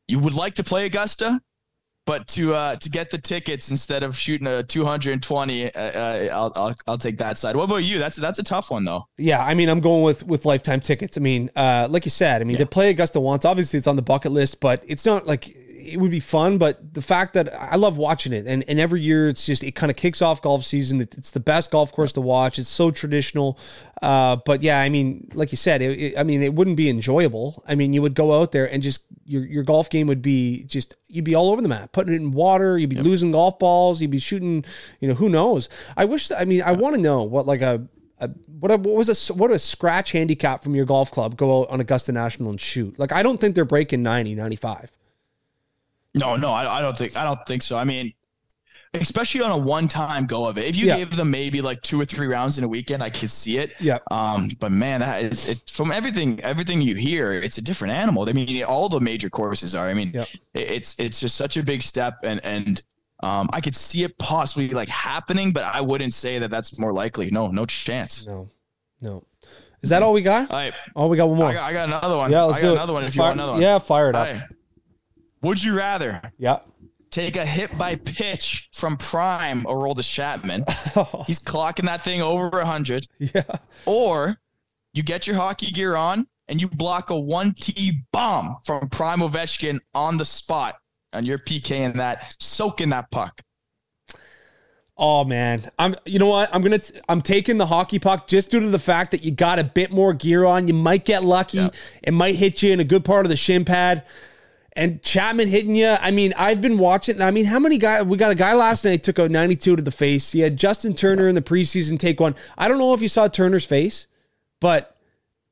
you 0.07 0.19
would 0.19 0.33
like 0.33 0.55
to 0.55 0.63
play 0.63 0.85
Augusta, 0.85 1.39
but 2.05 2.27
to 2.27 2.53
uh, 2.53 2.75
to 2.77 2.89
get 2.89 3.11
the 3.11 3.17
tickets 3.17 3.71
instead 3.71 4.03
of 4.03 4.15
shooting 4.15 4.47
a 4.47 4.63
220 4.63 5.73
uh, 5.73 5.79
uh, 5.79 6.29
I'll, 6.31 6.51
I'll 6.55 6.75
I'll 6.87 6.97
take 6.97 7.17
that 7.17 7.37
side. 7.37 7.55
What 7.55 7.63
about 7.63 7.83
you? 7.83 7.99
That's 7.99 8.15
that's 8.15 8.39
a 8.39 8.43
tough 8.43 8.71
one 8.71 8.85
though. 8.85 9.07
Yeah, 9.17 9.43
I 9.43 9.53
mean, 9.53 9.69
I'm 9.69 9.79
going 9.79 10.03
with 10.03 10.25
with 10.25 10.45
lifetime 10.45 10.79
tickets. 10.79 11.17
I 11.17 11.21
mean, 11.21 11.49
uh, 11.55 11.87
like 11.89 12.05
you 12.05 12.11
said, 12.11 12.41
I 12.41 12.45
mean, 12.45 12.57
yeah. 12.57 12.63
to 12.63 12.69
play 12.69 12.89
Augusta 12.91 13.19
once, 13.19 13.45
obviously 13.45 13.77
it's 13.77 13.87
on 13.87 13.95
the 13.95 14.01
bucket 14.01 14.31
list, 14.31 14.59
but 14.59 14.83
it's 14.87 15.05
not 15.05 15.25
like 15.25 15.55
it 15.85 15.97
would 15.99 16.11
be 16.11 16.19
fun, 16.19 16.57
but 16.57 16.93
the 16.93 17.01
fact 17.01 17.33
that 17.33 17.53
I 17.53 17.75
love 17.75 17.97
watching 17.97 18.33
it, 18.33 18.47
and, 18.47 18.63
and 18.67 18.79
every 18.79 19.01
year 19.01 19.29
it's 19.29 19.45
just 19.45 19.63
it 19.63 19.73
kind 19.73 19.89
of 19.89 19.95
kicks 19.95 20.21
off 20.21 20.41
golf 20.41 20.63
season. 20.63 20.99
It's 21.01 21.31
the 21.31 21.39
best 21.39 21.71
golf 21.71 21.91
course 21.91 22.11
to 22.13 22.21
watch. 22.21 22.57
It's 22.57 22.69
so 22.69 22.91
traditional, 22.91 23.57
uh, 24.01 24.37
but 24.45 24.61
yeah, 24.61 24.79
I 24.79 24.89
mean, 24.89 25.29
like 25.33 25.51
you 25.51 25.57
said, 25.57 25.81
it, 25.81 25.99
it, 25.99 26.17
I 26.17 26.23
mean, 26.23 26.41
it 26.41 26.53
wouldn't 26.53 26.77
be 26.77 26.89
enjoyable. 26.89 27.63
I 27.67 27.75
mean, 27.75 27.93
you 27.93 28.01
would 28.01 28.15
go 28.15 28.39
out 28.39 28.51
there 28.51 28.69
and 28.71 28.81
just 28.81 29.05
your 29.25 29.45
your 29.45 29.63
golf 29.63 29.89
game 29.89 30.07
would 30.07 30.21
be 30.21 30.63
just 30.63 30.95
you'd 31.07 31.25
be 31.25 31.35
all 31.35 31.51
over 31.51 31.61
the 31.61 31.69
map, 31.69 31.91
putting 31.91 32.13
it 32.13 32.17
in 32.17 32.31
water. 32.31 32.77
You'd 32.77 32.89
be 32.89 32.95
yep. 32.97 33.05
losing 33.05 33.31
golf 33.31 33.59
balls. 33.59 34.01
You'd 34.01 34.11
be 34.11 34.19
shooting. 34.19 34.65
You 34.99 35.09
know, 35.09 35.13
who 35.15 35.29
knows? 35.29 35.69
I 35.95 36.05
wish. 36.05 36.31
I 36.31 36.45
mean, 36.45 36.61
I 36.61 36.71
want 36.71 36.95
to 36.95 37.01
know 37.01 37.23
what 37.23 37.45
like 37.45 37.61
a 37.61 37.87
a, 38.19 38.29
what, 38.59 38.71
a, 38.71 38.77
what 38.77 38.95
was 38.95 39.29
a 39.29 39.33
what 39.33 39.51
a 39.51 39.59
scratch 39.59 40.11
handicap 40.13 40.63
from 40.63 40.75
your 40.75 40.85
golf 40.85 41.11
club 41.11 41.37
go 41.37 41.61
out 41.61 41.69
on 41.69 41.79
Augusta 41.79 42.11
National 42.11 42.49
and 42.49 42.59
shoot. 42.59 42.97
Like 42.97 43.11
I 43.11 43.23
don't 43.23 43.39
think 43.39 43.55
they're 43.55 43.65
breaking 43.65 44.03
90, 44.03 44.35
95. 44.35 44.91
No, 46.15 46.35
no, 46.37 46.49
I, 46.51 46.79
I 46.79 46.81
don't 46.81 46.97
think 46.97 47.15
I 47.17 47.23
don't 47.25 47.45
think 47.45 47.61
so. 47.61 47.77
I 47.77 47.83
mean, 47.83 48.13
especially 48.93 49.41
on 49.41 49.51
a 49.51 49.57
one-time 49.57 50.25
go 50.25 50.47
of 50.47 50.57
it. 50.57 50.65
If 50.65 50.77
you 50.77 50.87
yeah. 50.87 50.97
gave 50.97 51.15
them 51.15 51.29
maybe 51.29 51.61
like 51.61 51.81
two 51.81 51.99
or 51.99 52.05
three 52.05 52.27
rounds 52.27 52.57
in 52.57 52.63
a 52.63 52.67
weekend, 52.67 53.03
I 53.03 53.09
could 53.09 53.29
see 53.29 53.57
it. 53.57 53.73
Yeah. 53.79 53.99
Um, 54.09 54.49
but 54.59 54.71
man, 54.71 55.01
that 55.01 55.23
is 55.23 55.47
it 55.49 55.69
from 55.69 55.91
everything 55.91 56.39
everything 56.41 56.81
you 56.81 56.95
hear, 56.95 57.33
it's 57.33 57.57
a 57.57 57.61
different 57.61 57.93
animal. 57.93 58.27
I 58.27 58.31
mean, 58.33 58.63
all 58.63 58.89
the 58.89 58.99
major 58.99 59.29
courses 59.29 59.75
are. 59.75 59.87
I 59.87 59.93
mean, 59.93 60.11
yep. 60.13 60.27
it's 60.53 60.95
it's 60.97 61.19
just 61.19 61.35
such 61.35 61.57
a 61.57 61.63
big 61.63 61.81
step, 61.81 62.19
and 62.23 62.39
and 62.43 62.81
um, 63.21 63.49
I 63.51 63.61
could 63.61 63.75
see 63.75 64.03
it 64.03 64.17
possibly 64.17 64.69
like 64.69 64.89
happening, 64.89 65.51
but 65.51 65.63
I 65.63 65.81
wouldn't 65.81 66.13
say 66.13 66.39
that 66.39 66.49
that's 66.49 66.79
more 66.79 66.93
likely. 66.93 67.29
No, 67.31 67.51
no 67.51 67.65
chance. 67.65 68.25
No, 68.25 68.49
no. 69.01 69.23
Is 69.81 69.89
that 69.89 70.01
all 70.01 70.13
we 70.13 70.21
got? 70.21 70.49
All 70.49 70.57
right. 70.57 70.73
Oh, 70.95 71.07
we 71.07 71.17
got 71.17 71.29
one 71.29 71.37
more. 71.37 71.49
I 71.49 71.53
got, 71.53 71.69
I 71.69 71.73
got 71.73 71.87
another 71.89 72.17
one. 72.17 72.31
Yeah, 72.31 72.43
let's 72.43 72.57
I 72.57 72.61
got 72.61 72.67
do 72.69 72.73
another 72.73 72.91
it. 72.91 72.95
one. 72.95 73.03
If 73.03 73.13
fire, 73.13 73.17
you 73.17 73.21
want 73.27 73.33
another 73.35 73.51
one. 73.51 73.61
Yeah, 73.61 73.77
fire 73.77 74.09
it 74.09 74.15
up. 74.15 74.41
Would 75.45 75.63
you 75.63 75.77
rather? 75.77 76.21
Yeah. 76.39 76.57
Take 77.11 77.35
a 77.35 77.45
hit 77.45 77.77
by 77.77 77.97
pitch 77.97 78.67
from 78.73 78.97
Prime 78.97 79.63
or 79.67 79.77
Aroldis 79.77 80.11
Chapman. 80.11 80.65
He's 81.27 81.39
clocking 81.39 81.85
that 81.85 82.01
thing 82.01 82.23
over 82.23 82.49
100. 82.49 83.07
Yeah. 83.19 83.43
Or 83.85 84.37
you 84.93 85.03
get 85.03 85.27
your 85.27 85.35
hockey 85.35 85.67
gear 85.67 85.95
on 85.95 86.25
and 86.47 86.59
you 86.59 86.67
block 86.67 87.11
a 87.11 87.13
1T 87.13 87.91
bomb 88.11 88.57
from 88.65 88.89
Prime 88.89 89.19
Ovechkin 89.19 89.81
on 89.93 90.17
the 90.17 90.25
spot 90.25 90.77
on 91.13 91.27
your 91.27 91.37
PK 91.37 91.71
in 91.73 91.93
that, 91.97 92.35
soaking 92.39 92.89
that 92.89 93.11
puck. 93.11 93.43
Oh 94.97 95.25
man, 95.25 95.69
I'm. 95.77 95.93
You 96.05 96.19
know 96.19 96.27
what? 96.27 96.49
I'm 96.55 96.61
gonna. 96.61 96.79
T- 96.79 96.97
I'm 97.09 97.21
taking 97.21 97.57
the 97.57 97.65
hockey 97.65 97.99
puck 97.99 98.29
just 98.29 98.49
due 98.49 98.61
to 98.61 98.69
the 98.69 98.79
fact 98.79 99.11
that 99.11 99.23
you 99.23 99.31
got 99.31 99.59
a 99.59 99.65
bit 99.65 99.91
more 99.91 100.13
gear 100.13 100.45
on. 100.45 100.69
You 100.69 100.73
might 100.73 101.03
get 101.03 101.21
lucky. 101.21 101.57
Yeah. 101.57 101.69
It 102.01 102.13
might 102.13 102.35
hit 102.35 102.63
you 102.63 102.71
in 102.71 102.79
a 102.79 102.85
good 102.85 103.03
part 103.03 103.25
of 103.25 103.29
the 103.29 103.35
shin 103.35 103.65
pad. 103.65 104.05
And 104.77 105.01
Chapman 105.01 105.47
hitting 105.47 105.75
you. 105.75 105.95
I 106.01 106.11
mean, 106.11 106.33
I've 106.37 106.61
been 106.61 106.77
watching. 106.77 107.21
I 107.21 107.31
mean, 107.31 107.45
how 107.45 107.59
many 107.59 107.77
guys? 107.77 108.03
We 108.03 108.17
got 108.17 108.31
a 108.31 108.35
guy 108.35 108.53
last 108.55 108.83
night 108.83 109.03
took 109.03 109.17
a 109.19 109.29
92 109.29 109.77
to 109.77 109.81
the 109.81 109.91
face. 109.91 110.33
He 110.33 110.41
had 110.41 110.57
Justin 110.57 110.93
Turner 110.93 111.29
in 111.29 111.35
the 111.35 111.41
preseason 111.41 111.97
take 111.97 112.19
one. 112.19 112.35
I 112.57 112.67
don't 112.67 112.77
know 112.77 112.93
if 112.93 113.01
you 113.01 113.07
saw 113.07 113.29
Turner's 113.29 113.63
face, 113.63 114.07
but 114.59 114.95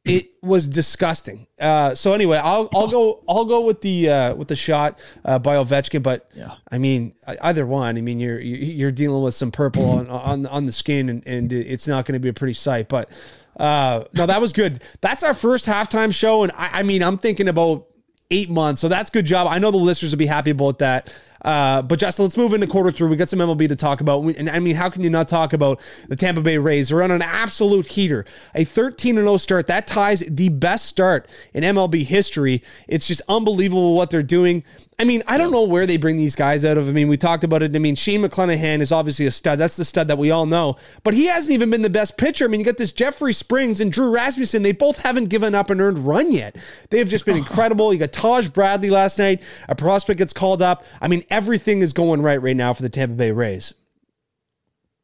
it 0.05 0.31
was 0.41 0.67
disgusting. 0.67 1.47
Uh, 1.59 1.95
so 1.95 2.13
anyway, 2.13 2.37
I'll 2.37 2.69
I'll 2.75 2.89
go 2.89 3.23
I'll 3.27 3.45
go 3.45 3.61
with 3.61 3.81
the 3.81 4.09
uh, 4.09 4.35
with 4.35 4.49
the 4.49 4.55
shot 4.55 4.99
uh, 5.23 5.39
by 5.39 5.55
Ovechkin. 5.55 6.03
But 6.03 6.29
yeah. 6.33 6.55
I 6.69 6.77
mean, 6.77 7.13
either 7.41 7.65
one. 7.65 7.97
I 7.97 8.01
mean, 8.01 8.19
you're 8.19 8.39
you're 8.39 8.91
dealing 8.91 9.23
with 9.23 9.35
some 9.35 9.51
purple 9.51 9.89
on 9.89 10.09
on, 10.09 10.45
on 10.45 10.65
the 10.65 10.73
skin, 10.73 11.07
and, 11.07 11.25
and 11.25 11.53
it's 11.53 11.87
not 11.87 12.05
going 12.05 12.13
to 12.13 12.19
be 12.19 12.29
a 12.29 12.33
pretty 12.33 12.53
sight. 12.53 12.89
But 12.89 13.09
uh, 13.57 14.03
no, 14.13 14.25
that 14.25 14.41
was 14.41 14.51
good. 14.51 14.83
That's 14.99 15.23
our 15.23 15.33
first 15.33 15.65
halftime 15.65 16.13
show, 16.13 16.43
and 16.43 16.51
I, 16.53 16.79
I 16.79 16.83
mean, 16.83 17.01
I'm 17.01 17.17
thinking 17.17 17.47
about 17.47 17.87
eight 18.33 18.49
months. 18.49 18.81
So 18.81 18.87
that's 18.87 19.09
good 19.09 19.25
job. 19.25 19.47
I 19.47 19.59
know 19.59 19.71
the 19.71 19.77
listeners 19.77 20.11
will 20.11 20.17
be 20.17 20.25
happy 20.25 20.51
about 20.51 20.79
that. 20.79 21.13
Uh, 21.43 21.81
but 21.81 21.99
Justin, 21.99 22.23
let's 22.23 22.37
move 22.37 22.53
into 22.53 22.67
quarter 22.67 22.91
three. 22.91 23.07
We 23.07 23.15
got 23.15 23.29
some 23.29 23.39
MLB 23.39 23.67
to 23.69 23.75
talk 23.75 24.01
about. 24.01 24.23
And 24.23 24.49
I 24.49 24.59
mean, 24.59 24.75
how 24.75 24.89
can 24.89 25.03
you 25.03 25.09
not 25.09 25.27
talk 25.27 25.53
about 25.53 25.79
the 26.07 26.15
Tampa 26.15 26.41
Bay 26.41 26.57
Rays? 26.57 26.89
They're 26.89 27.03
on 27.03 27.11
an 27.11 27.21
absolute 27.21 27.87
heater. 27.87 28.25
A 28.55 28.63
13 28.63 29.15
0 29.15 29.37
start. 29.37 29.67
That 29.67 29.87
ties 29.87 30.21
the 30.21 30.49
best 30.49 30.85
start 30.85 31.27
in 31.53 31.63
MLB 31.63 32.03
history. 32.05 32.63
It's 32.87 33.07
just 33.07 33.21
unbelievable 33.27 33.95
what 33.95 34.09
they're 34.09 34.23
doing. 34.23 34.63
I 34.99 35.05
mean, 35.05 35.23
I 35.27 35.37
don't 35.37 35.51
know 35.51 35.63
where 35.63 35.85
they 35.85 35.97
bring 35.97 36.17
these 36.17 36.35
guys 36.35 36.63
out 36.63 36.77
of. 36.77 36.87
I 36.87 36.91
mean, 36.91 37.07
we 37.07 37.17
talked 37.17 37.43
about 37.43 37.63
it. 37.63 37.75
I 37.75 37.79
mean, 37.79 37.95
Shane 37.95 38.21
McClanahan 38.21 38.79
is 38.79 38.91
obviously 38.91 39.25
a 39.25 39.31
stud. 39.31 39.59
That's 39.59 39.75
the 39.75 39.85
stud 39.85 40.07
that 40.07 40.17
we 40.17 40.29
all 40.29 40.45
know. 40.45 40.77
But 41.03 41.13
he 41.13 41.25
hasn't 41.25 41.53
even 41.53 41.69
been 41.69 41.81
the 41.81 41.89
best 41.89 42.17
pitcher. 42.17 42.45
I 42.45 42.47
mean, 42.47 42.59
you 42.59 42.65
got 42.65 42.77
this 42.77 42.91
Jeffrey 42.91 43.33
Springs 43.33 43.81
and 43.81 43.91
Drew 43.91 44.09
Rasmussen. 44.11 44.63
They 44.63 44.71
both 44.71 45.01
haven't 45.01 45.25
given 45.25 45.55
up 45.55 45.69
an 45.69 45.81
earned 45.81 45.99
run 45.99 46.31
yet. 46.31 46.55
They 46.89 46.99
have 46.99 47.09
just 47.09 47.25
been 47.25 47.37
incredible. 47.43 47.91
You 47.91 47.99
got 47.99 48.11
Taj 48.11 48.49
Bradley 48.49 48.89
last 48.89 49.17
night. 49.17 49.41
A 49.67 49.75
prospect 49.75 50.19
gets 50.19 50.33
called 50.33 50.61
up. 50.61 50.85
I 51.01 51.07
mean, 51.07 51.23
everything 51.33 51.81
is 51.81 51.93
going 51.93 52.21
right 52.21 52.39
right 52.39 52.55
now 52.55 52.73
for 52.73 52.83
the 52.83 52.89
Tampa 52.89 53.15
Bay 53.15 53.31
Rays. 53.31 53.73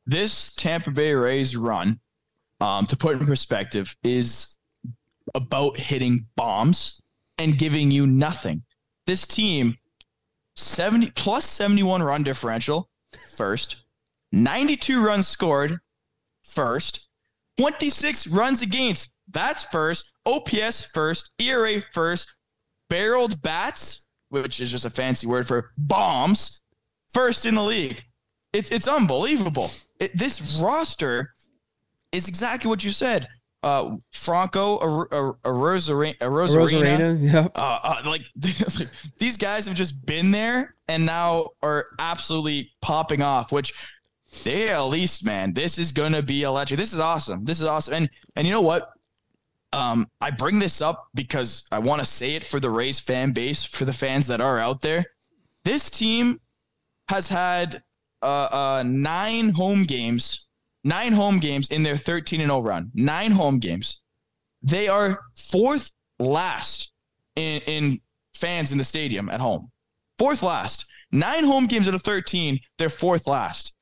This 0.06 0.54
Tampa 0.54 0.92
Bay 0.92 1.12
Rays 1.12 1.58
run, 1.58 2.00
um, 2.62 2.86
to 2.86 2.96
put 2.96 3.20
in 3.20 3.26
perspective, 3.26 3.96
is 4.04 4.60
about 5.34 5.76
hitting 5.78 6.28
bombs 6.36 7.02
and 7.40 7.58
giving 7.58 7.90
you 7.90 8.06
nothing. 8.06 8.64
This 9.08 9.26
team 9.26 9.76
70 10.56 11.12
plus 11.12 11.46
71 11.46 12.04
run 12.04 12.22
differential 12.22 12.90
first, 13.30 13.86
92 14.32 15.04
runs 15.04 15.28
scored 15.28 15.80
first, 16.44 17.10
26 17.58 18.28
runs 18.28 18.62
against. 18.62 19.12
That's 19.32 19.64
first. 19.66 20.14
OPS 20.28 20.92
first, 20.92 21.32
ERA 21.40 21.82
first, 21.94 22.36
barreled 22.88 23.42
bats, 23.42 24.09
which 24.30 24.60
is 24.60 24.72
just 24.72 24.86
a 24.86 24.90
fancy 24.90 25.28
word 25.28 25.48
for 25.48 25.72
bombs, 25.78 26.64
first 27.10 27.46
in 27.46 27.56
the 27.56 27.64
league. 27.64 28.04
It's 28.54 28.70
it's 28.70 28.88
unbelievable. 28.88 29.72
It, 30.00 30.18
this 30.18 30.60
roster 30.62 31.34
is 32.12 32.28
exactly 32.28 32.70
what 32.70 32.84
you 32.84 32.90
said 32.90 33.28
uh, 33.64 33.96
Franco, 34.12 34.78
a, 34.80 35.02
a, 35.12 35.30
a, 35.30 35.54
Rosarina, 35.54 37.18
yeah. 37.20 37.48
Uh, 37.56 37.80
uh, 37.84 38.02
like 38.06 38.22
these 39.18 39.38
guys 39.38 39.68
have 39.68 39.76
just 39.76 40.06
been 40.06 40.32
there 40.32 40.76
and 40.88 41.06
now 41.06 41.50
are 41.62 41.88
absolutely 42.00 42.72
popping 42.82 43.22
off. 43.22 43.52
Which 43.52 43.74
they 44.44 44.70
at 44.70 44.82
least, 44.84 45.26
man, 45.26 45.54
this 45.54 45.78
is 45.78 45.92
gonna 45.92 46.22
be 46.22 46.44
electric. 46.44 46.80
This 46.80 46.94
is 46.94 47.00
awesome. 47.00 47.44
This 47.44 47.60
is 47.60 47.68
awesome. 47.68 47.96
And 47.96 48.10
and 48.36 48.48
you 48.48 48.54
know 48.54 48.62
what? 48.62 48.92
Um, 49.72 50.08
I 50.20 50.32
bring 50.32 50.60
this 50.60 50.82
up 50.82 51.08
because 51.14 51.68
I 51.72 51.80
want 51.80 52.00
to 52.02 52.06
say 52.06 52.36
it 52.36 52.44
for 52.44 52.60
the 52.60 52.70
Rays 52.70 53.00
fan 53.00 53.32
base, 53.32 53.64
for 53.64 53.86
the 53.86 53.94
fans 53.94 54.28
that 54.28 54.42
are 54.42 54.58
out 54.58 54.82
there. 54.82 55.06
This 55.64 55.90
team 55.90 56.40
has 57.08 57.30
had 57.30 57.84
uh, 58.22 58.50
uh, 58.52 58.84
nine 58.86 59.50
home 59.50 59.84
games 59.84 60.50
nine 60.84 61.14
home 61.14 61.40
games 61.40 61.70
in 61.70 61.84
their 61.84 61.98
13 61.98 62.42
and 62.42 62.50
0 62.50 62.62
run. 62.62 62.92
Nine 62.94 63.32
home 63.32 63.60
games. 63.60 64.02
They 64.62 64.88
are 64.88 65.22
fourth 65.36 65.92
last 66.20 66.94
in, 67.36 67.62
in 67.68 68.00
fans 68.34 68.72
in 68.72 68.78
the 68.78 68.84
stadium 68.84 69.30
at 69.30 69.40
home. 69.40 69.72
Fourth 70.18 70.44
last. 70.44 70.86
Nine 71.12 71.44
home 71.44 71.66
games 71.66 71.88
out 71.88 71.96
of 71.96 72.04
13, 72.04 72.60
they're 72.78 72.90
fourth 72.90 73.26
last. 73.26 73.76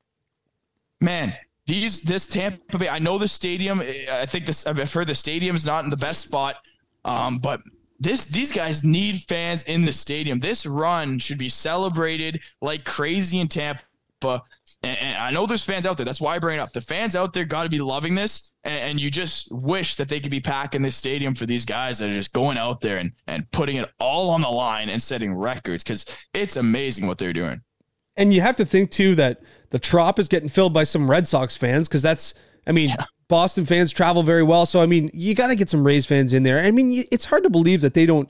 Man, 1.00 1.36
these 1.68 2.02
this 2.02 2.26
Tampa 2.26 2.78
Bay, 2.78 2.88
I 2.88 2.98
know 2.98 3.18
the 3.18 3.28
stadium, 3.28 3.80
I 3.80 4.26
think 4.26 4.46
this 4.46 4.66
I've 4.66 4.92
heard 4.92 5.06
the 5.06 5.14
stadium's 5.14 5.64
not 5.64 5.84
in 5.84 5.90
the 5.90 5.96
best 5.96 6.22
spot. 6.22 6.56
Um, 7.04 7.38
but 7.38 7.60
this 8.00 8.26
these 8.26 8.52
guys 8.52 8.82
need 8.82 9.16
fans 9.28 9.62
in 9.64 9.84
the 9.84 9.92
stadium. 9.92 10.40
This 10.40 10.66
run 10.66 11.18
should 11.18 11.38
be 11.38 11.48
celebrated 11.48 12.40
like 12.60 12.84
crazy 12.84 13.38
in 13.38 13.48
Tampa 13.48 14.42
and, 14.82 14.96
and, 15.00 15.18
I 15.18 15.30
know 15.32 15.46
there's 15.46 15.64
fans 15.64 15.86
out 15.86 15.96
there. 15.96 16.06
That's 16.06 16.20
why 16.20 16.36
I 16.36 16.38
bring 16.38 16.58
it 16.58 16.60
up. 16.60 16.72
The 16.72 16.80
fans 16.80 17.16
out 17.16 17.32
there 17.32 17.44
got 17.44 17.64
to 17.64 17.68
be 17.68 17.80
loving 17.80 18.14
this, 18.14 18.52
and, 18.62 18.90
and, 18.90 19.00
you 19.00 19.10
just 19.10 19.50
wish 19.50 19.96
that 19.96 20.08
they 20.08 20.20
could 20.20 20.30
be 20.30 20.40
packing 20.40 20.82
this 20.82 20.94
stadium 20.94 21.34
for 21.34 21.46
these 21.46 21.64
guys 21.64 21.98
that 21.98 22.10
are 22.10 22.14
just 22.14 22.32
going 22.32 22.56
out 22.56 22.80
there 22.80 22.98
and, 22.98 23.12
and 23.26 23.50
putting 23.50 23.76
it 23.76 23.90
all 23.98 24.30
on 24.30 24.40
the 24.40 24.48
line 24.48 24.88
and 24.88 25.02
setting 25.02 25.34
records 25.34 25.82
because 25.82 26.06
it's 26.32 26.56
amazing 26.56 27.06
what 27.08 27.18
they're 27.18 27.32
doing. 27.32 27.60
And 28.16 28.32
you 28.32 28.40
have 28.40 28.56
to 28.56 28.64
think 28.64 28.90
too 28.90 29.14
that 29.16 29.40
the 29.70 29.78
Trop 29.78 30.18
is 30.18 30.28
getting 30.28 30.48
filled 30.48 30.72
by 30.72 30.84
some 30.84 31.10
Red 31.10 31.28
Sox 31.28 31.56
fans 31.56 31.88
because 31.88 32.02
that's, 32.02 32.34
I 32.66 32.72
mean, 32.72 32.90
yeah. 32.90 33.04
Boston 33.28 33.66
fans 33.66 33.92
travel 33.92 34.22
very 34.22 34.42
well. 34.42 34.64
So, 34.64 34.82
I 34.82 34.86
mean, 34.86 35.10
you 35.12 35.34
got 35.34 35.48
to 35.48 35.56
get 35.56 35.68
some 35.68 35.84
Rays 35.84 36.06
fans 36.06 36.32
in 36.32 36.42
there. 36.42 36.58
I 36.60 36.70
mean, 36.70 37.04
it's 37.12 37.26
hard 37.26 37.42
to 37.44 37.50
believe 37.50 37.82
that 37.82 37.94
they 37.94 38.06
don't, 38.06 38.28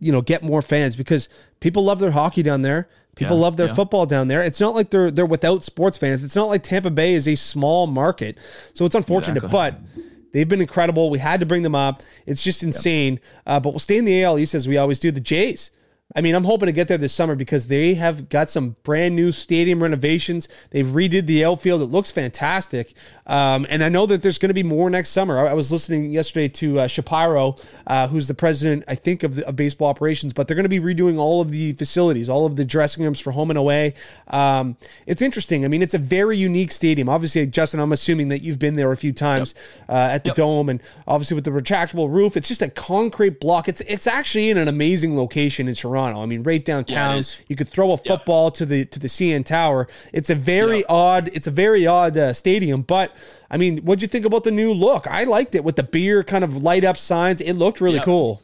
you 0.00 0.10
know, 0.10 0.20
get 0.20 0.42
more 0.42 0.60
fans 0.60 0.96
because 0.96 1.28
people 1.60 1.84
love 1.84 2.00
their 2.00 2.10
hockey 2.10 2.42
down 2.42 2.62
there. 2.62 2.88
People 3.14 3.36
yeah, 3.36 3.42
love 3.42 3.56
their 3.56 3.68
yeah. 3.68 3.74
football 3.74 4.06
down 4.06 4.28
there. 4.28 4.42
It's 4.42 4.60
not 4.60 4.74
like 4.74 4.90
they're 4.90 5.10
they're 5.10 5.26
without 5.26 5.64
sports 5.64 5.98
fans. 5.98 6.24
It's 6.24 6.36
not 6.36 6.48
like 6.48 6.62
Tampa 6.62 6.90
Bay 6.90 7.12
is 7.12 7.26
a 7.26 7.34
small 7.34 7.86
market. 7.86 8.38
So 8.72 8.84
it's 8.84 8.94
unfortunate, 8.94 9.44
exactly. 9.44 9.50
but 9.52 10.04
they've 10.32 10.48
been 10.48 10.60
incredible. 10.60 11.10
We 11.10 11.18
had 11.18 11.40
to 11.40 11.46
bring 11.46 11.62
them 11.62 11.74
up. 11.74 12.02
It's 12.24 12.42
just 12.42 12.62
insane. 12.62 13.14
Yep. 13.14 13.22
Uh, 13.46 13.60
but 13.60 13.70
we'll 13.70 13.80
stay 13.80 13.98
in 13.98 14.04
the 14.04 14.22
AL 14.22 14.38
East 14.38 14.54
as 14.54 14.66
we 14.66 14.78
always 14.78 15.00
do. 15.00 15.10
The 15.10 15.20
Jays 15.20 15.70
I 16.14 16.20
mean, 16.20 16.34
I'm 16.34 16.44
hoping 16.44 16.66
to 16.66 16.72
get 16.72 16.88
there 16.88 16.98
this 16.98 17.12
summer 17.12 17.36
because 17.36 17.68
they 17.68 17.94
have 17.94 18.28
got 18.28 18.50
some 18.50 18.74
brand 18.82 19.14
new 19.14 19.30
stadium 19.30 19.80
renovations. 19.80 20.48
They've 20.70 20.86
redid 20.86 21.26
the 21.26 21.44
outfield. 21.44 21.82
It 21.82 21.86
looks 21.86 22.10
fantastic. 22.10 22.94
Um, 23.26 23.64
and 23.70 23.84
I 23.84 23.88
know 23.88 24.06
that 24.06 24.22
there's 24.22 24.38
going 24.38 24.48
to 24.48 24.54
be 24.54 24.64
more 24.64 24.90
next 24.90 25.10
summer. 25.10 25.46
I, 25.46 25.50
I 25.50 25.54
was 25.54 25.70
listening 25.70 26.10
yesterday 26.10 26.48
to 26.48 26.80
uh, 26.80 26.86
Shapiro, 26.88 27.54
uh, 27.86 28.08
who's 28.08 28.26
the 28.26 28.34
president, 28.34 28.82
I 28.88 28.96
think, 28.96 29.22
of, 29.22 29.36
the, 29.36 29.46
of 29.46 29.54
baseball 29.54 29.88
operations, 29.88 30.32
but 30.32 30.48
they're 30.48 30.56
going 30.56 30.68
to 30.68 30.68
be 30.68 30.80
redoing 30.80 31.16
all 31.16 31.40
of 31.40 31.52
the 31.52 31.74
facilities, 31.74 32.28
all 32.28 32.44
of 32.44 32.56
the 32.56 32.64
dressing 32.64 33.04
rooms 33.04 33.20
for 33.20 33.30
home 33.30 33.50
and 33.50 33.58
away. 33.58 33.94
Um, 34.28 34.76
it's 35.06 35.22
interesting. 35.22 35.64
I 35.64 35.68
mean, 35.68 35.80
it's 35.80 35.94
a 35.94 35.98
very 35.98 36.36
unique 36.36 36.72
stadium. 36.72 37.08
Obviously, 37.08 37.46
Justin, 37.46 37.78
I'm 37.78 37.92
assuming 37.92 38.28
that 38.30 38.42
you've 38.42 38.58
been 38.58 38.74
there 38.74 38.90
a 38.90 38.96
few 38.96 39.12
times 39.12 39.54
yep. 39.56 39.90
uh, 39.90 40.14
at 40.14 40.24
the 40.24 40.30
yep. 40.30 40.36
Dome, 40.36 40.68
and 40.70 40.82
obviously 41.06 41.36
with 41.36 41.44
the 41.44 41.52
retractable 41.52 42.12
roof, 42.12 42.36
it's 42.36 42.48
just 42.48 42.62
a 42.62 42.68
concrete 42.68 43.38
block. 43.38 43.68
It's, 43.68 43.80
it's 43.82 44.08
actually 44.08 44.50
in 44.50 44.58
an 44.58 44.66
amazing 44.66 45.16
location 45.16 45.68
in 45.68 45.76
Toronto. 45.76 45.99
Toronto. 46.00 46.22
I 46.22 46.26
mean, 46.26 46.42
right 46.42 46.64
downtown. 46.64 47.16
Yeah, 47.16 47.22
you 47.48 47.56
could 47.56 47.68
throw 47.68 47.92
a 47.92 47.96
football 47.96 48.46
yeah. 48.46 48.50
to 48.50 48.66
the 48.66 48.84
to 48.86 48.98
the 48.98 49.08
CN 49.08 49.44
Tower. 49.44 49.88
It's 50.12 50.30
a 50.30 50.34
very 50.34 50.78
yeah. 50.78 50.84
odd. 50.88 51.30
It's 51.32 51.46
a 51.46 51.50
very 51.50 51.86
odd 51.86 52.16
uh, 52.16 52.32
stadium, 52.32 52.82
but 52.82 53.14
I 53.50 53.56
mean, 53.56 53.78
what'd 53.78 54.02
you 54.02 54.08
think 54.08 54.24
about 54.24 54.44
the 54.44 54.50
new 54.50 54.72
look? 54.72 55.06
I 55.06 55.24
liked 55.24 55.54
it 55.54 55.64
with 55.64 55.76
the 55.76 55.82
beer 55.82 56.22
kind 56.24 56.44
of 56.44 56.56
light 56.56 56.84
up 56.84 56.96
signs. 56.96 57.40
It 57.40 57.54
looked 57.54 57.80
really 57.80 58.00
cool. 58.00 58.42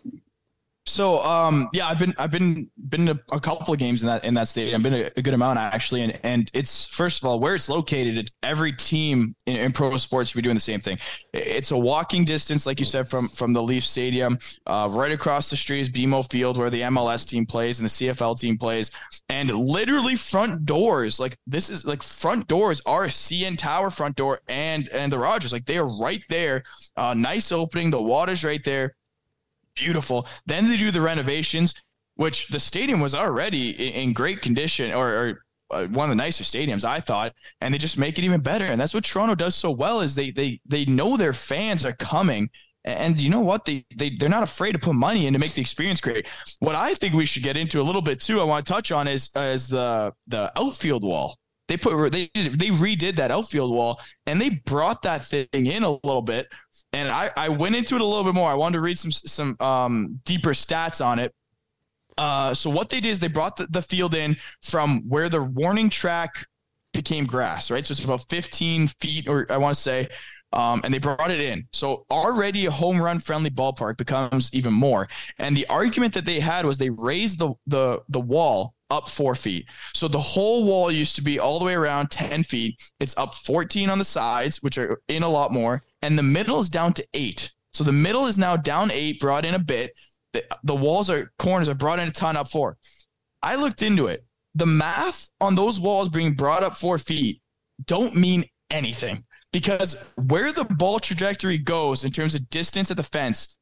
So 0.87 1.21
um 1.25 1.69
yeah, 1.73 1.89
I've 1.89 1.99
been 1.99 2.15
I've 2.17 2.31
been 2.31 2.71
been 2.89 3.07
to 3.07 3.21
a 3.33 3.41
couple 3.41 3.75
of 3.75 3.81
games 3.81 4.03
in 4.03 4.07
that 4.07 4.25
in 4.25 4.35
that 4.35 4.47
stadium. 4.47 4.77
I've 4.77 4.83
been 4.85 4.95
a, 4.95 5.11
a, 5.17 5.23
good 5.23 5.35
amount 5.35 5.59
actually, 5.59 6.03
and 6.03 6.19
and 6.23 6.51
it's 6.55 6.87
first 6.87 7.23
of 7.23 7.29
all 7.29 7.41
where 7.41 7.57
it's 7.57 7.69
located. 7.69 8.31
Every 8.45 8.73
team 8.73 9.35
in, 9.47 9.57
in, 9.57 9.73
pro 9.73 9.97
sports 9.99 10.31
should 10.31 10.39
be 10.39 10.43
doing 10.43 10.55
the 10.55 10.61
same 10.61 10.79
thing. 10.79 10.99
It's 11.33 11.73
a 11.73 11.77
walking 11.77 12.25
distance, 12.25 12.67
like 12.67 12.79
you 12.79 12.85
said, 12.85 13.09
from 13.09 13.29
from 13.31 13.53
the 13.53 13.63
Leaf 13.63 13.85
Stadium. 13.85 14.39
Uh, 14.67 14.89
right 14.93 15.11
across 15.11 15.51
the 15.51 15.57
street 15.57 15.81
is 15.81 15.91
BMO 15.91 16.29
Field, 16.31 16.57
where 16.57 16.71
the 16.71 16.83
MLS 16.83 17.29
team 17.29 17.47
plays 17.47 17.81
and 17.81 17.87
the 17.87 17.91
CFL 17.91 18.39
team 18.39 18.57
plays, 18.57 18.93
and 19.29 19.51
literally 19.51 20.15
front 20.15 20.65
doors. 20.65 21.19
Like 21.19 21.37
this 21.49 21.69
is 21.69 21.85
like 21.85 22.03
front 22.03 22.47
doors 22.47 22.81
are 22.87 23.07
CN 23.07 23.59
Tower 23.59 23.91
front 23.91 24.15
door 24.15 24.41
and 24.49 24.89
and 24.91 25.11
the 25.11 25.19
Rogers. 25.19 25.53
Like 25.53 25.67
they 25.67 25.79
are 25.79 25.99
right 25.99 26.23
there. 26.29 26.63
Uh, 26.97 27.13
nice 27.13 27.51
opening. 27.51 27.91
The 27.91 28.01
water's 28.01 28.45
right 28.45 28.63
there 28.63 28.95
beautiful. 29.77 30.27
Then 30.47 30.69
they 30.69 30.77
do 30.77 30.91
the 30.91 31.01
renovations, 31.01 31.75
which 32.17 32.49
the 32.49 32.61
stadium 32.61 33.01
was 33.01 33.15
already 33.15 33.71
in 33.71 34.13
great 34.13 34.43
condition 34.43 34.93
or, 34.93 35.09
or 35.09 35.43
uh, 35.71 35.87
one 35.87 36.11
of 36.11 36.17
the 36.17 36.23
nicer 36.23 36.45
stadiums 36.45 36.85
I 36.85 37.01
thought, 37.01 37.33
and 37.61 37.73
they 37.73 37.79
just 37.79 37.99
make 37.99 38.19
it 38.19 38.25
even 38.25 38.41
better. 38.41 38.65
And 38.65 38.81
that's 38.81 38.95
what 38.95 39.05
Toronto 39.05 39.35
does 39.35 39.55
so 39.55 39.71
well 39.71 40.01
is 40.01 40.15
they 40.15 40.31
they 40.31 40.61
they 40.67 40.85
know 40.87 41.17
their 41.17 41.33
fans 41.33 41.85
are 41.87 41.93
coming. 41.93 42.49
And 42.85 43.21
you 43.21 43.31
know 43.31 43.41
what? 43.41 43.65
They, 43.65 43.85
they, 43.97 44.11
they're 44.11 44.29
not 44.29 44.45
afraid 44.45 44.73
to 44.73 44.79
put 44.79 44.95
money 44.95 45.27
in 45.27 45.33
to 45.33 45.41
make 45.41 45.55
the 45.55 45.61
experience 45.61 46.01
great. 46.01 46.29
What 46.61 46.77
I 46.77 46.95
think 46.95 47.15
we 47.15 47.27
should 47.27 47.43
get 47.43 47.57
into 47.57 47.81
a 47.81 47.83
little 47.83 48.01
bit 48.01 48.21
too, 48.21 48.41
I 48.41 48.45
want 48.45 48.65
to 48.65 48.73
touch 48.73 48.93
on 48.93 49.09
is, 49.09 49.29
is 49.35 49.67
the, 49.67 50.13
the 50.29 50.53
outfield 50.57 51.03
wall. 51.03 51.37
they 51.69 51.77
put 51.77 52.13
they 52.13 52.31
they 52.35 52.69
redid 52.69 53.17
that 53.17 53.31
outfield 53.31 53.73
wall 53.73 54.01
and 54.27 54.41
they 54.41 54.51
brought 54.67 55.03
that 55.03 55.25
thing 55.25 55.47
in 55.53 55.83
a 55.83 55.91
little 55.91 56.23
bit. 56.23 56.47
And 56.93 57.09
I 57.09 57.31
I 57.37 57.49
went 57.49 57.77
into 57.77 57.95
it 57.95 58.01
a 58.01 58.05
little 58.05 58.25
bit 58.25 58.35
more. 58.35 58.51
I 58.51 58.55
wanted 58.55 58.75
to 58.75 58.81
read 58.81 58.99
some 58.99 59.11
some 59.11 59.57
um, 59.61 60.21
deeper 60.25 60.51
stats 60.51 61.05
on 61.05 61.19
it. 61.19 61.35
Uh, 62.19 62.55
so 62.55 62.71
what 62.71 62.89
they 62.89 63.01
did 63.01 63.11
is 63.11 63.21
they 63.21 63.29
brought 63.29 63.57
the, 63.57 63.67
the 63.67 63.83
field 63.83 64.15
in 64.15 64.37
from 64.63 65.03
where 65.09 65.29
the 65.29 65.43
warning 65.43 65.91
track 65.91 66.47
became 66.95 67.25
grass, 67.27 67.71
right? 67.71 67.87
So 67.87 67.93
it's 67.93 68.03
about 68.03 68.27
15 68.31 68.89
feet, 68.89 69.29
or 69.29 69.47
I 69.51 69.59
want 69.59 69.77
to 69.77 69.81
say, 69.81 70.09
um, 70.53 70.81
and 70.85 70.95
they 70.95 70.99
brought 70.99 71.31
it 71.31 71.41
in. 71.41 71.69
So 71.73 72.07
already 72.11 72.67
a 72.67 72.71
home 72.71 73.01
run 73.01 73.19
friendly 73.19 73.51
ballpark 73.51 73.99
becomes 73.99 74.55
even 74.55 74.73
more. 74.73 75.09
And 75.39 75.57
the 75.57 75.67
argument 75.67 76.15
that 76.15 76.25
they 76.25 76.41
had 76.41 76.65
was 76.65 76.79
they 76.79 76.91
raised 76.91 77.39
the 77.39 77.53
the 77.67 78.03
the 78.09 78.21
wall 78.21 78.75
up 78.91 79.09
four 79.09 79.35
feet. 79.35 79.69
So 79.93 80.09
the 80.09 80.19
whole 80.19 80.65
wall 80.65 80.91
used 80.91 81.17
to 81.17 81.23
be 81.23 81.39
all 81.39 81.59
the 81.59 81.65
way 81.65 81.75
around 81.75 82.11
10 82.11 82.45
feet. 82.45 82.81
It's 83.01 83.17
up 83.17 83.35
14 83.35 83.91
on 83.91 83.99
the 83.99 84.05
sides, 84.05 84.63
which 84.63 84.79
are 84.79 85.01
in 85.09 85.25
a 85.25 85.29
lot 85.29 85.51
more, 85.51 85.83
and 86.07 86.19
the 86.19 86.23
middle 86.23 86.61
is 86.61 86.69
down 86.69 86.93
to 86.95 87.07
eight. 87.15 87.53
So 87.73 87.85
the 87.85 87.93
middle 87.93 88.27
is 88.27 88.39
now 88.39 88.57
down 88.57 88.91
eight, 88.91 89.21
brought 89.21 89.45
in 89.45 89.55
a 89.55 89.59
bit. 89.59 89.93
The, 90.33 90.45
the 90.63 90.75
walls 90.75 91.11
are 91.11 91.33
corners 91.39 91.69
are 91.69 91.75
brought 91.75 91.99
in 91.99 92.09
a 92.09 92.13
ton 92.13 92.37
up 92.37 92.49
four. 92.49 92.77
I 93.43 93.57
looked 93.57 93.83
into 93.83 94.07
it. 94.07 94.25
The 94.55 94.67
math 94.67 95.31
on 95.41 95.55
those 95.55 95.79
walls 95.79 96.09
being 96.09 96.35
brought 96.35 96.63
up 96.63 96.77
four 96.77 96.97
feet 96.99 97.43
don't 97.85 98.15
mean 98.17 98.45
anything 98.71 99.25
because 99.53 100.15
where 100.29 100.53
the 100.53 100.65
ball 100.65 100.99
trajectory 100.99 101.59
goes 101.59 102.05
in 102.05 102.11
terms 102.11 102.35
of 102.35 102.49
distance 102.51 102.91
at 102.91 102.97
the 102.97 103.03
fence 103.03 103.59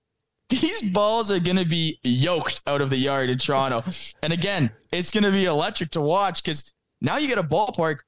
these 0.48 0.82
balls 0.92 1.30
are 1.30 1.40
going 1.40 1.56
to 1.56 1.64
be 1.64 1.98
yoked 2.02 2.60
out 2.66 2.80
of 2.80 2.90
the 2.90 2.96
yard 2.98 3.30
in 3.30 3.38
Toronto. 3.38 3.82
And 4.22 4.32
again, 4.32 4.70
it's 4.92 5.10
going 5.10 5.24
to 5.24 5.32
be 5.32 5.46
electric 5.46 5.90
to 5.92 6.00
watch 6.00 6.42
because 6.42 6.74
now 7.00 7.16
you 7.16 7.28
get 7.28 7.38
a 7.38 7.42
ballpark 7.42 7.98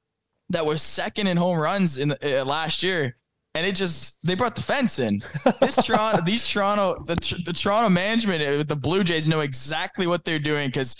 that 0.49 0.65
was 0.65 0.81
second 0.81 1.27
in 1.27 1.37
home 1.37 1.57
runs 1.57 1.97
in 1.97 2.11
uh, 2.11 2.45
last 2.45 2.83
year. 2.83 3.17
And 3.57 3.65
it 3.65 3.73
just 3.73 4.19
they 4.23 4.35
brought 4.35 4.55
the 4.55 4.61
fence 4.61 4.99
in. 4.99 5.23
This 5.59 5.77
Toronto, 5.83 6.21
these 6.25 6.47
Toronto, 6.47 7.03
the 7.05 7.15
the 7.43 7.53
Toronto 7.53 7.89
management 7.89 8.43
uh, 8.43 8.61
the 8.61 8.75
Blue 8.75 9.03
Jays 9.03 9.27
know 9.27 9.39
exactly 9.41 10.05
what 10.05 10.25
they're 10.25 10.37
doing 10.37 10.67
because, 10.67 10.95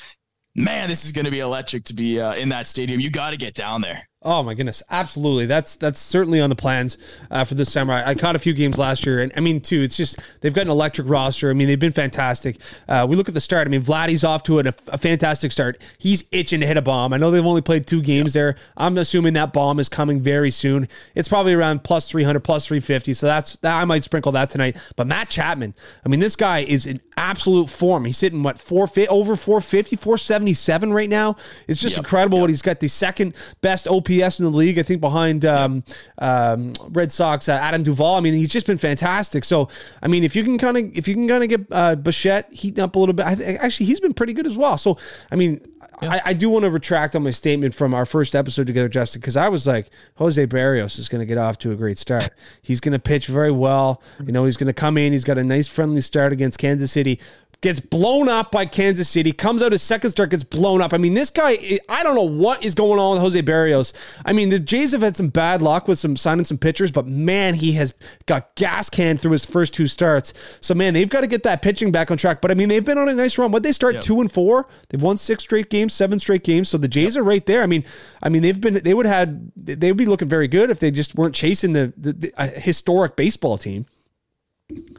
man, 0.55 0.89
this 0.89 1.05
is 1.05 1.11
going 1.11 1.25
to 1.25 1.31
be 1.31 1.39
electric 1.39 1.83
to 1.83 1.93
be 1.93 2.19
uh, 2.19 2.33
in 2.33 2.49
that 2.49 2.65
stadium. 2.65 2.99
You 2.99 3.11
got 3.11 3.29
to 3.29 3.37
get 3.37 3.53
down 3.53 3.81
there. 3.81 4.09
Oh 4.29 4.43
my 4.43 4.55
goodness, 4.55 4.83
absolutely. 4.89 5.45
That's 5.45 5.77
that's 5.77 6.01
certainly 6.01 6.41
on 6.41 6.49
the 6.49 6.55
plans 6.55 6.97
uh, 7.31 7.45
for 7.45 7.55
this 7.55 7.71
summer. 7.71 7.93
I, 7.93 8.09
I, 8.09 8.13
caught 8.13 8.35
a 8.35 8.39
few 8.39 8.51
games 8.51 8.77
last 8.77 9.05
year, 9.05 9.21
and 9.21 9.31
I 9.37 9.39
mean, 9.39 9.61
too, 9.61 9.81
it's 9.83 9.95
just 9.95 10.19
they've 10.41 10.53
got 10.53 10.63
an 10.63 10.69
electric 10.69 11.07
roster. 11.07 11.49
I 11.49 11.53
mean, 11.53 11.69
they've 11.69 11.79
been 11.79 11.93
fantastic. 11.93 12.57
Uh, 12.89 13.07
we 13.09 13.15
look 13.15 13.29
at 13.29 13.35
the 13.35 13.39
start. 13.39 13.69
I 13.69 13.69
mean, 13.69 13.81
Vladdy's 13.81 14.25
off 14.25 14.43
to 14.43 14.59
a, 14.59 14.73
a, 14.89 14.97
fantastic 14.97 15.53
start. 15.53 15.81
He's 15.97 16.25
itching 16.33 16.59
to 16.59 16.67
hit 16.67 16.75
a 16.75 16.81
bomb. 16.81 17.13
I 17.13 17.17
know 17.17 17.31
they've 17.31 17.45
only 17.45 17.61
played 17.61 17.87
two 17.87 18.01
games 18.01 18.33
there. 18.33 18.57
I'm 18.75 18.97
assuming 18.97 19.31
that 19.35 19.53
bomb 19.53 19.79
is 19.79 19.87
coming 19.87 20.19
very 20.19 20.51
soon. 20.51 20.89
It's 21.15 21.29
probably 21.29 21.53
around 21.53 21.85
plus 21.85 22.09
300, 22.09 22.41
plus 22.41 22.67
350. 22.67 23.13
So 23.13 23.27
that's 23.27 23.55
that. 23.55 23.79
I 23.79 23.85
might 23.85 24.03
sprinkle 24.03 24.33
that 24.33 24.49
tonight. 24.49 24.75
But 24.97 25.07
Matt 25.07 25.29
Chapman, 25.29 25.73
I 26.05 26.09
mean, 26.09 26.19
this 26.19 26.35
guy 26.35 26.59
is 26.59 26.85
in 26.85 26.99
absolute 27.17 27.69
form. 27.69 28.05
He's 28.05 28.19
hitting 28.19 28.43
what 28.43 28.59
four 28.59 28.87
over 29.09 29.35
450, 29.35 29.95
477 29.95 30.93
right 30.93 31.09
now. 31.09 31.35
It's 31.67 31.81
just 31.81 31.95
yep. 31.95 32.05
incredible 32.05 32.37
yep. 32.37 32.41
what 32.43 32.49
he's 32.51 32.61
got. 32.61 32.79
The 32.79 32.87
second 32.87 33.35
best 33.61 33.87
OPS 33.87 34.39
in 34.39 34.45
the 34.45 34.51
league. 34.51 34.79
I 34.79 34.83
think 34.83 35.01
behind 35.01 35.43
um, 35.43 35.83
um, 36.19 36.73
Red 36.89 37.11
Sox 37.11 37.49
uh, 37.49 37.53
Adam 37.53 37.83
Duvall. 37.83 38.15
I 38.15 38.19
mean, 38.21 38.33
he's 38.33 38.49
just 38.49 38.67
been 38.67 38.77
fantastic. 38.77 39.43
So, 39.43 39.67
I 40.01 40.07
mean, 40.07 40.23
if 40.23 40.35
you 40.35 40.43
can 40.43 40.57
kind 40.57 40.77
of 40.77 40.97
if 40.97 41.07
you 41.07 41.15
can 41.15 41.27
kind 41.27 41.43
of 41.43 41.49
get 41.49 41.61
uh, 41.71 41.95
Bichette 41.95 42.53
heating 42.53 42.83
up 42.83 42.95
a 42.95 42.99
little 42.99 43.13
bit, 43.13 43.25
I 43.25 43.35
th- 43.35 43.59
actually 43.59 43.87
he's 43.87 43.99
been 43.99 44.13
pretty 44.13 44.33
good 44.33 44.45
as 44.45 44.55
well. 44.55 44.77
So, 44.77 44.97
I 45.31 45.35
mean, 45.35 45.59
yeah. 46.01 46.13
I, 46.13 46.21
I, 46.25 46.33
do 46.33 46.49
want 46.49 46.65
to 46.65 46.71
retract 46.71 47.15
on 47.15 47.23
my 47.23 47.31
statement 47.31 47.73
from 47.73 47.93
our 47.93 48.05
first 48.05 48.35
episode 48.35 48.67
together, 48.67 48.89
Justin, 48.89 49.19
because 49.19 49.35
I 49.35 49.49
was 49.49 49.65
like, 49.65 49.89
Jose 50.15 50.45
Berrios 50.47 50.99
is 50.99 51.09
going 51.09 51.19
to 51.19 51.25
get 51.25 51.37
off 51.37 51.57
to 51.59 51.71
a 51.71 51.75
great 51.75 51.97
start. 51.97 52.29
he's 52.61 52.79
going 52.79 52.93
to 52.93 52.99
pitch 52.99 53.27
very 53.27 53.51
well. 53.51 54.01
You 54.23 54.31
know, 54.31 54.45
he's 54.45 54.57
going 54.57 54.67
to 54.67 54.73
come 54.73 54.97
in. 54.97 55.13
He's 55.13 55.23
got 55.23 55.37
a 55.37 55.43
nice, 55.43 55.67
friendly 55.67 56.01
start 56.01 56.31
against 56.31 56.59
Kansas 56.59 56.91
City 56.91 57.19
gets 57.61 57.79
blown 57.79 58.29
up 58.29 58.51
by 58.51 58.65
Kansas 58.65 59.09
City, 59.09 59.31
comes 59.31 59.61
out 59.61 59.71
his 59.71 59.81
second 59.81 60.11
start, 60.11 60.29
gets 60.29 60.43
blown 60.43 60.81
up. 60.81 60.93
I 60.93 60.97
mean, 60.97 61.15
this 61.15 61.31
guy, 61.31 61.79
I 61.89 62.03
don't 62.03 62.15
know 62.15 62.21
what 62.23 62.63
is 62.63 62.75
going 62.75 62.99
on 62.99 63.13
with 63.13 63.21
Jose 63.21 63.41
Berrios. 63.41 63.93
I 64.25 64.33
mean, 64.33 64.49
the 64.49 64.59
Jays 64.59 64.91
have 64.91 65.01
had 65.01 65.15
some 65.15 65.29
bad 65.29 65.61
luck 65.61 65.87
with 65.87 65.97
some 65.97 66.15
signing 66.15 66.45
some 66.45 66.57
pitchers, 66.57 66.91
but 66.91 67.07
man, 67.07 67.55
he 67.55 67.73
has 67.73 67.93
got 68.27 68.53
gas 68.55 68.89
can 68.89 69.17
through 69.17 69.31
his 69.31 69.45
first 69.45 69.73
two 69.73 69.87
starts. 69.87 70.33
So 70.61 70.75
man, 70.75 70.93
they've 70.93 71.09
got 71.09 71.21
to 71.21 71.27
get 71.27 71.43
that 71.43 71.61
pitching 71.61 71.91
back 71.91 72.11
on 72.11 72.17
track. 72.17 72.41
But 72.41 72.51
I 72.51 72.53
mean, 72.53 72.69
they've 72.69 72.85
been 72.85 72.97
on 72.97 73.09
a 73.09 73.13
nice 73.13 73.37
run. 73.37 73.51
What 73.51 73.63
they 73.63 73.71
start 73.71 73.95
yep. 73.95 74.03
two 74.03 74.21
and 74.21 74.31
four, 74.31 74.67
they've 74.89 75.01
won 75.01 75.17
six 75.17 75.43
straight 75.43 75.69
games, 75.69 75.93
seven 75.93 76.19
straight 76.19 76.43
games. 76.43 76.69
So 76.69 76.77
the 76.77 76.87
Jays 76.87 77.15
yep. 77.15 77.21
are 77.21 77.25
right 77.25 77.45
there. 77.45 77.63
I 77.63 77.67
mean, 77.67 77.83
I 78.21 78.29
mean, 78.29 78.43
they've 78.43 78.59
been 78.59 78.75
they 78.75 78.93
would 78.93 79.05
have 79.05 79.15
had 79.15 79.51
they 79.55 79.91
would 79.91 79.97
be 79.97 80.05
looking 80.05 80.29
very 80.29 80.47
good 80.47 80.69
if 80.69 80.79
they 80.79 80.91
just 80.91 81.15
weren't 81.15 81.33
chasing 81.33 81.73
the, 81.73 81.93
the, 81.97 82.13
the 82.13 82.33
uh, 82.37 82.47
historic 82.55 83.15
baseball 83.15 83.57
team 83.57 83.85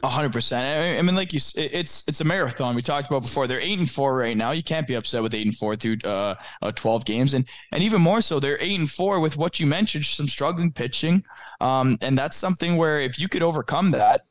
hundred 0.03 0.33
percent. 0.33 0.97
I 0.97 1.01
mean, 1.01 1.15
like 1.15 1.31
you, 1.31 1.39
it's 1.55 2.07
it's 2.07 2.21
a 2.21 2.23
marathon. 2.23 2.75
We 2.75 2.81
talked 2.81 3.07
about 3.07 3.21
before. 3.21 3.45
They're 3.45 3.59
eight 3.59 3.77
and 3.77 3.89
four 3.89 4.15
right 4.15 4.35
now. 4.35 4.51
You 4.51 4.63
can't 4.63 4.87
be 4.87 4.95
upset 4.95 5.21
with 5.21 5.33
eight 5.33 5.45
and 5.45 5.55
four 5.55 5.75
through 5.75 5.97
uh, 6.03 6.35
uh, 6.61 6.71
twelve 6.71 7.05
games, 7.05 7.33
and 7.33 7.47
and 7.71 7.83
even 7.83 8.01
more 8.01 8.21
so, 8.21 8.39
they're 8.39 8.57
eight 8.59 8.79
and 8.79 8.89
four 8.89 9.19
with 9.19 9.37
what 9.37 9.59
you 9.59 9.67
mentioned, 9.67 10.05
some 10.05 10.27
struggling 10.27 10.71
pitching. 10.71 11.23
Um, 11.61 11.97
and 12.01 12.17
that's 12.17 12.35
something 12.35 12.77
where 12.77 12.99
if 12.99 13.19
you 13.19 13.27
could 13.27 13.43
overcome 13.43 13.91
that, 13.91 14.25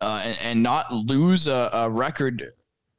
uh, 0.00 0.22
and, 0.24 0.38
and 0.42 0.62
not 0.62 0.90
lose 0.92 1.46
a, 1.46 1.70
a 1.72 1.90
record 1.90 2.42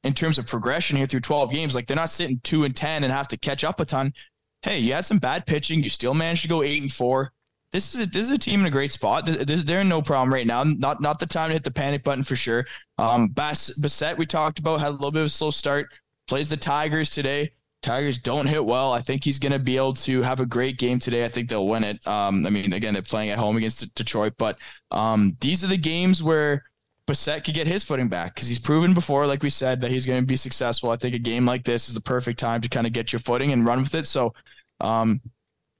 in 0.03 0.13
terms 0.13 0.37
of 0.37 0.45
progression 0.45 0.97
here 0.97 1.07
through 1.07 1.21
twelve 1.21 1.51
games, 1.51 1.73
like 1.73 1.87
they're 1.87 1.95
not 1.95 2.11
sitting 2.11 2.39
two 2.43 2.63
and 2.63 2.75
ten 2.75 3.03
and 3.03 3.11
have 3.11 3.27
to 3.29 3.37
catch 3.37 3.63
up 3.63 3.79
a 3.79 3.85
ton. 3.85 4.13
Hey, 4.61 4.79
you 4.79 4.93
had 4.93 5.05
some 5.05 5.19
bad 5.19 5.47
pitching. 5.47 5.81
You 5.81 5.89
still 5.89 6.13
managed 6.13 6.43
to 6.43 6.47
go 6.47 6.61
eight 6.61 6.81
and 6.81 6.91
four 6.91 7.31
this 7.75 7.93
is 7.93 8.01
a, 8.01 8.05
this 8.05 8.21
is 8.21 8.31
a 8.31 8.37
team 8.37 8.61
in 8.61 8.65
a 8.65 8.71
great 8.71 8.91
spot. 8.91 9.25
This, 9.25 9.63
they're 9.63 9.81
in 9.81 9.89
no 9.89 10.01
problem 10.01 10.33
right 10.33 10.47
now. 10.47 10.63
Not 10.63 11.01
not 11.01 11.19
the 11.19 11.25
time 11.25 11.49
to 11.49 11.53
hit 11.53 11.63
the 11.65 11.71
panic 11.71 12.05
button 12.05 12.23
for 12.23 12.37
sure. 12.37 12.65
Um, 12.97 13.27
Bass 13.27 13.77
Bassitt 13.81 14.17
we 14.17 14.25
talked 14.25 14.59
about 14.59 14.79
had 14.79 14.89
a 14.89 14.91
little 14.91 15.11
bit 15.11 15.19
of 15.19 15.25
a 15.25 15.29
slow 15.29 15.51
start. 15.51 15.93
Plays 16.27 16.47
the 16.47 16.57
Tigers 16.57 17.09
today. 17.09 17.51
Tigers 17.81 18.17
don't 18.17 18.47
hit 18.47 18.65
well. 18.65 18.93
I 18.93 19.01
think 19.01 19.23
he's 19.23 19.39
going 19.39 19.51
to 19.51 19.59
be 19.59 19.75
able 19.75 19.93
to 19.93 20.21
have 20.21 20.39
a 20.39 20.45
great 20.45 20.79
game 20.79 20.99
today. 20.99 21.25
I 21.25 21.27
think 21.27 21.49
they'll 21.49 21.67
win 21.67 21.83
it. 21.83 22.07
Um, 22.07 22.47
I 22.47 22.49
mean, 22.49 22.73
again, 22.73 22.93
they're 22.93 23.03
playing 23.03 23.29
at 23.29 23.37
home 23.37 23.57
against 23.57 23.93
Detroit, 23.93 24.33
but 24.37 24.57
um, 24.89 25.37
these 25.41 25.63
are 25.63 25.67
the 25.67 25.77
games 25.77 26.23
where 26.23 26.63
Bassitt 27.07 27.43
could 27.43 27.53
get 27.53 27.67
his 27.67 27.83
footing 27.83 28.07
back 28.07 28.33
because 28.33 28.47
he's 28.47 28.57
proven 28.57 28.93
before, 28.93 29.27
like 29.27 29.43
we 29.43 29.51
said, 29.51 29.81
that 29.81 29.91
he's 29.91 30.05
going 30.05 30.19
to 30.19 30.25
be 30.25 30.37
successful. 30.37 30.89
I 30.89 30.95
think 30.95 31.13
a 31.13 31.19
game 31.19 31.45
like 31.45 31.63
this 31.65 31.89
is 31.89 31.93
the 31.93 32.01
perfect 32.01 32.39
time 32.39 32.61
to 32.61 32.69
kind 32.69 32.87
of 32.87 32.93
get 32.93 33.11
your 33.11 33.19
footing 33.19 33.51
and 33.51 33.65
run 33.65 33.81
with 33.81 33.93
it. 33.93 34.07
So, 34.07 34.33
um, 34.79 35.21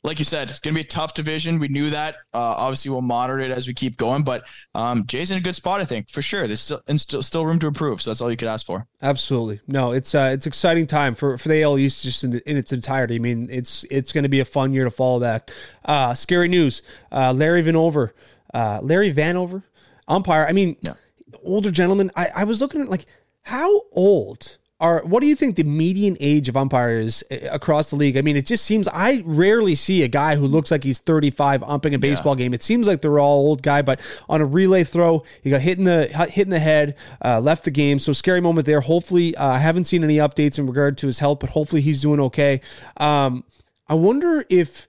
like 0.05 0.19
you 0.19 0.25
said, 0.25 0.49
it's 0.49 0.59
going 0.59 0.73
to 0.73 0.77
be 0.77 0.85
a 0.85 0.87
tough 0.87 1.13
division. 1.15 1.59
We 1.59 1.67
knew 1.67 1.89
that. 1.89 2.15
Uh, 2.33 2.39
obviously, 2.39 2.91
we'll 2.91 3.01
monitor 3.01 3.39
it 3.39 3.51
as 3.51 3.67
we 3.67 3.73
keep 3.73 3.97
going. 3.97 4.23
But 4.23 4.45
um, 4.75 5.05
Jay's 5.07 5.31
in 5.31 5.37
a 5.37 5.41
good 5.41 5.55
spot, 5.55 5.81
I 5.81 5.85
think, 5.85 6.09
for 6.09 6.21
sure. 6.21 6.47
There's 6.47 6.61
still 6.61 6.81
and 6.87 7.01
still 7.01 7.23
still 7.23 7.45
room 7.45 7.59
to 7.59 7.67
improve. 7.67 8.01
So 8.01 8.11
that's 8.11 8.21
all 8.21 8.29
you 8.29 8.37
could 8.37 8.47
ask 8.47 8.65
for. 8.65 8.87
Absolutely, 9.01 9.61
no. 9.67 9.91
It's 9.91 10.13
uh, 10.13 10.29
it's 10.31 10.47
exciting 10.47 10.87
time 10.87 11.15
for 11.15 11.37
for 11.37 11.49
the 11.49 11.63
AL 11.63 11.79
East 11.79 12.03
just 12.03 12.23
in, 12.23 12.39
in 12.45 12.55
its 12.55 12.71
entirety. 12.71 13.15
I 13.15 13.19
mean, 13.19 13.49
it's 13.51 13.83
it's 13.89 14.11
going 14.11 14.23
to 14.23 14.29
be 14.29 14.39
a 14.39 14.45
fun 14.45 14.73
year 14.73 14.83
to 14.83 14.91
follow 14.91 15.19
that. 15.19 15.51
Uh, 15.83 16.13
scary 16.13 16.47
news: 16.47 16.81
uh, 17.11 17.33
Larry 17.33 17.63
Vanover, 17.63 18.11
uh, 18.53 18.79
Larry 18.81 19.13
Vanover, 19.13 19.63
umpire. 20.07 20.45
I 20.47 20.53
mean, 20.53 20.77
yeah. 20.81 20.93
older 21.43 21.71
gentleman. 21.71 22.11
I 22.15 22.27
I 22.35 22.43
was 22.43 22.61
looking 22.61 22.81
at 22.81 22.89
like 22.89 23.05
how 23.41 23.81
old 23.91 24.57
are 24.79 25.01
what 25.05 25.21
do 25.21 25.27
you 25.27 25.35
think 25.35 25.55
the 25.55 25.63
median 25.63 26.17
age 26.19 26.49
of 26.49 26.57
umpires 26.57 27.23
eh, 27.31 27.47
across 27.49 27.89
the 27.89 27.95
league? 27.95 28.17
I 28.17 28.21
mean, 28.21 28.35
it 28.35 28.45
just 28.45 28.65
seems 28.65 28.87
I 28.89 29.23
rarely 29.25 29.73
see 29.73 30.03
a 30.03 30.07
guy 30.07 30.35
who 30.35 30.47
looks 30.47 30.69
like 30.69 30.83
he's 30.83 30.99
35 30.99 31.61
umping 31.61 31.93
a 31.93 31.97
baseball 31.97 32.37
yeah. 32.37 32.45
game. 32.45 32.53
It 32.53 32.61
seems 32.61 32.85
like 32.85 33.01
they're 33.01 33.19
all 33.19 33.47
old 33.47 33.63
guy, 33.63 33.81
but 33.81 34.01
on 34.27 34.41
a 34.41 34.45
relay 34.45 34.83
throw, 34.83 35.23
he 35.41 35.49
got 35.49 35.61
hit 35.61 35.77
in 35.77 35.85
the 35.85 36.07
hit 36.29 36.45
in 36.45 36.49
the 36.49 36.59
head, 36.59 36.95
uh, 37.23 37.39
left 37.39 37.63
the 37.63 37.71
game. 37.71 37.99
So 37.99 38.11
scary 38.11 38.41
moment 38.41 38.65
there. 38.65 38.81
Hopefully, 38.81 39.35
uh, 39.35 39.47
I 39.47 39.59
haven't 39.59 39.85
seen 39.85 40.03
any 40.03 40.17
updates 40.17 40.59
in 40.59 40.67
regard 40.67 40.97
to 40.99 41.07
his 41.07 41.19
health, 41.19 41.39
but 41.39 41.51
hopefully 41.51 41.81
he's 41.81 42.01
doing 42.01 42.19
okay. 42.19 42.59
Um, 42.97 43.45
I 43.87 43.93
wonder 43.93 44.45
if 44.49 44.87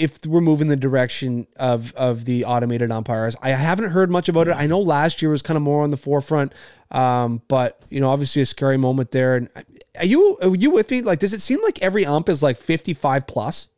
if 0.00 0.24
we're 0.24 0.40
moving 0.40 0.68
the 0.68 0.76
direction 0.76 1.46
of 1.56 1.92
of 1.94 2.24
the 2.24 2.46
automated 2.46 2.90
umpires. 2.90 3.36
I 3.42 3.50
haven't 3.50 3.90
heard 3.90 4.10
much 4.10 4.30
about 4.30 4.48
it. 4.48 4.52
I 4.52 4.66
know 4.66 4.80
last 4.80 5.20
year 5.20 5.30
was 5.30 5.42
kind 5.42 5.58
of 5.58 5.62
more 5.62 5.82
on 5.82 5.90
the 5.90 5.98
forefront, 5.98 6.54
um, 6.90 7.42
but 7.48 7.82
you 7.90 8.00
know, 8.00 8.08
obviously 8.08 8.40
a 8.40 8.46
scary 8.46 8.78
moment 8.78 9.10
there. 9.10 9.36
And 9.36 9.50
are 9.98 10.06
you 10.06 10.38
are 10.42 10.56
you 10.56 10.70
with 10.70 10.90
me? 10.90 11.02
Like, 11.02 11.18
does 11.18 11.34
it 11.34 11.42
seem 11.42 11.62
like 11.62 11.82
every 11.82 12.06
ump 12.06 12.30
is 12.30 12.42
like 12.42 12.56
fifty 12.56 12.94
five 12.94 13.26
plus? 13.26 13.68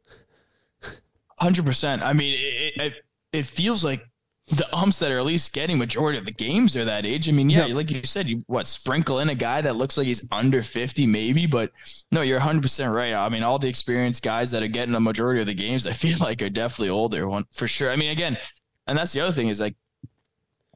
Hundred 1.40 1.66
percent. 1.66 2.02
I 2.02 2.12
mean, 2.12 2.34
it, 2.38 2.80
it 2.80 2.94
it 3.32 3.46
feels 3.46 3.84
like 3.84 4.06
the 4.52 4.76
umps 4.76 4.98
that 4.98 5.10
are 5.10 5.18
at 5.18 5.24
least 5.24 5.54
getting 5.54 5.78
majority 5.78 6.18
of 6.18 6.26
the 6.26 6.32
games 6.32 6.76
are 6.76 6.84
that 6.84 7.06
age. 7.06 7.26
I 7.26 7.32
mean, 7.32 7.48
yeah, 7.48 7.66
yeah, 7.66 7.74
like 7.74 7.90
you 7.90 8.02
said, 8.04 8.28
you 8.28 8.44
what 8.48 8.66
sprinkle 8.66 9.20
in 9.20 9.30
a 9.30 9.34
guy 9.34 9.62
that 9.62 9.76
looks 9.76 9.96
like 9.96 10.06
he's 10.06 10.28
under 10.30 10.62
50 10.62 11.06
maybe, 11.06 11.46
but 11.46 11.72
no, 12.10 12.20
you're 12.20 12.38
100% 12.38 12.94
right. 12.94 13.14
I 13.14 13.28
mean, 13.30 13.42
all 13.42 13.58
the 13.58 13.68
experienced 13.68 14.22
guys 14.22 14.50
that 14.50 14.62
are 14.62 14.68
getting 14.68 14.92
the 14.92 15.00
majority 15.00 15.40
of 15.40 15.46
the 15.46 15.54
games, 15.54 15.86
I 15.86 15.92
feel 15.92 16.18
like 16.20 16.42
are 16.42 16.50
definitely 16.50 16.90
older 16.90 17.26
one 17.26 17.44
for 17.52 17.66
sure. 17.66 17.90
I 17.90 17.96
mean, 17.96 18.10
again, 18.10 18.36
and 18.86 18.98
that's 18.98 19.12
the 19.12 19.20
other 19.20 19.32
thing 19.32 19.48
is 19.48 19.58
like 19.58 19.74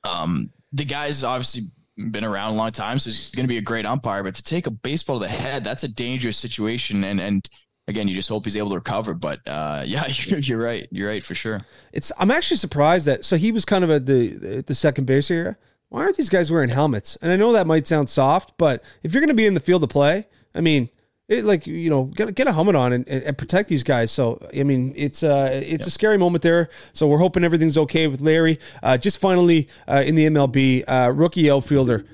um 0.04 0.50
the 0.72 0.84
guys 0.84 1.22
obviously 1.22 1.62
been 2.10 2.24
around 2.24 2.54
a 2.54 2.56
long 2.56 2.70
time, 2.70 2.98
so 2.98 3.10
he's 3.10 3.30
going 3.30 3.44
to 3.44 3.48
be 3.48 3.58
a 3.58 3.62
great 3.62 3.86
umpire, 3.86 4.22
but 4.22 4.34
to 4.34 4.42
take 4.42 4.66
a 4.66 4.70
baseball 4.70 5.18
to 5.18 5.26
the 5.26 5.32
head, 5.32 5.64
that's 5.64 5.82
a 5.82 5.88
dangerous 5.88 6.36
situation 6.38 7.04
and 7.04 7.20
and 7.20 7.48
again, 7.88 8.08
you 8.08 8.14
just 8.14 8.28
hope 8.28 8.44
he's 8.44 8.56
able 8.56 8.70
to 8.70 8.76
recover. 8.76 9.14
But 9.14 9.40
uh, 9.46 9.82
yeah, 9.86 10.06
you're, 10.06 10.38
you're, 10.38 10.58
right. 10.58 10.88
You're 10.90 11.08
right 11.08 11.22
for 11.22 11.34
sure. 11.34 11.62
It's 11.92 12.12
I'm 12.18 12.30
actually 12.30 12.58
surprised 12.58 13.06
that 13.06 13.24
so 13.24 13.36
he 13.36 13.52
was 13.52 13.64
kind 13.64 13.84
of 13.84 13.90
at 13.90 14.06
the 14.06 14.62
the 14.66 14.74
second 14.74 15.06
base 15.06 15.30
area. 15.30 15.56
Why 15.88 16.02
aren't 16.02 16.16
these 16.16 16.30
guys 16.30 16.50
wearing 16.50 16.70
helmets? 16.70 17.16
And 17.22 17.30
I 17.30 17.36
know 17.36 17.52
that 17.52 17.66
might 17.66 17.86
sound 17.86 18.10
soft, 18.10 18.54
but 18.58 18.82
if 19.04 19.14
you're 19.14 19.20
going 19.20 19.28
to 19.28 19.34
be 19.34 19.46
in 19.46 19.54
the 19.54 19.60
field 19.60 19.84
of 19.84 19.88
play, 19.88 20.26
I 20.52 20.60
mean, 20.60 20.90
it, 21.28 21.44
like 21.44 21.66
you 21.66 21.88
know, 21.88 22.04
get, 22.04 22.34
get 22.34 22.48
a 22.48 22.52
helmet 22.52 22.74
on 22.74 22.92
and, 22.92 23.08
and, 23.08 23.38
protect 23.38 23.68
these 23.68 23.82
guys. 23.82 24.10
So 24.10 24.40
I 24.56 24.64
mean, 24.64 24.92
it's 24.96 25.22
uh, 25.22 25.50
it's 25.52 25.70
yep. 25.70 25.80
a 25.80 25.90
scary 25.90 26.18
moment 26.18 26.42
there. 26.42 26.70
So 26.92 27.06
we're 27.06 27.18
hoping 27.18 27.44
everything's 27.44 27.78
okay 27.78 28.06
with 28.06 28.20
Larry. 28.20 28.58
Uh, 28.82 28.96
just 28.96 29.18
finally 29.18 29.68
uh, 29.88 30.02
in 30.04 30.14
the 30.14 30.26
MLB, 30.26 30.84
uh, 30.86 31.12
rookie 31.12 31.50
outfielder, 31.50 32.04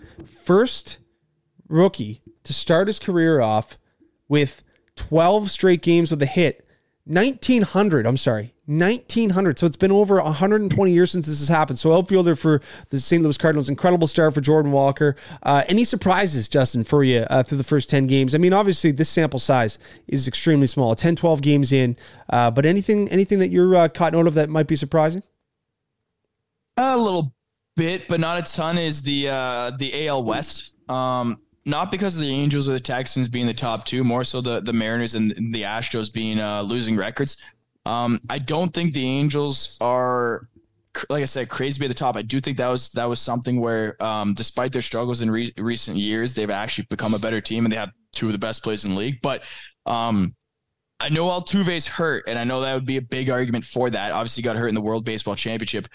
first 0.44 0.98
rookie 1.68 2.22
to 2.44 2.52
start 2.52 2.88
his 2.88 2.98
career 2.98 3.40
off 3.40 3.78
with 4.28 4.62
12 4.96 5.50
straight 5.50 5.82
games 5.82 6.10
with 6.10 6.22
a 6.22 6.26
hit. 6.26 6.66
1900, 7.04 8.06
I'm 8.06 8.16
sorry, 8.16 8.54
1900. 8.66 9.58
So 9.58 9.66
it's 9.66 9.76
been 9.76 9.90
over 9.90 10.22
120 10.22 10.92
years 10.92 11.10
since 11.10 11.26
this 11.26 11.40
has 11.40 11.48
happened. 11.48 11.80
So 11.80 11.92
outfielder 11.92 12.36
for 12.36 12.62
the 12.90 13.00
St. 13.00 13.20
Louis 13.20 13.36
Cardinals, 13.36 13.68
incredible 13.68 14.06
start 14.06 14.34
for 14.34 14.40
Jordan 14.40 14.70
Walker. 14.70 15.16
Uh, 15.42 15.64
any 15.68 15.82
surprises, 15.82 16.46
Justin, 16.46 16.84
for 16.84 17.02
you 17.02 17.26
uh, 17.28 17.42
through 17.42 17.58
the 17.58 17.64
first 17.64 17.90
10 17.90 18.06
games? 18.06 18.36
I 18.36 18.38
mean, 18.38 18.52
obviously 18.52 18.92
this 18.92 19.08
sample 19.08 19.40
size 19.40 19.80
is 20.06 20.28
extremely 20.28 20.68
small, 20.68 20.94
10, 20.94 21.16
12 21.16 21.42
games 21.42 21.72
in. 21.72 21.96
Uh, 22.30 22.52
but 22.52 22.64
anything, 22.64 23.08
anything 23.08 23.40
that 23.40 23.50
you're 23.50 23.74
uh, 23.74 23.88
caught 23.88 24.12
note 24.12 24.28
of 24.28 24.34
that 24.34 24.48
might 24.48 24.68
be 24.68 24.76
surprising? 24.76 25.24
A 26.76 26.96
little 26.96 27.34
bit, 27.76 28.06
but 28.08 28.20
not 28.20 28.38
a 28.38 28.42
ton. 28.42 28.78
Is 28.78 29.02
the 29.02 29.28
uh, 29.28 29.72
the 29.72 30.06
AL 30.06 30.24
West? 30.24 30.74
Um, 30.90 31.40
not 31.64 31.90
because 31.90 32.16
of 32.16 32.22
the 32.22 32.30
Angels 32.30 32.68
or 32.68 32.72
the 32.72 32.80
Texans 32.80 33.28
being 33.28 33.46
the 33.46 33.54
top 33.54 33.84
two, 33.84 34.04
more 34.04 34.24
so 34.24 34.40
the 34.40 34.60
the 34.60 34.72
Mariners 34.72 35.14
and 35.14 35.30
the 35.30 35.62
Astros 35.62 36.12
being 36.12 36.38
uh, 36.38 36.62
losing 36.62 36.96
records. 36.96 37.42
Um, 37.86 38.20
I 38.30 38.38
don't 38.38 38.72
think 38.72 38.94
the 38.94 39.06
Angels 39.06 39.76
are, 39.80 40.48
like 41.10 41.22
I 41.22 41.26
said, 41.26 41.48
crazy 41.48 41.74
to 41.74 41.80
be 41.80 41.86
at 41.86 41.88
the 41.88 41.94
top. 41.94 42.16
I 42.16 42.22
do 42.22 42.40
think 42.40 42.58
that 42.58 42.68
was 42.68 42.90
that 42.92 43.08
was 43.08 43.20
something 43.20 43.60
where, 43.60 44.02
um, 44.02 44.34
despite 44.34 44.72
their 44.72 44.82
struggles 44.82 45.22
in 45.22 45.30
re- 45.30 45.52
recent 45.56 45.96
years, 45.96 46.34
they've 46.34 46.50
actually 46.50 46.86
become 46.90 47.14
a 47.14 47.18
better 47.18 47.40
team 47.40 47.64
and 47.64 47.72
they 47.72 47.76
have 47.76 47.92
two 48.12 48.26
of 48.26 48.32
the 48.32 48.38
best 48.38 48.62
players 48.62 48.84
in 48.84 48.92
the 48.92 48.98
league. 48.98 49.20
But 49.22 49.42
um, 49.86 50.34
I 51.00 51.08
know 51.08 51.26
Altuve's 51.26 51.88
hurt, 51.88 52.24
and 52.28 52.38
I 52.38 52.44
know 52.44 52.60
that 52.60 52.74
would 52.74 52.86
be 52.86 52.96
a 52.96 53.02
big 53.02 53.30
argument 53.30 53.64
for 53.64 53.90
that. 53.90 54.12
Obviously, 54.12 54.42
got 54.42 54.56
hurt 54.56 54.68
in 54.68 54.74
the 54.74 54.80
World 54.80 55.04
Baseball 55.04 55.34
Championship 55.34 55.88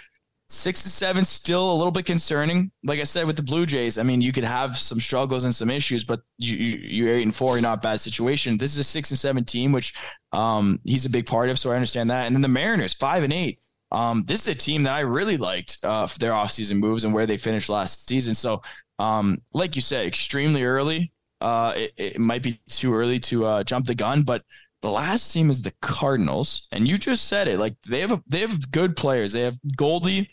six 0.49 0.84
to 0.84 0.90
seven 0.90 1.26
still 1.26 1.72
a 1.72 1.76
little 1.76 1.91
bit 1.91 2.06
concerning. 2.06 2.72
Like 2.84 2.99
I 2.99 3.03
said 3.03 3.26
with 3.26 3.36
the 3.36 3.44
Blue 3.44 3.65
Jays, 3.65 3.98
I 3.98 4.03
mean 4.03 4.22
you 4.22 4.32
could 4.32 4.44
have 4.44 4.78
some 4.78 4.99
struggles 4.99 5.44
and 5.44 5.53
some 5.53 5.69
issues, 5.69 6.06
but 6.06 6.22
you, 6.38 6.56
you 6.56 6.78
you're 6.82 7.10
eight 7.10 7.24
and 7.24 7.36
four, 7.36 7.56
you're 7.56 7.61
not 7.61 7.82
bad 7.82 7.99
situation. 7.99 8.57
This 8.57 8.74
is 8.74 8.80
a 8.80 8.84
six 8.84 9.11
and 9.11 9.18
seven 9.19 9.45
team, 9.45 9.72
which 9.72 9.94
um 10.32 10.80
he's 10.86 11.06
a 11.06 11.10
big 11.10 11.26
part 11.26 11.49
of, 11.49 11.60
so 11.60 11.72
I 11.72 11.76
understand 11.76 12.10
that. 12.11 12.26
And 12.28 12.36
then 12.36 12.41
the 12.41 12.48
Mariners, 12.48 12.94
five 12.94 13.24
and 13.24 13.34
eight. 13.34 13.60
Um, 13.91 14.24
this 14.26 14.48
is 14.48 14.56
a 14.56 14.57
team 14.57 14.84
that 14.84 14.94
I 14.94 14.99
really 14.99 15.38
liked 15.38 15.78
uh, 15.84 16.07
for 16.07 16.19
their 16.19 16.32
offseason 16.32 16.78
moves 16.78 17.03
and 17.03 17.14
where 17.14 17.26
they 17.26 17.38
finished 17.38 17.69
last 17.69 18.07
season. 18.07 18.36
So, 18.36 18.61
um, 18.99 19.41
like 19.53 19.76
you 19.76 19.82
said, 19.82 20.06
extremely 20.06 20.64
early. 20.64 21.14
Uh, 21.40 21.74
it, 21.76 21.94
it 21.95 22.19
might 22.19 22.44
be 22.44 22.60
too 22.68 22.94
early 22.94 23.19
to 23.19 23.45
uh, 23.45 23.64
jump 23.64 23.86
the 23.86 23.95
gun, 23.95 24.24
but 24.24 24.44
the 24.82 24.91
last 24.91 25.32
team 25.32 25.49
is 25.49 25.62
the 25.62 25.74
Cardinals, 25.82 26.68
and 26.72 26.88
you 26.88 26.98
just 26.98 27.28
said 27.28 27.48
it. 27.48 27.60
Like 27.60 27.76
they 27.88 28.02
have 28.02 28.12
a, 28.12 28.24
they 28.28 28.41
have 28.41 28.72
good 28.72 28.95
players. 28.95 29.34
They 29.34 29.41
have 29.41 29.58
Goldie, 29.76 30.30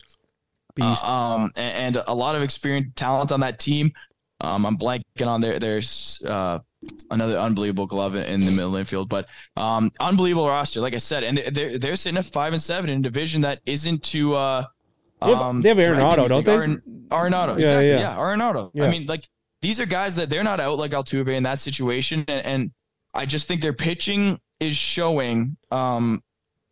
uh, 0.80 0.94
um, 0.94 1.50
and, 1.56 1.96
and, 1.96 2.04
a 2.06 2.14
lot 2.14 2.36
of 2.36 2.42
experienced 2.42 2.96
talent 2.96 3.32
on 3.32 3.40
that 3.40 3.58
team. 3.58 3.92
Um, 4.40 4.66
I'm 4.66 4.76
blanking 4.76 5.26
on 5.26 5.40
there. 5.40 5.58
There's 5.58 6.22
uh, 6.28 6.58
another 7.10 7.38
unbelievable 7.38 7.86
glove 7.86 8.16
in 8.16 8.44
the 8.44 8.50
middle 8.50 8.76
infield, 8.76 9.08
but 9.08 9.28
um, 9.56 9.90
unbelievable 10.00 10.48
roster. 10.48 10.80
Like 10.80 10.94
I 10.94 10.98
said, 10.98 11.24
and 11.24 11.38
they're 11.38 11.78
they're 11.78 11.96
sitting 11.96 12.18
at 12.18 12.26
five 12.26 12.52
and 12.52 12.60
seven 12.60 12.90
in 12.90 12.98
a 12.98 13.02
division 13.02 13.42
that 13.42 13.60
isn't 13.66 14.02
too. 14.02 14.34
Uh, 14.34 14.64
they 15.22 15.30
have, 15.30 15.40
um, 15.40 15.62
they 15.62 15.70
have 15.70 15.78
Arenado, 15.78 16.28
don't 16.28 16.44
they? 16.44 16.56
Arenado, 17.08 17.58
exactly. 17.58 17.88
Yeah, 17.88 17.94
yeah. 17.94 17.98
yeah 18.00 18.16
Arenado. 18.16 18.70
Yeah. 18.74 18.84
I 18.84 18.90
mean, 18.90 19.06
like 19.06 19.26
these 19.62 19.80
are 19.80 19.86
guys 19.86 20.16
that 20.16 20.28
they're 20.28 20.44
not 20.44 20.60
out 20.60 20.76
like 20.76 20.90
Altuve 20.90 21.28
in 21.28 21.44
that 21.44 21.58
situation, 21.58 22.24
and, 22.28 22.44
and 22.44 22.70
I 23.14 23.26
just 23.26 23.48
think 23.48 23.62
their 23.62 23.72
pitching 23.72 24.38
is 24.60 24.76
showing 24.76 25.56
um, 25.70 26.22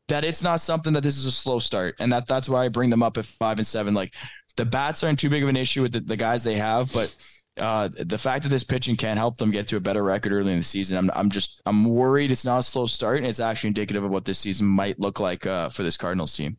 that 0.09 0.25
it's 0.25 0.43
not 0.43 0.61
something 0.61 0.93
that 0.95 1.03
this 1.03 1.17
is 1.17 1.27
a 1.27 1.33
slow 1.33 1.59
start, 1.59 1.97
and 1.99 2.13
that 2.13 2.27
that's 2.27 2.49
why 2.49 2.65
I 2.65 2.69
bring 2.69 2.91
them 2.91 3.03
up 3.03 3.17
at 3.19 3.25
five 3.25 3.59
and 3.59 3.67
seven. 3.67 3.95
Like 3.95 4.15
the 4.57 4.65
bats 4.65 5.05
aren't 5.05 5.19
too 5.19 5.31
big 5.31 5.43
of 5.43 5.49
an 5.49 5.57
issue 5.57 5.83
with 5.83 5.93
the, 5.93 6.01
the 6.01 6.17
guys 6.17 6.45
they 6.45 6.55
have, 6.55 6.93
but 6.93 7.15
uh, 7.59 7.89
the 7.99 8.19
fact 8.19 8.43
that 8.43 8.49
this 8.49 8.65
pitching 8.65 8.97
can't 8.97 9.19
help 9.19 9.37
them 9.39 9.51
get 9.51 9.69
to 9.69 9.77
a 9.77 9.81
better 9.81 10.03
record 10.03 10.33
early 10.33 10.53
in 10.53 10.59
the 10.59 10.65
season, 10.65 10.97
I'm 10.97 11.11
I'm 11.15 11.31
just 11.31 11.61
I'm 11.67 11.85
worried 11.85 12.31
it's 12.31 12.45
not 12.45 12.59
a 12.59 12.63
slow 12.63 12.87
start, 12.87 13.19
and 13.19 13.27
it's 13.27 13.41
actually 13.41 13.69
indicative 13.69 14.05
of 14.05 14.11
what 14.11 14.25
this 14.25 14.39
season 14.39 14.67
might 14.67 14.99
look 14.99 15.21
like 15.21 15.47
uh, 15.47 15.69
for 15.69 15.83
this 15.83 15.97
Cardinals 15.97 16.37
team. 16.37 16.59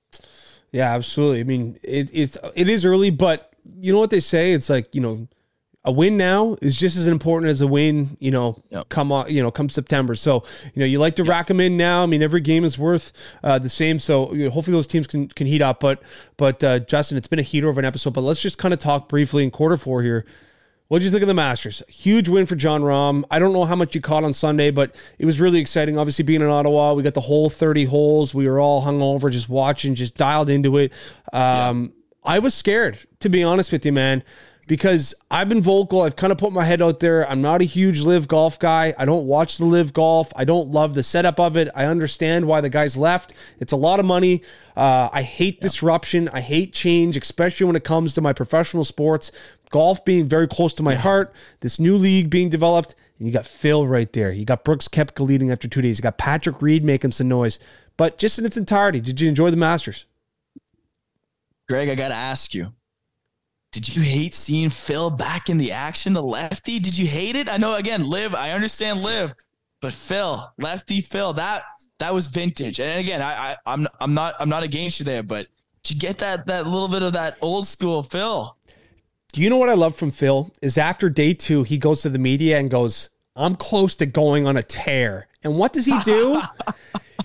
Yeah, 0.72 0.94
absolutely. 0.94 1.40
I 1.40 1.44
mean, 1.44 1.80
it 1.84 2.10
it 2.14 2.38
it 2.56 2.70
is 2.70 2.86
early, 2.86 3.10
but 3.10 3.54
you 3.80 3.92
know 3.92 4.00
what 4.00 4.10
they 4.10 4.20
say? 4.20 4.54
It's 4.54 4.70
like 4.70 4.94
you 4.94 5.02
know 5.02 5.28
a 5.86 5.92
win 5.92 6.16
now 6.16 6.56
is 6.62 6.80
just 6.80 6.96
as 6.96 7.08
important 7.08 7.50
as 7.50 7.60
a 7.60 7.68
win, 7.68 8.16
you 8.20 8.32
know, 8.32 8.62
yep. 8.70 8.88
come 8.88 9.12
on, 9.12 9.30
you 9.30 9.44
know, 9.44 9.52
come 9.52 9.68
September. 9.68 10.16
So, 10.16 10.46
you 10.74 10.80
know, 10.80 10.86
you 10.86 10.98
like 10.98 11.16
to 11.18 11.24
yep. 11.24 11.30
rack 11.30 11.48
them 11.48 11.60
in 11.60 11.76
now. 11.76 12.04
I 12.04 12.06
mean, 12.06 12.24
every 12.24 12.40
game 12.40 12.64
is 12.64 12.78
worth 12.78 13.12
uh, 13.44 13.60
the 13.60 13.70
same. 13.70 14.00
So 14.00 14.34
you 14.34 14.46
know, 14.46 14.50
hopefully 14.50 14.76
those 14.76 14.88
teams 14.88 15.08
can, 15.08 15.28
can 15.28 15.46
heat 15.46 15.62
up. 15.62 15.82
But, 15.82 16.02
but 16.38 16.64
uh, 16.64 16.80
Justin, 16.80 17.18
it's 17.18 17.28
been 17.28 17.40
a 17.40 17.44
heater 17.44 17.68
of 17.68 17.78
an 17.78 17.84
episode, 17.84 18.14
but 18.14 18.22
let's 18.22 18.42
just 18.42 18.58
kind 18.58 18.74
of 18.74 18.80
talk 18.80 19.10
briefly 19.10 19.44
in 19.44 19.52
quarter 19.52 19.76
four 19.76 20.04
here. 20.04 20.26
What 20.88 21.00
did 21.00 21.06
you 21.06 21.12
think 21.12 21.24
of 21.24 21.28
the 21.28 21.34
Masters? 21.34 21.82
Huge 21.90 22.30
win 22.30 22.46
for 22.46 22.56
Jon 22.56 22.82
Rahm. 22.82 23.24
I 23.32 23.40
don't 23.40 23.52
know 23.52 23.66
how 23.66 23.76
much 23.76 23.96
you 23.96 24.00
caught 24.02 24.24
on 24.24 24.32
Sunday, 24.32 24.70
but 24.70 24.96
it 25.18 25.26
was 25.26 25.40
really 25.40 25.60
exciting. 25.60 25.98
Obviously, 25.98 26.24
being 26.24 26.42
in 26.42 26.48
Ottawa, 26.48 26.94
we 26.94 27.04
got 27.04 27.14
the 27.14 27.22
whole 27.22 27.50
30 27.50 27.86
holes. 27.86 28.34
We 28.34 28.48
were 28.48 28.60
all 28.60 28.82
hung 28.82 29.02
over, 29.02 29.30
just 29.30 29.50
watching, 29.50 29.96
just 29.96 30.16
dialed 30.16 30.50
into 30.50 30.78
it. 30.78 30.94
Um, 31.32 31.94
yeah. 32.24 32.34
I 32.34 32.40
was 32.40 32.54
scared, 32.54 33.00
to 33.22 33.30
be 33.30 33.44
honest 33.44 33.72
with 33.72 33.86
you, 33.86 33.92
man 33.92 34.24
because 34.68 35.14
I've 35.30 35.50
been 35.50 35.62
vocal. 35.62 36.02
I've 36.02 36.16
kind 36.16 36.32
of 36.32 36.38
put 36.38 36.54
my 36.54 36.64
head 36.64 36.82
out 36.82 37.00
there. 37.00 37.30
I'm 37.30 37.42
not 37.42 37.62
a 37.62 37.66
huge 37.66 38.02
LIV 38.02 38.28
golf 38.28 38.58
guy. 38.60 38.94
I 38.98 39.06
don't 39.06 39.26
watch 39.26 39.58
the 39.58 39.66
LIV 39.66 39.94
golf. 39.94 40.32
I 40.36 40.46
don't 40.46 40.70
love 40.70 40.96
the 40.96 41.04
setup 41.04 41.40
of 41.40 41.58
it. 41.58 41.70
I 41.76 41.86
understand 41.86 42.46
why 42.46 42.62
the 42.62 42.70
guys 42.70 42.96
left. 42.96 43.34
It's 43.60 43.74
a 43.74 43.78
lot 43.78 44.00
of 44.00 44.06
money. 44.06 44.42
Uh, 44.76 45.10
I 45.12 45.22
hate 45.24 45.62
disruption. 45.62 46.30
I 46.30 46.42
hate 46.42 46.74
change, 46.74 47.18
especially 47.18 47.66
when 47.66 47.76
it 47.76 47.84
comes 47.84 48.14
to 48.14 48.22
my 48.22 48.34
professional 48.34 48.84
sports. 48.84 49.32
Golf 49.70 50.06
being 50.06 50.28
very 50.28 50.48
close 50.48 50.74
to 50.76 50.84
my 50.84 50.96
heart. 50.96 51.34
This 51.60 51.80
new 51.80 51.98
league 51.98 52.30
being 52.30 52.50
developed. 52.50 52.96
And 53.18 53.28
you 53.28 53.34
got 53.34 53.46
Phil 53.46 53.86
right 53.86 54.12
there. 54.14 54.32
You 54.32 54.46
got 54.46 54.64
Brooks 54.64 54.88
Koepka 54.88 55.26
leading 55.26 55.52
after 55.52 55.68
two 55.68 55.82
days. 55.82 56.00
You 56.00 56.04
got 56.04 56.18
Patrick 56.18 56.62
Reed 56.62 56.86
making 56.86 57.12
some 57.12 57.28
noise. 57.28 57.60
But 57.98 58.18
just 58.18 58.40
in 58.40 58.46
its 58.46 58.58
entirety, 58.58 59.02
did 59.02 59.20
you 59.20 59.28
enjoy 59.28 59.52
the 59.52 59.58
Masters? 59.58 60.06
Greg, 61.68 61.90
I 61.90 61.96
got 61.96 62.10
to 62.10 62.16
ask 62.16 62.54
you 62.54 62.74
did 63.74 63.96
you 63.96 64.04
hate 64.04 64.36
seeing 64.36 64.70
Phil 64.70 65.10
back 65.10 65.50
in 65.50 65.58
the 65.58 65.72
action, 65.72 66.14
the 66.14 66.22
lefty? 66.22 66.80
Did 66.80 66.96
you 66.96 67.08
hate 67.08 67.36
it? 67.36 67.50
I 67.50 67.58
know 67.58 67.76
again, 67.76 68.08
LIV, 68.08 68.36
I 68.36 68.52
understand 68.52 69.02
LIV, 69.02 69.34
but 69.82 69.92
Phil, 69.92 70.48
lefty 70.60 71.02
Phil, 71.02 71.34
that 71.34 71.64
that 71.98 72.14
was 72.14 72.28
vintage. 72.28 72.80
And 72.80 73.00
again, 73.00 73.22
I, 73.22 73.34
I 73.34 73.58
I'm 73.66 73.88
I'm 74.00 74.14
not 74.14 74.36
I'm 74.40 74.48
not 74.48 74.62
against 74.62 75.00
you 75.00 75.06
there, 75.06 75.24
but 75.24 75.48
did 75.82 75.96
you 75.96 76.00
get 76.00 76.20
that 76.20 76.46
that 76.46 76.68
little 76.68 76.88
bit 76.88 77.02
of 77.02 77.14
that 77.14 77.36
old 77.42 77.66
school 77.66 78.04
Phil? 78.04 78.56
Do 79.32 79.42
you 79.42 79.50
know 79.50 79.58
what 79.58 79.70
I 79.70 79.74
love 79.74 79.96
from 79.96 80.12
Phil? 80.12 80.54
Is 80.62 80.78
after 80.78 81.10
day 81.10 81.34
two, 81.34 81.64
he 81.64 81.80
goes 81.80 82.04
to 82.04 82.10
the 82.10 82.20
media 82.20 82.60
and 82.60 82.70
goes, 82.70 83.10
I'm 83.36 83.56
close 83.56 83.96
to 83.96 84.06
going 84.06 84.46
on 84.48 84.58
a 84.58 84.64
tear. 84.64 85.28
And 85.44 85.56
what 85.56 85.74
does 85.74 85.86
he 85.86 85.98
do? 86.04 86.42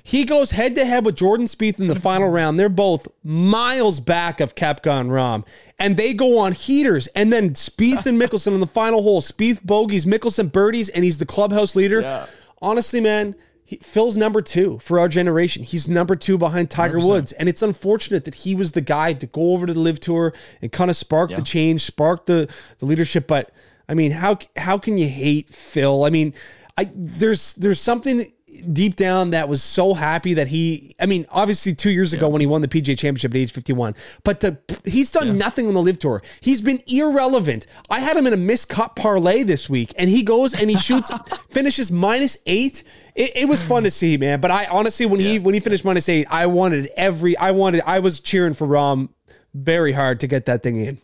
He 0.09 0.25
goes 0.25 0.53
head 0.53 0.75
to 0.77 0.87
head 0.87 1.05
with 1.05 1.17
Jordan 1.17 1.45
Spieth 1.45 1.79
in 1.79 1.89
the 1.89 1.95
final 1.95 2.31
round. 2.31 2.59
They're 2.59 2.71
both 2.71 3.09
miles 3.23 4.01
back 4.01 4.41
of 4.41 4.55
and 4.57 5.11
Rahm, 5.11 5.45
and 5.79 5.99
they 5.99 6.15
go 6.15 6.39
on 6.39 6.53
heaters. 6.53 7.09
And 7.09 7.31
then 7.31 7.51
Spieth 7.51 8.07
and 8.07 8.19
Mickelson 8.19 8.55
in 8.55 8.61
the 8.61 8.67
final 8.67 9.03
hole. 9.03 9.21
Spieth 9.21 9.63
bogeys, 9.63 10.07
Mickelson 10.07 10.51
birdies, 10.51 10.89
and 10.89 11.05
he's 11.05 11.19
the 11.19 11.27
clubhouse 11.27 11.77
leader. 11.77 12.01
Yeah. 12.01 12.25
Honestly, 12.63 13.03
man, 13.03 13.35
he, 13.63 13.77
Phil's 13.83 14.17
number 14.17 14.41
two 14.41 14.79
for 14.79 14.99
our 14.99 15.09
generation. 15.09 15.63
He's 15.63 15.91
number 15.91 16.17
two 16.17 16.39
behind 16.39 16.71
Tiger 16.71 16.97
100%. 17.01 17.07
Woods, 17.07 17.33
and 17.33 17.47
it's 17.47 17.61
unfortunate 17.61 18.25
that 18.25 18.37
he 18.37 18.55
was 18.55 18.73
the 18.73 18.81
guy 18.81 19.13
to 19.13 19.27
go 19.27 19.53
over 19.53 19.67
to 19.67 19.75
the 19.75 19.81
LIV 19.81 20.01
Tour 20.01 20.35
and 20.63 20.73
kind 20.73 20.91
of 20.91 20.97
spark 20.97 21.31
yeah. 21.31 21.37
the 21.37 21.43
change, 21.43 21.83
spark 21.83 22.25
the 22.25 22.49
the 22.79 22.87
leadership. 22.87 23.27
But 23.27 23.53
I 23.89 23.95
mean, 23.95 24.13
how 24.13 24.39
how 24.57 24.79
can 24.79 24.97
you 24.97 25.09
hate 25.09 25.55
Phil? 25.55 26.05
I 26.05 26.11
mean, 26.11 26.35
I 26.77 26.91
there's 26.95 27.55
there's 27.55 27.81
something 27.81 28.33
deep 28.73 28.97
down 28.97 29.31
that 29.31 29.49
was 29.49 29.63
so 29.63 29.95
happy 29.95 30.35
that 30.35 30.49
he 30.49 30.95
I 30.99 31.07
mean 31.07 31.27
obviously 31.31 31.75
2 31.75 31.91
years 31.91 32.13
ago 32.13 32.27
yeah. 32.27 32.33
when 32.33 32.41
he 32.41 32.47
won 32.47 32.63
the 32.63 32.69
PGA 32.69 32.99
Championship 32.99 33.33
at 33.33 33.37
age 33.37 33.53
51 33.53 33.95
but 34.25 34.41
the, 34.41 34.59
he's 34.85 35.11
done 35.11 35.29
yeah. 35.29 35.33
nothing 35.35 35.69
on 35.69 35.75
the 35.75 35.83
LIV 35.83 35.99
tour 35.99 36.23
he's 36.41 36.61
been 36.61 36.81
irrelevant 36.87 37.67
I 37.91 38.01
had 38.01 38.17
him 38.17 38.27
in 38.27 38.33
a 38.33 38.37
miscut 38.37 38.97
parlay 38.97 39.43
this 39.43 39.69
week 39.69 39.93
and 39.97 40.09
he 40.09 40.23
goes 40.23 40.59
and 40.59 40.71
he 40.71 40.77
shoots 40.77 41.11
finishes 41.51 41.93
minus 41.93 42.39
8 42.47 42.83
it, 43.15 43.37
it, 43.37 43.49
was 43.49 43.63
fun 43.63 43.85
to 43.85 43.91
see 43.91 44.17
man 44.17 44.41
but 44.41 44.51
I 44.51 44.65
honestly 44.67 45.07
when 45.07 45.21
yeah. 45.21 45.33
he 45.33 45.39
when 45.39 45.55
he 45.55 45.61
finished 45.61 45.85
minus 45.85 46.09
8 46.09 46.27
I 46.31 46.47
wanted 46.47 46.91
every 46.97 47.37
I 47.37 47.51
wanted 47.53 47.83
I 47.87 47.99
was 47.99 48.19
cheering 48.19 48.55
for 48.55 48.67
Rahm 48.67 49.11
very 49.55 49.93
hard 49.93 50.21
to 50.21 50.27
get 50.27 50.47
that 50.47 50.63
thing 50.63 50.77
in 50.77 50.99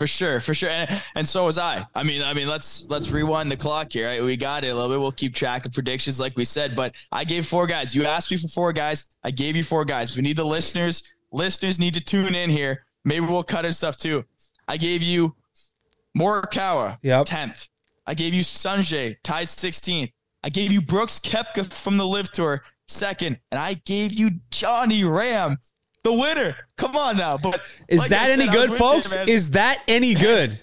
For 0.00 0.06
sure, 0.06 0.40
for 0.40 0.54
sure, 0.54 0.70
and, 0.70 1.02
and, 1.14 1.28
so 1.28 1.44
was 1.44 1.58
I. 1.58 1.84
I 1.94 2.04
mean, 2.04 2.22
I 2.22 2.32
mean, 2.32 2.48
let's 2.48 2.88
let's 2.88 3.10
rewind 3.10 3.52
the 3.52 3.56
clock 3.58 3.92
here. 3.92 4.06
Right? 4.08 4.24
We 4.24 4.34
got 4.34 4.64
it 4.64 4.68
a 4.68 4.74
little 4.74 4.88
bit. 4.88 4.98
We'll 4.98 5.12
keep 5.12 5.34
track 5.34 5.66
of 5.66 5.74
predictions, 5.74 6.18
like 6.18 6.34
we 6.38 6.46
said. 6.46 6.74
But 6.74 6.94
I 7.12 7.22
gave 7.22 7.44
four 7.44 7.66
guys. 7.66 7.94
You 7.94 8.06
asked 8.06 8.30
me 8.30 8.38
for 8.38 8.48
four 8.48 8.72
guys. 8.72 9.10
I 9.24 9.30
gave 9.30 9.56
you 9.56 9.62
four 9.62 9.84
guys. 9.84 10.16
We 10.16 10.22
need 10.22 10.38
the 10.38 10.44
listeners. 10.46 11.12
Listeners 11.32 11.78
need 11.78 11.92
to 11.92 12.00
tune 12.00 12.34
in 12.34 12.48
here. 12.48 12.86
Maybe 13.04 13.26
we'll 13.26 13.42
cut 13.42 13.66
in 13.66 13.74
stuff 13.74 13.98
too. 13.98 14.24
I 14.66 14.78
gave 14.78 15.02
you 15.02 15.36
Morikawa, 16.16 16.96
yep. 17.02 17.26
tenth. 17.26 17.68
I 18.06 18.14
gave 18.14 18.32
you 18.32 18.42
Sungjae, 18.42 19.16
tied 19.22 19.48
16th. 19.48 20.10
I 20.42 20.48
gave 20.48 20.72
you 20.72 20.80
Brooks 20.80 21.20
Koepka 21.20 21.70
from 21.70 21.98
the 21.98 22.06
LIV 22.06 22.32
Tour, 22.32 22.62
second, 22.88 23.38
and 23.50 23.60
I 23.60 23.74
gave 23.84 24.14
you 24.14 24.30
Johnny 24.50 25.02
Rahm, 25.02 25.58
the 26.02 26.12
winner. 26.12 26.56
Come 26.76 26.96
on 26.96 27.16
now, 27.16 27.36
but 27.36 27.60
is 27.88 28.00
like 28.00 28.10
that 28.10 28.28
said, 28.28 28.40
any 28.40 28.50
good, 28.50 28.72
folks? 28.72 29.12
Is 29.26 29.50
that 29.52 29.82
any 29.86 30.14
good? 30.14 30.58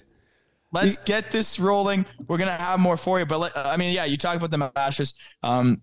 Let's 0.72 0.98
get 1.04 1.32
this 1.32 1.60
rolling. 1.60 2.06
We're 2.28 2.38
gonna 2.38 2.52
have 2.52 2.80
more 2.80 2.98
for 2.98 3.20
you, 3.20 3.26
but 3.26 3.40
let, 3.40 3.52
I 3.56 3.78
mean, 3.78 3.94
yeah, 3.94 4.06
you 4.06 4.18
talk 4.18 4.36
about 4.36 4.52
the 4.52 4.72
Masters. 4.76 5.18
Um, 5.44 5.82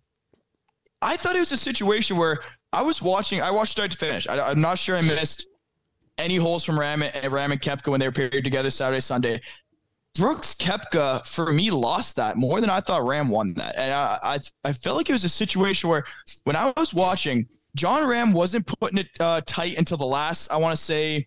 I 1.00 1.16
thought 1.16 1.36
it 1.36 1.40
was 1.40 1.52
a 1.52 1.56
situation 1.56 2.16
where 2.16 2.40
I 2.72 2.82
was 2.82 3.00
watching. 3.00 3.40
I 3.40 3.50
watched 3.50 3.72
start 3.72 3.90
to 3.90 3.96
finish. 3.96 4.28
I, 4.28 4.50
am 4.50 4.60
not 4.60 4.78
sure 4.78 4.96
I 4.96 5.02
missed 5.02 5.46
any 6.18 6.36
holes 6.36 6.64
from 6.64 6.76
Rahm 6.76 7.02
and 7.02 7.32
Rahm 7.32 7.52
and 7.52 7.60
Koepka 7.60 7.88
when 7.88 8.00
they 8.00 8.08
were 8.08 8.12
paired 8.12 8.44
together 8.44 8.70
Saturday, 8.70 9.00
Sunday. 9.00 9.40
Brooks 10.14 10.54
Koepka 10.54 11.26
for 11.26 11.52
me 11.52 11.70
lost 11.70 12.16
that 12.16 12.36
more 12.36 12.60
than 12.60 12.70
I 12.70 12.80
thought 12.80 13.02
Rahm 13.02 13.30
won 13.30 13.54
that, 13.54 13.74
and 13.76 13.92
I, 13.92 14.18
I 14.22 14.38
I 14.64 14.72
felt 14.72 14.96
like 14.96 15.08
it 15.08 15.12
was 15.12 15.24
a 15.24 15.28
situation 15.28 15.90
where 15.90 16.04
when 16.44 16.56
I 16.56 16.72
was 16.76 16.94
watching, 16.94 17.48
Jon 17.74 18.02
Rahm 18.04 18.32
wasn't 18.32 18.66
putting 18.66 18.98
it 18.98 19.08
uh, 19.20 19.40
tight 19.46 19.76
until 19.78 19.96
the 19.96 20.06
last 20.06 20.50
I 20.50 20.56
want 20.56 20.76
to 20.76 20.82
say 20.82 21.26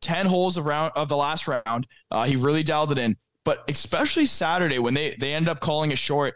ten 0.00 0.26
holes 0.26 0.56
of 0.56 0.66
round 0.66 0.92
of 0.94 1.08
the 1.08 1.16
last 1.16 1.48
round. 1.48 1.86
Uh, 2.10 2.24
he 2.24 2.36
really 2.36 2.62
dialed 2.62 2.92
it 2.92 2.98
in, 2.98 3.16
but 3.44 3.64
especially 3.68 4.26
Saturday 4.26 4.78
when 4.78 4.94
they 4.94 5.16
they 5.18 5.34
ended 5.34 5.48
up 5.48 5.60
calling 5.60 5.90
it 5.90 5.98
short. 5.98 6.34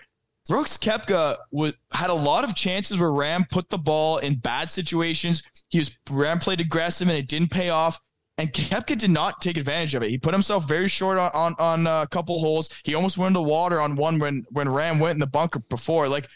Brooks 0.48 0.76
Koepka 0.76 1.36
was, 1.52 1.72
had 1.92 2.10
a 2.10 2.14
lot 2.14 2.42
of 2.42 2.56
chances 2.56 2.98
where 2.98 3.10
Rahm 3.10 3.48
put 3.48 3.70
the 3.70 3.78
ball 3.78 4.18
in 4.18 4.34
bad 4.34 4.68
situations. 4.70 5.44
He 5.68 5.78
was 5.78 5.90
Rahm 6.06 6.42
played 6.42 6.60
aggressive 6.60 7.08
and 7.08 7.16
it 7.16 7.28
didn't 7.28 7.52
pay 7.52 7.70
off. 7.70 8.00
And 8.38 8.52
Koepka 8.52 8.98
did 8.98 9.10
not 9.10 9.40
take 9.40 9.56
advantage 9.56 9.94
of 9.94 10.02
it. 10.02 10.10
He 10.10 10.18
put 10.18 10.34
himself 10.34 10.66
very 10.66 10.88
short 10.88 11.16
on 11.18 11.30
on, 11.32 11.54
on 11.58 11.86
a 11.86 12.08
couple 12.08 12.40
holes. 12.40 12.74
He 12.82 12.96
almost 12.96 13.18
went 13.18 13.36
into 13.36 13.48
water 13.48 13.80
on 13.80 13.94
one 13.94 14.18
when 14.18 14.44
when 14.50 14.66
Rahm 14.66 14.98
went 14.98 15.12
in 15.12 15.20
the 15.20 15.28
bunker 15.28 15.60
before. 15.60 16.08
Like 16.08 16.26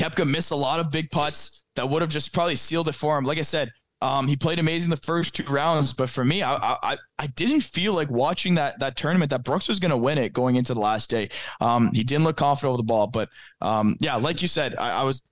Koepka 0.00 0.28
missed 0.28 0.50
a 0.50 0.56
lot 0.56 0.80
of 0.80 0.90
big 0.90 1.12
putts 1.12 1.63
that 1.76 1.88
would 1.88 2.02
have 2.02 2.10
just 2.10 2.32
probably 2.32 2.56
sealed 2.56 2.88
it 2.88 2.94
for 2.94 3.18
him. 3.18 3.24
Like 3.24 3.38
I 3.38 3.42
said, 3.42 3.70
um, 4.02 4.28
he 4.28 4.36
played 4.36 4.58
amazing 4.58 4.90
the 4.90 4.96
first 4.98 5.34
two 5.34 5.50
rounds, 5.50 5.94
but 5.94 6.10
for 6.10 6.24
me, 6.24 6.42
I 6.42 6.54
I, 6.54 6.96
I 7.18 7.26
didn't 7.28 7.62
feel 7.62 7.94
like 7.94 8.10
watching 8.10 8.54
that 8.56 8.78
that 8.80 8.96
tournament 8.96 9.30
that 9.30 9.44
Brooks 9.44 9.68
was 9.68 9.80
going 9.80 9.92
to 9.92 9.96
win 9.96 10.18
it 10.18 10.32
going 10.32 10.56
into 10.56 10.74
the 10.74 10.80
last 10.80 11.08
day. 11.08 11.30
Um, 11.60 11.90
he 11.92 12.04
didn't 12.04 12.24
look 12.24 12.36
confident 12.36 12.70
over 12.70 12.76
the 12.76 12.82
ball, 12.82 13.06
but 13.06 13.28
um, 13.60 13.96
yeah, 14.00 14.16
like 14.16 14.42
you 14.42 14.48
said, 14.48 14.76
I, 14.76 15.00
I 15.00 15.02
was 15.04 15.22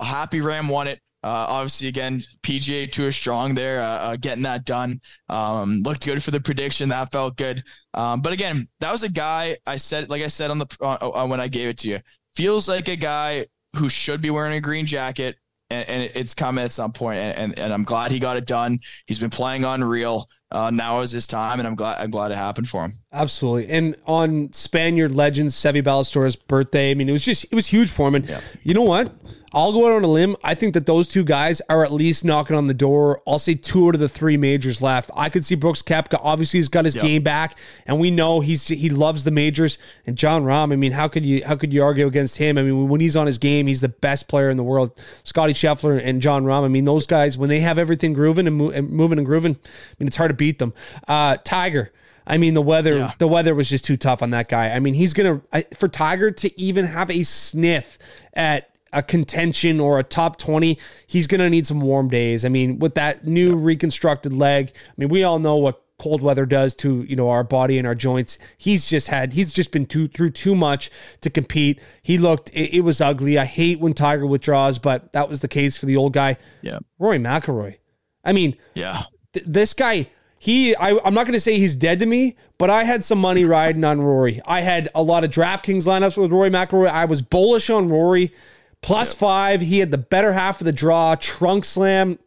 happy 0.00 0.40
Rahm 0.40 0.68
won 0.68 0.88
it. 0.88 1.00
Uh, 1.24 1.46
obviously, 1.48 1.88
again, 1.88 2.22
PGA 2.42 2.90
Tour 2.90 3.10
strong 3.10 3.54
there, 3.54 3.80
uh, 3.82 3.86
uh, 3.86 4.16
getting 4.16 4.44
that 4.44 4.64
done. 4.64 5.00
Um, 5.28 5.82
looked 5.82 6.04
good 6.04 6.22
for 6.22 6.30
the 6.30 6.40
prediction. 6.40 6.90
That 6.90 7.10
felt 7.10 7.36
good. 7.36 7.62
Um, 7.94 8.20
but 8.20 8.32
again, 8.32 8.68
that 8.80 8.92
was 8.92 9.02
a 9.02 9.08
guy 9.08 9.56
I 9.66 9.78
said, 9.78 10.10
like 10.10 10.22
I 10.22 10.28
said 10.28 10.50
on 10.50 10.58
the 10.58 10.66
uh, 10.80 10.96
uh, 11.02 11.26
when 11.26 11.40
I 11.40 11.48
gave 11.48 11.68
it 11.68 11.78
to 11.78 11.88
you, 11.88 12.00
feels 12.36 12.68
like 12.68 12.88
a 12.88 12.94
guy 12.96 13.46
who 13.76 13.88
should 13.88 14.20
be 14.20 14.30
wearing 14.30 14.56
a 14.56 14.60
green 14.60 14.86
jacket, 14.86 15.36
and, 15.70 15.88
and 15.88 16.10
it's 16.14 16.34
coming 16.34 16.64
at 16.64 16.72
some 16.72 16.92
point, 16.92 17.18
and, 17.18 17.38
and, 17.38 17.58
and 17.58 17.72
I'm 17.72 17.84
glad 17.84 18.10
he 18.10 18.18
got 18.18 18.36
it 18.36 18.46
done. 18.46 18.80
He's 19.06 19.18
been 19.18 19.30
playing 19.30 19.64
unreal. 19.64 20.28
Uh, 20.50 20.70
now 20.70 21.00
is 21.00 21.10
his 21.10 21.26
time, 21.26 21.58
and 21.58 21.68
I'm 21.68 21.74
glad 21.74 22.00
I'm 22.00 22.10
glad 22.10 22.30
it 22.30 22.36
happened 22.36 22.68
for 22.68 22.82
him. 22.82 22.92
Absolutely. 23.12 23.68
And 23.68 23.94
on 24.06 24.50
Spaniard 24.54 25.12
legend 25.12 25.50
Seve 25.50 25.82
Ballesteros' 25.82 26.38
birthday, 26.46 26.90
I 26.90 26.94
mean, 26.94 27.08
it 27.08 27.12
was 27.12 27.24
just 27.24 27.44
it 27.44 27.54
was 27.54 27.66
huge 27.66 27.90
for 27.90 28.08
him. 28.08 28.14
And 28.14 28.26
yeah. 28.26 28.40
you 28.62 28.72
know 28.72 28.82
what? 28.82 29.12
I'll 29.52 29.72
go 29.72 29.86
out 29.86 29.92
on 29.92 30.04
a 30.04 30.08
limb. 30.08 30.36
I 30.44 30.54
think 30.54 30.74
that 30.74 30.84
those 30.84 31.08
two 31.08 31.24
guys 31.24 31.62
are 31.68 31.82
at 31.82 31.90
least 31.90 32.24
knocking 32.24 32.54
on 32.54 32.66
the 32.66 32.74
door. 32.74 33.22
I'll 33.26 33.38
say 33.38 33.54
two 33.54 33.88
out 33.88 33.94
of 33.94 34.00
the 34.00 34.08
three 34.08 34.36
majors 34.36 34.82
left. 34.82 35.10
I 35.16 35.30
could 35.30 35.44
see 35.44 35.54
Brooks 35.54 35.80
Koepka. 35.80 36.20
Obviously, 36.22 36.58
he's 36.58 36.68
got 36.68 36.84
his 36.84 36.94
yep. 36.94 37.04
game 37.04 37.22
back, 37.22 37.58
and 37.86 37.98
we 37.98 38.10
know 38.10 38.40
he's 38.40 38.68
he 38.68 38.90
loves 38.90 39.24
the 39.24 39.30
majors. 39.30 39.78
And 40.06 40.16
Jon 40.16 40.44
Rahm, 40.44 40.72
I 40.72 40.76
mean, 40.76 40.92
how 40.92 41.08
could 41.08 41.24
you 41.24 41.44
how 41.46 41.56
could 41.56 41.72
you 41.72 41.82
argue 41.82 42.06
against 42.06 42.36
him? 42.36 42.58
I 42.58 42.62
mean, 42.62 42.88
when 42.88 43.00
he's 43.00 43.16
on 43.16 43.26
his 43.26 43.38
game, 43.38 43.66
he's 43.66 43.80
the 43.80 43.88
best 43.88 44.28
player 44.28 44.50
in 44.50 44.56
the 44.56 44.64
world. 44.64 44.92
Scotty 45.24 45.54
Scheffler 45.54 46.00
and 46.02 46.20
Jon 46.20 46.44
Rahm. 46.44 46.64
I 46.64 46.68
mean, 46.68 46.84
those 46.84 47.06
guys 47.06 47.38
when 47.38 47.48
they 47.48 47.60
have 47.60 47.78
everything 47.78 48.12
grooving 48.12 48.46
and, 48.46 48.56
mo- 48.56 48.70
and 48.70 48.90
moving 48.90 49.18
and 49.18 49.26
grooving, 49.26 49.54
I 49.54 49.94
mean, 49.98 50.08
it's 50.08 50.16
hard 50.16 50.30
to 50.30 50.34
beat 50.34 50.58
them. 50.58 50.74
Uh, 51.06 51.38
Tiger. 51.42 51.90
I 52.26 52.36
mean, 52.36 52.52
the 52.52 52.62
weather 52.62 52.98
yeah. 52.98 53.12
the 53.16 53.28
weather 53.28 53.54
was 53.54 53.70
just 53.70 53.86
too 53.86 53.96
tough 53.96 54.22
on 54.22 54.30
that 54.30 54.50
guy. 54.50 54.68
I 54.68 54.80
mean, 54.80 54.92
he's 54.92 55.14
gonna 55.14 55.40
for 55.74 55.88
Tiger 55.88 56.30
to 56.30 56.60
even 56.60 56.84
have 56.84 57.10
a 57.10 57.22
sniff 57.22 57.98
at 58.34 58.68
a 58.92 59.02
contention 59.02 59.80
or 59.80 59.98
a 59.98 60.02
top 60.02 60.36
20, 60.38 60.78
he's 61.06 61.26
going 61.26 61.40
to 61.40 61.50
need 61.50 61.66
some 61.66 61.80
warm 61.80 62.08
days. 62.08 62.44
I 62.44 62.48
mean, 62.48 62.78
with 62.78 62.94
that 62.94 63.26
new 63.26 63.54
reconstructed 63.54 64.32
leg, 64.32 64.72
I 64.74 64.92
mean, 64.96 65.08
we 65.08 65.22
all 65.22 65.38
know 65.38 65.56
what 65.56 65.82
cold 65.98 66.22
weather 66.22 66.46
does 66.46 66.74
to, 66.74 67.02
you 67.02 67.16
know, 67.16 67.28
our 67.28 67.42
body 67.42 67.76
and 67.76 67.86
our 67.86 67.94
joints. 67.94 68.38
He's 68.56 68.86
just 68.86 69.08
had 69.08 69.32
he's 69.32 69.52
just 69.52 69.72
been 69.72 69.86
too 69.86 70.08
through 70.08 70.30
too 70.30 70.54
much 70.54 70.90
to 71.20 71.30
compete. 71.30 71.80
He 72.02 72.18
looked 72.18 72.50
it, 72.50 72.76
it 72.76 72.80
was 72.82 73.00
ugly. 73.00 73.38
I 73.38 73.44
hate 73.44 73.80
when 73.80 73.94
Tiger 73.94 74.26
withdraws, 74.26 74.78
but 74.78 75.12
that 75.12 75.28
was 75.28 75.40
the 75.40 75.48
case 75.48 75.76
for 75.76 75.86
the 75.86 75.96
old 75.96 76.12
guy. 76.12 76.36
Yeah. 76.62 76.78
Rory 76.98 77.18
McIlroy. 77.18 77.78
I 78.24 78.32
mean, 78.32 78.56
yeah. 78.74 79.04
Th- 79.32 79.46
this 79.46 79.74
guy 79.74 80.08
he 80.38 80.74
I, 80.76 80.90
am 80.90 81.14
not 81.14 81.26
going 81.26 81.32
to 81.32 81.40
say 81.40 81.58
he's 81.58 81.74
dead 81.74 81.98
to 81.98 82.06
me, 82.06 82.36
but 82.58 82.70
I 82.70 82.84
had 82.84 83.04
some 83.04 83.18
money 83.18 83.44
riding 83.44 83.84
on 83.84 84.00
Rory. 84.00 84.40
I 84.46 84.60
had 84.60 84.88
a 84.94 85.02
lot 85.02 85.24
of 85.24 85.30
DraftKings 85.30 85.86
lineups 85.86 86.16
with 86.16 86.30
Rory 86.30 86.50
McIlroy. 86.50 86.88
I 86.88 87.04
was 87.04 87.22
bullish 87.22 87.68
on 87.68 87.88
Rory. 87.88 88.32
Plus 88.80 89.10
yep. 89.10 89.18
five. 89.18 89.60
He 89.60 89.80
had 89.80 89.90
the 89.90 89.98
better 89.98 90.32
half 90.32 90.60
of 90.60 90.64
the 90.64 90.72
draw. 90.72 91.14
Trunk 91.16 91.64
slam. 91.64 92.18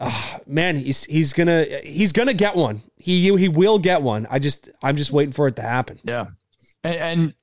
Oh, 0.00 0.38
man, 0.46 0.76
he's 0.76 1.04
he's 1.04 1.32
gonna 1.32 1.64
he's 1.84 2.12
gonna 2.12 2.34
get 2.34 2.56
one. 2.56 2.82
He 2.96 3.36
he 3.36 3.48
will 3.48 3.78
get 3.78 4.02
one. 4.02 4.26
I 4.28 4.38
just 4.38 4.68
I'm 4.82 4.96
just 4.96 5.12
waiting 5.12 5.32
for 5.32 5.46
it 5.46 5.56
to 5.56 5.62
happen. 5.62 6.00
Yeah, 6.02 6.26
and, 6.82 6.96
and 6.96 7.34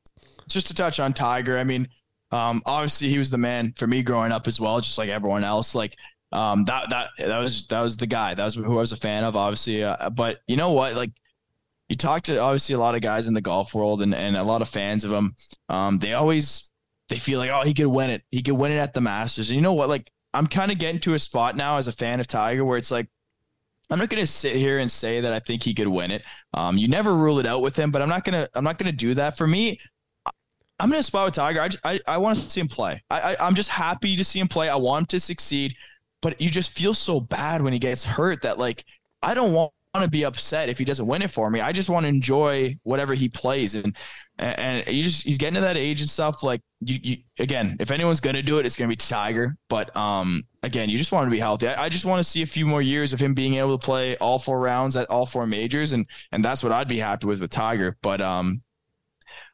just 0.49 0.67
to 0.67 0.75
touch 0.75 0.99
on 0.99 1.13
Tiger, 1.13 1.57
I 1.57 1.63
mean, 1.63 1.87
um, 2.31 2.61
obviously 2.65 3.07
he 3.07 3.17
was 3.17 3.29
the 3.29 3.37
man 3.37 3.73
for 3.77 3.87
me 3.87 4.03
growing 4.03 4.31
up 4.31 4.47
as 4.47 4.59
well, 4.59 4.81
just 4.81 4.97
like 4.97 5.09
everyone 5.09 5.43
else. 5.43 5.73
Like 5.75 5.95
um, 6.31 6.65
that 6.65 6.89
that 6.89 7.09
that 7.19 7.39
was 7.39 7.67
that 7.67 7.81
was 7.81 7.97
the 7.97 8.07
guy. 8.07 8.33
That 8.33 8.45
was 8.45 8.55
who 8.55 8.77
I 8.77 8.81
was 8.81 8.91
a 8.91 8.97
fan 8.97 9.23
of, 9.23 9.35
obviously. 9.35 9.83
Uh, 9.83 10.09
but 10.09 10.39
you 10.47 10.57
know 10.57 10.71
what? 10.71 10.95
Like 10.95 11.11
you 11.89 11.95
talk 11.95 12.23
to 12.23 12.37
obviously 12.39 12.75
a 12.75 12.79
lot 12.79 12.95
of 12.95 13.01
guys 13.01 13.27
in 13.27 13.33
the 13.33 13.41
golf 13.41 13.73
world 13.73 14.01
and 14.01 14.13
and 14.13 14.37
a 14.37 14.43
lot 14.43 14.61
of 14.61 14.69
fans 14.69 15.03
of 15.03 15.11
him. 15.11 15.35
Um, 15.69 15.99
they 15.99 16.13
always 16.13 16.70
they 17.11 17.19
feel 17.19 17.39
like, 17.39 17.51
oh, 17.51 17.61
he 17.61 17.73
could 17.73 17.87
win 17.87 18.09
it. 18.09 18.23
He 18.31 18.41
could 18.41 18.53
win 18.53 18.71
it 18.71 18.77
at 18.77 18.93
the 18.93 19.01
Masters. 19.01 19.49
And 19.49 19.57
you 19.57 19.61
know 19.61 19.73
what? 19.73 19.89
Like, 19.89 20.09
I'm 20.33 20.47
kind 20.47 20.71
of 20.71 20.79
getting 20.79 21.01
to 21.01 21.13
a 21.13 21.19
spot 21.19 21.57
now 21.57 21.75
as 21.75 21.89
a 21.89 21.91
fan 21.91 22.21
of 22.21 22.27
Tiger 22.27 22.63
where 22.63 22.77
it's 22.77 22.89
like, 22.89 23.09
I'm 23.89 23.99
not 23.99 24.07
going 24.07 24.23
to 24.23 24.27
sit 24.27 24.53
here 24.53 24.77
and 24.77 24.89
say 24.89 25.19
that 25.19 25.33
I 25.33 25.39
think 25.39 25.61
he 25.61 25.73
could 25.73 25.89
win 25.89 26.11
it. 26.11 26.23
Um, 26.53 26.77
you 26.77 26.87
never 26.87 27.13
rule 27.13 27.39
it 27.39 27.45
out 27.45 27.61
with 27.61 27.77
him, 27.77 27.91
but 27.91 28.01
I'm 28.01 28.07
not 28.07 28.23
going 28.23 28.41
to, 28.41 28.49
I'm 28.55 28.63
not 28.63 28.77
going 28.77 28.89
to 28.89 28.97
do 28.97 29.13
that. 29.15 29.37
For 29.37 29.45
me, 29.45 29.77
I'm 30.79 30.93
in 30.93 30.99
a 30.99 31.03
spot 31.03 31.25
with 31.25 31.33
Tiger. 31.33 31.59
I, 31.59 31.67
just, 31.67 31.85
I, 31.85 31.99
I 32.07 32.17
want 32.17 32.37
to 32.37 32.49
see 32.49 32.61
him 32.61 32.69
play. 32.69 33.03
I, 33.09 33.33
I, 33.33 33.45
I'm 33.45 33.55
just 33.55 33.69
happy 33.69 34.15
to 34.15 34.23
see 34.23 34.39
him 34.39 34.47
play. 34.47 34.69
I 34.69 34.77
want 34.77 35.01
him 35.01 35.07
to 35.07 35.19
succeed, 35.19 35.75
but 36.21 36.39
you 36.39 36.49
just 36.49 36.71
feel 36.71 36.93
so 36.93 37.19
bad 37.19 37.61
when 37.61 37.73
he 37.73 37.79
gets 37.79 38.05
hurt 38.05 38.43
that 38.43 38.57
like, 38.57 38.85
I 39.21 39.35
don't 39.35 39.51
want 39.51 39.73
to 39.99 40.09
be 40.09 40.23
upset 40.23 40.69
if 40.69 40.79
he 40.79 40.85
doesn't 40.85 41.05
win 41.05 41.21
it 41.21 41.29
for 41.29 41.49
me. 41.49 41.59
I 41.59 41.71
just 41.71 41.89
want 41.89 42.05
to 42.05 42.07
enjoy 42.07 42.77
whatever 42.83 43.13
he 43.13 43.27
plays. 43.27 43.75
And 43.75 43.95
and, 44.39 44.87
you 44.87 45.03
just 45.03 45.23
he's 45.23 45.37
getting 45.37 45.55
to 45.55 45.61
that 45.61 45.77
age 45.77 46.01
and 46.01 46.09
stuff. 46.09 46.43
Like 46.43 46.61
you, 46.79 46.97
you 47.01 47.17
again, 47.39 47.75
if 47.79 47.91
anyone's 47.91 48.21
gonna 48.21 48.41
do 48.41 48.57
it, 48.57 48.65
it's 48.65 48.75
gonna 48.75 48.87
be 48.87 48.95
Tiger. 48.95 49.55
But 49.69 49.95
um, 49.95 50.43
again, 50.63 50.89
you 50.89 50.97
just 50.97 51.11
want 51.11 51.27
to 51.27 51.31
be 51.31 51.39
healthy. 51.39 51.67
I, 51.67 51.85
I 51.85 51.89
just 51.89 52.05
want 52.05 52.19
to 52.19 52.23
see 52.23 52.41
a 52.41 52.45
few 52.45 52.65
more 52.65 52.81
years 52.81 53.11
of 53.13 53.19
him 53.19 53.33
being 53.33 53.55
able 53.55 53.77
to 53.77 53.85
play 53.85 54.15
all 54.17 54.39
four 54.39 54.59
rounds 54.59 54.95
at 54.95 55.09
all 55.09 55.25
four 55.25 55.45
majors, 55.45 55.93
and 55.93 56.07
and 56.31 56.43
that's 56.43 56.63
what 56.63 56.71
I'd 56.71 56.87
be 56.87 56.97
happy 56.97 57.27
with 57.27 57.41
with 57.41 57.51
Tiger. 57.51 57.97
But 58.01 58.21
um, 58.21 58.63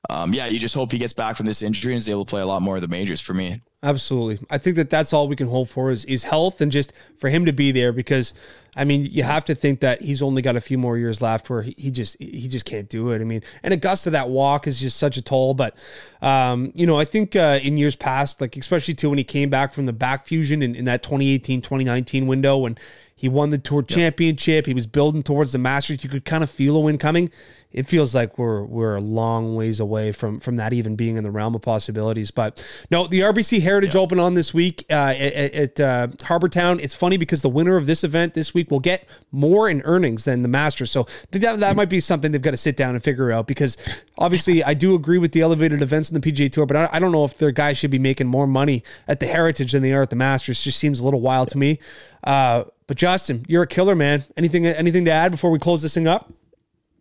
um, 0.10 0.34
yeah, 0.34 0.46
you 0.46 0.60
just 0.60 0.76
hope 0.76 0.92
he 0.92 0.98
gets 0.98 1.14
back 1.14 1.36
from 1.36 1.48
this 1.48 1.62
injury 1.62 1.94
and 1.94 2.00
is 2.00 2.10
able 2.10 2.26
to 2.26 2.30
play 2.30 2.42
a 2.42 2.46
lot 2.46 2.62
more 2.62 2.76
of 2.76 2.82
the 2.82 2.88
majors 2.88 3.22
for 3.22 3.34
me. 3.34 3.62
Absolutely. 3.84 4.46
I 4.50 4.58
think 4.58 4.76
that 4.76 4.90
that's 4.90 5.14
all 5.14 5.28
we 5.28 5.36
can 5.36 5.50
hope 5.50 5.70
for 5.70 5.92
is, 5.92 6.04
is 6.06 6.24
health 6.24 6.62
and 6.62 6.72
just 6.72 6.92
for 7.20 7.30
him 7.30 7.46
to 7.46 7.54
be 7.54 7.72
there 7.72 7.94
because 7.94 8.34
I 8.76 8.84
mean, 8.84 9.08
you 9.10 9.24
have 9.24 9.44
to 9.46 9.56
think 9.56 9.80
that 9.80 10.02
he's 10.02 10.22
only 10.22 10.44
got 10.44 10.56
a 10.56 10.62
few 10.62 10.78
more 10.78 10.98
years 11.00 11.20
left 11.20 11.50
where 11.50 11.64
he, 11.64 11.74
he 11.78 11.90
just 11.90 12.16
he 12.20 12.48
just 12.48 12.66
can't 12.66 12.88
do 12.88 13.12
it. 13.12 13.22
I 13.22 13.24
mean, 13.24 13.42
and 13.64 13.74
Augusta 13.74 14.12
that 14.12 14.30
walk 14.30 14.68
is 14.68 14.80
just 14.80 14.98
such 14.98 15.18
a 15.18 15.22
toll, 15.22 15.56
but 15.56 15.76
um, 16.22 16.72
you 16.76 16.86
know, 16.86 17.00
I 17.00 17.06
think 17.06 17.36
uh, 17.36 17.60
in 17.62 17.78
years 17.78 17.96
past, 17.96 18.40
like 18.40 18.56
especially 18.56 18.94
too 18.94 19.10
when 19.10 19.18
he 19.18 19.24
came 19.24 19.50
back 19.50 19.74
from 19.74 19.88
the 19.88 19.94
back 19.94 20.26
fusion 20.26 20.62
in, 20.62 20.76
in 20.76 20.86
that 20.86 21.02
2018, 21.02 21.62
2019 21.62 22.28
window 22.28 22.58
when 22.58 22.78
He 23.16 23.28
won 23.28 23.50
the 23.50 23.58
Tour 23.58 23.82
Championship. 23.82 24.68
He 24.68 24.76
was 24.76 24.86
building 24.86 25.24
towards 25.24 25.54
the 25.54 25.58
Masters. 25.58 26.04
You 26.04 26.10
could 26.10 26.26
kind 26.26 26.44
of 26.44 26.52
feel 26.52 26.76
a 26.76 26.80
win 26.80 27.00
coming 27.00 27.32
it 27.72 27.88
feels 27.88 28.16
like 28.16 28.38
we're 28.38 28.64
we're 28.64 28.96
a 28.96 29.02
long 29.02 29.56
ways 29.56 29.80
away 29.80 30.12
from 30.12 30.40
from 30.40 30.56
that 30.56 30.74
even 30.74 30.96
being 30.96 31.16
in 31.18 31.24
the 31.24 31.32
realm 31.32 31.54
of 31.54 31.62
possibilities. 31.62 32.32
But 32.32 32.66
no, 32.90 33.08
the 33.08 33.20
RBC 33.22 33.62
Heritage 33.62 33.96
yeah. 33.96 34.02
Open 34.02 34.20
on 34.20 34.36
this 34.36 34.54
week 34.54 34.86
uh, 34.90 35.14
at, 35.18 35.54
at 35.54 35.80
uh, 35.80 36.08
Harbour 36.24 36.50
Town. 36.50 36.80
It's 36.80 36.96
funny 36.96 37.18
because 37.18 37.42
the 37.42 37.50
winner 37.50 37.76
of 37.76 37.86
this 37.86 38.04
event 38.04 38.34
this 38.34 38.54
week 38.54 38.72
will 38.72 38.80
get 38.80 39.08
more 39.32 39.70
in 39.70 39.82
earnings 39.82 40.24
than 40.24 40.42
the 40.42 40.48
Masters. 40.48 40.92
So 40.92 41.08
that 41.32 41.60
that 41.60 41.76
might 41.76 41.90
be 41.90 42.00
something 42.00 42.32
they've 42.32 42.42
got 42.42 42.52
to 42.52 42.58
sit 42.58 42.78
down 42.78 42.96
and 42.96 43.04
figure 43.04 43.32
out. 43.32 43.48
Because 43.48 43.78
obviously, 44.18 44.64
I 44.64 44.74
do 44.74 44.96
agree 44.96 45.18
with 45.18 45.34
the 45.34 45.42
elevated 45.42 45.82
events 45.82 46.10
in 46.10 46.20
the 46.20 46.32
PGA 46.32 46.52
Tour, 46.52 46.66
but 46.66 46.78
I, 46.78 46.90
I 46.94 47.00
don't 47.00 47.12
know 47.12 47.26
if 47.26 47.38
their 47.38 47.52
guys 47.52 47.78
should 47.78 47.92
be 47.92 48.00
making 48.00 48.28
more 48.28 48.48
money 48.48 48.84
at 49.08 49.20
the 49.20 49.28
Heritage 49.28 49.74
than 49.74 49.84
they 49.84 49.94
are 49.94 50.04
at 50.04 50.10
the 50.10 50.16
Masters. 50.16 50.62
It 50.62 50.64
just 50.64 50.80
seems 50.80 51.00
a 51.00 51.04
little 51.04 51.22
wild 51.22 51.50
to 51.50 51.58
me. 51.58 51.80
Uh, 52.24 52.64
but 52.88 52.96
Justin, 52.96 53.46
you're 53.48 53.64
a 53.64 53.68
killer, 53.68 53.96
man. 53.96 54.24
Anything 54.38 54.66
anything 54.66 55.06
to 55.06 55.12
add 55.12 55.32
before 55.32 55.52
we 55.52 55.60
close 55.60 55.82
this 55.82 55.94
thing 55.94 56.08
up? 56.08 56.32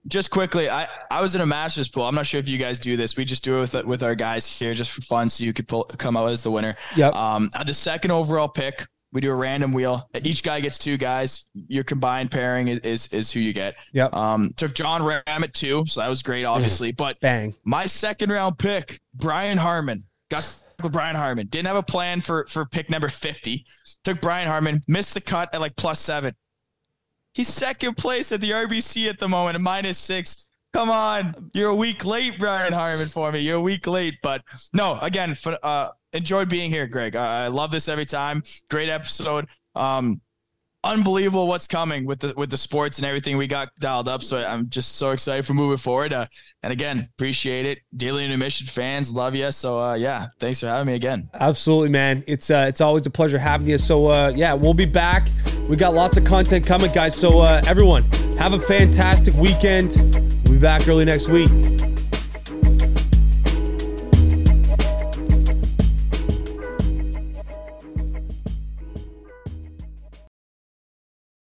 Just 0.08 0.30
quickly, 0.30 0.70
I, 0.70 0.86
I 1.10 1.20
was 1.20 1.34
in 1.34 1.40
a 1.40 1.46
masters 1.46 1.88
pool. 1.88 2.04
I'm 2.04 2.14
not 2.14 2.26
sure 2.26 2.38
if 2.38 2.48
you 2.48 2.58
guys 2.58 2.78
do 2.78 2.96
this. 2.96 3.16
We 3.16 3.24
just 3.24 3.42
do 3.42 3.56
it 3.56 3.60
with 3.60 3.84
with 3.84 4.02
our 4.02 4.14
guys 4.14 4.58
here 4.58 4.72
just 4.74 4.92
for 4.92 5.02
fun, 5.02 5.28
so 5.28 5.44
you 5.44 5.52
could 5.52 5.66
pull, 5.66 5.84
come 5.84 6.16
out 6.16 6.28
as 6.28 6.42
the 6.42 6.50
winner. 6.50 6.76
Yeah. 6.96 7.08
Um, 7.08 7.50
the 7.66 7.74
second 7.74 8.12
overall 8.12 8.48
pick, 8.48 8.86
we 9.12 9.20
do 9.20 9.30
a 9.30 9.34
random 9.34 9.72
wheel. 9.72 10.08
Each 10.22 10.42
guy 10.42 10.60
gets 10.60 10.78
two 10.78 10.96
guys. 10.96 11.48
Your 11.54 11.84
combined 11.84 12.30
pairing 12.30 12.68
is 12.68 12.78
is, 12.80 13.12
is 13.12 13.32
who 13.32 13.40
you 13.40 13.52
get. 13.52 13.76
Yeah. 13.92 14.08
Um, 14.12 14.50
took 14.56 14.74
Jon 14.74 15.00
Rahm 15.00 15.22
at 15.26 15.54
two, 15.54 15.84
so 15.86 16.00
that 16.00 16.08
was 16.08 16.22
great, 16.22 16.44
obviously. 16.44 16.92
But 16.92 17.18
bang, 17.20 17.54
my 17.64 17.86
second 17.86 18.30
round 18.30 18.58
pick, 18.58 19.00
Brian 19.14 19.58
Harman, 19.58 20.04
got 20.30 20.56
Brian 20.92 21.16
Harman. 21.16 21.46
Didn't 21.48 21.66
have 21.66 21.76
a 21.76 21.82
plan 21.82 22.20
for 22.20 22.46
for 22.46 22.64
pick 22.66 22.90
number 22.90 23.08
fifty. 23.08 23.64
Took 24.04 24.20
Brian 24.20 24.46
Harman, 24.46 24.82
missed 24.86 25.14
the 25.14 25.20
cut 25.20 25.52
at 25.52 25.60
like 25.60 25.74
plus 25.76 25.98
seven. 25.98 26.34
He's 27.36 27.48
second 27.48 27.98
place 27.98 28.32
at 28.32 28.40
the 28.40 28.52
RBC 28.52 29.10
at 29.10 29.18
the 29.18 29.28
moment, 29.28 29.60
minus 29.60 29.98
six. 29.98 30.48
Come 30.72 30.88
on, 30.90 31.50
you're 31.52 31.68
a 31.68 31.74
week 31.74 32.06
late, 32.06 32.38
Brian 32.38 32.72
Harman, 32.72 33.08
for 33.08 33.30
me. 33.30 33.40
You're 33.40 33.56
a 33.56 33.60
week 33.60 33.86
late, 33.86 34.14
but 34.22 34.42
no, 34.72 34.98
again, 35.02 35.36
uh, 35.62 35.90
enjoyed 36.14 36.48
being 36.48 36.70
here, 36.70 36.86
Greg. 36.86 37.14
I 37.14 37.48
love 37.48 37.70
this 37.70 37.88
every 37.88 38.06
time. 38.06 38.42
Great 38.70 38.88
episode. 38.88 39.48
Um, 39.74 40.22
unbelievable 40.86 41.46
what's 41.46 41.66
coming 41.66 42.06
with 42.06 42.20
the 42.20 42.32
with 42.36 42.50
the 42.50 42.56
sports 42.56 42.98
and 42.98 43.06
everything 43.06 43.36
we 43.36 43.46
got 43.46 43.68
dialed 43.80 44.08
up. 44.08 44.22
So 44.22 44.38
I'm 44.38 44.68
just 44.68 44.96
so 44.96 45.10
excited 45.10 45.44
for 45.44 45.54
moving 45.54 45.78
forward. 45.78 46.12
Uh, 46.12 46.26
and 46.62 46.72
again, 46.72 47.08
appreciate 47.14 47.66
it. 47.66 47.78
Daily 47.96 48.24
Intermission 48.24 48.66
fans 48.66 49.12
love 49.12 49.34
you. 49.34 49.50
So 49.50 49.78
uh, 49.78 49.94
yeah, 49.94 50.26
thanks 50.40 50.60
for 50.60 50.66
having 50.66 50.86
me 50.86 50.94
again. 50.94 51.28
Absolutely, 51.34 51.90
man. 51.90 52.24
It's 52.26 52.50
uh, 52.50 52.66
it's 52.68 52.80
always 52.80 53.06
a 53.06 53.10
pleasure 53.10 53.38
having 53.38 53.68
you. 53.68 53.78
So 53.78 54.06
uh, 54.06 54.32
yeah, 54.34 54.54
we'll 54.54 54.74
be 54.74 54.86
back. 54.86 55.28
We 55.68 55.76
got 55.76 55.94
lots 55.94 56.16
of 56.16 56.24
content 56.24 56.66
coming, 56.66 56.92
guys. 56.92 57.14
So 57.14 57.40
uh, 57.40 57.62
everyone, 57.66 58.10
have 58.38 58.52
a 58.52 58.60
fantastic 58.60 59.34
weekend. 59.34 59.96
We'll 60.44 60.54
be 60.54 60.58
back 60.58 60.86
early 60.88 61.04
next 61.04 61.28
week. 61.28 61.50